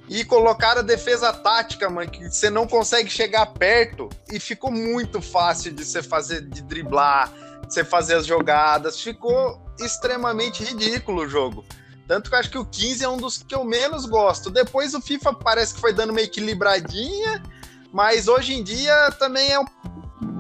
e 0.07 0.25
colocaram 0.25 0.79
a 0.79 0.83
defesa 0.83 1.31
tática, 1.31 1.87
mano, 1.91 2.09
que 2.09 2.27
você 2.27 2.49
não 2.49 2.65
consegue 2.65 3.07
chegar 3.07 3.45
perto 3.45 4.09
e 4.31 4.39
ficou 4.39 4.71
muito 4.71 5.21
fácil 5.21 5.71
de 5.71 5.85
você 5.85 6.01
fazer, 6.01 6.41
de 6.41 6.63
driblar, 6.63 7.31
você 7.69 7.83
fazer 7.83 8.15
as 8.15 8.25
jogadas. 8.25 8.99
Ficou 8.99 9.61
extremamente 9.79 10.63
ridículo 10.63 11.23
o 11.23 11.27
jogo. 11.27 11.65
Tanto 12.07 12.29
que 12.29 12.35
eu 12.35 12.39
acho 12.39 12.49
que 12.49 12.57
o 12.57 12.65
15 12.65 13.03
é 13.03 13.09
um 13.09 13.17
dos 13.17 13.43
que 13.43 13.53
eu 13.53 13.63
menos 13.63 14.05
gosto. 14.05 14.49
Depois 14.49 14.95
o 14.95 15.01
FIFA 15.01 15.33
parece 15.33 15.75
que 15.75 15.79
foi 15.79 15.93
dando 15.93 16.09
uma 16.09 16.21
equilibradinha, 16.21 17.43
mas 17.93 18.27
hoje 18.27 18.55
em 18.55 18.63
dia 18.63 19.11
também 19.19 19.51
é 19.51 19.59
um... 19.59 19.65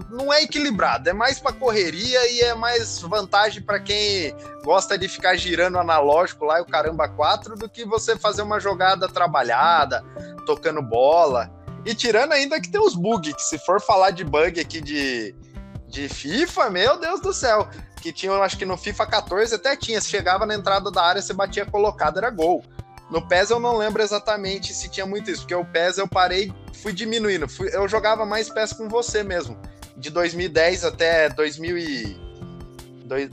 não 0.09 0.33
é 0.33 0.41
equilibrado, 0.41 1.07
é 1.07 1.13
mais 1.13 1.39
para 1.39 1.53
correria 1.53 2.31
e 2.31 2.41
é 2.41 2.55
mais 2.55 2.99
vantagem 3.01 3.61
para 3.61 3.79
quem 3.79 4.35
gosta 4.63 4.97
de 4.97 5.07
ficar 5.07 5.35
girando 5.35 5.77
analógico 5.77 6.43
lá 6.43 6.57
e 6.57 6.63
o 6.63 6.65
caramba 6.65 7.07
4 7.07 7.55
do 7.55 7.69
que 7.69 7.85
você 7.85 8.17
fazer 8.17 8.41
uma 8.41 8.59
jogada 8.59 9.07
trabalhada, 9.07 10.03
tocando 10.47 10.81
bola. 10.81 11.51
E 11.85 11.93
tirando 11.93 12.33
ainda 12.33 12.59
que 12.59 12.69
tem 12.69 12.81
os 12.81 12.95
bugs, 12.95 13.33
que 13.35 13.43
se 13.43 13.59
for 13.59 13.79
falar 13.79 14.09
de 14.09 14.23
bug 14.23 14.59
aqui 14.59 14.81
de 14.81 15.35
de 15.89 16.07
FIFA, 16.07 16.69
meu 16.69 16.97
Deus 16.99 17.19
do 17.19 17.33
céu. 17.33 17.67
Que 18.01 18.13
tinha, 18.13 18.31
acho 18.33 18.57
que 18.57 18.65
no 18.65 18.77
FIFA 18.77 19.05
14 19.07 19.55
até 19.55 19.75
tinha. 19.75 19.99
Se 19.99 20.07
chegava 20.07 20.45
na 20.45 20.55
entrada 20.55 20.89
da 20.89 21.03
área, 21.03 21.21
você 21.21 21.33
batia 21.33 21.65
colocado, 21.65 22.17
era 22.17 22.29
gol. 22.29 22.63
No 23.09 23.27
PES 23.27 23.49
eu 23.49 23.59
não 23.59 23.75
lembro 23.75 24.03
exatamente 24.03 24.73
se 24.73 24.87
tinha 24.87 25.05
muito 25.05 25.31
isso, 25.31 25.41
porque 25.41 25.55
o 25.55 25.65
PES 25.65 25.97
eu 25.97 26.07
parei, 26.07 26.53
fui 26.75 26.93
diminuindo. 26.93 27.49
Fui, 27.49 27.69
eu 27.73 27.87
jogava 27.87 28.25
mais 28.25 28.49
PES 28.49 28.73
com 28.73 28.87
você 28.87 29.23
mesmo. 29.23 29.59
De 29.97 30.09
2010 30.11 30.85
até 30.85 31.27
2000 31.29 31.77
e... 31.77 32.29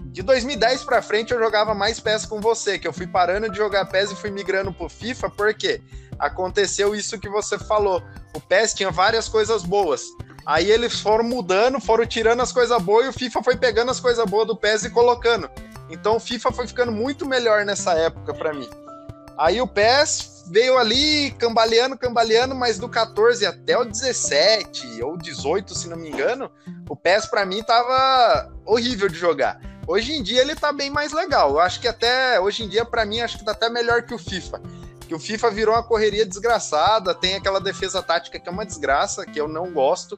De 0.07 0.23
2010 0.23 0.85
para 0.85 1.03
frente 1.03 1.35
eu 1.35 1.39
jogava 1.39 1.75
mais 1.75 2.01
PES 2.01 2.25
com 2.25 2.41
você, 2.41 2.79
que 2.79 2.89
eu 2.89 2.93
fui 2.95 3.07
parando 3.07 3.51
de 3.51 3.59
jogar 3.59 3.85
PES 3.85 4.13
e 4.13 4.17
fui 4.17 4.31
migrando 4.31 4.73
pro 4.73 4.89
FIFA, 4.89 5.29
porque 5.29 5.83
aconteceu 6.19 6.95
isso 6.95 7.21
que 7.21 7.29
você 7.29 7.59
falou. 7.59 8.03
O 8.35 8.41
PES 8.41 8.73
tinha 8.73 8.91
várias 8.91 9.29
coisas 9.29 9.63
boas. 9.63 10.03
Aí 10.47 10.71
eles 10.71 11.01
foram 11.01 11.25
mudando, 11.25 11.81
foram 11.81 12.07
tirando 12.07 12.41
as 12.41 12.53
coisas 12.53 12.81
boas 12.81 13.07
e 13.07 13.09
o 13.09 13.13
FIFA 13.13 13.43
foi 13.43 13.57
pegando 13.57 13.91
as 13.91 13.99
coisas 13.99 14.25
boas 14.25 14.47
do 14.47 14.57
PES 14.57 14.85
e 14.85 14.91
colocando. 14.91 15.51
Então 15.91 16.17
o 16.17 16.21
FIFA 16.21 16.53
foi 16.53 16.69
ficando 16.69 16.93
muito 16.93 17.27
melhor 17.27 17.65
nessa 17.65 17.95
época 17.95 18.33
para 18.33 18.55
mim. 18.55 18.71
Aí 19.37 19.61
o 19.61 19.67
PES 19.67 20.45
veio 20.49 20.79
ali 20.79 21.33
cambaleando, 21.33 21.99
cambaleando, 21.99 22.55
mas 22.55 22.79
do 22.79 22.89
14 22.89 23.45
até 23.45 23.77
o 23.77 23.85
17 23.85 25.03
ou 25.03 25.17
18, 25.17 25.75
se 25.75 25.89
não 25.89 25.97
me 25.97 26.11
engano, 26.11 26.49
o 26.89 26.95
PES 26.95 27.27
para 27.27 27.45
mim 27.45 27.61
tava 27.65 28.49
horrível 28.65 29.09
de 29.09 29.19
jogar. 29.19 29.61
Hoje 29.89 30.13
em 30.13 30.23
dia 30.23 30.43
ele 30.43 30.55
tá 30.55 30.73
bem 30.73 30.91
mais 30.91 31.13
legal. 31.13 31.51
Eu 31.51 31.61
acho 31.61 31.81
que 31.81 31.89
até 31.89 32.39
hoje 32.39 32.63
em 32.63 32.69
dia 32.69 32.85
para 32.85 33.05
mim 33.05 33.21
acho 33.21 33.37
que 33.37 33.45
tá 33.45 33.51
até 33.51 33.69
melhor 33.69 34.03
que 34.03 34.15
o 34.15 34.19
FIFA. 34.19 34.63
Que 35.01 35.15
o 35.15 35.19
FIFA 35.19 35.51
virou 35.51 35.75
uma 35.75 35.83
correria 35.83 36.25
desgraçada, 36.25 37.15
tem 37.15 37.35
aquela 37.35 37.61
defesa 37.61 38.01
tática 38.01 38.39
que 38.39 38.49
é 38.49 38.53
uma 38.53 38.65
desgraça, 38.65 39.27
que 39.27 39.41
eu 39.41 39.49
não 39.49 39.73
gosto. 39.73 40.17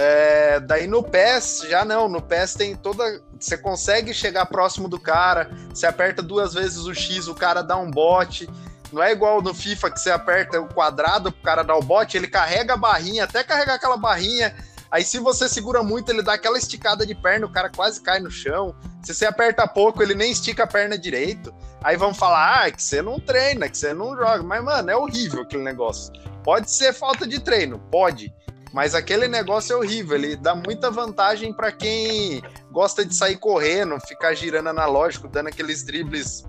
É, 0.00 0.60
daí 0.60 0.86
no 0.86 1.02
PES, 1.02 1.64
já 1.68 1.84
não. 1.84 2.08
No 2.08 2.22
PES 2.22 2.54
tem 2.54 2.76
toda. 2.76 3.20
Você 3.38 3.58
consegue 3.58 4.14
chegar 4.14 4.46
próximo 4.46 4.88
do 4.88 4.98
cara, 4.98 5.50
você 5.74 5.86
aperta 5.86 6.22
duas 6.22 6.54
vezes 6.54 6.78
o 6.84 6.94
X, 6.94 7.26
o 7.26 7.34
cara 7.34 7.62
dá 7.62 7.76
um 7.76 7.90
bote. 7.90 8.48
Não 8.92 9.02
é 9.02 9.10
igual 9.10 9.42
no 9.42 9.52
FIFA 9.52 9.90
que 9.90 10.00
você 10.00 10.10
aperta 10.10 10.60
o 10.60 10.72
quadrado 10.72 11.32
pro 11.32 11.42
cara 11.42 11.62
dar 11.64 11.76
o 11.76 11.82
bote, 11.82 12.16
ele 12.16 12.28
carrega 12.28 12.74
a 12.74 12.76
barrinha, 12.76 13.24
até 13.24 13.42
carregar 13.42 13.74
aquela 13.74 13.96
barrinha. 13.96 14.54
Aí 14.90 15.04
se 15.04 15.18
você 15.18 15.48
segura 15.48 15.82
muito, 15.82 16.10
ele 16.10 16.22
dá 16.22 16.34
aquela 16.34 16.56
esticada 16.56 17.04
de 17.04 17.14
perna, 17.14 17.46
o 17.46 17.52
cara 17.52 17.68
quase 17.68 18.00
cai 18.00 18.20
no 18.20 18.30
chão. 18.30 18.74
Se 19.02 19.12
você 19.12 19.26
aperta 19.26 19.66
pouco, 19.66 20.02
ele 20.02 20.14
nem 20.14 20.30
estica 20.30 20.62
a 20.62 20.66
perna 20.66 20.96
direito. 20.96 21.52
Aí 21.82 21.96
vão 21.96 22.14
falar, 22.14 22.64
ah, 22.64 22.70
que 22.70 22.82
você 22.82 23.02
não 23.02 23.20
treina, 23.20 23.68
que 23.68 23.76
você 23.76 23.92
não 23.92 24.16
joga. 24.16 24.42
Mas, 24.42 24.64
mano, 24.64 24.90
é 24.90 24.96
horrível 24.96 25.42
aquele 25.42 25.62
negócio. 25.62 26.12
Pode 26.42 26.70
ser 26.70 26.94
falta 26.94 27.26
de 27.26 27.40
treino, 27.40 27.78
pode. 27.90 28.32
Mas 28.78 28.94
aquele 28.94 29.26
negócio 29.26 29.72
é 29.72 29.76
horrível, 29.76 30.16
ele 30.16 30.36
dá 30.36 30.54
muita 30.54 30.88
vantagem 30.88 31.52
para 31.52 31.72
quem 31.72 32.40
gosta 32.70 33.04
de 33.04 33.12
sair 33.12 33.36
correndo, 33.36 33.98
ficar 33.98 34.34
girando 34.34 34.68
analógico, 34.68 35.26
dando 35.26 35.48
aqueles 35.48 35.82
dribles 35.82 36.44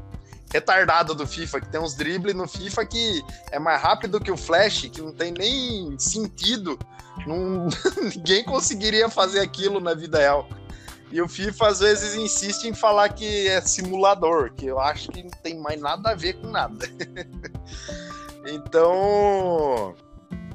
retardado 0.54 1.16
do 1.16 1.26
FIFA, 1.26 1.62
que 1.62 1.70
tem 1.70 1.82
uns 1.82 1.96
dribles 1.96 2.36
no 2.36 2.48
FIFA 2.48 2.86
que 2.86 3.24
é 3.52 3.58
mais 3.58 3.82
rápido 3.82 4.20
que 4.20 4.30
o 4.30 4.38
Flash, 4.38 4.82
que 4.94 5.02
não 5.02 5.12
tem 5.12 5.32
nem 5.32 5.98
sentido. 5.98 6.78
Não... 7.26 7.68
Ninguém 8.16 8.44
conseguiria 8.44 9.10
fazer 9.10 9.40
aquilo 9.40 9.80
na 9.80 9.96
vida 9.96 10.20
real. 10.20 10.48
E 11.12 11.20
o 11.24 11.28
FIFA 11.28 11.68
às 11.68 11.80
vezes 11.80 12.14
insiste 12.14 12.66
em 12.66 12.76
falar 12.76 13.10
que 13.10 13.48
é 13.48 13.60
simulador, 13.60 14.54
que 14.54 14.68
eu 14.68 14.80
acho 14.80 15.12
que 15.12 15.24
não 15.24 15.32
tem 15.42 15.60
mais 15.60 15.82
nada 15.82 16.12
a 16.12 16.16
ver 16.16 16.34
com 16.34 16.46
nada. 16.46 16.88
então, 18.46 19.96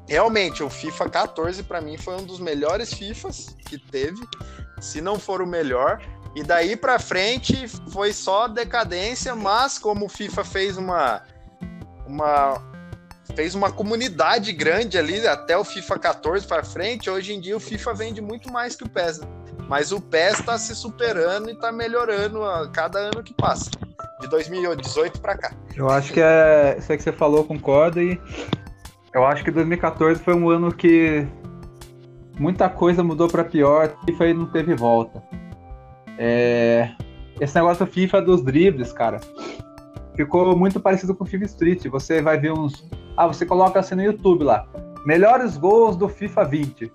realmente, 0.09 0.62
o 0.62 0.70
FIFA 0.70 1.09
14 1.09 1.62
para 1.62 1.80
mim 1.80 1.96
foi 1.96 2.14
um 2.16 2.24
dos 2.24 2.38
melhores 2.38 2.92
FIFAs 2.92 3.57
que 3.66 3.78
teve, 3.78 4.20
se 4.80 5.00
não 5.00 5.18
for 5.18 5.40
o 5.40 5.46
melhor. 5.46 6.00
E 6.34 6.42
daí 6.42 6.76
para 6.76 6.98
frente 6.98 7.68
foi 7.90 8.12
só 8.12 8.48
decadência, 8.48 9.34
mas 9.34 9.78
como 9.78 10.07
o 10.07 10.09
FIFA 10.09 10.44
fez 10.44 10.76
uma 10.76 11.22
uma 12.07 12.61
fez 13.34 13.55
uma 13.55 13.72
comunidade 13.72 14.52
grande 14.52 14.98
ali 14.98 15.26
até 15.26 15.57
o 15.57 15.64
FIFA 15.64 15.98
14 15.98 16.46
para 16.46 16.62
frente, 16.62 17.09
hoje 17.09 17.32
em 17.32 17.40
dia 17.40 17.57
o 17.57 17.61
FIFA 17.61 17.94
vende 17.94 18.20
muito 18.20 18.52
mais 18.52 18.76
que 18.76 18.84
o 18.84 18.88
PES. 18.88 19.20
Né? 19.20 19.26
Mas 19.68 19.92
o 19.92 20.00
PES 20.00 20.40
está 20.40 20.59
se 20.59 20.74
superando 20.74 21.48
e 21.48 21.52
está 21.52 21.72
melhorando 21.72 22.44
a 22.44 22.68
cada 22.70 22.98
ano 22.98 23.22
que 23.22 23.32
passa. 23.32 23.70
De 24.20 24.28
2018 24.28 25.20
para 25.20 25.36
cá. 25.36 25.52
Eu 25.76 25.90
acho 25.90 26.12
que 26.12 26.20
é 26.20 26.76
isso 26.78 26.88
que 26.88 27.02
você 27.02 27.12
falou, 27.12 27.44
concordo 27.44 28.00
e 28.00 28.20
eu 29.14 29.24
acho 29.24 29.44
que 29.44 29.50
2014 29.50 30.20
foi 30.20 30.34
um 30.34 30.50
ano 30.50 30.74
que 30.74 31.24
muita 32.38 32.68
coisa 32.68 33.02
mudou 33.04 33.28
para 33.28 33.44
pior 33.44 33.94
foi 34.16 34.34
não 34.34 34.46
teve 34.46 34.74
volta. 34.74 35.22
É... 36.18 36.90
Esse 37.40 37.54
negócio 37.54 37.86
do 37.86 37.90
FIFA 37.90 38.22
dos 38.22 38.42
dribles, 38.42 38.92
cara, 38.92 39.20
ficou 40.16 40.56
muito 40.56 40.80
parecido 40.80 41.14
com 41.14 41.24
o 41.24 41.26
FIFA 41.26 41.44
Street. 41.44 41.86
Você 41.86 42.20
vai 42.20 42.38
ver 42.38 42.52
uns. 42.52 42.88
Ah, 43.16 43.26
você 43.26 43.46
coloca 43.46 43.78
assim 43.78 43.94
no 43.94 44.02
YouTube 44.02 44.44
lá. 44.44 44.66
Melhores 45.06 45.56
gols 45.56 45.96
do 45.96 46.08
FIFA 46.08 46.44
20. 46.44 46.92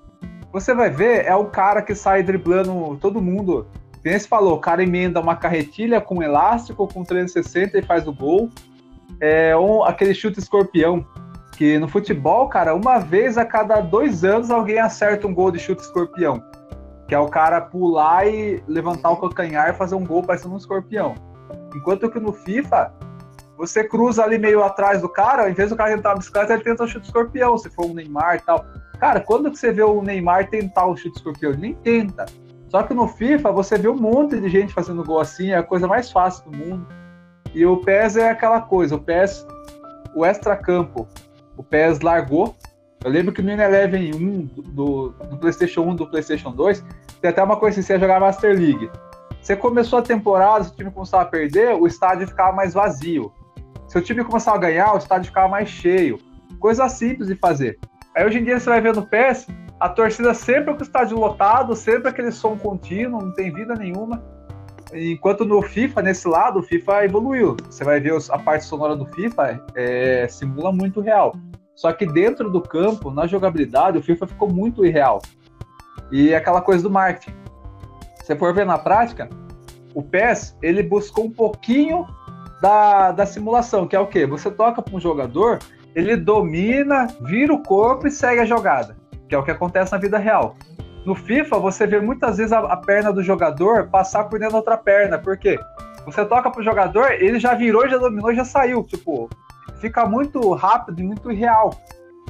Você 0.51 0.73
vai 0.73 0.89
ver, 0.89 1.25
é 1.25 1.35
o 1.35 1.45
cara 1.45 1.81
que 1.81 1.95
sai 1.95 2.23
driblando 2.23 2.97
todo 2.97 3.21
mundo. 3.21 3.67
Quem 4.01 4.17
você 4.17 4.27
falou, 4.27 4.55
o 4.55 4.59
cara 4.59 4.81
emenda 4.81 5.19
uma 5.19 5.35
carretilha 5.35 5.99
com 6.01 6.23
elástico, 6.23 6.87
com 6.87 7.03
360 7.03 7.77
e 7.77 7.81
faz 7.81 8.07
o 8.07 8.13
gol. 8.13 8.49
É 9.19 9.55
um, 9.57 9.83
aquele 9.83 10.13
chute 10.13 10.39
escorpião 10.39 11.05
que 11.59 11.77
no 11.77 11.89
futebol, 11.89 12.47
cara, 12.47 12.73
uma 12.73 12.99
vez 12.99 13.37
a 13.37 13.43
cada 13.43 13.81
dois 13.81 14.23
anos 14.23 14.49
alguém 14.49 14.79
acerta 14.79 15.27
um 15.27 15.33
gol 15.33 15.51
de 15.51 15.59
chute 15.59 15.81
escorpião. 15.81 16.41
que 17.05 17.13
é 17.13 17.19
o 17.19 17.27
cara 17.27 17.59
pular 17.59 18.25
e 18.25 18.63
levantar 18.65 19.09
o 19.09 19.17
calcanhar 19.17 19.69
e 19.69 19.73
fazer 19.73 19.95
um 19.95 20.05
gol 20.05 20.23
parecendo 20.23 20.53
um 20.53 20.57
escorpião. 20.57 21.15
Enquanto 21.75 22.09
que 22.09 22.17
no 22.17 22.31
FIFA, 22.31 22.93
você 23.57 23.83
cruza 23.83 24.23
ali 24.23 24.37
meio 24.37 24.63
atrás 24.63 25.01
do 25.01 25.09
cara, 25.09 25.43
ao 25.43 25.49
invés 25.49 25.69
do 25.69 25.75
cara 25.75 25.93
tentar 25.93 26.13
a 26.13 26.15
bicicleta, 26.15 26.53
ele 26.53 26.63
tenta 26.63 26.85
o 26.85 26.87
chute 26.87 27.07
escorpião, 27.07 27.57
se 27.57 27.69
for 27.71 27.87
um 27.87 27.93
Neymar 27.93 28.35
e 28.35 28.39
tal. 28.39 28.63
Cara, 28.97 29.19
quando 29.19 29.51
que 29.51 29.57
você 29.57 29.73
vê 29.73 29.83
o 29.83 30.01
Neymar 30.01 30.49
tentar 30.49 30.85
o 30.85 30.95
chute 30.95 31.17
escorpião? 31.17 31.51
Ele 31.51 31.61
nem 31.61 31.73
tenta. 31.73 32.25
Só 32.69 32.83
que 32.83 32.93
no 32.93 33.05
FIFA 33.05 33.51
você 33.51 33.77
vê 33.77 33.89
um 33.89 33.97
monte 33.97 34.39
de 34.39 34.47
gente 34.47 34.73
fazendo 34.73 35.03
gol 35.03 35.19
assim, 35.19 35.49
é 35.49 35.57
a 35.57 35.63
coisa 35.63 35.85
mais 35.87 36.09
fácil 36.09 36.49
do 36.49 36.55
mundo. 36.55 36.87
E 37.53 37.65
o 37.65 37.75
PES 37.77 38.15
é 38.15 38.29
aquela 38.29 38.61
coisa, 38.61 38.95
o 38.95 38.99
PES, 38.99 39.45
o 40.15 40.23
extra-campo, 40.23 41.05
o 41.59 41.63
PES 41.63 41.99
largou. 41.99 42.55
Eu 43.03 43.11
lembro 43.11 43.33
que 43.33 43.41
no 43.41 43.51
Eleven 43.51 44.15
1 44.15 44.45
do, 44.71 45.09
do, 45.09 45.37
PlayStation 45.37 45.81
1 45.81 45.95
do 45.95 46.07
PlayStation 46.07 46.51
2, 46.51 46.83
tem 47.21 47.29
até 47.29 47.43
uma 47.43 47.57
coisa 47.57 47.77
assim, 47.77 47.85
você 47.85 47.93
ia 47.93 47.99
jogar 47.99 48.19
Master 48.21 48.57
League. 48.57 48.89
Você 49.41 49.57
começou 49.57 49.99
a 49.99 50.01
temporada, 50.01 50.63
se 50.63 50.71
o 50.71 50.75
time 50.75 50.89
começava 50.89 51.23
a 51.23 51.25
perder, 51.25 51.75
o 51.75 51.85
estádio 51.85 52.27
ficava 52.27 52.55
mais 52.55 52.73
vazio. 52.73 53.33
Se 53.89 53.97
o 53.97 54.01
time 54.01 54.23
começava 54.23 54.55
a 54.55 54.59
ganhar, 54.59 54.93
o 54.93 54.97
estádio 54.97 55.27
ficava 55.27 55.49
mais 55.49 55.67
cheio. 55.67 56.17
Coisa 56.61 56.87
simples 56.87 57.27
de 57.27 57.35
fazer. 57.35 57.77
Aí 58.15 58.25
hoje 58.25 58.39
em 58.39 58.43
dia 58.45 58.57
você 58.57 58.69
vai 58.69 58.79
ver 58.79 58.95
no 58.95 59.05
PES, 59.05 59.47
a 59.81 59.89
torcida 59.89 60.33
sempre 60.33 60.73
com 60.73 60.79
o 60.79 60.83
estádio 60.83 61.17
lotado, 61.17 61.75
sempre 61.75 62.07
aquele 62.07 62.31
som 62.31 62.57
contínuo, 62.57 63.21
não 63.21 63.33
tem 63.33 63.53
vida 63.53 63.75
nenhuma. 63.75 64.23
Enquanto 64.93 65.45
no 65.45 65.61
FIFA, 65.61 66.01
nesse 66.01 66.27
lado, 66.27 66.59
o 66.59 66.63
FIFA 66.63 67.05
evoluiu. 67.05 67.55
Você 67.69 67.83
vai 67.83 67.99
ver 67.99 68.17
a 68.29 68.39
parte 68.39 68.65
sonora 68.65 68.95
do 68.95 69.05
FIFA, 69.05 69.63
é, 69.75 70.27
simula 70.27 70.71
muito 70.71 70.99
real. 70.99 71.35
Só 71.75 71.93
que 71.93 72.05
dentro 72.05 72.49
do 72.49 72.61
campo, 72.61 73.11
na 73.11 73.27
jogabilidade, 73.27 73.97
o 73.97 74.03
FIFA 74.03 74.27
ficou 74.27 74.49
muito 74.49 74.85
irreal. 74.85 75.21
E 76.11 76.33
é 76.33 76.35
aquela 76.35 76.61
coisa 76.61 76.83
do 76.83 76.89
marketing. 76.89 77.35
Se 78.23 78.35
for 78.35 78.53
ver 78.53 78.65
na 78.65 78.77
prática, 78.77 79.29
o 79.93 80.01
PES, 80.01 80.57
ele 80.61 80.83
buscou 80.83 81.25
um 81.25 81.31
pouquinho 81.31 82.05
da, 82.61 83.11
da 83.11 83.25
simulação, 83.25 83.87
que 83.87 83.95
é 83.95 83.99
o 83.99 84.07
quê? 84.07 84.25
Você 84.25 84.51
toca 84.51 84.81
para 84.81 84.95
um 84.95 84.99
jogador, 84.99 85.59
ele 85.95 86.15
domina, 86.17 87.07
vira 87.21 87.53
o 87.53 87.63
corpo 87.63 88.07
e 88.07 88.11
segue 88.11 88.41
a 88.41 88.45
jogada, 88.45 88.97
que 89.27 89.35
é 89.35 89.37
o 89.37 89.43
que 89.43 89.51
acontece 89.51 89.91
na 89.91 89.97
vida 89.97 90.17
real. 90.17 90.55
No 91.09 91.15
FIFA, 91.15 91.57
você 91.57 91.87
vê 91.87 91.99
muitas 91.99 92.37
vezes 92.37 92.53
a, 92.53 92.59
a 92.59 92.77
perna 92.77 93.11
do 93.11 93.23
jogador 93.23 93.87
passar 93.87 94.25
por 94.25 94.37
dentro 94.37 94.51
da 94.51 94.59
outra 94.59 94.77
perna, 94.77 95.17
por 95.17 95.35
quê? 95.39 95.57
Você 96.05 96.23
toca 96.23 96.51
pro 96.51 96.61
jogador, 96.61 97.13
ele 97.13 97.39
já 97.39 97.55
virou, 97.55 97.89
já 97.89 97.97
dominou, 97.97 98.31
já 98.31 98.45
saiu. 98.45 98.83
Tipo, 98.83 99.27
fica 99.79 100.05
muito 100.05 100.53
rápido 100.53 100.99
e 100.99 101.03
muito 101.03 101.31
irreal. 101.31 101.71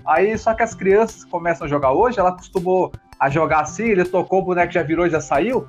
Aí, 0.07 0.38
só 0.38 0.53
que 0.53 0.63
as 0.63 0.73
crianças 0.73 1.25
começam 1.25 1.67
a 1.67 1.69
jogar 1.69 1.91
hoje, 1.91 2.21
ela 2.21 2.30
acostumou 2.30 2.93
a 3.19 3.30
jogar 3.30 3.63
assim, 3.63 3.84
ele 3.84 4.05
tocou, 4.05 4.39
o 4.39 4.45
boneco 4.45 4.71
já 4.71 4.82
virou, 4.82 5.09
já 5.09 5.19
saiu, 5.19 5.67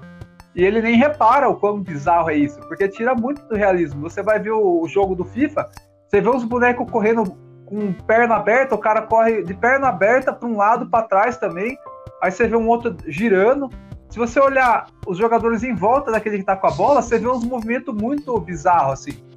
e 0.54 0.64
ele 0.64 0.80
nem 0.80 0.94
repara 0.94 1.48
o 1.48 1.56
quão 1.56 1.80
bizarro 1.80 2.30
é 2.30 2.36
isso, 2.36 2.60
porque 2.68 2.86
tira 2.86 3.12
muito 3.12 3.42
do 3.48 3.56
realismo. 3.56 4.08
Você 4.08 4.22
vai 4.22 4.38
ver 4.38 4.52
o, 4.52 4.82
o 4.82 4.88
jogo 4.88 5.16
do 5.16 5.24
FIFA, 5.24 5.68
você 6.06 6.20
vê 6.20 6.28
os 6.28 6.44
bonecos 6.44 6.88
correndo 6.88 7.24
com 7.66 7.92
perna 7.92 8.36
aberta, 8.36 8.76
o 8.76 8.78
cara 8.78 9.02
corre 9.02 9.42
de 9.42 9.54
perna 9.54 9.88
aberta 9.88 10.32
para 10.32 10.48
um 10.48 10.56
lado, 10.56 10.88
para 10.88 11.08
trás 11.08 11.36
também, 11.38 11.76
aí 12.22 12.30
você 12.30 12.46
vê 12.46 12.56
um 12.56 12.68
outro 12.68 12.96
girando. 13.06 13.68
Se 14.08 14.18
você 14.18 14.40
olhar 14.40 14.86
os 15.06 15.16
jogadores 15.16 15.62
em 15.62 15.74
volta 15.74 16.10
daquele 16.10 16.38
que 16.38 16.44
tá 16.44 16.56
com 16.56 16.66
a 16.66 16.70
bola, 16.70 17.00
você 17.00 17.18
vê 17.18 17.28
uns 17.28 17.44
movimentos 17.44 17.94
muito 17.94 18.38
bizarros, 18.40 18.92
assim. 18.92 19.30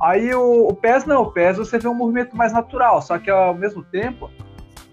Aí 0.00 0.34
o, 0.34 0.68
o 0.68 0.74
PES 0.74 1.04
não, 1.04 1.22
o 1.22 1.30
PES 1.30 1.58
você 1.58 1.78
vê 1.78 1.88
um 1.88 1.94
movimento 1.94 2.36
mais 2.36 2.52
natural, 2.52 3.00
só 3.00 3.18
que 3.18 3.30
ao 3.30 3.54
mesmo 3.54 3.82
tempo, 3.84 4.30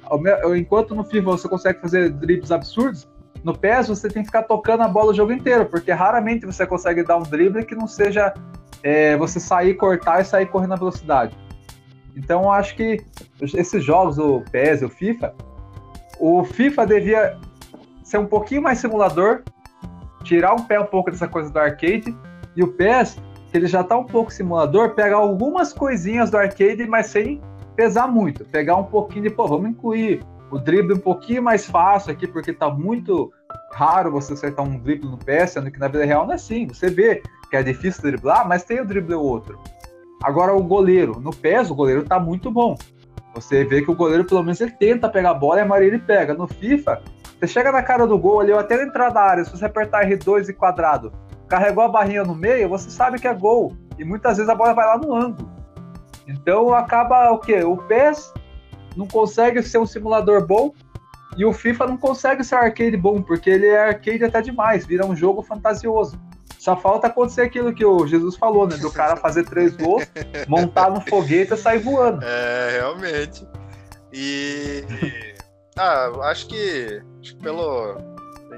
ao, 0.04 0.56
enquanto 0.56 0.94
no 0.94 1.04
FIFA 1.04 1.32
você 1.32 1.50
consegue 1.50 1.82
fazer 1.82 2.10
dribles 2.12 2.52
absurdos, 2.52 3.10
no 3.44 3.58
PES 3.58 3.88
você 3.88 4.08
tem 4.08 4.22
que 4.22 4.28
ficar 4.28 4.44
tocando 4.44 4.84
a 4.84 4.88
bola 4.88 5.12
o 5.12 5.14
jogo 5.14 5.32
inteiro, 5.32 5.66
porque 5.66 5.92
raramente 5.92 6.46
você 6.46 6.66
consegue 6.66 7.04
dar 7.04 7.18
um 7.18 7.24
drible 7.24 7.66
que 7.66 7.74
não 7.74 7.88
seja 7.88 8.34
é, 8.84 9.18
você 9.18 9.40
sair, 9.40 9.74
cortar 9.74 10.22
e 10.22 10.26
sair 10.26 10.46
correndo 10.46 10.70
na 10.70 10.76
velocidade. 10.76 11.36
Então 12.16 12.44
eu 12.44 12.52
acho 12.52 12.76
que 12.76 13.04
esses 13.42 13.84
jogos, 13.84 14.20
o 14.20 14.42
PES 14.52 14.82
e 14.82 14.86
o 14.86 14.90
FIFA, 14.90 15.34
o 16.22 16.44
FIFA 16.44 16.86
devia 16.86 17.38
ser 18.04 18.20
um 18.20 18.28
pouquinho 18.28 18.62
mais 18.62 18.78
simulador, 18.78 19.42
tirar 20.24 20.54
um 20.54 20.64
pé 20.64 20.80
um 20.80 20.86
pouco 20.86 21.10
dessa 21.10 21.28
coisa 21.28 21.50
do 21.50 21.58
arcade, 21.58 22.16
e 22.56 22.64
o 22.64 22.68
PES 22.68 23.18
que 23.50 23.58
ele 23.58 23.68
já 23.68 23.84
tá 23.84 23.98
um 23.98 24.06
pouco 24.06 24.32
simulador, 24.32 24.92
pegar 24.92 25.18
algumas 25.18 25.74
coisinhas 25.74 26.30
do 26.30 26.38
arcade, 26.38 26.86
mas 26.88 27.08
sem 27.08 27.42
pesar 27.76 28.08
muito. 28.08 28.46
Pegar 28.46 28.78
um 28.78 28.84
pouquinho 28.84 29.24
de, 29.24 29.30
pô, 29.32 29.46
vamos 29.46 29.72
incluir 29.72 30.24
o 30.50 30.58
drible 30.58 30.94
um 30.94 31.00
pouquinho 31.00 31.44
mais 31.44 31.66
fácil 31.66 32.12
aqui, 32.12 32.28
porque 32.28 32.54
tá 32.54 32.70
muito 32.70 33.34
raro 33.74 34.12
você 34.12 34.34
acertar 34.34 34.66
um 34.66 34.78
drible 34.78 35.10
no 35.10 35.18
PS, 35.18 35.54
sendo 35.54 35.70
que 35.72 35.80
na 35.80 35.88
vida 35.88 36.06
real 36.06 36.26
não 36.26 36.34
é 36.34 36.36
assim. 36.36 36.68
Você 36.68 36.90
vê 36.90 37.24
que 37.50 37.58
é 37.58 37.64
difícil 37.64 38.04
driblar, 38.04 38.48
mas 38.48 38.64
tem 38.64 38.80
o 38.80 38.86
drible 38.86 39.16
outro. 39.16 39.60
Agora 40.24 40.54
o 40.54 40.64
goleiro, 40.64 41.20
no 41.20 41.36
PES 41.36 41.72
o 41.72 41.76
goleiro 41.76 42.04
tá 42.04 42.20
muito 42.20 42.52
bom. 42.52 42.78
Você 43.34 43.64
vê 43.64 43.82
que 43.82 43.92
o 43.92 43.96
goleiro 43.96 44.26
pelo 44.26 44.44
menos 44.44 44.60
ele 44.60 44.72
tenta 44.72 45.10
pegar 45.10 45.32
a 45.32 45.34
bola 45.34 45.60
e 45.60 45.62
a 45.62 45.66
maioria 45.66 45.90
ele 45.90 46.00
pega. 46.00 46.34
No 46.34 46.48
FIFA, 46.48 47.02
você 47.40 47.48
chega 47.48 47.72
na 47.72 47.82
cara 47.82 48.06
do 48.06 48.18
gol 48.18 48.42
ali, 48.42 48.52
ou 48.52 48.60
até 48.60 48.78
na 48.78 48.84
entrada 48.84 49.14
da 49.14 49.22
área, 49.22 49.46
se 49.46 49.52
você 49.52 49.66
apertar 49.66 50.06
R2 50.06 50.50
e 50.50 50.54
quadrado, 50.54 51.12
carregou 51.48 51.84
a 51.84 51.88
barrinha 51.88 52.24
no 52.24 52.36
meio, 52.36 52.70
você 52.70 52.90
sabe 52.90 53.20
que 53.20 53.28
é 53.28 53.34
gol. 53.34 53.76
E 53.98 54.04
muitas 54.04 54.38
vezes 54.38 54.50
a 54.50 54.56
bola 54.56 54.74
vai 54.74 54.86
lá 54.86 54.98
no 54.98 55.14
ângulo. 55.14 55.50
Então 56.28 56.74
acaba 56.74 57.32
o 57.32 57.40
quê? 57.40 57.64
O 57.64 57.78
PES 57.78 58.34
não 58.96 59.08
consegue 59.08 59.62
ser 59.64 59.78
um 59.78 59.86
simulador 59.86 60.46
bom 60.46 60.72
e 61.38 61.46
o 61.46 61.54
FIFA 61.54 61.88
não 61.88 61.98
consegue 61.98 62.44
ser 62.44 62.56
arcade 62.56 62.98
bom, 62.98 63.22
porque 63.22 63.50
ele 63.50 63.68
é 63.68 63.88
arcade 63.88 64.24
até 64.24 64.42
demais, 64.42 64.86
vira 64.86 65.06
um 65.06 65.16
jogo 65.16 65.42
fantasioso. 65.42 66.20
Só 66.62 66.78
falta 66.78 67.08
acontecer 67.08 67.42
aquilo 67.42 67.74
que 67.74 67.84
o 67.84 68.06
Jesus 68.06 68.36
falou, 68.36 68.68
né? 68.68 68.78
Do 68.78 68.92
cara 68.92 69.18
fazer 69.18 69.44
três 69.46 69.76
gols, 69.76 70.04
montar 70.48 70.92
no 70.92 71.02
foguete 71.02 71.56
e 71.56 71.58
sair 71.58 71.80
voando. 71.80 72.24
É, 72.24 72.78
realmente. 72.78 73.48
E. 74.14 74.86
Ah, 75.76 76.12
acho 76.30 76.48
que, 76.48 77.02
acho 77.22 77.36
que 77.36 77.42
pelo, 77.42 77.98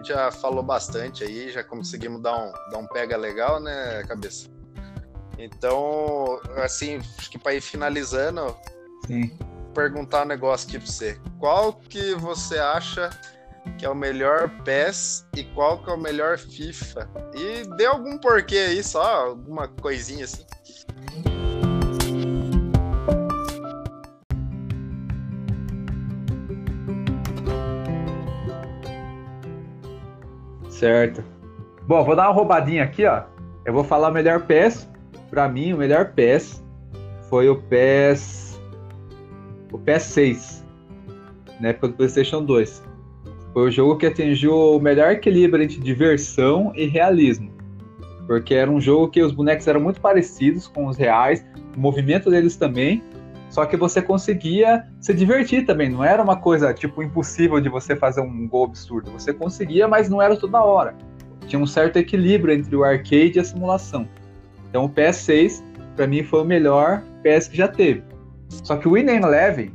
gente 0.03 0.09
já 0.09 0.29
falou 0.31 0.61
bastante 0.61 1.23
aí, 1.23 1.49
já 1.49 1.63
conseguimos 1.63 2.21
dar 2.21 2.35
um, 2.35 2.51
dar 2.69 2.77
um 2.77 2.87
pega 2.87 3.15
legal, 3.15 3.61
né, 3.61 4.03
cabeça? 4.05 4.49
Então, 5.37 6.41
assim, 6.57 6.99
acho 7.17 7.31
que 7.31 7.39
para 7.39 7.53
ir 7.53 7.61
finalizando, 7.61 8.55
Sim. 9.07 9.31
perguntar 9.73 10.23
um 10.23 10.27
negócio 10.27 10.67
aqui 10.67 10.77
para 10.77 10.87
você. 10.87 11.17
Qual 11.39 11.73
que 11.73 12.13
você 12.15 12.59
acha 12.59 13.09
que 13.77 13.85
é 13.85 13.89
o 13.89 13.95
melhor 13.95 14.49
PES 14.63 15.27
e 15.35 15.43
qual 15.43 15.83
que 15.83 15.89
é 15.89 15.93
o 15.93 15.97
melhor 15.97 16.37
FIFA? 16.37 17.09
E 17.33 17.67
dê 17.75 17.85
algum 17.85 18.17
porquê 18.17 18.57
aí, 18.57 18.83
só 18.83 19.27
alguma 19.27 19.67
coisinha 19.67 20.25
assim. 20.25 20.45
Certo. 30.69 31.23
Bom, 31.87 32.03
vou 32.03 32.15
dar 32.15 32.27
uma 32.27 32.33
roubadinha 32.33 32.83
aqui, 32.83 33.05
ó. 33.05 33.23
Eu 33.65 33.73
vou 33.73 33.83
falar 33.83 34.09
o 34.09 34.11
melhor 34.11 34.41
PES. 34.41 34.89
Para 35.29 35.47
mim, 35.47 35.73
o 35.73 35.77
melhor 35.77 36.13
PES 36.13 36.63
foi 37.29 37.49
o 37.49 37.61
PES. 37.63 38.59
O 39.71 39.77
PES 39.77 40.03
6, 40.03 40.65
na 41.59 41.69
época 41.69 41.87
do 41.87 41.93
PlayStation 41.95 42.43
2. 42.43 42.92
Foi 43.53 43.69
o 43.69 43.71
jogo 43.71 43.97
que 43.97 44.07
atingiu 44.07 44.55
o 44.55 44.79
melhor 44.79 45.11
equilíbrio 45.11 45.63
entre 45.63 45.79
diversão 45.79 46.73
e 46.75 46.85
realismo. 46.85 47.51
Porque 48.25 48.55
era 48.55 48.69
um 48.69 48.81
jogo 48.81 49.09
que 49.09 49.21
os 49.21 49.31
bonecos 49.31 49.67
eram 49.67 49.79
muito 49.79 50.01
parecidos 50.01 50.67
com 50.67 50.87
os 50.87 50.97
reais, 50.97 51.45
o 51.75 51.79
movimento 51.79 52.29
deles 52.31 52.55
também, 52.55 53.03
só 53.53 53.67
que 53.67 53.77
você 53.77 54.01
conseguia 54.01 54.87
se 54.99 55.13
divertir 55.13 55.63
também, 55.63 55.87
não 55.87 56.03
era 56.03 56.23
uma 56.23 56.35
coisa 56.35 56.73
tipo 56.73 57.03
impossível 57.03 57.61
de 57.61 57.69
você 57.69 57.95
fazer 57.95 58.19
um 58.19 58.47
gol 58.47 58.65
absurdo. 58.65 59.11
Você 59.11 59.31
conseguia, 59.31 59.87
mas 59.87 60.09
não 60.09 60.19
era 60.19 60.35
toda 60.35 60.63
hora. 60.63 60.95
Tinha 61.45 61.61
um 61.61 61.67
certo 61.67 61.97
equilíbrio 61.97 62.55
entre 62.55 62.75
o 62.75 62.83
arcade 62.83 63.33
e 63.35 63.39
a 63.39 63.43
simulação. 63.43 64.07
Então 64.67 64.85
o 64.85 64.89
PS6 64.89 65.63
para 65.95 66.07
mim 66.07 66.23
foi 66.23 66.41
o 66.41 66.45
melhor 66.45 67.03
PS 67.21 67.47
que 67.47 67.57
já 67.57 67.67
teve. 67.67 68.01
Só 68.49 68.75
que 68.75 68.87
o 68.87 68.93
Win 68.93 69.07
Eleven, 69.07 69.71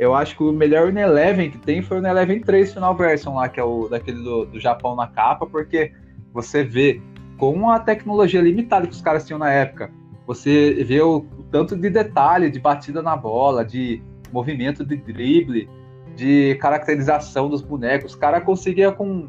eu 0.00 0.14
acho 0.14 0.34
que 0.34 0.42
o 0.42 0.50
melhor 0.50 0.90
Win 0.90 0.98
Eleven 0.98 1.50
que 1.50 1.58
tem 1.58 1.82
foi 1.82 1.98
o 1.98 2.00
Win 2.00 2.08
Eleven 2.08 2.40
3 2.40 2.72
Final 2.72 2.96
Version 2.96 3.34
lá, 3.34 3.50
que 3.50 3.60
é 3.60 3.62
o 3.62 3.86
daquele 3.86 4.22
do, 4.22 4.46
do 4.46 4.58
Japão 4.58 4.96
na 4.96 5.06
capa, 5.06 5.44
porque 5.44 5.92
você 6.32 6.64
vê 6.64 7.02
com 7.36 7.68
a 7.68 7.78
tecnologia 7.78 8.40
limitada 8.40 8.86
que 8.86 8.94
os 8.94 9.02
caras 9.02 9.26
tinham 9.26 9.38
na 9.38 9.50
época, 9.50 9.90
você 10.26 10.82
vê 10.84 11.02
o, 11.02 11.18
o 11.18 11.42
tanto 11.50 11.76
de 11.76 11.90
detalhe, 11.90 12.50
de 12.50 12.58
batida 12.58 13.02
na 13.02 13.14
bola, 13.14 13.62
de 13.62 14.02
movimento 14.32 14.86
de 14.86 14.96
drible, 14.96 15.68
de 16.16 16.54
caracterização 16.54 17.50
dos 17.50 17.60
bonecos. 17.60 18.12
Os 18.12 18.18
caras 18.18 18.42
conseguiam 18.42 18.92
com 18.92 19.28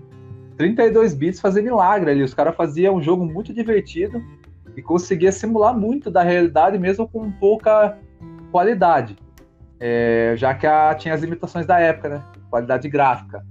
32 0.56 1.14
bits 1.14 1.41
fazer 1.41 1.61
milagre 1.64 2.11
ali. 2.11 2.23
Os 2.23 2.34
caras 2.34 2.56
faziam 2.56 2.95
um 2.95 3.02
jogo 3.02 3.26
muito 3.26 3.53
divertido 3.53 4.23
e 4.77 4.81
conseguia 4.81 5.34
simular 5.34 5.77
muito 5.77 6.10
da 6.10 6.23
realidade 6.23 6.80
mesmo 6.80 7.06
com 7.10 7.30
pouca 7.30 7.98
qualidade. 8.52 9.18
É, 9.83 10.35
já 10.37 10.53
que 10.53 10.67
a, 10.67 10.93
tinha 10.93 11.13
as 11.13 11.21
limitações 11.21 11.65
da 11.65 11.79
época, 11.79 12.09
né? 12.09 12.23
Qualidade 12.49 12.87
gráfica. 12.87 13.43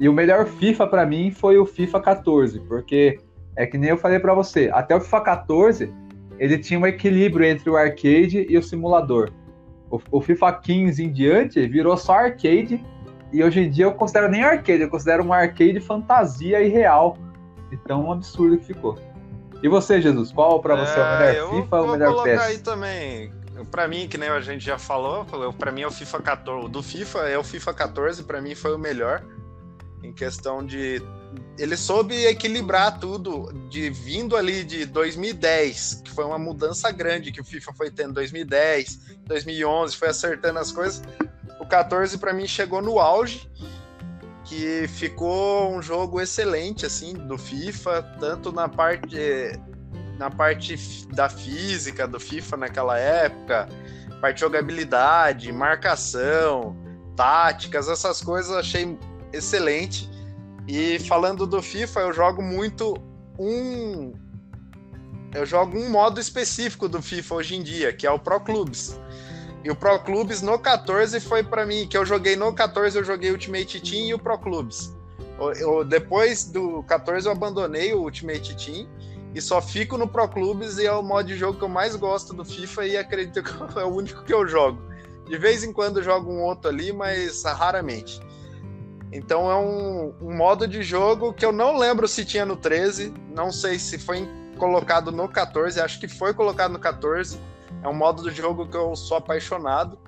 E 0.00 0.08
o 0.08 0.12
melhor 0.12 0.46
FIFA 0.46 0.86
para 0.86 1.04
mim 1.04 1.30
foi 1.30 1.58
o 1.58 1.66
FIFA 1.66 2.00
14, 2.00 2.60
porque 2.60 3.20
é 3.54 3.66
que 3.66 3.76
nem 3.76 3.90
eu 3.90 3.98
falei 3.98 4.18
para 4.18 4.32
você, 4.32 4.70
até 4.72 4.96
o 4.96 5.00
FIFA 5.00 5.20
14 5.20 5.92
ele 6.38 6.56
tinha 6.58 6.78
um 6.78 6.86
equilíbrio 6.86 7.44
entre 7.44 7.68
o 7.68 7.76
arcade 7.76 8.46
e 8.48 8.56
o 8.56 8.62
simulador. 8.62 9.30
O, 9.90 10.00
o 10.12 10.20
FIFA 10.20 10.52
15 10.52 11.04
em 11.04 11.12
diante 11.12 11.66
virou 11.66 11.96
só 11.96 12.14
arcade 12.14 12.82
e 13.32 13.42
hoje 13.42 13.60
em 13.60 13.70
dia 13.70 13.84
eu 13.84 13.92
considero 13.92 14.28
nem 14.28 14.42
arcade, 14.42 14.82
eu 14.82 14.88
considero 14.88 15.24
um 15.24 15.32
arcade 15.32 15.80
fantasia 15.80 16.62
e 16.62 16.68
real. 16.68 17.18
Então, 17.70 18.06
um 18.06 18.12
absurdo 18.12 18.56
que 18.56 18.64
ficou. 18.64 18.96
E 19.62 19.68
você, 19.68 20.00
Jesus, 20.00 20.32
qual 20.32 20.60
para 20.60 20.76
você 20.76 20.98
é, 20.98 21.02
o 21.02 21.18
melhor 21.18 21.50
FIFA 21.50 21.76
ou 21.76 21.86
o 21.86 21.90
melhor 21.90 22.08
PES? 22.08 22.08
Eu 22.08 22.12
vou 22.12 22.22
colocar 22.22 22.44
aí 22.44 22.58
também, 22.58 23.32
para 23.66 23.88
mim, 23.88 24.08
que 24.08 24.18
nem 24.18 24.28
a 24.28 24.40
gente 24.40 24.64
já 24.64 24.78
falou, 24.78 25.26
para 25.58 25.72
mim 25.72 25.82
é 25.82 25.86
o 25.86 25.90
FIFA 25.90 26.22
14, 26.22 26.66
o 26.66 26.68
do 26.68 26.82
FIFA 26.82 27.18
é 27.28 27.38
o 27.38 27.44
FIFA 27.44 27.74
14, 27.74 28.22
para 28.24 28.40
mim 28.40 28.54
foi 28.54 28.74
o 28.74 28.78
melhor 28.78 29.24
em 30.02 30.12
questão 30.12 30.64
de 30.64 31.02
ele 31.58 31.76
soube 31.76 32.14
equilibrar 32.24 32.98
tudo 32.98 33.52
de 33.68 33.90
vindo 33.90 34.36
ali 34.36 34.64
de 34.64 34.86
2010, 34.86 36.02
que 36.04 36.10
foi 36.10 36.24
uma 36.24 36.38
mudança 36.38 36.90
grande 36.90 37.32
que 37.32 37.40
o 37.40 37.44
FIFA 37.44 37.72
foi 37.72 37.90
tendo 37.90 38.14
2010, 38.14 39.18
2011, 39.26 39.96
foi 39.96 40.08
acertando 40.08 40.58
as 40.58 40.70
coisas. 40.70 41.02
O 41.60 41.66
14 41.66 42.16
para 42.18 42.32
mim 42.32 42.46
chegou 42.46 42.80
no 42.80 42.98
auge, 42.98 43.50
que 44.44 44.86
ficou 44.88 45.74
um 45.74 45.82
jogo 45.82 46.20
excelente 46.20 46.86
assim 46.86 47.12
do 47.12 47.36
FIFA, 47.36 48.02
tanto 48.20 48.52
na 48.52 48.68
parte 48.68 49.18
na 50.18 50.30
parte 50.30 50.76
da 51.12 51.28
física 51.28 52.06
do 52.06 52.18
FIFA 52.18 52.56
naquela 52.56 52.98
época, 52.98 53.68
parte 54.20 54.34
de 54.34 54.40
jogabilidade, 54.40 55.50
marcação, 55.52 56.76
táticas, 57.16 57.88
essas 57.88 58.20
coisas 58.20 58.52
achei 58.52 58.98
excelente. 59.32 60.10
E 60.66 60.98
falando 60.98 61.46
do 61.46 61.62
FIFA, 61.62 62.00
eu 62.00 62.12
jogo 62.12 62.42
muito 62.42 62.94
um. 63.38 64.12
Eu 65.34 65.46
jogo 65.46 65.78
um 65.78 65.88
modo 65.88 66.20
específico 66.20 66.88
do 66.88 67.00
FIFA 67.00 67.34
hoje 67.36 67.56
em 67.56 67.62
dia, 67.62 67.92
que 67.92 68.06
é 68.06 68.10
o 68.10 68.18
Pro 68.18 68.40
Clubs. 68.40 68.98
E 69.62 69.70
o 69.70 69.76
Pro 69.76 69.98
Clubs 70.00 70.42
no 70.42 70.58
14 70.58 71.20
foi 71.20 71.42
para 71.42 71.66
mim, 71.66 71.86
que 71.86 71.96
eu 71.96 72.04
joguei 72.04 72.36
no 72.36 72.52
14, 72.52 72.96
eu 72.98 73.04
joguei 73.04 73.30
Ultimate 73.30 73.80
Team 73.80 74.06
e 74.06 74.14
o 74.14 74.18
Pro 74.18 74.38
Clubs. 74.38 74.92
Eu, 75.38 75.52
eu, 75.52 75.84
depois 75.84 76.44
do 76.44 76.82
14 76.84 77.26
eu 77.26 77.32
abandonei 77.32 77.92
o 77.92 78.00
Ultimate 78.00 78.56
Team 78.56 78.88
e 79.34 79.40
só 79.40 79.60
fico 79.60 79.96
no 79.96 80.08
Pro 80.08 80.28
Clubs 80.28 80.78
e 80.78 80.86
é 80.86 80.92
o 80.92 81.02
modo 81.02 81.26
de 81.26 81.36
jogo 81.36 81.58
que 81.58 81.64
eu 81.64 81.68
mais 81.68 81.94
gosto 81.94 82.32
do 82.32 82.44
FIFA 82.44 82.86
e 82.86 82.96
acredito 82.96 83.42
que 83.42 83.52
é 83.78 83.84
o 83.84 83.88
único 83.88 84.24
que 84.24 84.32
eu 84.32 84.46
jogo. 84.46 84.82
De 85.26 85.36
vez 85.36 85.62
em 85.62 85.72
quando 85.72 85.98
eu 85.98 86.02
jogo 86.02 86.32
um 86.32 86.42
outro 86.42 86.70
ali, 86.70 86.92
mas 86.92 87.42
raramente. 87.44 88.20
Então 89.12 89.50
é 89.50 89.56
um, 89.56 90.14
um, 90.20 90.36
modo 90.36 90.66
de 90.66 90.82
jogo 90.82 91.32
que 91.32 91.44
eu 91.44 91.52
não 91.52 91.76
lembro 91.76 92.06
se 92.06 92.24
tinha 92.24 92.44
no 92.44 92.56
13, 92.56 93.12
não 93.34 93.50
sei 93.50 93.78
se 93.78 93.98
foi 93.98 94.28
colocado 94.58 95.10
no 95.10 95.28
14, 95.28 95.80
acho 95.80 96.00
que 96.00 96.08
foi 96.08 96.34
colocado 96.34 96.72
no 96.72 96.78
14. 96.78 97.38
É 97.82 97.88
um 97.88 97.94
modo 97.94 98.28
de 98.28 98.36
jogo 98.36 98.66
que 98.66 98.76
eu 98.76 98.96
sou 98.96 99.16
apaixonado. 99.16 99.98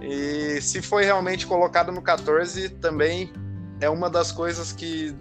E 0.00 0.60
se 0.60 0.80
foi 0.80 1.04
realmente 1.04 1.46
colocado 1.46 1.92
no 1.92 2.02
14, 2.02 2.70
também 2.70 3.32
é 3.80 3.88
uma 3.88 4.08
das 4.08 4.32
coisas 4.32 4.72
que 4.72 5.14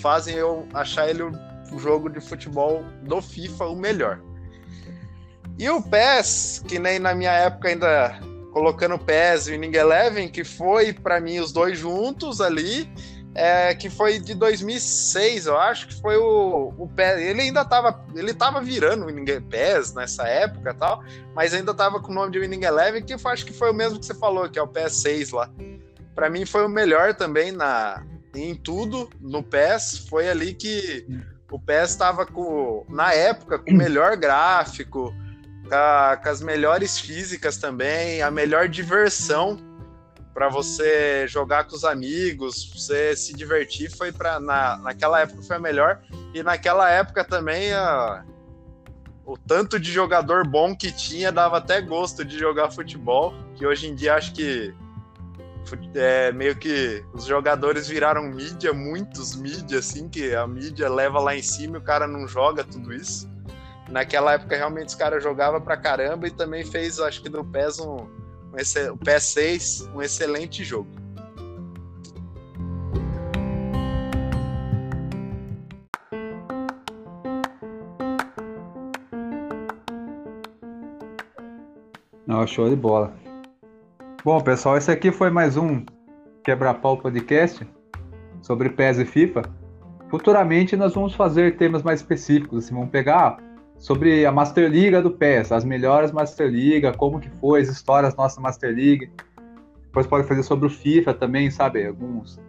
fazem 0.00 0.34
eu 0.34 0.66
achar 0.72 1.08
ele 1.08 1.22
jogo 1.78 2.08
de 2.08 2.20
futebol 2.20 2.84
do 3.02 3.20
FIFA 3.20 3.66
o 3.66 3.76
melhor. 3.76 4.20
E 5.58 5.68
o 5.68 5.82
PES, 5.82 6.64
que 6.66 6.78
nem 6.78 6.98
na 6.98 7.14
minha 7.14 7.32
época 7.32 7.68
ainda 7.68 8.18
colocando 8.52 8.94
o 8.94 8.98
PES 8.98 9.46
e 9.46 9.50
o 9.50 9.52
Winning 9.52 9.76
Eleven, 9.76 10.28
que 10.28 10.44
foi 10.44 10.92
para 10.92 11.20
mim 11.20 11.38
os 11.38 11.52
dois 11.52 11.78
juntos 11.78 12.40
ali, 12.40 12.90
é, 13.34 13.74
que 13.74 13.88
foi 13.88 14.18
de 14.18 14.34
2006, 14.34 15.46
eu 15.46 15.58
acho 15.58 15.88
que 15.88 16.00
foi 16.00 16.16
o, 16.16 16.72
o 16.76 16.88
PES. 16.88 17.20
Ele 17.20 17.42
ainda 17.42 17.64
tava, 17.64 18.04
ele 18.14 18.34
tava 18.34 18.60
virando 18.60 19.04
o 19.04 19.06
Winning 19.06 19.40
PES 19.42 19.94
nessa 19.94 20.26
época 20.26 20.74
tal, 20.74 21.02
mas 21.34 21.54
ainda 21.54 21.72
tava 21.72 22.00
com 22.00 22.12
o 22.12 22.14
nome 22.14 22.32
de 22.32 22.38
Winning 22.38 22.64
Eleven, 22.64 23.02
que 23.02 23.16
foi, 23.16 23.32
acho 23.32 23.46
que 23.46 23.52
foi 23.52 23.70
o 23.70 23.74
mesmo 23.74 23.98
que 23.98 24.06
você 24.06 24.14
falou, 24.14 24.48
que 24.48 24.58
é 24.58 24.62
o 24.62 24.68
PS 24.68 24.96
6 24.96 25.30
lá. 25.30 25.50
Para 26.14 26.28
mim 26.28 26.44
foi 26.44 26.64
o 26.64 26.68
melhor 26.68 27.14
também 27.14 27.52
na 27.52 28.02
em 28.34 28.54
tudo 28.54 29.10
no 29.20 29.42
PES, 29.42 30.06
foi 30.08 30.28
ali 30.28 30.54
que 30.54 31.06
o 31.52 31.58
PES 31.58 31.90
estava 31.90 32.24
com 32.24 32.84
na 32.88 33.12
época 33.12 33.58
com 33.58 33.70
o 33.70 33.74
melhor 33.74 34.16
gráfico, 34.16 35.14
com, 35.70 36.28
as 36.28 36.40
melhores 36.40 36.98
físicas 36.98 37.58
também, 37.58 38.22
a 38.22 38.30
melhor 38.30 38.68
diversão 38.68 39.58
para 40.32 40.48
você 40.48 41.26
jogar 41.28 41.64
com 41.64 41.76
os 41.76 41.84
amigos, 41.84 42.72
você 42.74 43.14
se 43.14 43.34
divertir, 43.34 43.94
foi 43.94 44.10
para 44.10 44.40
na, 44.40 44.78
naquela 44.78 45.20
época 45.20 45.42
foi 45.42 45.56
a 45.56 45.60
melhor. 45.60 46.00
E 46.32 46.42
naquela 46.42 46.90
época 46.90 47.22
também 47.22 47.70
a, 47.74 48.24
o 49.26 49.36
tanto 49.36 49.78
de 49.78 49.92
jogador 49.92 50.46
bom 50.46 50.74
que 50.74 50.90
tinha 50.90 51.30
dava 51.30 51.58
até 51.58 51.82
gosto 51.82 52.24
de 52.24 52.38
jogar 52.38 52.70
futebol, 52.70 53.34
que 53.56 53.66
hoje 53.66 53.88
em 53.88 53.94
dia 53.94 54.14
acho 54.14 54.32
que 54.32 54.74
é, 55.94 56.32
meio 56.32 56.56
que 56.56 57.04
os 57.12 57.24
jogadores 57.24 57.88
viraram 57.88 58.22
mídia, 58.22 58.72
muitos 58.72 59.36
mídia, 59.36 59.78
assim, 59.78 60.08
que 60.08 60.34
a 60.34 60.46
mídia 60.46 60.88
leva 60.88 61.20
lá 61.20 61.34
em 61.34 61.42
cima 61.42 61.76
e 61.76 61.80
o 61.80 61.82
cara 61.82 62.06
não 62.06 62.26
joga 62.26 62.64
tudo 62.64 62.92
isso 62.92 63.32
naquela 63.92 64.32
época 64.32 64.56
realmente 64.56 64.88
os 64.88 64.94
caras 64.94 65.22
jogavam 65.22 65.60
pra 65.60 65.76
caramba 65.76 66.26
e 66.26 66.30
também 66.30 66.64
fez, 66.64 66.98
acho 66.98 67.22
que 67.22 67.28
do 67.28 67.44
PES 67.44 67.78
um, 67.80 67.96
um 67.96 68.56
o 68.92 68.98
PS6 68.98 69.94
um 69.94 70.02
excelente 70.02 70.64
jogo. 70.64 70.88
Não, 82.26 82.46
show 82.46 82.70
de 82.70 82.76
bola. 82.76 83.21
Bom, 84.24 84.40
pessoal, 84.40 84.76
esse 84.76 84.88
aqui 84.88 85.10
foi 85.10 85.30
mais 85.30 85.56
um 85.56 85.84
Quebra-Pau 86.44 86.96
Podcast 86.96 87.66
sobre 88.40 88.70
PES 88.70 88.98
e 88.98 89.04
FIFA. 89.04 89.42
Futuramente 90.08 90.76
nós 90.76 90.94
vamos 90.94 91.12
fazer 91.12 91.56
temas 91.56 91.82
mais 91.82 91.98
específicos, 91.98 92.64
assim, 92.64 92.72
vamos 92.72 92.90
pegar 92.90 93.38
sobre 93.76 94.24
a 94.24 94.30
Master 94.30 94.70
Liga 94.70 95.02
do 95.02 95.10
PES, 95.10 95.50
as 95.50 95.64
melhores 95.64 96.12
Master 96.12 96.48
Liga, 96.48 96.92
como 96.92 97.18
que 97.18 97.28
foi, 97.40 97.62
as 97.62 97.68
histórias 97.68 98.14
nossa 98.14 98.40
Master 98.40 98.72
League. 98.72 99.10
Depois 99.86 100.06
pode 100.06 100.28
fazer 100.28 100.44
sobre 100.44 100.68
o 100.68 100.70
FIFA 100.70 101.14
também, 101.14 101.50
sabe? 101.50 101.84
Alguns 101.84 102.40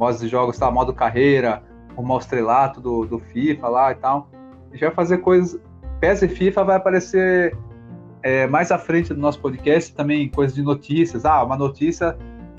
modos 0.00 0.18
de 0.18 0.26
jogos, 0.26 0.58
tá? 0.58 0.68
Modo 0.68 0.92
carreira, 0.92 1.62
o 1.96 2.02
modo 2.02 2.22
estrelato 2.22 2.80
do, 2.80 3.06
do 3.06 3.20
FIFA 3.20 3.68
lá 3.68 3.92
e 3.92 3.94
tal. 3.94 4.28
A 4.68 4.72
gente 4.72 4.80
vai 4.80 4.94
fazer 4.94 5.18
coisas. 5.18 5.60
PES 6.00 6.22
e 6.22 6.28
FIFA 6.28 6.64
vai 6.64 6.76
aparecer 6.76 7.56
é, 8.22 8.46
mais 8.46 8.70
à 8.70 8.78
frente 8.78 9.14
do 9.14 9.20
nosso 9.20 9.40
podcast 9.40 9.94
também 9.94 10.28
coisas 10.28 10.54
de 10.54 10.62
notícias. 10.62 11.24
Ah, 11.24 11.42
uma 11.42 11.56
notícia 11.56 12.16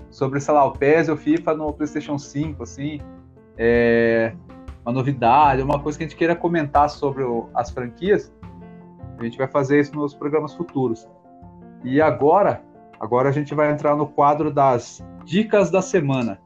sobre, 0.09 0.39
sei 0.39 0.53
lá, 0.53 0.65
o 0.65 0.71
PES 0.71 1.07
e 1.07 1.11
o 1.11 1.17
FIFA 1.17 1.55
no 1.55 1.73
PlayStation 1.73 2.17
5, 2.17 2.63
assim. 2.63 2.99
É, 3.57 4.33
uma 4.85 4.93
novidade, 4.93 5.61
uma 5.61 5.79
coisa 5.79 5.97
que 5.97 6.03
a 6.03 6.07
gente 6.07 6.17
queira 6.17 6.35
comentar 6.35 6.89
sobre 6.89 7.23
o, 7.23 7.49
as 7.53 7.69
franquias, 7.69 8.33
a 9.17 9.23
gente 9.23 9.37
vai 9.37 9.47
fazer 9.47 9.79
isso 9.79 9.95
nos 9.95 10.13
programas 10.13 10.53
futuros. 10.53 11.07
E 11.83 12.01
agora, 12.01 12.61
agora 12.99 13.29
a 13.29 13.31
gente 13.31 13.53
vai 13.53 13.71
entrar 13.71 13.95
no 13.95 14.07
quadro 14.07 14.51
das 14.51 15.03
dicas 15.23 15.69
da 15.69 15.81
semana. 15.81 16.39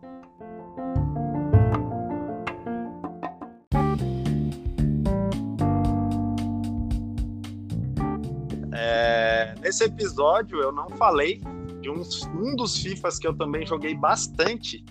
Nesse 9.66 9.84
episódio 9.84 10.60
eu 10.62 10.72
não 10.72 10.88
falei 10.90 11.42
de 11.82 11.90
um, 11.90 12.02
um 12.36 12.56
dos 12.56 12.78
FIFAs 12.78 13.18
que 13.18 13.28
eu 13.28 13.36
também 13.36 13.66
joguei 13.66 13.96
bastante, 13.96 14.86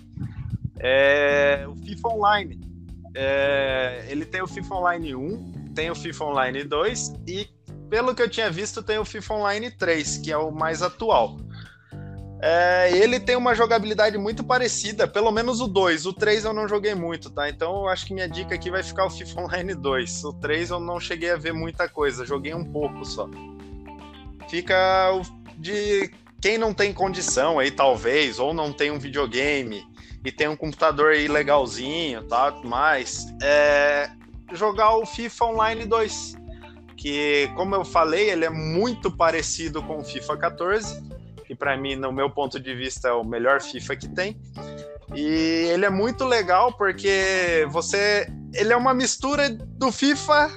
é 0.77 1.65
o 1.67 1.75
FIFA 1.77 2.09
Online 2.09 2.65
é, 3.15 4.05
ele 4.09 4.25
tem 4.25 4.41
o 4.41 4.47
FIFA 4.47 4.75
Online 4.75 5.15
1, 5.15 5.71
tem 5.73 5.89
o 5.89 5.95
FIFA 5.95 6.25
Online 6.25 6.63
2 6.65 7.13
e, 7.25 7.47
pelo 7.89 8.13
que 8.13 8.21
eu 8.21 8.29
tinha 8.29 8.51
visto, 8.51 8.83
tem 8.83 8.97
o 8.97 9.05
FIFA 9.05 9.35
Online 9.35 9.71
3, 9.71 10.17
que 10.17 10.33
é 10.33 10.37
o 10.37 10.51
mais 10.51 10.81
atual. 10.81 11.37
É, 12.41 12.91
ele 12.97 13.17
tem 13.21 13.37
uma 13.37 13.55
jogabilidade 13.55 14.17
muito 14.17 14.43
parecida, 14.43 15.07
pelo 15.07 15.31
menos 15.31 15.61
o 15.61 15.67
2. 15.67 16.05
O 16.05 16.11
3 16.11 16.43
eu 16.43 16.53
não 16.53 16.67
joguei 16.67 16.93
muito, 16.93 17.29
tá? 17.29 17.49
Então 17.49 17.83
eu 17.83 17.87
acho 17.87 18.05
que 18.05 18.13
minha 18.13 18.27
dica 18.27 18.53
aqui 18.53 18.69
vai 18.69 18.83
ficar 18.83 19.05
o 19.05 19.09
FIFA 19.09 19.41
Online 19.43 19.73
2. 19.73 20.23
O 20.25 20.33
3 20.33 20.71
eu 20.71 20.79
não 20.81 20.99
cheguei 20.99 21.31
a 21.31 21.37
ver 21.37 21.53
muita 21.53 21.87
coisa, 21.87 22.25
joguei 22.25 22.53
um 22.53 22.65
pouco 22.65 23.05
só. 23.05 23.29
Fica 24.55 25.11
de 25.57 26.09
quem 26.39 26.57
não 26.57 26.73
tem 26.73 26.93
condição 26.93 27.59
aí, 27.59 27.69
talvez, 27.69 28.39
ou 28.39 28.53
não 28.53 28.71
tem 28.71 28.89
um 28.89 28.97
videogame 28.97 29.85
e 30.23 30.31
tem 30.31 30.47
um 30.47 30.55
computador 30.55 31.11
aí 31.11 31.27
legalzinho, 31.27 32.23
tá? 32.23 32.57
Mas 32.63 33.35
é, 33.43 34.09
jogar 34.53 34.95
o 34.95 35.05
FIFA 35.05 35.45
Online 35.47 35.85
2, 35.85 36.35
que 36.95 37.51
como 37.57 37.75
eu 37.75 37.83
falei, 37.83 38.29
ele 38.29 38.45
é 38.45 38.49
muito 38.49 39.11
parecido 39.11 39.83
com 39.83 39.97
o 39.97 40.05
FIFA 40.05 40.37
14, 40.37 41.03
que 41.45 41.53
para 41.53 41.75
mim, 41.75 41.97
no 41.97 42.13
meu 42.13 42.29
ponto 42.29 42.57
de 42.57 42.73
vista, 42.73 43.09
é 43.09 43.11
o 43.11 43.25
melhor 43.25 43.61
FIFA 43.61 43.97
que 43.97 44.07
tem. 44.07 44.39
E 45.13 45.67
ele 45.69 45.83
é 45.83 45.89
muito 45.89 46.23
legal 46.23 46.71
porque 46.71 47.67
você. 47.71 48.31
Ele 48.53 48.71
é 48.71 48.77
uma 48.77 48.93
mistura 48.93 49.49
do 49.49 49.91
FIFA 49.91 50.49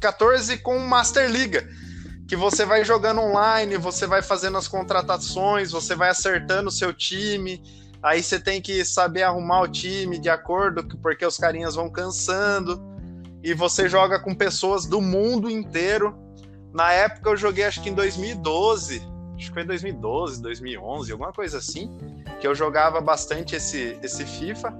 14 0.00 0.58
com 0.58 0.80
Master 0.80 1.30
Liga. 1.30 1.85
Que 2.28 2.36
você 2.36 2.64
vai 2.64 2.84
jogando 2.84 3.20
online, 3.20 3.76
você 3.76 4.06
vai 4.06 4.22
fazendo 4.22 4.58
as 4.58 4.66
contratações, 4.66 5.70
você 5.70 5.94
vai 5.94 6.10
acertando 6.10 6.68
o 6.68 6.72
seu 6.72 6.92
time. 6.92 7.62
Aí 8.02 8.22
você 8.22 8.38
tem 8.38 8.60
que 8.60 8.84
saber 8.84 9.22
arrumar 9.22 9.62
o 9.62 9.68
time 9.68 10.18
de 10.18 10.28
acordo, 10.28 10.84
porque 10.98 11.24
os 11.24 11.36
carinhas 11.36 11.74
vão 11.74 11.90
cansando. 11.90 12.80
E 13.42 13.54
você 13.54 13.88
joga 13.88 14.18
com 14.18 14.34
pessoas 14.34 14.86
do 14.86 15.00
mundo 15.00 15.50
inteiro. 15.50 16.16
Na 16.72 16.92
época 16.92 17.30
eu 17.30 17.36
joguei, 17.36 17.64
acho 17.64 17.82
que 17.82 17.88
em 17.88 17.94
2012, 17.94 19.02
acho 19.36 19.48
que 19.48 19.54
foi 19.54 19.64
2012, 19.64 20.42
2011, 20.42 21.12
alguma 21.12 21.32
coisa 21.32 21.58
assim, 21.58 21.90
que 22.40 22.46
eu 22.46 22.54
jogava 22.54 23.00
bastante 23.00 23.56
esse, 23.56 23.98
esse 24.02 24.24
FIFA. 24.24 24.74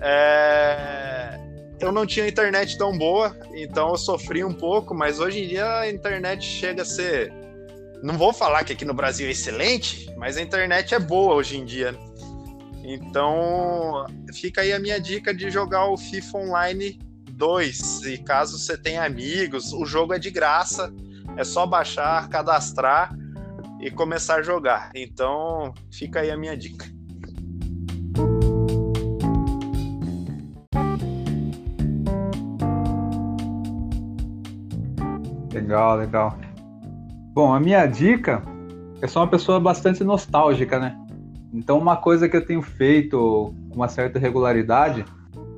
É... 0.00 1.43
Eu 1.84 1.92
não 1.92 2.06
tinha 2.06 2.26
internet 2.26 2.78
tão 2.78 2.96
boa, 2.96 3.36
então 3.52 3.90
eu 3.90 3.98
sofri 3.98 4.42
um 4.42 4.54
pouco, 4.54 4.94
mas 4.94 5.20
hoje 5.20 5.44
em 5.44 5.48
dia 5.48 5.80
a 5.80 5.90
internet 5.90 6.42
chega 6.42 6.80
a 6.80 6.84
ser. 6.84 7.30
Não 8.02 8.16
vou 8.16 8.32
falar 8.32 8.64
que 8.64 8.72
aqui 8.72 8.86
no 8.86 8.94
Brasil 8.94 9.28
é 9.28 9.32
excelente, 9.32 10.10
mas 10.16 10.38
a 10.38 10.40
internet 10.40 10.94
é 10.94 10.98
boa 10.98 11.34
hoje 11.34 11.58
em 11.58 11.64
dia. 11.66 11.94
Então, 12.82 14.06
fica 14.32 14.62
aí 14.62 14.72
a 14.72 14.78
minha 14.78 14.98
dica 14.98 15.34
de 15.34 15.50
jogar 15.50 15.90
o 15.90 15.98
FIFA 15.98 16.38
Online 16.38 16.98
2. 17.32 18.06
E 18.06 18.16
caso 18.16 18.58
você 18.58 18.78
tenha 18.78 19.04
amigos, 19.04 19.74
o 19.74 19.84
jogo 19.84 20.14
é 20.14 20.18
de 20.18 20.30
graça, 20.30 20.90
é 21.36 21.44
só 21.44 21.66
baixar, 21.66 22.30
cadastrar 22.30 23.14
e 23.78 23.90
começar 23.90 24.36
a 24.36 24.42
jogar. 24.42 24.90
Então, 24.94 25.74
fica 25.92 26.20
aí 26.20 26.30
a 26.30 26.36
minha 26.36 26.56
dica. 26.56 26.93
Legal, 35.64 35.96
legal. 35.96 36.38
Bom, 37.32 37.54
a 37.54 37.58
minha 37.58 37.86
dica 37.86 38.42
é 39.00 39.06
só 39.06 39.20
uma 39.20 39.28
pessoa 39.28 39.58
bastante 39.58 40.04
nostálgica, 40.04 40.78
né? 40.78 40.94
Então, 41.54 41.78
uma 41.78 41.96
coisa 41.96 42.28
que 42.28 42.36
eu 42.36 42.44
tenho 42.44 42.60
feito 42.60 43.54
com 43.70 43.74
uma 43.74 43.88
certa 43.88 44.18
regularidade 44.18 45.06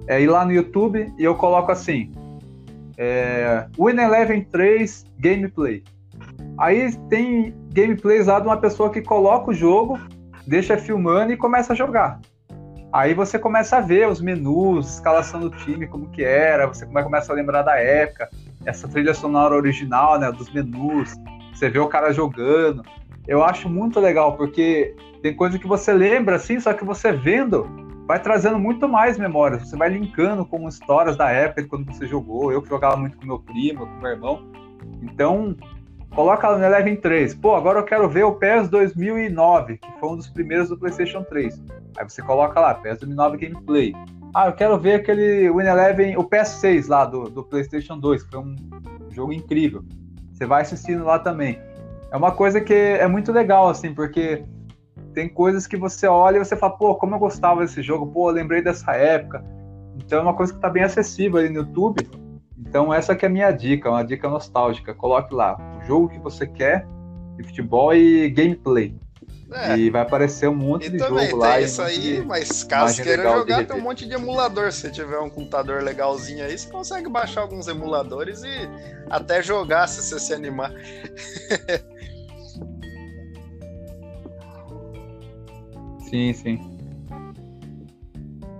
é 0.07 0.23
ir 0.23 0.29
lá 0.29 0.45
no 0.45 0.53
YouTube 0.53 1.13
e 1.19 1.25
eu 1.25 1.35
coloco 1.35 1.73
assim: 1.73 2.13
é, 2.97 3.67
Win 3.77 3.99
Eleven 4.01 4.45
3 4.45 5.07
Gameplay. 5.19 5.83
Aí 6.57 6.97
tem 7.09 7.53
gameplays 7.75 8.29
lá 8.29 8.39
de 8.39 8.47
uma 8.47 8.59
pessoa 8.59 8.91
que 8.91 9.03
coloca 9.03 9.51
o 9.51 9.55
jogo, 9.55 9.99
deixa 10.47 10.79
filmando 10.79 11.33
e 11.33 11.37
começa 11.37 11.73
a 11.73 11.77
jogar. 11.77 12.21
Aí 12.93 13.13
você 13.13 13.41
começa 13.41 13.79
a 13.79 13.81
ver 13.81 14.09
os 14.09 14.21
menus, 14.21 14.95
escalação 14.95 15.41
do 15.41 15.51
time, 15.51 15.89
como 15.89 16.09
que 16.11 16.23
era, 16.23 16.69
você 16.69 16.87
começa 16.87 17.33
a 17.33 17.35
lembrar 17.35 17.63
da 17.63 17.77
época, 17.77 18.31
essa 18.67 18.89
trilha 18.89 19.15
sonora 19.15 19.55
original, 19.55 20.19
né, 20.19 20.31
dos 20.31 20.53
menus, 20.53 21.15
você 21.55 21.71
vê 21.71 21.79
o 21.79 21.89
cara 21.89 22.13
jogando. 22.13 22.83
Eu 23.27 23.43
acho 23.43 23.69
muito 23.69 23.99
legal, 23.99 24.37
porque 24.37 24.95
tem 25.23 25.35
coisa 25.35 25.59
que 25.59 25.67
você 25.67 25.93
lembra, 25.93 26.37
assim, 26.37 26.61
só 26.61 26.73
que 26.73 26.85
você 26.85 27.13
vendo, 27.13 27.67
vai 28.07 28.21
trazendo 28.21 28.59
muito 28.59 28.89
mais 28.89 29.19
memórias. 29.19 29.69
Você 29.69 29.77
vai 29.77 29.89
linkando 29.89 30.45
com 30.45 30.69
histórias 30.69 31.17
da 31.17 31.31
época 31.31 31.67
quando 31.67 31.87
você 31.87 32.07
jogou. 32.07 32.53
Eu 32.53 32.61
que 32.61 32.69
jogava 32.69 32.97
muito 32.97 33.17
com 33.17 33.27
meu 33.27 33.39
primo, 33.39 33.87
com 33.87 34.01
meu 34.01 34.11
irmão. 34.11 34.51
Então, 35.03 35.57
Coloca 36.17 36.57
no 36.57 36.65
Eleven 36.65 36.97
3. 36.97 37.35
Pô, 37.35 37.55
agora 37.55 37.81
eu 37.81 37.85
quero 37.85 38.09
ver 38.09 38.25
o 38.25 38.33
PES 38.33 38.71
2009, 38.71 39.77
que 39.77 40.01
foi 40.01 40.09
um 40.09 40.17
dos 40.17 40.29
primeiros 40.29 40.71
do 40.71 40.79
PlayStation 40.79 41.23
3. 41.23 41.63
Aí 41.99 42.09
você 42.09 42.23
coloca 42.23 42.59
lá, 42.59 42.75
PES 42.75 43.01
2009 43.01 43.37
Gameplay. 43.37 43.93
Ah, 44.35 44.49
eu 44.49 44.53
quero 44.53 44.79
ver 44.79 44.95
aquele 44.95 45.51
Win 45.51 45.67
Eleven, 45.67 46.17
o 46.17 46.25
PS6 46.25 46.89
lá 46.89 47.05
do, 47.05 47.25
do 47.25 47.43
PlayStation 47.43 47.99
2, 47.99 48.23
que 48.23 48.31
foi 48.31 48.41
um 48.41 48.57
jogo 49.11 49.33
incrível. 49.33 49.83
Você 50.33 50.45
vai 50.45 50.63
assistindo 50.63 51.05
lá 51.05 51.19
também. 51.19 51.59
É 52.11 52.17
uma 52.17 52.33
coisa 52.33 52.61
que 52.61 52.75
é 52.75 53.07
muito 53.07 53.33
legal, 53.33 53.69
assim, 53.69 53.95
porque 53.95 54.45
tem 55.15 55.29
coisas 55.29 55.67
que 55.67 55.77
você 55.77 56.07
olha 56.07 56.37
e 56.37 56.45
você 56.45 56.55
fala, 56.55 56.77
pô, 56.77 56.95
como 56.95 57.15
eu 57.15 57.19
gostava 57.19 57.63
desse 57.63 57.81
jogo, 57.81 58.07
pô, 58.07 58.29
eu 58.29 58.35
lembrei 58.35 58.61
dessa 58.61 58.93
época. 58.93 59.43
Então 59.97 60.19
é 60.19 60.23
uma 60.23 60.35
coisa 60.35 60.53
que 60.53 60.61
tá 60.61 60.69
bem 60.69 60.83
acessível 60.83 61.39
ali 61.39 61.49
no 61.49 61.61
YouTube. 61.61 62.07
Então 62.59 62.93
essa 62.93 63.17
que 63.17 63.25
é 63.25 63.29
a 63.29 63.33
minha 63.33 63.51
dica, 63.51 63.89
uma 63.89 64.05
dica 64.05 64.29
nostálgica. 64.29 64.95
Coloque 64.95 65.35
lá 65.35 65.57
o 65.79 65.87
jogo 65.87 66.11
que 66.11 66.19
você 66.19 66.47
quer 66.47 66.87
de 67.37 67.45
futebol 67.45 67.95
e 67.95 68.29
gameplay. 68.29 68.95
É. 69.53 69.79
E 69.79 69.91
vai 69.91 70.03
aparecer 70.03 70.49
um 70.49 70.55
monte 70.55 70.87
e 70.87 70.91
de 70.91 70.99
também, 70.99 71.27
jogo 71.27 71.43
lá. 71.43 71.55
Tem 71.55 71.65
isso 71.65 71.81
aí, 71.81 72.21
mas 72.25 72.65
caso 72.65 73.01
queira 73.03 73.23
jogar, 73.23 73.65
tem 73.65 73.77
um 73.77 73.81
monte 73.81 74.05
de 74.07 74.15
emulador. 74.15 74.73
Se 74.73 74.81
você 74.81 74.91
tiver 74.91 75.21
um 75.21 75.31
computador 75.31 75.83
legalzinho 75.83 76.45
aí, 76.45 76.59
você 76.59 76.69
consegue 76.69 77.09
baixar 77.09 77.43
alguns 77.43 77.69
emuladores 77.69 78.43
e 78.43 78.69
até 79.09 79.41
jogar 79.41 79.87
se 79.87 80.03
você 80.03 80.19
se 80.19 80.35
animar. 80.35 80.73
sim, 86.11 86.33
sim. 86.33 86.77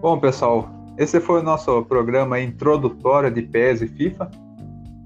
Bom, 0.01 0.21
pessoal, 0.21 0.71
esse 0.97 1.21
foi 1.21 1.41
o 1.41 1.43
nosso 1.43 1.85
programa 1.87 2.39
introdutório 2.41 3.29
de 3.29 3.43
PES 3.43 3.83
e 3.83 3.89
FIFA. 3.89 4.31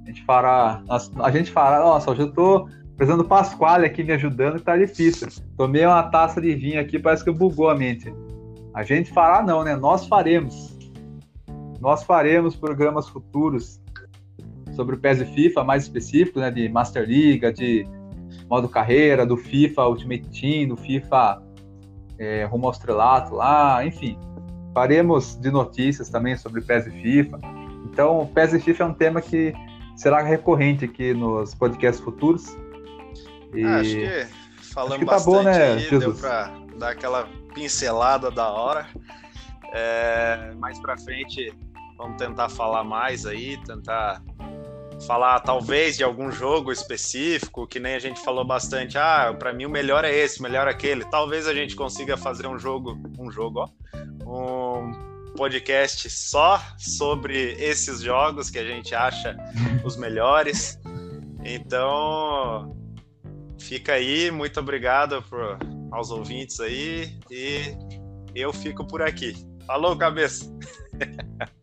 A 0.05 0.07
gente 0.07 0.23
fará. 0.25 0.83
A 1.23 1.31
gente 1.31 1.51
fará. 1.51 1.81
Nossa, 1.81 2.11
hoje 2.11 2.21
eu 2.21 2.31
tô 2.31 2.69
precisando 3.01 3.23
do 3.23 3.29
Pasquale 3.31 3.87
aqui 3.87 4.05
me 4.05 4.13
ajudando, 4.13 4.59
que 4.59 4.63
tá 4.63 4.77
difícil. 4.77 5.27
Tomei 5.57 5.87
uma 5.87 6.03
taça 6.03 6.39
de 6.39 6.55
vinho 6.55 6.79
aqui, 6.79 6.99
parece 6.99 7.25
que 7.25 7.31
bugou 7.31 7.71
a 7.71 7.75
mente. 7.75 8.13
A 8.75 8.83
gente 8.83 9.11
fará, 9.11 9.43
não, 9.43 9.65
né? 9.65 9.75
Nós 9.75 10.07
faremos. 10.07 10.77
Nós 11.81 12.03
faremos 12.03 12.55
programas 12.55 13.09
futuros 13.09 13.81
sobre 14.77 14.97
o 14.97 14.99
PES 14.99 15.23
e 15.23 15.25
FIFA, 15.25 15.65
mais 15.65 15.85
específicos, 15.85 16.43
né? 16.43 16.51
De 16.51 16.69
Master 16.69 17.09
Liga, 17.09 17.51
de 17.51 17.89
modo 18.51 18.69
carreira, 18.69 19.25
do 19.25 19.35
FIFA 19.35 19.87
Ultimate 19.87 20.29
Team, 20.39 20.69
do 20.69 20.77
FIFA 20.77 21.43
é, 22.19 22.45
rumo 22.45 22.67
ao 22.67 22.73
estrelato 22.73 23.35
lá, 23.35 23.83
enfim. 23.83 24.19
Faremos 24.75 25.37
de 25.37 25.51
notícias 25.51 26.11
também 26.11 26.37
sobre 26.37 26.61
PES 26.61 26.89
e 26.89 26.91
FIFA. 26.91 27.41
Então, 27.91 28.31
PES 28.35 28.53
e 28.53 28.61
FIFA 28.61 28.85
é 28.85 28.87
um 28.89 28.95
tema 28.95 29.23
que 29.23 29.55
será 29.97 30.21
recorrente 30.21 30.85
aqui 30.85 31.15
nos 31.15 31.55
podcasts 31.55 32.05
futuros. 32.05 32.55
E... 33.55 33.65
Ah, 33.65 33.81
acho 33.81 33.91
que 33.91 34.27
falando 34.73 34.93
acho 34.93 34.99
que 35.01 35.07
tá 35.07 35.13
bastante 35.13 35.35
bom, 35.35 35.43
né, 35.43 35.73
aí, 35.73 35.81
Jesus? 35.81 36.01
deu 36.01 36.15
para 36.15 36.53
dar 36.79 36.91
aquela 36.91 37.29
pincelada 37.55 38.31
da 38.31 38.49
hora. 38.49 38.87
É, 39.73 40.53
mais 40.57 40.79
para 40.81 40.97
frente, 40.99 41.53
vamos 41.97 42.17
tentar 42.17 42.49
falar 42.49 42.83
mais 42.83 43.27
aí, 43.27 43.57
tentar 43.65 44.23
falar 45.07 45.41
talvez 45.41 45.97
de 45.97 46.05
algum 46.05 46.31
jogo 46.31 46.71
específico, 46.73 47.67
que 47.67 47.81
nem 47.81 47.95
a 47.95 47.99
gente 47.99 48.21
falou 48.21 48.45
bastante, 48.45 48.99
ah, 48.99 49.35
para 49.39 49.53
mim 49.53 49.65
o 49.65 49.71
melhor 49.71 50.05
é 50.05 50.15
esse, 50.15 50.41
o 50.41 50.43
melhor 50.43 50.67
é 50.67 50.71
aquele. 50.71 51.05
Talvez 51.05 51.47
a 51.47 51.55
gente 51.55 51.75
consiga 51.75 52.17
fazer 52.17 52.47
um 52.47 52.59
jogo, 52.59 52.99
um 53.19 53.31
jogo, 53.31 53.71
ó, 54.27 54.79
um 54.79 55.35
podcast 55.37 56.11
só 56.11 56.61
sobre 56.77 57.53
esses 57.59 58.01
jogos 58.01 58.51
que 58.51 58.59
a 58.59 58.65
gente 58.65 58.95
acha 58.95 59.37
os 59.85 59.97
melhores. 59.97 60.79
Então, 61.45 62.77
fica 63.61 63.93
aí, 63.93 64.31
muito 64.31 64.59
obrigado 64.59 65.23
por, 65.23 65.59
aos 65.93 66.11
ouvintes 66.11 66.59
aí 66.61 67.19
e 67.31 67.77
eu 68.35 68.53
fico 68.53 68.87
por 68.87 69.03
aqui. 69.03 69.35
Falou, 69.67 69.97
cabeça! 69.97 70.51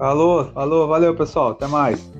Alô, 0.00 0.50
alô, 0.56 0.88
valeu 0.88 1.14
pessoal, 1.14 1.52
até 1.52 1.68
mais. 1.68 2.12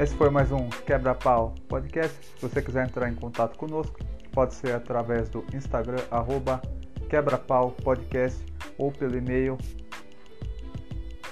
Esse 0.00 0.14
foi 0.16 0.30
mais 0.30 0.50
um 0.50 0.70
Quebra-Pau 0.86 1.54
Podcast. 1.68 2.16
Se 2.24 2.40
você 2.40 2.62
quiser 2.62 2.86
entrar 2.86 3.10
em 3.10 3.14
contato 3.14 3.58
conosco, 3.58 3.98
pode 4.32 4.54
ser 4.54 4.74
através 4.74 5.28
do 5.28 5.44
Instagram, 5.52 6.02
arroba 6.10 6.62
Quebra-Pau 7.08 7.70
Podcast, 7.82 8.44
ou 8.76 8.92
pelo 8.92 9.16
e-mail 9.16 9.56